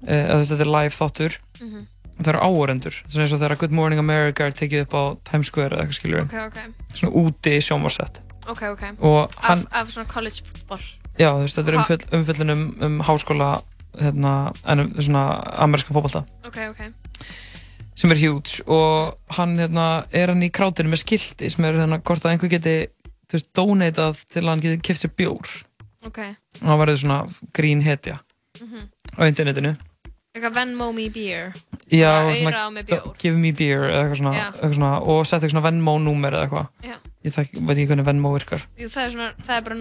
uh, 0.07 0.41
þetta 0.43 0.59
er 0.65 0.71
live 0.73 0.95
þáttur 0.95 1.37
Mhm. 1.61 1.85
það 2.19 2.27
eru 2.33 2.39
áorendur, 2.43 2.95
svona 3.07 3.23
eins 3.25 3.33
og 3.33 3.39
þegar 3.39 3.57
Good 3.59 3.71
Morning 3.71 3.99
America 3.99 4.45
er 4.45 4.51
tekið 4.51 4.81
upp 4.87 4.93
á 4.93 5.03
Times 5.31 5.47
Square 5.47 5.75
eða 5.75 5.85
eitthvað 5.85 5.99
skilur 5.99 6.21
Ok, 6.23 6.33
ok, 6.47 6.59
svona 6.93 7.13
úti 7.15 7.57
sjónvarsett 7.63 8.21
ok, 8.47 8.61
ok. 8.73 8.83
Og 9.01 9.31
hann- 9.43 9.65
af, 9.71 9.81
af 9.81 9.87
svona 9.91 10.07
college 10.07 10.41
fútbol 10.43 10.79
Já, 11.19 11.33
þú 11.35 11.41
veist, 11.43 11.57
þetta 11.57 11.67
er 11.73 11.77
umfjöll, 11.79 12.05
umfjöllun 12.15 12.49
um, 12.51 12.75
um 12.81 12.99
háskóla 13.03 13.61
hérna, 13.99 14.53
en 14.65 14.79
um 14.79 14.93
svona 15.01 15.23
amerískan 15.59 15.91
fótbolta. 15.95 16.23
Ok, 16.45 16.57
ok 16.69 16.93
sem 17.99 18.13
er 18.15 18.19
huge 18.21 18.63
og 18.71 19.17
hann 19.35 19.57
hérna, 19.59 19.87
er 20.15 20.31
hann 20.31 20.45
í 20.45 20.51
krátinu 20.55 20.91
með 20.93 21.01
skilti 21.03 21.49
sem 21.51 21.65
er 21.67 21.75
hérna 21.81 21.99
hvort 21.99 22.23
að 22.23 22.31
einhver 22.35 22.51
geti 22.53 22.75
veist, 23.33 23.49
donatað 23.57 24.23
til 24.31 24.41
að 24.45 24.49
hann 24.53 24.63
geti 24.63 24.79
kipt 24.87 25.01
sér 25.03 25.11
bjór. 25.19 25.51
Ok. 26.07 26.19
Og 26.61 26.65
hann 26.69 26.79
verður 26.79 27.01
svona 27.03 27.19
grín 27.53 27.83
hetja 27.85 28.19
Mhm. 28.59 28.87
á 29.19 29.21
internetinu. 29.27 29.75
Eitthvað 30.35 30.53
Venmo 30.53 30.91
me 30.93 31.09
beer. 31.09 31.53
Já, 31.91 32.11
svona, 32.37 33.13
give 33.17 33.35
me 33.35 33.51
beer 33.51 33.81
eða 33.89 34.03
eitthvað 34.03 34.17
svona, 34.21 34.33
Já. 34.37 34.51
eitthvað 34.53 34.73
svona 34.77 34.91
og 35.01 35.25
setja 35.25 35.39
eitthvað 35.47 35.53
svona 35.55 35.67
Venmo-númer 35.69 36.33
eða 36.37 36.43
eitthvað. 36.47 36.67
Já. 36.83 36.95
ég 37.25 37.33
þekk, 37.35 37.65
veit 37.67 37.77
ekki 37.77 37.87
hvernig 37.89 38.05
Venmo 38.05 38.29
virkar. 38.31 38.61
Jú, 38.79 38.87
það 38.87 39.05
er 39.05 39.09
svona, 39.11 39.33
það 39.43 39.57
er 39.57 39.61
bara 39.61 39.75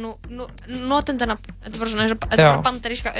notendanafn 0.89 1.53
Þetta 1.62 1.74
er 1.74 1.78
bara 1.78 1.90
bara 2.36 2.62
bandaríska 2.62 3.12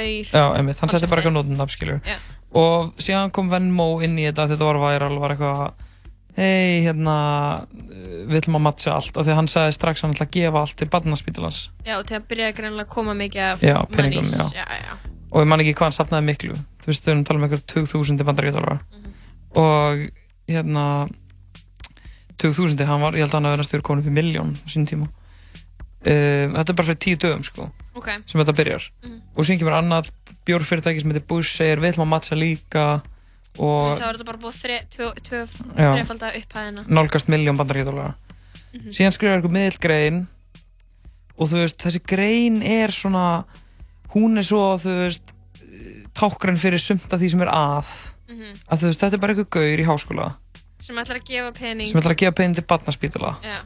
einmitt, 0.57 0.79
hann 0.81 0.89
setti 0.91 1.07
bara 1.07 1.21
eitthvað 1.21 1.37
nótundab, 1.37 1.71
skilur 1.71 2.01
Já. 2.03 2.17
Og 2.57 2.95
síðan 2.97 3.29
kom 3.35 3.49
Venmo 3.51 3.99
inn 4.01 4.17
í 4.17 4.25
þetta 4.25 4.47
þegar 4.47 4.55
þetta 4.57 4.69
var 4.71 4.81
væral 4.87 5.19
var 5.21 5.35
eitthvað 5.35 5.85
Hei, 6.39 6.85
hérna, 6.85 7.13
við 8.29 8.37
ætlum 8.39 8.55
að 8.59 8.63
matcha 8.63 8.93
allt. 8.95 9.17
Og 9.17 9.25
því 9.27 9.33
hann 9.35 9.49
sagði 9.51 9.73
strax 9.75 9.99
að 9.99 10.05
hann 10.05 10.13
ætla 10.15 10.27
að 10.29 10.35
gefa 10.37 10.61
allt 10.61 10.75
til 10.79 10.87
barnaspítalans. 10.93 11.57
Já, 11.83 11.97
og 11.97 12.05
til 12.07 12.15
að 12.15 12.27
byrja 12.29 12.51
greinlega 12.55 12.85
að 12.85 12.93
koma 12.93 13.15
mikið 13.17 13.41
af 13.43 13.63
Já, 13.65 13.75
peningum, 13.91 14.23
monies. 14.29 14.53
já. 14.55 14.61
já, 14.63 14.77
já. 14.85 14.93
Og 15.33 15.43
ég 15.43 15.49
man 15.51 15.63
ekki 15.63 15.73
hvað 15.75 15.89
hann 15.89 15.97
safnaði 15.97 16.27
miklu. 16.29 16.59
Þú 16.79 16.91
veist, 16.91 17.03
þau 17.03 17.11
erum 17.11 17.23
að 17.25 17.27
tala 17.27 17.41
um 17.41 17.47
eitthvað 17.49 17.65
2000 17.73 18.23
bandaríkjadólar 18.29 18.79
Og 19.59 20.05
hérna 20.47 20.85
2000, 22.39 22.85
hann 22.87 23.03
var, 23.03 23.17
ég 23.19 23.25
held 23.25 23.33
að 23.33 23.39
hann 23.41 23.49
að 23.49 23.55
vera 23.57 23.67
stjórn 23.67 23.85
konum 23.89 24.05
fyrir 24.07 24.17
miljón 24.21 24.55
á 24.55 24.67
sínum 24.69 24.87
tíma. 24.87 25.09
Um, 25.99 26.55
Þetta 26.55 26.71
er 26.71 26.77
bara 26.79 26.87
fyrir 26.93 27.01
tíu 27.03 27.19
dögum, 27.19 27.43
sko 27.43 27.67
Ok. 27.95 28.09
sem 28.25 28.41
þetta 28.41 28.55
byrjar 28.55 28.83
Mhm. 29.03 29.21
og 29.35 29.45
síðan 29.45 29.59
kemur 29.59 29.77
annað 29.79 30.11
bjórfyrirtæki 30.45 31.01
sem 31.01 31.11
heitir 31.11 31.27
Bush 31.27 31.55
segir 31.57 31.79
við 31.79 31.93
ætlum 31.93 32.05
að 32.07 32.13
matcha 32.13 32.35
líka 32.35 33.01
og 33.59 33.97
Þá 33.99 34.03
er 34.09 34.13
þetta 34.17 34.25
bara 34.25 34.37
búið 34.37 34.59
þre, 34.63 34.77
tvö, 34.89 35.07
tvö, 35.25 35.39
Já. 35.75 35.93
þrefalda 35.95 36.33
upphæðina 36.37 36.85
nálgast 36.87 37.27
miljón 37.27 37.57
bandaríkjadólara 37.57 38.15
Mhm. 38.73 38.89
síðan 38.93 39.11
skrifar 39.15 39.39
ykkur 39.41 39.51
miðilgrein 39.57 40.27
og 41.37 41.47
þú 41.49 41.55
veist 41.63 41.77
þessi 41.81 42.01
grein 42.05 42.61
er 42.61 42.87
svona 42.91 43.45
hún 44.13 44.37
er 44.37 44.43
svo 44.43 44.77
þú 44.77 44.93
veist 45.07 45.21
tákgræn 46.13 46.57
fyrir 46.59 46.79
sumt 46.81 47.11
af 47.13 47.19
því 47.19 47.29
sem 47.31 47.41
er 47.41 47.47
að 47.47 47.85
Mhm. 48.29 48.53
að 48.71 48.77
þú 48.79 48.85
veist 48.89 48.99
þetta 49.01 49.13
er 49.13 49.17
bara 49.17 49.33
einhver 49.33 49.49
gaur 49.49 49.79
í 49.79 49.85
háskóla 49.85 50.35
sem 50.79 50.95
ætlar 50.95 51.17
að 51.19 51.25
gefa 51.25 51.51
pening 51.53 51.87
sem 51.87 51.99
ætlar 52.01 52.13
að 52.13 52.17
gefa 52.17 52.35
pening 52.35 52.55
til 52.55 52.63
barnaspítala 52.63 53.35
Já. 53.43 53.57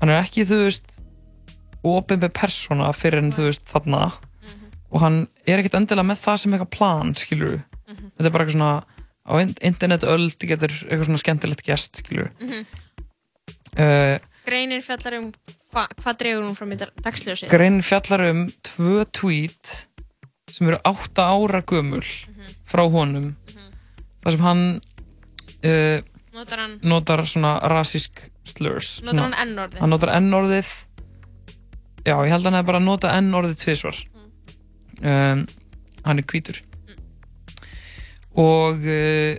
hann 0.00 0.08
er 0.10 0.22
ekki 0.22 0.44
þú 0.46 0.64
veist 0.66 0.82
opinber 1.84 2.28
persóna 2.30 2.92
fyrir 2.94 3.18
en 3.22 3.32
þú 3.32 3.48
veist 3.48 3.64
þarna 3.66 4.12
Mhm. 4.12 4.66
og 4.92 5.00
hann 5.00 5.28
er 5.46 5.58
ekkert 5.58 5.74
endilega 5.80 6.06
með 6.06 6.20
það 6.24 6.38
sem 6.38 6.52
eitthvað 6.52 6.70
plan 6.70 7.14
skilur 7.14 7.62
Mhm. 7.88 8.10
þetta 8.18 8.26
er 8.26 8.30
bara 8.30 8.44
eitthvað 8.44 8.56
svona 8.56 8.84
á 9.28 9.32
in- 9.40 9.56
internetöld 9.62 10.36
getur 10.38 10.68
eitthvað 10.68 11.06
svona 11.06 11.22
skemmtilegt 11.24 11.62
gerst 11.64 11.96
skilur 12.02 12.30
Mhm. 12.40 12.66
uh, 13.78 14.18
Greinin 14.46 14.82
fjallar 14.82 15.14
um 15.18 15.32
hva, 15.72 15.86
hvað 16.02 16.16
dregur 16.18 16.54
hún 16.58 16.72
í 16.72 16.76
dag- 16.78 16.92
dagsljósið 17.02 17.48
grein 17.50 17.80
fjallar 17.82 18.30
um 18.30 18.52
tvö 18.62 19.04
tweet 19.12 19.86
sem 20.50 20.68
eru 20.68 20.78
átta 20.84 21.22
ára 21.32 21.62
gömul 21.62 22.02
frá 22.66 22.84
honum 22.90 23.36
þar 24.24 24.30
sem 24.36 24.40
hann 24.40 24.80
uh, 25.64 26.00
Notar 26.32 26.58
hann- 26.58 26.78
notar 26.82 27.18
svona 27.28 27.60
rasísk 27.62 28.10
slurs 28.44 29.00
Notar 29.02 29.18
svona, 29.30 29.36
hann 29.36 29.48
N-orðið? 29.54 29.78
hann 29.80 29.90
notar 29.90 30.14
N-orðið 30.20 30.70
já, 32.06 32.14
ég 32.14 32.30
held 32.32 32.42
að 32.42 32.50
hann 32.50 32.58
hefði 32.60 32.70
bara 32.72 32.82
notað 32.82 33.16
N-orðið 33.20 33.58
tvisvar. 33.62 33.98
Um, 35.02 35.46
hann 36.06 36.22
er 36.22 36.28
hvítur. 36.30 36.62
Og 38.38 38.86
uh, 38.86 39.34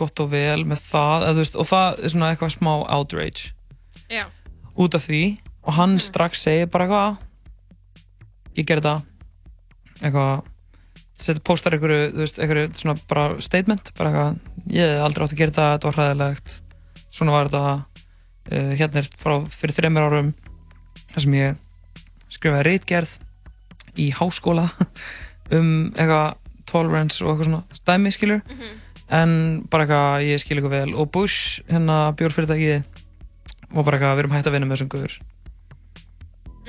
gott 0.00 0.20
og 0.22 0.30
vel 0.32 0.64
með 0.68 0.82
það 0.88 1.28
eða, 1.28 1.38
veist, 1.40 1.56
og 1.56 1.68
það 1.68 2.04
er 2.04 2.14
svona 2.14 2.30
eitthvað 2.32 2.54
smá 2.56 2.74
outrage. 2.96 3.54
Já. 4.10 4.26
út 4.74 4.94
af 4.98 5.04
því 5.06 5.24
og 5.62 5.76
hann 5.76 5.98
strax 6.02 6.42
segir 6.42 6.70
bara 6.72 6.86
eitthvað 6.88 8.56
ég 8.58 8.66
ger 8.66 8.80
þetta 8.80 8.94
eitthvað 10.00 10.48
setur 11.20 11.42
postar 11.44 11.76
einhverju, 11.76 12.08
þú 12.14 12.22
veist, 12.24 12.40
einhverju 12.40 12.70
svona 12.80 12.96
bara 13.10 13.24
statement, 13.44 13.92
bara 13.98 14.10
eitthvað 14.10 14.74
ég 14.74 14.94
hef 14.96 15.04
aldrei 15.04 15.26
átt 15.26 15.34
að 15.36 15.42
gera 15.42 15.52
þetta, 15.52 15.68
þetta 15.74 15.90
var 15.90 15.98
hræðilegt 15.98 16.56
svona 17.10 17.36
var 17.36 17.50
þetta 17.52 17.64
uh, 17.76 18.72
hérna 18.80 19.02
er 19.02 19.10
frá 19.20 19.36
fyrir 19.52 19.76
þreymur 19.78 20.08
árum 20.08 20.32
þar 21.12 21.24
sem 21.26 21.36
ég 21.38 21.58
skrifaði 22.30 22.66
reitgerð 22.68 23.16
í 24.00 24.10
háskóla 24.14 24.68
um 25.56 25.72
eitthvað 25.94 26.36
tolerance 26.70 27.24
og 27.24 27.32
eitthvað 27.32 27.50
svona 27.50 27.82
dæmi 27.90 28.14
skilur. 28.14 28.44
En 29.10 29.32
bara 29.70 29.86
eitthvað 29.88 30.28
ég 30.28 30.42
skil 30.42 30.60
eitthvað 30.60 30.76
vel. 30.76 30.94
Og 30.94 31.10
Bush, 31.10 31.58
hérna 31.66 32.12
bjórfyrirtæki 32.18 32.78
var 33.74 33.84
bara 33.86 33.98
eitthvað, 33.98 34.16
við 34.16 34.24
erum 34.24 34.38
hægt 34.38 34.50
að 34.50 34.56
vinna 34.58 34.70
með 34.70 34.78
þessum 34.78 34.94
guður 34.94 35.18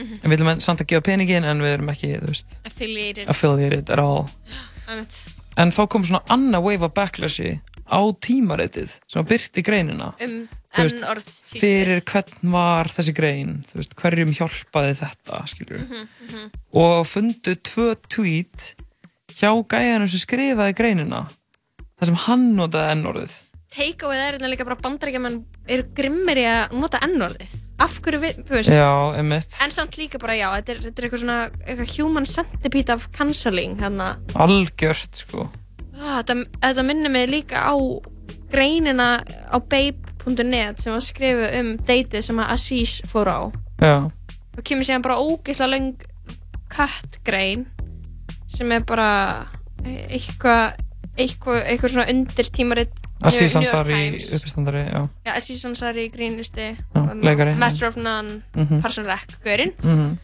en 0.01 0.31
við 0.31 0.39
ætlum 0.39 0.61
samt 0.63 0.81
að 0.83 0.89
gefa 0.91 1.05
peningin 1.05 1.45
en 1.47 1.61
við 1.63 1.75
erum 1.75 1.91
ekki, 1.93 2.11
veist 2.23 2.55
Affiliated. 2.67 3.29
affiliated 3.31 3.91
at 3.93 4.01
all. 4.01 4.27
En 5.59 5.73
þá 5.73 5.81
kom 5.91 6.05
svona 6.07 6.23
annað 6.31 6.65
wave 6.67 6.87
of 6.87 6.93
backlashi 6.97 7.53
á 7.91 8.01
tímaritið 8.23 8.97
sem 9.05 9.19
var 9.19 9.29
byrt 9.29 9.59
í 9.59 9.65
greinina. 9.67 10.13
Um 10.23 10.47
veist, 10.71 11.51
fyrir 11.59 12.01
hvern 12.07 12.53
var 12.53 12.87
þessi 12.91 13.13
grein? 13.15 13.53
Veist, 13.75 13.95
hverjum 13.99 14.31
hjálpaði 14.37 14.97
þetta 15.01 15.43
skilur 15.51 15.83
Mhm, 15.83 16.07
mhm. 16.29 16.49
og 16.73 17.05
fundu 17.07 17.55
tvö 17.59 17.95
tweet 18.07 18.73
hjá 19.35 19.51
gæjanum 19.67 20.09
sem 20.09 20.23
skrifaði 20.23 20.75
greinina 20.75 21.25
þar 21.99 22.05
sem 22.11 22.21
hann 22.25 22.51
notaði 22.57 22.99
N-orðið. 22.99 23.39
Takeaway 23.71 24.17
er 24.19 24.35
hérna 24.35 24.49
líka 24.51 24.65
bara 24.67 24.75
bandaríkjaman 24.83 25.37
eru 25.71 25.85
grimmir 25.95 26.41
í 26.41 26.43
að 26.43 26.73
nota 26.75 26.99
n-orðið. 27.07 27.53
Af 27.79 28.01
hverju 28.03 28.19
við, 28.19 28.41
þú 28.49 28.57
veist. 28.57 28.73
Já, 28.75 28.89
en 29.63 29.71
samt 29.71 29.95
líka 29.95 30.19
bara 30.19 30.35
já, 30.35 30.49
þetta 30.57 30.73
er, 30.73 30.81
þetta 30.87 30.99
er 30.99 31.07
eitthvað 31.07 31.23
svona 31.23 31.37
eitthvað 31.63 31.93
human 31.95 32.27
centipede 32.27 32.97
of 32.97 33.07
cancelling 33.15 33.77
hérna. 33.79 34.09
Algjört, 34.35 35.23
sko. 35.23 35.47
Ah, 36.01 36.23
þetta, 36.25 36.83
minnir 36.87 37.11
mig 37.13 37.29
líka 37.29 37.61
á 37.61 37.75
greinina 38.51 39.21
á 39.53 39.57
babe.net 39.61 40.81
sem 40.81 40.93
var 40.95 41.03
skrifuð 41.05 41.59
um 41.59 41.69
deytið 41.87 42.25
sem 42.25 42.39
að 42.41 42.53
Aziz 42.55 42.95
fór 43.07 43.29
á 43.29 43.39
Já. 43.81 43.93
og 44.57 44.63
kemur 44.67 44.83
síðan 44.87 45.05
bara 45.05 45.19
ógeðslega 45.21 45.71
löng 45.75 45.91
kattgrein 46.71 47.67
sem 48.49 48.71
er 48.75 48.83
bara 48.87 49.07
eitthvað 49.85 50.75
eitthvað, 51.19 51.61
eitthvað 51.67 51.93
svona 51.95 52.09
undir 52.11 52.49
tímarit 52.55 52.99
Aziz 53.21 53.53
Ansari, 53.55 54.17
uppistandari, 54.33 54.79
já. 54.89 55.01
Já, 55.27 55.31
Aziz 55.37 55.59
Ansari, 55.69 56.07
grínisti 56.09 56.71
Já, 56.73 57.01
leikari. 57.21 57.53
Master 57.61 57.87
of 57.91 57.97
None, 57.97 58.41
Mhm. 58.55 58.81
Parson 58.81 59.05
Rec, 59.05 59.35
gaurinn 59.43 59.73
Mhm. 59.83 60.17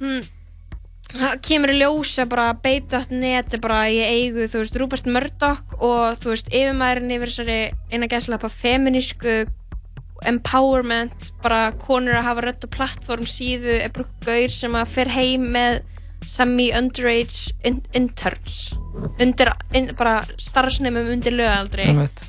mm, 0.00 0.22
það 1.12 1.34
kemur 1.46 1.72
í 1.74 1.80
ljósa 1.82 2.26
bara 2.30 2.52
babe.net 2.54 3.54
er 3.54 3.62
bara 3.62 3.84
í 3.92 4.00
eigu 4.02 4.48
þú 4.50 4.62
veist 4.62 4.78
Rupert 4.80 5.10
Murdoch 5.10 5.76
og 5.80 6.16
þú 6.20 6.32
veist 6.32 6.50
yfirmæðurinn 6.50 7.14
yfir 7.18 7.32
þessari 7.32 7.58
eina 7.92 8.10
gæslega 8.10 8.50
feminísku 8.50 9.44
empowerment 10.24 11.32
bara 11.44 11.72
konur 11.78 12.16
að 12.16 12.28
hafa 12.28 12.46
rödd 12.46 12.66
og 12.66 12.72
plattform 12.74 13.28
síðu 13.28 13.80
er 13.82 13.92
bara 13.94 14.08
gaur 14.24 14.54
sem 14.54 14.78
að 14.78 14.94
fer 14.94 15.12
heim 15.14 15.50
með 15.54 15.82
semi-underage 16.24 17.52
in 17.68 17.82
interns. 17.92 18.72
Undir, 19.20 19.50
in, 19.76 19.90
bara 19.98 20.22
starfsnemum 20.40 21.10
undir 21.12 21.34
lögaldri. 21.36 21.88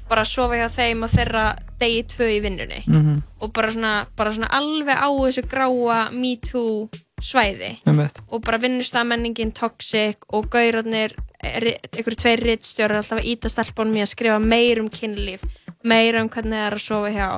Bara 0.10 0.26
sofa 0.28 0.60
hjá 0.60 0.68
þeim 0.74 1.06
og 1.06 1.14
þeirra 1.14 1.46
degi 1.80 2.04
tvö 2.16 2.30
í 2.38 2.42
vinnunni. 2.44 2.84
Mhm. 2.88 3.24
og 3.42 3.54
bara 3.54 3.72
svona, 3.72 4.06
bara 4.16 4.32
svona 4.32 4.48
alveg 4.52 4.98
á 4.98 5.10
þessu 5.12 5.44
gráa 5.48 6.12
me 6.12 6.36
too 6.38 6.90
svæði 7.22 7.72
Einmitt. 7.88 8.20
og 8.30 8.44
bara 8.46 8.60
vinnustafmenningin 8.62 9.54
toxic 9.56 10.26
og 10.36 10.50
gaurarnir 10.52 11.16
ykkur 11.46 12.18
tveir 12.20 12.44
rittstjórar 12.44 13.00
alltaf 13.02 13.22
að 13.22 13.30
íta 13.32 13.52
stelpunum 13.52 14.00
í 14.00 14.04
að 14.04 14.12
skrifa 14.12 14.40
meir 14.42 14.82
um 14.82 14.90
kynlíf 14.92 15.46
meira 15.86 16.24
um 16.24 16.30
hvernig 16.30 16.58
það 16.58 16.68
er 16.68 16.78
að 16.78 16.86
sofa 16.86 17.14
hjá 17.14 17.30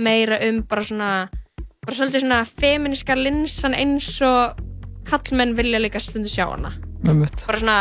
meira 0.00 0.40
um 0.48 0.62
bara 0.68 0.86
svona 0.86 1.12
bara 1.84 1.96
svolítið 1.96 2.24
svona 2.24 2.42
feminiska 2.48 3.16
linsan 3.18 3.76
eins 3.76 4.10
og 4.26 4.60
kallmenn 5.08 5.56
vilja 5.58 5.80
líka 5.80 6.00
stundu 6.02 6.28
sjá 6.28 6.46
hana 6.50 6.72
Einmitt. 7.06 7.46
bara 7.46 7.58
svona 7.58 7.78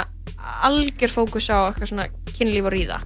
algjör 0.64 1.12
fókus 1.12 1.50
á 1.52 1.68
eitthvað 1.68 1.92
svona 1.92 2.08
kynlíf 2.36 2.70
og 2.70 2.74
ríða 2.76 3.02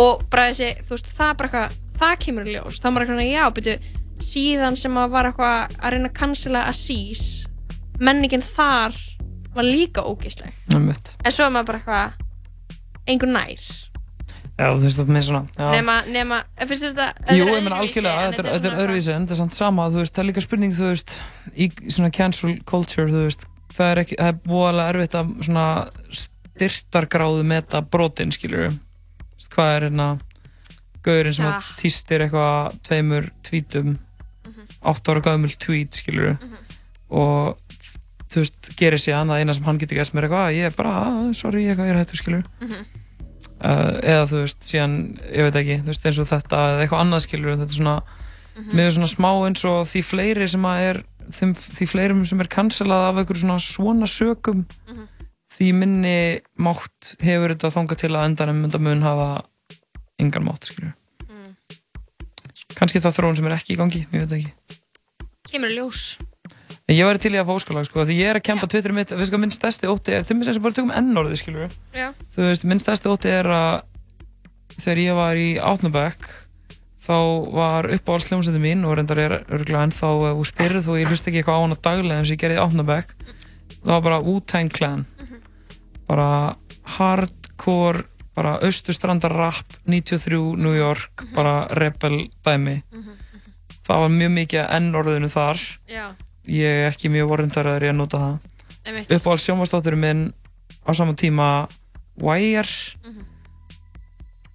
og 0.00 0.24
bara 0.32 0.48
þessi, 0.50 0.72
þú 0.86 0.96
veist, 0.96 1.10
það 1.18 1.36
bara 1.38 1.48
eitthvað 1.48 1.80
það 2.02 2.14
kemur 2.24 2.48
í 2.48 2.54
ljós, 2.56 2.80
það 2.80 2.94
bara 2.96 3.06
eitthvað, 3.06 3.28
já, 3.28 3.44
byrju 3.56 3.74
síðan 4.22 4.78
sem 4.78 4.98
að 4.98 5.12
var 5.12 5.28
eitthvað 5.28 5.76
að 5.78 5.94
reyna 5.94 6.10
að 6.10 6.18
cancela 6.18 6.66
Aziz 6.70 7.22
menningin 8.02 8.44
þar 8.44 8.98
var 9.52 9.68
líka 9.68 10.04
Einmitt. 10.72 11.16
en 11.24 11.32
svo 11.32 11.46
er 11.46 11.54
maður 11.54 11.70
bara 11.70 11.80
eitthvað 11.80 12.22
einhver 13.08 13.32
nær. 13.32 13.64
Já, 14.52 14.68
þú 14.68 14.84
veist, 14.84 15.00
með 15.08 15.24
svona, 15.26 15.40
já. 15.56 15.68
nema, 15.72 15.94
nema, 16.12 16.38
en 16.60 16.68
finnst 16.70 16.84
þetta 16.84 17.34
Jú, 17.34 17.46
er 17.46 17.54
ég 17.54 17.54
öðruvísi, 17.56 17.78
algjörlega, 17.78 18.26
þetta 18.26 18.42
er, 18.42 18.48
er 18.48 18.60
svona 18.60 18.82
öðruvísi, 18.82 19.12
en 19.14 19.24
þetta 19.24 19.34
er 19.34 19.40
samt 19.40 19.54
sama, 19.56 19.86
þú 19.90 20.02
veist, 20.02 20.12
það 20.12 20.22
er 20.22 20.28
líka 20.28 20.44
spurning, 20.44 20.74
þú 20.76 20.90
veist, 20.90 21.14
í 21.56 21.68
svona 21.88 22.10
cancel 22.14 22.52
culture, 22.68 23.08
þú 23.10 23.22
veist, 23.24 23.46
það 23.72 23.92
er 23.94 24.00
ekki, 24.02 24.18
það 24.20 24.30
er 24.30 24.38
búalega 24.44 24.92
erfitt 24.92 25.16
að 25.18 25.32
svona 25.48 25.64
styrtargráðu 26.20 27.46
meta 27.48 27.82
brotin, 27.94 28.34
skilur 28.36 28.66
við, 28.66 28.78
hvað 29.56 29.72
er 29.72 29.88
hérna, 29.88 30.08
gaurinn 31.08 31.36
sem 31.38 31.48
að 31.48 31.72
týstir 31.80 32.26
eitthvað 32.26 32.78
tveimur 32.86 33.30
tvítum, 33.48 33.96
átt 34.92 35.10
ára 35.10 35.24
gömul 35.24 35.56
tvít, 35.64 36.02
skilur 36.04 36.34
við, 36.34 36.46
og 37.12 37.61
þú 38.32 38.42
veist, 38.42 38.70
gerir 38.80 39.00
sér 39.02 39.18
annað 39.20 39.42
eina 39.42 39.54
sem 39.56 39.64
hann 39.68 39.78
getur 39.82 39.98
gæst 40.00 40.14
mér 40.16 40.26
eitthvað, 40.28 40.56
ég 40.56 40.66
er 40.70 40.76
bara, 40.76 40.90
"Ah, 41.04 41.32
sorry, 41.36 41.64
eitthvað, 41.66 41.88
ég 41.88 41.94
er 41.94 42.00
hættur, 42.04 42.16
skilur 42.22 42.42
við, 42.42 42.66
Mhm. 42.66 42.84
uh, 43.60 43.92
eða 44.02 44.24
þú 44.30 44.40
veist, 44.42 44.60
síðan, 44.64 44.94
ég 45.32 45.42
veit 45.46 45.54
ekki, 45.60 45.76
þú 45.82 45.86
veist, 45.92 46.06
eins 46.06 46.18
og 46.18 46.26
þetta 46.32 46.56
eða 46.72 46.82
eitthvað 46.88 47.02
annað 47.04 47.24
skilur, 47.26 47.56
þetta 47.56 47.72
er 47.72 47.78
svona 47.80 48.02
mér 48.72 48.86
er 48.86 48.90
svona 48.92 49.08
smá 49.08 49.30
eins 49.46 49.64
og 49.64 49.86
því 49.88 50.02
fleiri 50.04 50.48
sem 50.48 50.62
að 50.62 50.80
er, 50.90 51.02
þeim, 51.30 51.54
því 51.56 51.86
fleiri 51.88 52.26
sem 52.26 52.40
er 52.40 52.48
cancelað 52.48 53.08
af 53.08 53.16
einhverju 53.16 53.40
svona 53.44 53.58
svona 53.58 54.06
sökum 54.06 54.66
því 55.52 55.72
minni 55.74 56.40
mátt 56.58 57.16
hefur 57.20 57.54
þetta 57.54 57.70
þangað 57.72 57.96
til 57.96 58.10
að 58.10 58.24
endanum 58.26 58.60
mynda 58.62 58.78
mun 58.80 59.00
hafa 59.02 59.44
engan 60.20 60.44
mátt, 60.44 60.64
skilur 60.68 60.92
Mm. 61.28 61.56
kannski 62.74 63.00
það 63.00 63.16
þróun 63.16 63.36
sem 63.36 63.46
er 63.46 63.52
ekki 63.56 63.74
í 63.74 63.76
gangi, 63.76 64.06
ég 64.12 64.26
veit 64.28 64.32
ekki. 64.38 64.52
Kemur 65.48 65.68
ljós 65.70 66.18
en 66.92 66.98
ég 66.98 67.08
væri 67.08 67.22
til 67.24 67.32
í 67.32 67.40
að 67.40 67.48
fá 67.48 67.54
óskalag, 67.56 67.88
sko, 67.88 68.04
því 68.04 68.18
ég 68.18 68.32
er 68.32 68.38
að 68.38 68.46
kempa 68.50 68.68
Twitter 68.68 68.92
mitt, 68.92 69.14
við 69.16 69.30
sko, 69.30 69.40
minn 69.40 69.54
stærsti 69.54 69.88
ótti 69.88 70.12
er, 70.12 70.26
til 70.28 70.36
mér 70.36 70.52
sem 70.52 70.64
bara 70.64 70.76
tökum 70.76 70.92
ennorði, 70.92 71.40
skilur 71.40 71.72
Já. 71.96 72.10
þú 72.34 72.46
veist, 72.50 72.68
minn 72.68 72.82
stærsti 72.82 73.10
ótti 73.10 73.32
er 73.32 73.48
að 73.48 73.82
þegar 74.76 75.02
ég 75.02 75.18
var 75.18 75.40
í 75.40 75.50
átnabæk 75.62 76.28
þá 77.02 77.16
var 77.50 77.88
uppáhaldsljómsætti 77.96 78.60
mín 78.62 78.84
og 78.86 78.96
reyndar 78.98 79.18
er 79.18 79.38
örgulega 79.42 79.88
ennþá 79.88 80.12
þú 80.36 80.44
spyrð 80.46 80.90
og 80.92 81.00
ég 81.00 81.10
hlust 81.10 81.26
ekki 81.26 81.40
eitthvað 81.40 81.58
á 81.58 81.62
hana 81.64 81.78
daglega 81.82 82.20
eins 82.20 82.30
og 82.30 82.36
ég 82.36 82.42
gerði 82.44 82.58
í 82.60 82.62
átnabæk 82.62 83.14
það 83.82 83.92
var 83.92 84.04
bara 84.06 84.20
Wu-Tang 84.22 84.72
Clan. 84.72 85.04
Bara 86.06 86.28
hardcore 86.98 88.04
bara 88.36 88.56
austurstrandar 88.64 89.34
rap 89.36 89.74
93 89.86 90.56
New 90.56 90.74
York 90.76 91.26
bara 91.34 91.66
rebel 91.78 92.28
dæmi. 92.44 92.82
Það 93.82 94.04
var 94.04 94.12
mjög 94.14 94.32
mikið 94.36 94.68
enn-orðinu 94.78 95.30
þar. 95.32 95.64
Já. 95.90 96.06
Ég 96.46 96.66
er 96.82 96.90
ekki 96.90 97.08
mjög 97.12 97.28
vorundaraður 97.32 97.86
í 97.86 97.90
að 97.92 97.98
nota 98.00 98.18
það. 98.22 98.38
Uppáhalds 99.16 99.44
sjónvastátturinn 99.46 100.02
minn 100.02 100.22
á 100.82 100.90
sama 100.94 101.14
tíma 101.14 101.48
Wire. 102.18 102.66
Þú 103.02 103.14
veist 103.14 103.31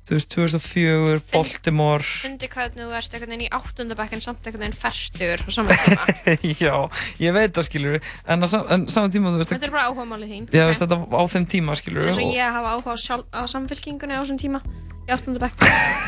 2004 0.08 1.20
Baltimore 1.34 2.04
Fyndi 2.08 2.48
hvernig 2.52 2.80
þú 2.80 2.96
ert 2.96 3.14
einhvern 3.18 3.34
veginn 3.34 3.46
í 3.48 3.52
áttundabæk 3.58 4.16
en 4.18 4.24
samt 4.24 4.48
einhvern 4.48 4.64
veginn 4.66 4.78
fertur 4.80 5.44
á 5.44 5.50
saman 5.52 5.82
tíma. 5.84 6.36
já, 6.64 6.74
ég 7.24 7.36
veit 7.36 7.54
það 7.58 7.68
skilur 7.70 8.00
en 8.00 8.44
á 8.44 8.48
sam- 8.48 8.68
en 8.72 8.88
saman 8.92 9.12
tíma 9.14 9.34
þú 9.36 9.44
veist 9.44 9.54
Þetta 9.56 9.68
er 9.70 9.76
bara 9.76 9.88
áhugamálið 9.92 10.32
þín. 10.34 10.50
Já, 10.54 10.64
ok? 10.64 10.72
veist, 10.72 10.84
þetta 10.86 11.00
á 11.12 11.24
þeim 11.36 11.48
tíma 11.56 11.76
skilur 11.80 12.08
eins 12.08 12.20
og 12.24 12.36
ég 12.36 12.58
hafa 12.60 12.76
áhuga 12.78 12.96
á, 12.96 12.98
sjálf, 13.04 13.26
á 13.36 13.42
samfélkingunni 13.52 14.16
á 14.16 14.22
þessum 14.24 14.40
tíma 14.42 14.62
í 15.08 15.12
áttundabæk. 15.16 15.54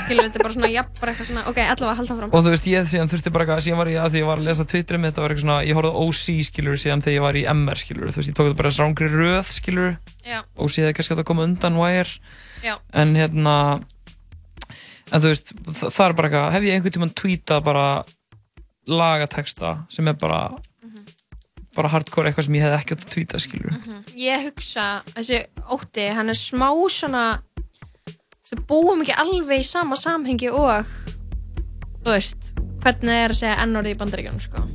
Skilur 0.04 0.26
þetta 0.28 0.40
er 0.40 0.44
bara 0.44 0.54
svona, 0.58 0.70
jafn, 0.74 0.96
bara 1.00 1.12
eitthvað 1.14 1.28
svona, 1.30 1.44
ok, 1.48 1.60
allavega 1.72 1.98
halda 2.02 2.16
fram. 2.18 2.34
og 2.36 2.42
þú 2.44 2.52
veist 2.52 2.68
ég 2.68 2.90
síðan 2.92 3.08
þurfti 3.14 3.32
bara 3.32 3.46
eitthvað 3.46 3.64
síðan 3.64 3.80
var 3.80 3.92
ég 3.94 4.02
að 4.04 4.12
því 4.16 4.20
ég 4.20 4.28
var 4.28 4.42
að 4.42 4.48
lesa 4.50 4.66
Twitterum 4.68 5.06
þetta 5.08 5.24
var 5.24 5.32
eitthvað 5.32 5.46
svona 5.46 5.60
ég 5.70 5.78
horfði 5.80 5.94
OC 6.04 6.26
skilur 6.50 6.82
síðan 6.84 7.04
þegar 7.06 7.16
ég 7.16 7.24
var 7.24 7.40
í 7.40 7.44
MR 7.54 7.80
skilur 7.80 8.12
þú 8.12 8.20
veist 8.20 8.32
ég 8.34 8.36
tók 8.36 8.50
þetta 8.50 8.60
bara 8.60 8.74
þess 8.74 8.84
rángri 8.84 9.08
röð 9.14 9.54
skilur 9.56 9.96
Já. 10.28 10.42
OC 10.60 10.76
hefði 10.84 10.98
kannski 11.00 11.16
að 11.16 11.24
koma 11.32 11.48
undan 11.48 11.80
Wire 11.80 12.12
Já. 12.66 12.76
en 12.94 13.16
hérna 13.16 13.56
en 15.10 15.22
þú 15.24 15.32
veist 15.32 15.54
það, 15.74 16.06
er 16.08 16.18
bara 16.18 16.30
eitthvað 16.30 16.52
hef 16.56 16.68
ég 16.68 16.76
einhvern 16.78 16.98
tímann 16.98 17.16
tweetað 17.18 17.64
bara 17.66 17.86
lagateksta 18.90 19.78
sem 19.90 20.08
er 20.10 20.18
bara 20.20 20.42
bara 21.78 21.92
hardcore 21.94 22.30
eitthvað 22.30 22.48
sem 22.48 22.58
ég 22.58 22.66
hefði 22.66 22.80
ekki 22.80 22.96
átt 22.96 23.06
að 23.06 23.14
tweeta 23.14 23.42
skilur 23.42 23.76
Ég 24.20 24.48
hugsa, 24.50 24.88
þessi 25.14 25.40
ótti, 25.72 26.08
hann 26.18 26.34
er 26.34 26.38
smá 26.38 26.68
svona, 26.92 27.24
þú 28.50 28.60
búum 28.68 29.04
ekki 29.06 29.16
alveg 29.22 29.62
í 29.64 29.68
sama 29.68 29.96
samhengi 30.00 30.50
og, 30.52 30.90
þú 32.04 32.10
veist, 32.12 32.52
hvernig 32.84 33.14
það 33.14 33.22
er 33.24 33.36
að 33.36 33.40
segja 33.40 33.60
ennórið 33.64 33.96
í 33.96 34.00
bandaríkjunum, 34.02 34.42
sko. 34.44 34.66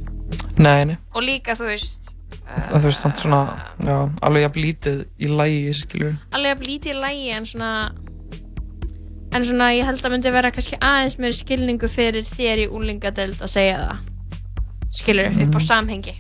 nei, 0.57 0.85
nei, 0.89 0.97
Og 1.13 1.27
líka, 1.27 1.59
þú 1.59 1.69
veist, 1.73 2.14
það 2.45 2.83
veist 2.85 3.01
samt 3.03 3.19
svona 3.23 3.39
já, 3.83 3.97
alveg 4.23 4.43
jafn 4.45 4.61
lítið 4.65 4.99
í 5.25 5.31
lægi 5.33 5.75
skilur 5.81 6.17
alveg 6.37 6.57
að 6.59 6.67
lítið 6.69 6.93
í 6.93 7.01
lægi 7.01 7.29
en 7.39 7.47
svona 7.51 7.71
en 9.35 9.45
svona 9.49 9.71
ég 9.75 9.89
held 9.89 10.05
að 10.05 10.13
myndi 10.15 10.31
vera 10.35 10.51
kannski 10.55 10.77
aðeins 10.79 11.17
meiri 11.19 11.35
skilningu 11.35 11.89
fyrir 11.91 12.27
þér 12.29 12.61
í 12.65 12.69
úlingadeld 12.71 13.41
að 13.43 13.51
segja 13.51 13.79
það. 13.81 13.97
Skilur 14.95 15.27
upp 15.33 15.57
á 15.59 15.59
Mhm. 15.59 15.65
samhengi. 15.67 16.15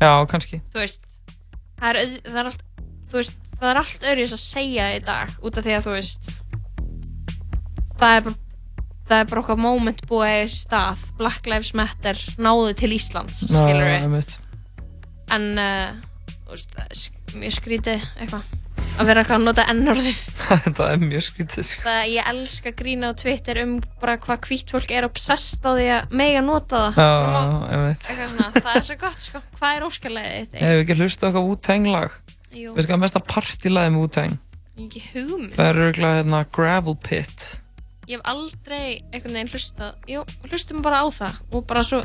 Já, 0.00 0.12
kannski. 0.30 0.60
Þú 0.72 0.78
veist 0.78 1.00
það 1.80 1.88
er, 1.90 1.96
það 2.28 2.38
er 2.38 2.44
allt 2.46 2.62
þú 3.10 3.16
veist 3.18 3.32
það 3.60 3.70
er 3.70 3.76
allt 3.82 4.06
öðruðis 4.12 4.32
að 4.36 4.44
segja 4.44 4.86
í 4.96 5.00
dag 5.04 5.28
út 5.42 5.58
af 5.58 5.64
því 5.64 5.74
að 5.76 5.84
þú 5.88 5.96
veist 5.96 6.30
það 7.98 8.16
er 8.16 8.22
bara 8.28 8.36
það 9.10 9.20
er 9.20 9.24
bara 9.32 9.40
okkar 9.42 9.58
moment 9.58 10.02
búið 10.06 10.36
sér 10.46 10.54
stað. 10.54 10.98
Black 11.18 11.46
Lives 11.50 11.74
Matter 11.74 12.14
náðu 12.38 12.74
til 12.78 12.92
Íslands 12.94 13.42
skilur 13.48 13.82
við 13.90 14.02
einmitt. 14.04 14.38
En 15.36 15.46
uh, 15.60 15.94
er 16.50 17.38
mjög 17.38 17.54
skrítið 17.58 18.04
eitthvað 18.18 18.48
að 19.00 19.08
vera 19.08 19.22
eitthvað 19.22 19.36
að 19.38 19.44
nota 19.46 19.64
ennorðið 19.70 20.20
það 20.78 20.82
er 20.86 21.04
mjög 21.04 21.24
skrítið 21.28 21.66
sko. 21.68 21.84
það 21.86 22.00
ég 22.14 22.30
elska 22.32 22.72
grína 22.80 23.12
á 23.12 23.18
Twitter 23.22 23.60
um 23.62 23.76
bara 24.02 24.16
hvað 24.20 24.48
hvítt 24.48 24.74
fólk 24.74 24.92
er 24.96 25.06
obsessed 25.06 25.64
á 25.64 25.70
því 25.76 25.86
að 25.94 26.18
mega 26.20 26.42
nota 26.44 26.82
það 26.96 27.06
já, 27.06 27.30
má- 27.36 27.86
eitthvað 27.94 28.60
það 28.60 28.74
er 28.74 28.86
svo 28.90 28.98
gott 29.04 29.24
sko 29.28 29.42
hvað 29.60 29.78
er 29.78 29.88
óskalegið 29.88 30.52
þitt 30.52 30.60
Hefur 30.60 30.76
við 30.76 30.84
ekki 30.84 30.98
hlustað 31.00 31.24
á 31.24 31.28
eitthvað 31.30 31.48
Wu-Tang 31.48 31.90
lag? 31.94 32.20
Jú. 32.50 32.74
Veistu 32.74 32.90
hvað 32.90 32.96
er 32.98 33.02
mesta 33.06 33.24
partylagi 33.30 33.94
með? 33.94 34.38
Ég 34.80 34.80
hef 34.80 34.86
ekki 34.90 35.02
hugmynd 35.14 35.54
Það 35.54 35.70
er 35.70 35.82
örgulega 35.86 36.20
hérna 36.20 36.44
Gravel 36.50 36.96
Pit 37.06 37.48
ég 38.10 38.18
hef 38.18 38.26
aldrei 38.26 39.00
einhvern 39.12 39.36
veginn 39.36 39.52
hlustað, 39.52 39.94
jú, 40.10 40.24
hlustum 40.50 40.82
bara 40.82 41.04
á 41.04 41.06
það 41.14 41.36
og 41.54 41.66
bara 41.70 41.84
svo 41.86 42.00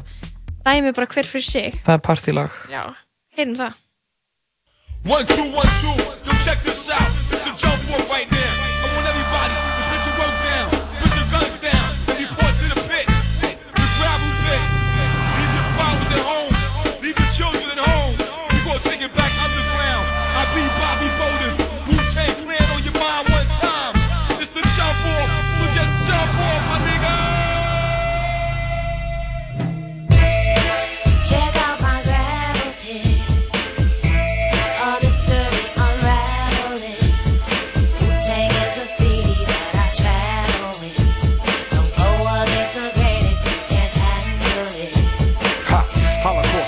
dæmi 0.66 0.94
bara 0.94 1.10
hver 1.10 1.28
fyrir 1.30 1.46
sig. 1.46 1.80
Það 1.86 1.98
er 1.98 2.04
partílag. 2.06 2.54
Já, 2.70 2.84
heyrum 3.38 3.56
það. 3.60 3.74
One, 5.06 5.26
two, 5.28 5.44
one, 5.54 5.72
two. 5.82 5.96
So 6.24 6.34
check 6.44 6.64
this 6.64 6.90
out. 6.90 7.02
It's 7.02 7.40
the 7.40 7.54
jump 7.56 7.92
off 7.94 8.10
right 8.10 8.32
now. 8.32 8.35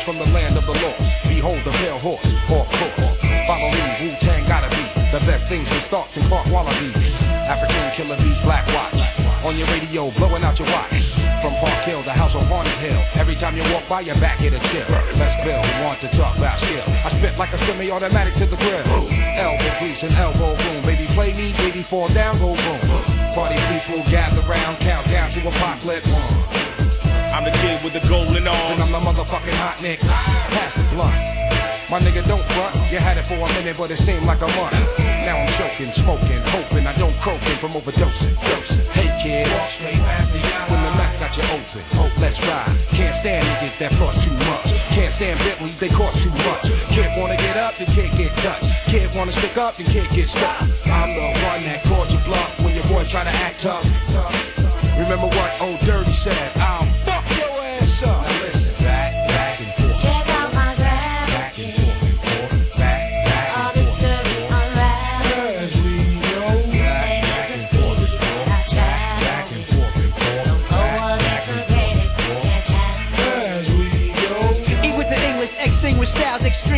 From 0.07 0.17
the 0.19 0.31
land 0.31 0.55
of 0.55 0.65
the 0.65 0.71
lost. 0.71 1.11
Behold 1.27 1.59
the 1.67 1.71
pale 1.83 1.99
horse, 1.99 2.31
or. 2.47 2.63
Follow 3.43 3.69
me, 3.75 3.83
Wu 3.99 4.15
Tang 4.23 4.39
gotta 4.47 4.71
be 4.71 4.83
the 5.11 5.19
best 5.27 5.47
things 5.51 5.67
since 5.67 5.83
starts 5.83 6.15
and 6.15 6.25
Clark 6.31 6.47
Wallabies. 6.47 6.95
African 7.43 7.91
killer 7.91 8.15
bees, 8.23 8.39
black 8.39 8.63
watch. 8.71 9.03
On 9.43 9.51
your 9.59 9.67
radio, 9.67 10.09
blowing 10.15 10.45
out 10.47 10.57
your 10.59 10.67
watch. 10.71 11.11
From 11.43 11.51
Park 11.59 11.83
Hill, 11.83 12.01
the 12.03 12.15
house 12.15 12.35
on 12.39 12.45
Haunted 12.47 12.79
Hill. 12.79 13.03
Every 13.19 13.35
time 13.35 13.57
you 13.57 13.63
walk 13.75 13.83
by, 13.89 13.99
your 13.99 14.15
back 14.23 14.39
hit 14.39 14.55
a 14.55 14.63
chill. 14.71 14.87
Let's 15.19 15.35
build, 15.43 15.67
want 15.83 15.99
to 15.99 16.07
talk 16.15 16.37
about 16.37 16.57
skill. 16.57 16.87
I 17.03 17.09
spit 17.11 17.37
like 17.37 17.51
a 17.51 17.57
semi-automatic 17.57 18.35
to 18.35 18.45
the 18.45 18.55
grill. 18.55 18.87
Elbow 19.35 19.71
grease 19.79 20.03
and 20.03 20.13
elbow 20.15 20.55
room. 20.55 20.81
Baby, 20.87 21.07
play 21.11 21.35
me, 21.35 21.51
baby, 21.59 21.83
fall 21.83 22.07
down, 22.15 22.39
go 22.39 22.55
boom. 22.55 22.79
Party 23.35 23.59
people 23.75 24.07
gather 24.07 24.39
round, 24.47 24.79
countdown 24.79 25.29
to 25.31 25.47
apocalypse. 25.49 26.31
I'm 27.37 27.45
the 27.45 27.53
kid 27.61 27.77
with 27.85 27.93
the 27.93 28.01
golden 28.09 28.49
arms. 28.49 28.81
And 28.81 28.81
I'm 28.81 28.89
the 28.89 28.97
motherfucking 28.97 29.53
hot 29.61 29.77
nicks. 29.77 30.09
Pass 30.09 30.73
the 30.73 30.81
blunt. 30.89 31.13
My 31.85 32.01
nigga, 32.01 32.25
don't 32.25 32.41
front. 32.57 32.73
You 32.89 32.97
had 32.97 33.21
it 33.21 33.29
for 33.29 33.37
a 33.37 33.47
minute, 33.61 33.77
but 33.77 33.93
it 33.93 34.01
seemed 34.01 34.25
like 34.25 34.41
a 34.41 34.49
month. 34.57 34.73
Now 35.21 35.37
I'm 35.37 35.53
choking, 35.53 35.93
smoking, 35.93 36.41
hoping 36.49 36.89
I 36.89 36.97
don't 36.97 37.13
croaking 37.21 37.61
from 37.61 37.77
overdosing. 37.77 38.33
Dosing. 38.41 38.89
Hey 38.89 39.13
kid, 39.21 39.45
when 39.45 40.81
the 40.81 40.91
Mac 40.97 41.13
got 41.21 41.37
you 41.37 41.45
open, 41.53 41.85
oh, 42.01 42.09
let's 42.17 42.41
ride. 42.41 42.73
Can't 42.97 43.13
stand 43.13 43.45
niggas 43.45 43.77
that 43.85 43.93
floss 44.01 44.17
too 44.25 44.33
much. 44.49 44.73
Can't 44.97 45.13
stand 45.13 45.37
Bentleys, 45.45 45.77
they 45.77 45.93
cost 45.93 46.17
too 46.25 46.33
much. 46.41 46.65
Kid 46.89 47.13
wanna 47.21 47.37
get 47.37 47.55
up, 47.55 47.77
then 47.77 47.85
can't 47.93 48.17
get 48.17 48.33
touched. 48.41 48.65
Kid 48.89 49.13
wanna 49.13 49.31
stick 49.31 49.55
up, 49.61 49.77
then 49.77 49.85
can't 49.93 50.09
get 50.09 50.25
stuck. 50.25 50.65
I'm 50.89 51.13
the 51.13 51.37
one 51.45 51.61
that 51.69 51.85
calls 51.85 52.09
you 52.09 52.17
bluff 52.25 52.49
when 52.65 52.73
your 52.73 52.87
boy 52.89 53.05
try 53.05 53.21
to 53.23 53.35
act 53.45 53.61
tough. 53.61 53.85
Remember 54.97 55.29
what 55.29 55.61
old 55.61 55.79
Dirty 55.85 56.11
said? 56.11 56.57
I'll 56.57 56.96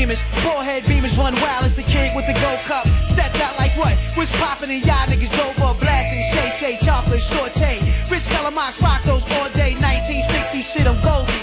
extremists. 0.09 0.43
Forehead 0.43 0.83
beamers 0.83 1.17
run 1.17 1.33
wild 1.35 1.65
as 1.65 1.75
the 1.75 1.83
king 1.83 2.13
with 2.15 2.25
the 2.27 2.33
gold 2.33 2.59
cup. 2.59 2.87
Stepped 3.05 3.39
out 3.41 3.57
like 3.57 3.75
what? 3.77 3.97
Was 4.17 4.29
popping 4.31 4.71
and 4.71 4.85
y'all 4.85 5.07
niggas 5.07 5.33
drove 5.35 5.57
up 5.61 5.79
blasting. 5.79 6.23
Shay 6.33 6.49
Shay, 6.49 6.85
chocolate, 6.85 7.21
saute. 7.21 7.79
Rich 8.09 8.25
Calamox, 8.25 8.81
rock 8.81 9.03
those 9.03 9.23
all 9.37 9.49
day. 9.51 9.73
1960 9.75 10.61
shit, 10.61 10.87
I'm 10.87 11.01
Goldie. 11.01 11.33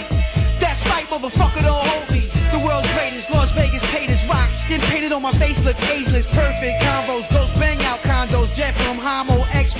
That's 0.59 0.81
right, 0.89 1.05
motherfucker, 1.07 1.63
don't 1.63 1.85
hold 1.87 2.09
me. 2.11 2.21
The 2.51 2.59
world's 2.65 2.91
greatest, 2.93 3.29
Las 3.31 3.51
Vegas 3.51 3.83
paid 3.91 4.09
rock. 4.27 4.51
Skin 4.51 4.81
painted 4.81 5.11
on 5.11 5.21
my 5.21 5.31
face, 5.33 5.63
look 5.63 5.79
ageless. 5.89 6.25
Perfect 6.25 6.81
combos, 6.83 7.27
those 7.29 7.51
bang 7.51 7.81
out 7.83 7.99
condos. 7.99 8.53
Jet 8.55 8.73
from 8.75 8.97
Homo, 8.97 9.45
X, 9.53 9.73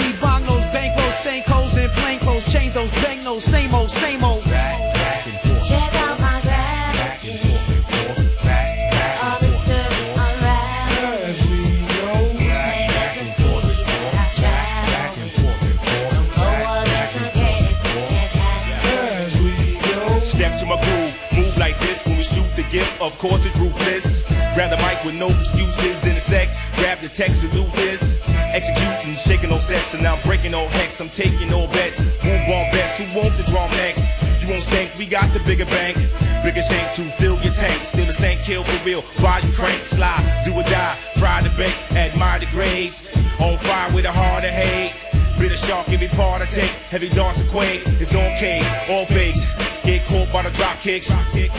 Of 23.18 23.32
course, 23.32 23.48
it's 23.48 23.58
ruthless. 23.58 24.22
Grab 24.54 24.70
the 24.70 24.78
mic 24.78 25.04
with 25.04 25.16
no 25.16 25.30
excuses 25.40 26.06
in 26.06 26.16
a 26.16 26.22
sec. 26.22 26.50
Grab 26.76 27.00
the 27.02 27.10
text, 27.10 27.42
salute 27.42 27.74
this. 27.74 28.16
Executing, 28.54 29.16
shaking 29.16 29.50
no 29.50 29.58
sets, 29.58 29.96
and 29.96 30.06
I'm 30.06 30.22
breaking 30.22 30.52
no 30.52 30.68
hex. 30.68 31.02
I'm 31.02 31.10
taking 31.10 31.50
no 31.50 31.66
bets. 31.66 32.00
Move 32.00 32.46
on 32.46 32.70
best. 32.70 33.02
Who 33.02 33.18
want 33.18 33.36
the 33.36 33.42
drum 33.50 33.72
next? 33.72 34.06
You 34.40 34.50
won't 34.50 34.62
stink, 34.62 34.92
we 35.00 35.08
got 35.08 35.34
the 35.34 35.40
bigger 35.40 35.66
bank. 35.66 35.98
Bigger 36.44 36.62
shank 36.62 36.94
to 36.94 37.06
fill 37.18 37.42
your 37.42 37.56
tank. 37.56 37.84
Still 37.86 38.06
the 38.06 38.14
same 38.14 38.38
kill 38.44 38.64
for 38.64 38.86
real. 38.86 39.02
Volume 39.18 39.52
crank, 39.54 39.82
slide, 39.82 40.44
do 40.46 40.54
or 40.54 40.62
die. 40.62 40.94
Fry 41.18 41.42
the 41.42 41.50
bake, 41.58 41.74
admire 41.94 42.38
the 42.38 42.46
grades. 42.52 43.10
On 43.40 43.58
fire 43.58 43.92
with 43.96 44.06
a 44.06 44.12
heart 44.12 44.44
of 44.44 44.52
hate. 44.52 44.94
Bitter 45.40 45.58
shark, 45.58 45.90
every 45.90 46.08
part 46.10 46.44
I 46.44 46.46
take. 46.46 46.70
Heavy 46.94 47.10
darts 47.10 47.42
to 47.42 47.50
quake. 47.50 47.82
It's 48.00 48.12
K, 48.12 48.62
all 48.92 49.08
fakes. 49.08 49.44
Get 49.84 50.06
caught 50.06 50.32
by 50.32 50.44
the 50.44 50.52
drop 50.52 50.78
kicks. 50.82 51.10
You 51.10 51.50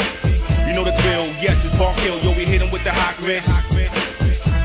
know 0.78 0.84
the 0.84 1.02
drill, 1.02 1.26
yes, 1.42 1.64
it's 1.64 1.76
Park 1.76 1.96
Hill. 1.98 2.18
Yo, 2.20 2.30
we 2.30 2.44
hit 2.44 2.62
'em 2.62 2.70
with 2.70 2.84
the 2.84 2.92
hot 2.92 3.16
grits. 3.16 3.50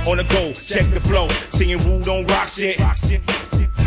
On 0.05 0.17
the 0.17 0.23
go, 0.25 0.53
check 0.53 0.85
the 0.93 0.99
flow. 0.99 1.27
Singing 1.49 1.79
don't 2.03 2.25
rock 2.27 2.47
shit. 2.47 2.77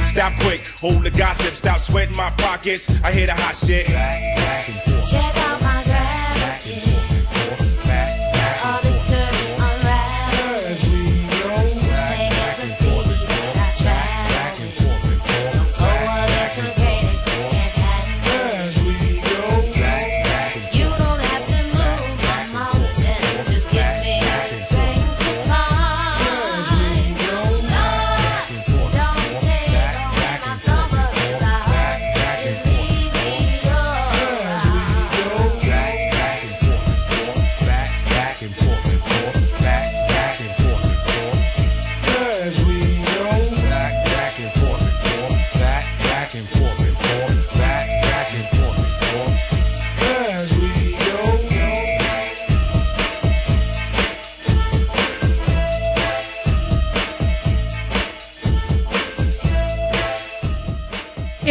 Stop 0.08 0.32
quick, 0.40 0.66
hold 0.80 1.04
the 1.04 1.10
gossip. 1.10 1.54
Stop 1.54 1.78
sweating 1.78 2.16
my 2.16 2.30
pockets. 2.30 2.88
I 3.04 3.12
hear 3.12 3.26
the 3.26 3.34
hot 3.34 3.54
shit. 3.54 3.86
Check 3.86 5.36
out 5.36 5.60
my 5.62 5.85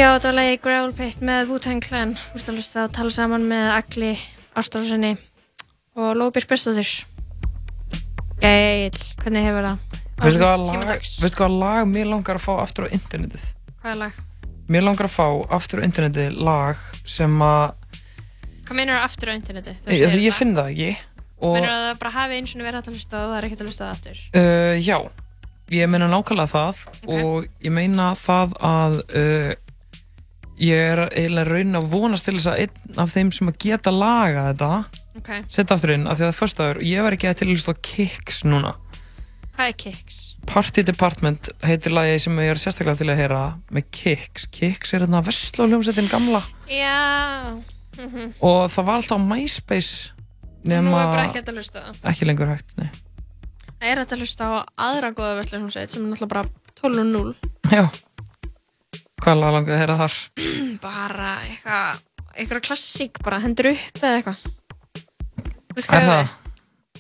Já, 0.06 0.12
þetta 0.20 0.30
var 0.30 0.36
lagi 0.38 0.58
Gravel 0.62 0.92
Pit 0.94 1.22
með 1.26 1.48
Wu-Tang 1.50 1.82
Clan. 1.82 2.12
Þú 2.14 2.38
ert 2.38 2.50
að 2.52 2.58
hlusta 2.60 2.82
að 2.84 2.92
tala 2.94 3.14
saman 3.16 3.46
með 3.50 3.70
Agli 3.74 4.10
Ástrásinni 4.54 5.10
og 5.98 6.12
Lóbjörg 6.20 6.52
Bestóttir. 6.52 6.92
Geil, 8.44 9.00
hvernig 9.24 9.48
hefur 9.48 9.66
það? 9.66 9.96
Veistu 10.20 10.44
þessum 10.44 11.34
hvað 11.40 11.58
lag, 11.64 11.90
mér 11.90 12.12
langar 12.12 12.38
að 12.38 12.46
fá 12.46 12.52
aftur 12.60 12.86
á 12.86 12.94
internetið? 12.94 13.48
Hvað 13.80 13.96
er 13.96 14.00
lag? 14.04 14.22
Mér 14.70 14.86
langar 14.86 15.10
að 15.10 15.16
fá 15.16 15.26
aftur 15.58 15.82
á 15.82 15.88
internetið 15.90 16.38
lag 16.52 16.86
sem 17.02 17.42
að 17.50 17.98
Hvað 18.62 18.78
meinar 18.84 19.02
það 19.02 19.10
aftur 19.10 19.34
á 19.34 19.38
interneti? 19.40 19.76
Þú 19.90 20.00
ég, 20.04 20.18
ég 20.28 20.38
finn 20.38 20.54
það 20.54 20.74
ekki 20.76 20.94
og 21.42 21.58
Meinar 21.58 21.78
það 21.80 22.02
bara 22.06 22.16
hafi 22.22 22.44
eins 22.44 22.54
og 22.54 22.62
verið 22.62 22.78
hægt 22.84 22.94
að 22.94 23.02
hlusta 23.02 23.24
og 23.24 23.30
það 23.34 23.38
er 23.42 23.50
ekkert 23.50 23.66
að 23.66 23.74
hlusta 23.74 23.90
það 23.90 23.98
aftur? 23.98 24.24
uh, 24.38 24.78
já, 24.86 24.98
ég 25.82 25.90
meina 25.90 26.14
nákvæmlega 26.14 26.52
það 26.54 26.88
og 27.10 27.54
ég 27.66 27.80
meina 27.82 28.14
það 28.22 28.60
að 28.76 29.02
uh, 29.10 29.54
ég 30.58 30.78
er 30.94 31.02
eiginlega 31.10 31.50
raun 31.50 31.76
að 31.76 31.90
vonast 31.92 32.26
til 32.26 32.36
þess 32.38 32.48
að 32.52 32.60
einn 32.64 33.00
af 33.04 33.12
þeim 33.16 33.32
sem 33.36 33.50
að 33.52 33.58
geta 33.66 33.92
laga 33.92 34.46
þetta 34.54 34.70
Ok. 35.16 35.30
setja 35.48 35.76
aftur 35.76 35.94
inn 35.96 36.08
af 36.08 36.18
því 36.18 36.24
að 36.26 36.28
það 36.28 36.34
er 36.34 36.40
föstaður 36.40 36.78
og 36.82 36.88
ég 36.90 37.04
var 37.06 37.16
ekki 37.16 37.30
að 37.30 37.38
til 37.40 37.48
að 37.48 37.54
hlusta 37.56 37.72
á 37.76 37.84
Kicks 37.90 38.42
núna 38.48 38.74
Hvað 39.56 39.70
er 39.72 39.76
Kicks? 39.80 40.18
Party 40.52 40.84
Department 40.84 41.50
heitir 41.64 41.94
lagi 41.96 42.18
sem 42.20 42.36
ég 42.44 42.50
er 42.52 42.60
sérstaklega 42.60 42.98
til 43.00 43.08
að 43.14 43.20
heyra 43.22 43.42
með 43.72 43.86
Kicks 43.96 44.48
Kicks 44.52 44.94
er 44.94 45.06
þarna 45.06 45.22
versláljómsettin 45.24 46.10
gamla 46.12 46.44
Já. 46.68 47.56
Mhm. 47.98 48.34
og 48.44 48.68
það 48.72 48.86
var 48.90 48.96
alltaf 49.00 49.16
á 49.16 49.28
MySpace 49.32 50.12
Nú 50.66 50.74
er 50.74 50.82
bara 51.12 51.28
ekki 51.30 51.44
að 51.44 51.54
hlusta 51.60 51.80
það. 51.86 52.00
ekki 52.12 52.26
lengur 52.26 52.48
hægt, 52.52 52.72
nei 52.78 52.90
Það 53.76 53.92
er 53.92 54.00
að 54.02 54.14
hlusta 54.18 54.44
á 54.50 54.54
aðra 54.82 55.12
góða 55.14 55.38
vestlunumsveit 55.40 55.92
sem 55.94 56.02
er 56.04 56.10
náttúrulega 56.16 56.28
bara 56.32 56.46
12.0. 56.82 57.36
Já 57.72 57.86
Hvað 59.26 59.40
lag 59.42 59.54
langaði 59.56 59.74
að 59.76 59.80
heyra 59.82 59.96
þar? 60.04 60.16
bara 60.86 61.30
eitthvað, 61.48 62.02
eitthvað 62.36 62.64
klassík, 62.68 63.20
bara 63.26 63.40
hendur 63.42 63.72
upp 63.72 64.02
eða 64.02 64.18
eitthvað. 64.20 64.44
Er 65.76 65.86
það? 65.86 66.34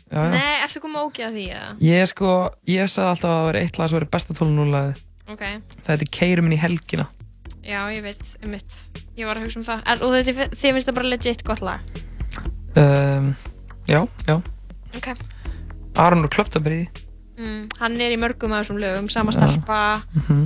Já, 0.06 0.22
já. 0.22 0.23
Nei, 0.31 0.56
ertu 0.65 0.81
komið 0.84 1.03
ógið 1.07 1.26
að 1.27 1.35
því 1.38 1.43
eða? 1.56 1.69
Ég 1.85 2.10
sko, 2.11 2.31
ég 2.69 2.89
sagði 2.91 3.11
alltaf 3.11 3.30
að 3.30 3.35
það 3.35 3.45
var 3.49 3.57
eitt 3.61 3.77
lag 3.80 3.89
sem 3.91 3.97
var 3.99 4.06
besta 4.15 4.35
12.0 4.38 4.65
lagið 4.73 5.03
Ok, 5.34 5.41
Það 5.81 5.91
heitir 5.95 6.11
Keirum 6.14 6.49
inn 6.49 6.53
í 6.57 6.60
helgina 6.61 7.06
já, 7.65 7.80
ég 7.89 8.03
veit, 8.06 8.19
um 8.45 8.52
mitt. 8.53 8.76
Ég 9.18 9.26
var 9.26 9.39
að 9.39 9.47
hugsa 9.47 9.57
um 9.57 9.64
það. 9.65 9.80
Er, 9.89 10.02
og 10.06 10.11
þetta, 10.14 10.45
þið 10.53 10.76
finnst 10.76 10.89
það 10.91 10.97
bara 10.99 11.10
legit 11.10 11.41
gott 11.47 11.64
lag? 11.65 11.95
um, 12.77 13.31
Já, 13.89 14.02
já 14.30 14.35
Ok. 14.95 15.07
Aron 15.97 16.27
og 16.27 16.31
Klöptabri 16.35 16.84
í 16.84 16.85
því. 16.85 17.06
Mm, 17.41 17.64
hann 17.81 17.97
er 18.06 18.14
í 18.14 18.19
mörgum 18.22 18.53
af 18.56 18.61
þessum 18.68 18.77
lögum, 18.84 19.10
sama 19.11 19.34
stelpa, 19.35 19.80
Mhm. 20.14 20.45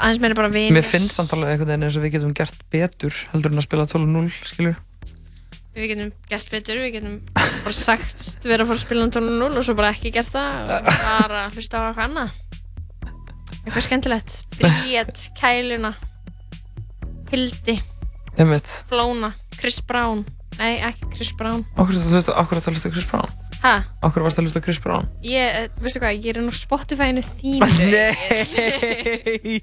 Aðeins 0.00 0.20
meira 0.22 0.34
bara 0.38 0.48
vinir. 0.52 0.72
Mér 0.76 0.86
finnst 0.88 1.16
samt 1.18 1.32
alveg 1.36 1.52
einhvern 1.54 1.68
veginn 1.72 1.86
eins 1.88 1.98
og 1.98 2.04
við 2.06 2.14
getum 2.16 2.32
gert 2.38 2.58
betur 2.72 3.14
heldur 3.32 3.52
en 3.52 3.60
að 3.62 3.66
spila 3.68 3.86
12.0 3.90 4.32
skilur 4.48 4.76
Við 5.72 5.86
getum 5.88 6.10
gert 6.28 6.50
betur, 6.52 6.80
við 6.84 6.90
getum 6.98 7.14
bara 7.34 7.72
sagt 7.72 8.44
vera 8.44 8.64
að 8.66 8.68
fara 8.72 8.76
að 8.76 8.82
spila 8.84 9.06
um 9.06 9.12
12.0 9.14 9.56
og 9.60 9.64
svo 9.64 9.74
bara 9.78 9.92
ekki 9.94 10.12
gert 10.12 10.28
það 10.34 10.72
og 10.76 10.90
bara 10.90 11.44
hlusta 11.54 11.80
á 11.80 11.82
eitthvað 11.88 12.04
annað. 12.10 12.34
Eitthvað 13.62 13.86
skemmtilegt. 13.86 14.36
Bríett, 14.58 15.22
Kæluna, 15.38 15.94
Hildi, 17.32 17.78
Flóna, 18.90 19.32
Chris 19.56 19.80
Brown. 19.88 20.24
Nei, 20.58 20.74
ekki 20.84 21.08
Chris 21.14 21.32
Brown. 21.38 21.64
Akkur 21.76 21.96
að 21.96 22.10
hlusta- 22.12 22.36
af 22.36 22.50
hverju 22.50 22.60
varstu 22.60 22.68
að 22.68 22.76
hlusta 22.76 22.92
Chris 22.92 23.08
Brown? 23.08 23.30
Ha? 23.62 23.74
Akkur 24.02 24.24
varst 24.26 24.38
að 24.40 24.48
hlusta 24.48 24.60
Chris 24.64 24.80
Brown? 24.82 25.06
Ég, 25.22 25.46
eh, 25.62 25.68
veistu 25.82 26.00
hvað, 26.02 26.16
ég 26.18 26.36
er 26.36 26.42
nú 26.42 26.50
Spotify-inu 26.56 27.22
þínu. 27.22 27.66
Nei 27.82 29.62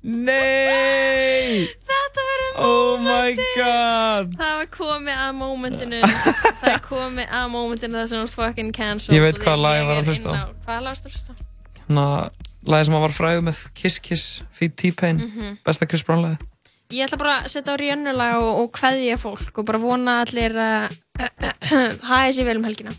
Nei 0.00 1.66
Þetta 1.84 2.22
verður 2.24 2.60
Oh 2.64 2.94
my 3.04 3.34
god 3.56 4.32
Það 4.38 4.54
var 4.60 4.68
komið 4.72 5.18
að 5.26 5.32
momentinu 5.36 5.98
Það 6.62 6.70
er 6.72 6.80
komið 6.86 7.34
að 7.40 7.50
momentinu 7.52 7.98
það 8.00 8.06
sem 8.12 8.22
var 8.22 8.30
fucking 8.32 8.70
cancelled 8.76 9.16
Ég 9.18 9.24
veit 9.26 9.40
hvaða 9.42 9.60
lag 9.60 9.76
ég 9.80 9.88
var 9.90 10.00
að 10.00 10.08
hlusta 10.08 10.32
á. 10.32 10.40
Hvaða 10.64 10.78
lag 10.86 10.94
varstu 10.94 11.10
að 11.10 11.16
hlusta 11.16 11.34
á? 11.36 11.36
Þannig 11.82 12.04
að 12.06 12.70
lagið 12.70 12.86
sem 12.88 12.96
hann 12.96 13.04
var 13.04 13.16
fræðu 13.16 13.44
með 13.50 13.60
Kiss 13.80 14.00
Kiss, 14.04 14.26
Feed 14.56 14.76
T-Pain 14.80 15.20
Mhm. 15.20 15.58
Besta 15.68 15.88
Chris 15.90 16.04
Brown 16.08 16.24
lagið 16.24 16.46
Ég 16.90 17.04
ætla 17.06 17.20
bara 17.20 17.36
að 17.44 17.52
setja 17.52 17.76
á 17.76 17.78
Rihanna-lag 17.78 18.40
og, 18.42 18.64
og 18.64 18.72
kveðja 18.74 19.14
fólk 19.20 19.60
og 19.60 19.68
bara 19.68 19.78
vona 19.78 20.16
að 20.16 20.32
allir 20.32 20.56
að 20.64 20.96
hafa 22.10 22.32
sér 22.36 22.48
vel 22.48 22.60
um 22.60 22.66
helgina. 22.68 22.94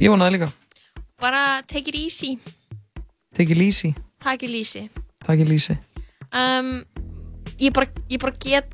Ég 0.00 0.12
vonaði 0.12 0.38
líka. 0.38 0.50
Bara 1.20 1.62
take 1.68 1.92
it 1.92 1.98
easy. 1.98 2.36
Take 3.36 3.52
it 3.54 3.60
easy. 3.62 3.94
Take 4.24 4.46
it 4.46 4.54
easy. 4.56 4.88
Take 5.26 5.42
it 5.44 5.52
easy. 5.52 5.78
Um, 6.32 6.84
ég, 7.58 7.72
bara, 7.72 7.88
ég 8.10 8.20
bara 8.20 8.34
get 8.42 8.72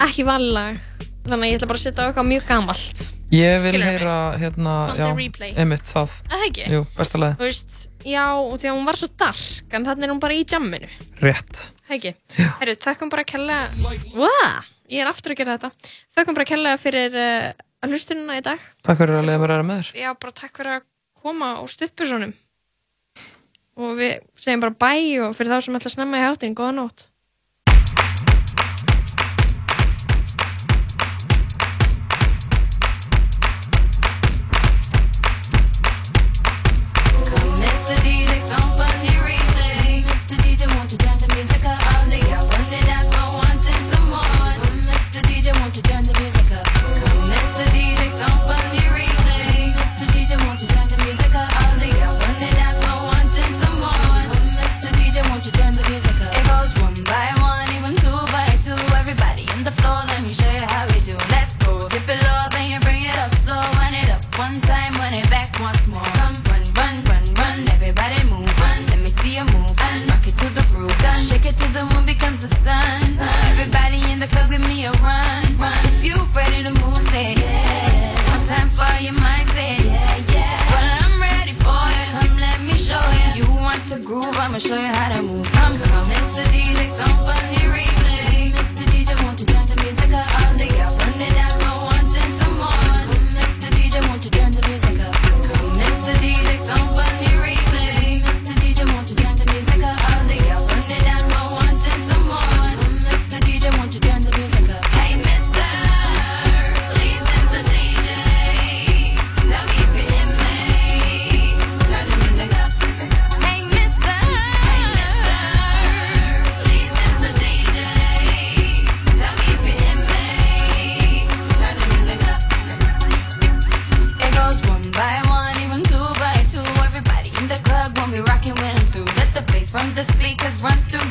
ekki 0.00 0.24
vallag 0.26 0.80
Þannig 1.20 1.44
að 1.44 1.50
ég 1.50 1.58
ætla 1.58 1.68
bara 1.68 1.78
að 1.78 1.84
setja 1.84 2.02
á 2.02 2.06
eitthvað 2.08 2.28
mjög 2.30 2.44
gamalt. 2.48 3.02
Ég 3.30 3.52
vil 3.62 3.70
Skilurðu 3.70 3.84
mig? 3.84 3.90
heyra 3.92 4.14
hérna 4.40 4.74
On 4.88 4.96
the 4.96 5.04
já, 5.04 5.10
replay. 5.18 5.50
Einmitt 5.60 5.86
það. 5.86 6.14
Er 6.24 6.32
það 6.32 6.44
ekki? 6.48 6.64
Jú, 6.72 6.80
Þú 6.96 7.44
veist, 7.44 7.76
já, 8.08 8.24
og 8.40 8.54
því 8.56 8.70
að 8.70 8.78
hún 8.78 8.88
var 8.88 8.98
svo 8.98 9.08
dark 9.20 9.76
en 9.76 9.86
þannig 9.86 10.06
er 10.08 10.12
hún 10.14 10.22
bara 10.24 10.38
í 10.38 10.46
jamminu. 10.48 10.88
Rétt. 11.20 11.60
Það 11.86 11.96
ekki? 11.98 12.12
Herru, 12.62 12.76
þakkum 12.86 13.12
bara 13.12 13.26
kella 13.28 13.58
Wow, 14.16 14.64
ég 14.90 15.04
er 15.04 15.10
aftur 15.12 15.36
að 15.36 15.42
gera 15.42 15.58
þetta. 15.58 15.92
Þakkum 16.16 16.38
bara 16.40 16.48
kella 16.50 16.74
fyrir 16.80 17.20
uh, 17.20 17.52
að 17.80 17.94
hlustununa 17.94 18.38
í 18.38 18.44
dag. 18.44 18.62
Takk 18.86 19.02
fyrir 19.02 19.20
að 19.20 19.28
leiða 19.28 19.40
mér 19.40 19.52
að 19.52 19.56
vera 19.56 19.68
með 19.70 19.82
þér. 19.82 20.00
Já, 20.00 20.10
bara 20.22 20.38
takk 20.40 20.60
fyrir 20.60 20.76
að 20.78 20.86
koma 21.20 21.52
á 21.60 21.62
stuttbursonum 21.68 22.34
og 23.80 23.94
við 23.96 24.16
segjum 24.40 24.64
bara 24.64 24.76
bæ 24.76 24.92
og 25.26 25.36
fyrir 25.36 25.54
þá 25.54 25.64
sem 25.64 25.78
ætla 25.78 25.90
að 25.90 25.94
snemma 25.96 26.20
í 26.20 26.24
hátinn, 26.26 26.56
góða 26.56 26.76
nótt 26.76 27.09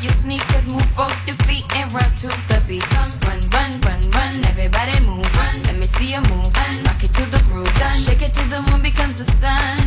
your 0.04 0.14
sneakers, 0.14 0.68
move 0.70 0.88
both 0.96 1.16
your 1.28 1.36
feet 1.48 1.66
and 1.76 1.92
run 1.94 2.10
to 2.22 2.28
the 2.50 2.64
beat. 2.68 2.86
Run, 2.94 3.10
run, 3.26 3.42
run, 3.56 3.72
run, 3.82 4.02
run. 4.12 4.34
Everybody 4.46 4.96
move, 5.06 5.28
run. 5.36 5.56
Let 5.64 5.78
me 5.78 5.86
see 5.86 6.14
you 6.14 6.22
move. 6.30 6.50
Run. 6.56 6.76
Rock 6.86 7.04
it 7.04 7.14
to 7.18 7.24
the 7.34 7.42
groove, 7.50 7.72
done. 7.80 7.98
Shake 7.98 8.22
it 8.22 8.34
till 8.34 8.50
the 8.50 8.62
moon 8.70 8.82
becomes 8.82 9.18
the 9.18 9.28
sun. 9.42 9.78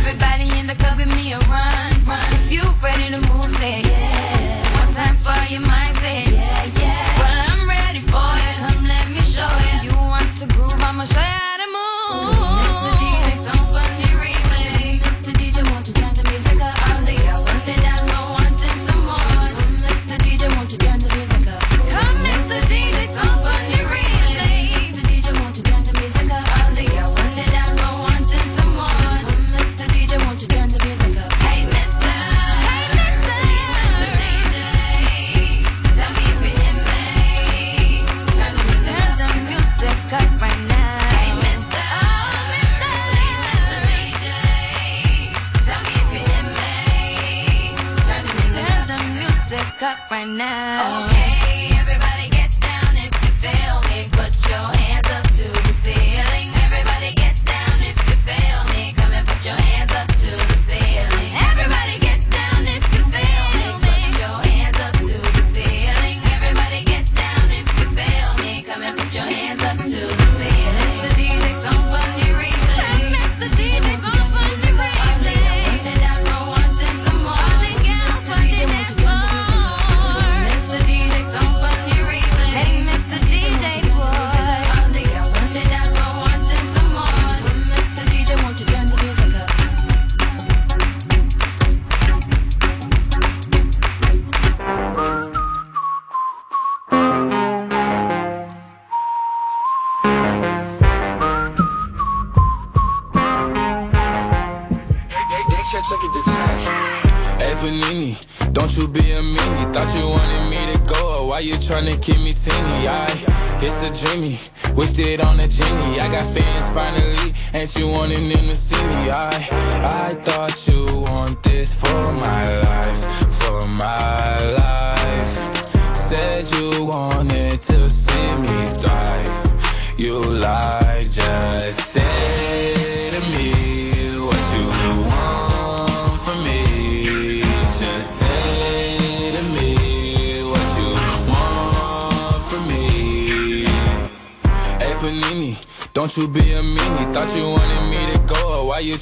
Everybody 0.00 0.48
in 0.58 0.66
the 0.66 0.74
club, 0.74 0.98
give 0.98 1.12
me 1.14 1.32
a 1.32 1.38
run, 1.50 1.92
run. 2.08 2.20
If 2.40 2.52
you 2.52 2.64
ready 2.82 3.10
to 3.14 3.20
move, 3.32 3.48
say 3.60 3.82
yeah. 3.82 4.84
One 4.84 4.92
time 4.94 5.16
for 5.16 5.38
your 5.52 5.62
mind. 5.62 5.89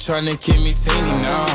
trying 0.09 0.25
to 0.25 0.37
keep 0.37 0.59
me 0.63 0.71
teeny 0.71 1.11
now. 1.21 1.45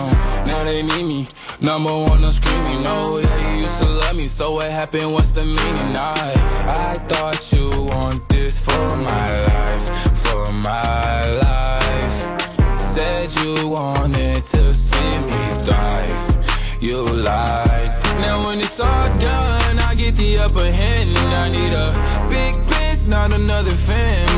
Now 0.46 0.62
they 0.62 0.80
need 0.80 1.06
me. 1.12 1.26
Number 1.60 1.90
one, 1.90 2.24
I'm 2.24 2.30
screaming. 2.30 2.84
No, 2.84 3.18
yeah, 3.18 3.50
you 3.50 3.58
used 3.58 3.82
to 3.82 3.88
love 3.88 4.14
me. 4.14 4.28
So 4.28 4.52
what 4.52 4.70
happened? 4.70 5.10
What's 5.10 5.32
the 5.32 5.44
meaning? 5.44 5.96
I, 5.96 6.92
I 6.92 6.94
thought 7.08 7.40
you 7.52 7.68
want 7.82 8.28
this 8.28 8.56
for 8.64 8.96
my 8.96 9.28
life. 9.48 9.86
For 10.22 10.52
my 10.52 11.22
life. 11.32 12.78
Said 12.78 13.34
you 13.42 13.70
wanted 13.70 14.44
to 14.44 14.72
see 14.72 15.18
me 15.18 15.42
thrive. 15.64 16.78
You 16.80 17.02
lied. 17.02 17.88
Now 18.20 18.46
when 18.46 18.60
it's 18.60 18.78
all 18.78 19.18
done, 19.18 19.80
I 19.80 19.96
get 19.96 20.14
the 20.14 20.38
upper 20.38 20.70
hand. 20.70 21.10
And 21.10 21.34
I 21.34 21.48
need 21.48 21.72
a 21.72 21.88
big 22.30 22.54
piece, 22.68 23.04
not 23.04 23.34
another 23.34 23.72
fan. 23.72 24.33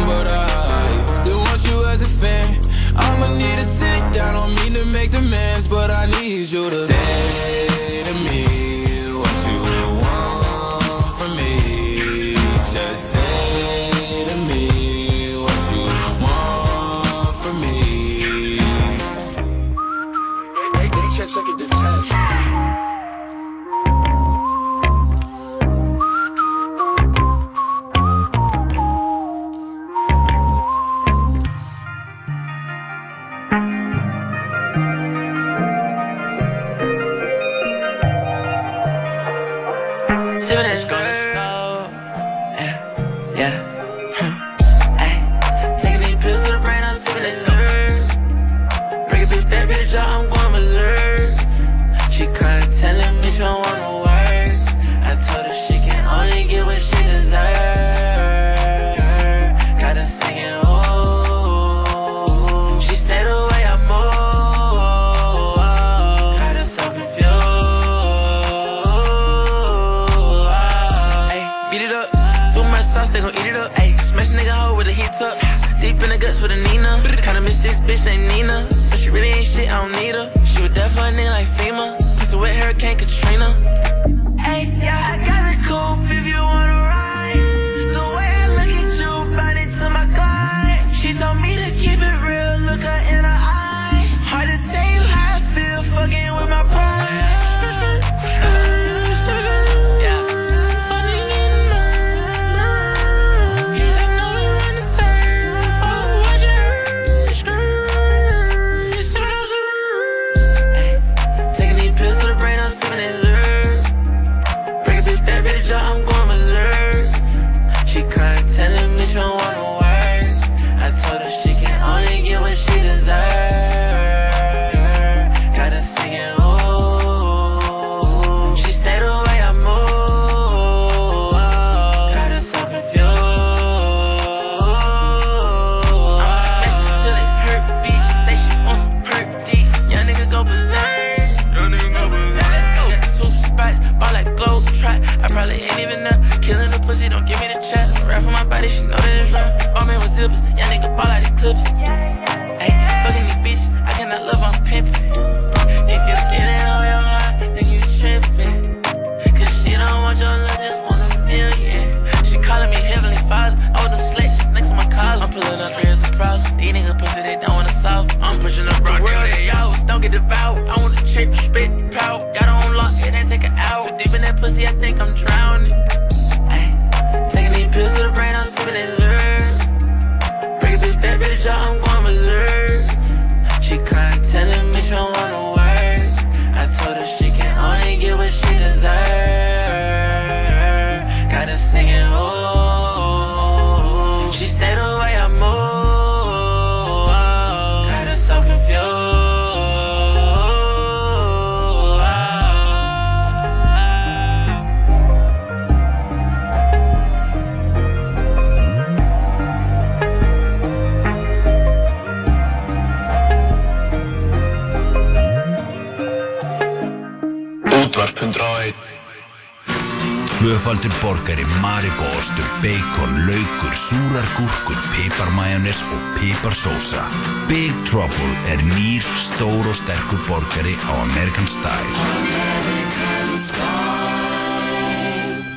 Piparsósa. 226.27 227.07
Big 227.47 227.73
Trouble 227.87 228.35
er 228.51 228.59
nýr, 228.75 229.05
stór 229.23 229.69
og 229.71 229.77
sterkur 229.79 230.19
borgari 230.27 230.75
á 230.75 230.93
American 231.07 231.47
Style. 231.47 231.95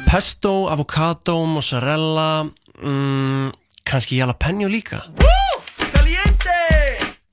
Pesto, 0.06 0.70
avocado, 0.70 1.46
mozzarella, 1.46 2.46
mm, 2.84 3.50
kannski 3.84 4.18
jalapeno 4.22 4.68
líka. 4.70 5.10
Caliente! 5.94 6.62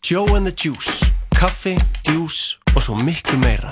Joe 0.00 0.36
and 0.36 0.46
the 0.46 0.54
Juice, 0.56 1.04
kaffi, 1.36 1.76
djús 2.04 2.58
og 2.74 2.82
svo 2.82 2.94
miklu 2.94 3.36
meira. 3.38 3.70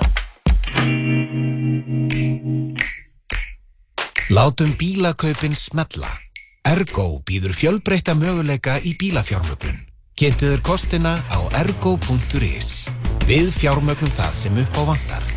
Látum 4.29 4.77
bílakaupin 4.77 5.55
smetla. 5.55 6.24
Ergo 6.65 7.19
býður 7.21 7.51
fjölbreytta 7.53 8.15
möguleika 8.17 8.79
í 8.81 8.95
bílafjármögnun. 8.97 9.83
Kynntuður 10.17 10.63
kostina 10.65 11.11
á 11.29 11.37
ergo.is. 11.59 12.87
Við 13.29 13.51
fjármögnum 13.53 14.09
það 14.15 14.33
sem 14.39 14.57
upp 14.57 14.79
á 14.81 14.83
vantar. 14.87 15.27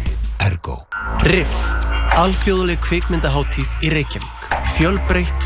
Ergo. 0.41 0.79
Riff, 1.29 1.53
alþjóðleg 2.17 2.81
kvikmyndaháttíð 2.81 3.85
í 3.85 3.93
Reykjavík. 3.93 4.49
Fjölbreytt 4.79 5.37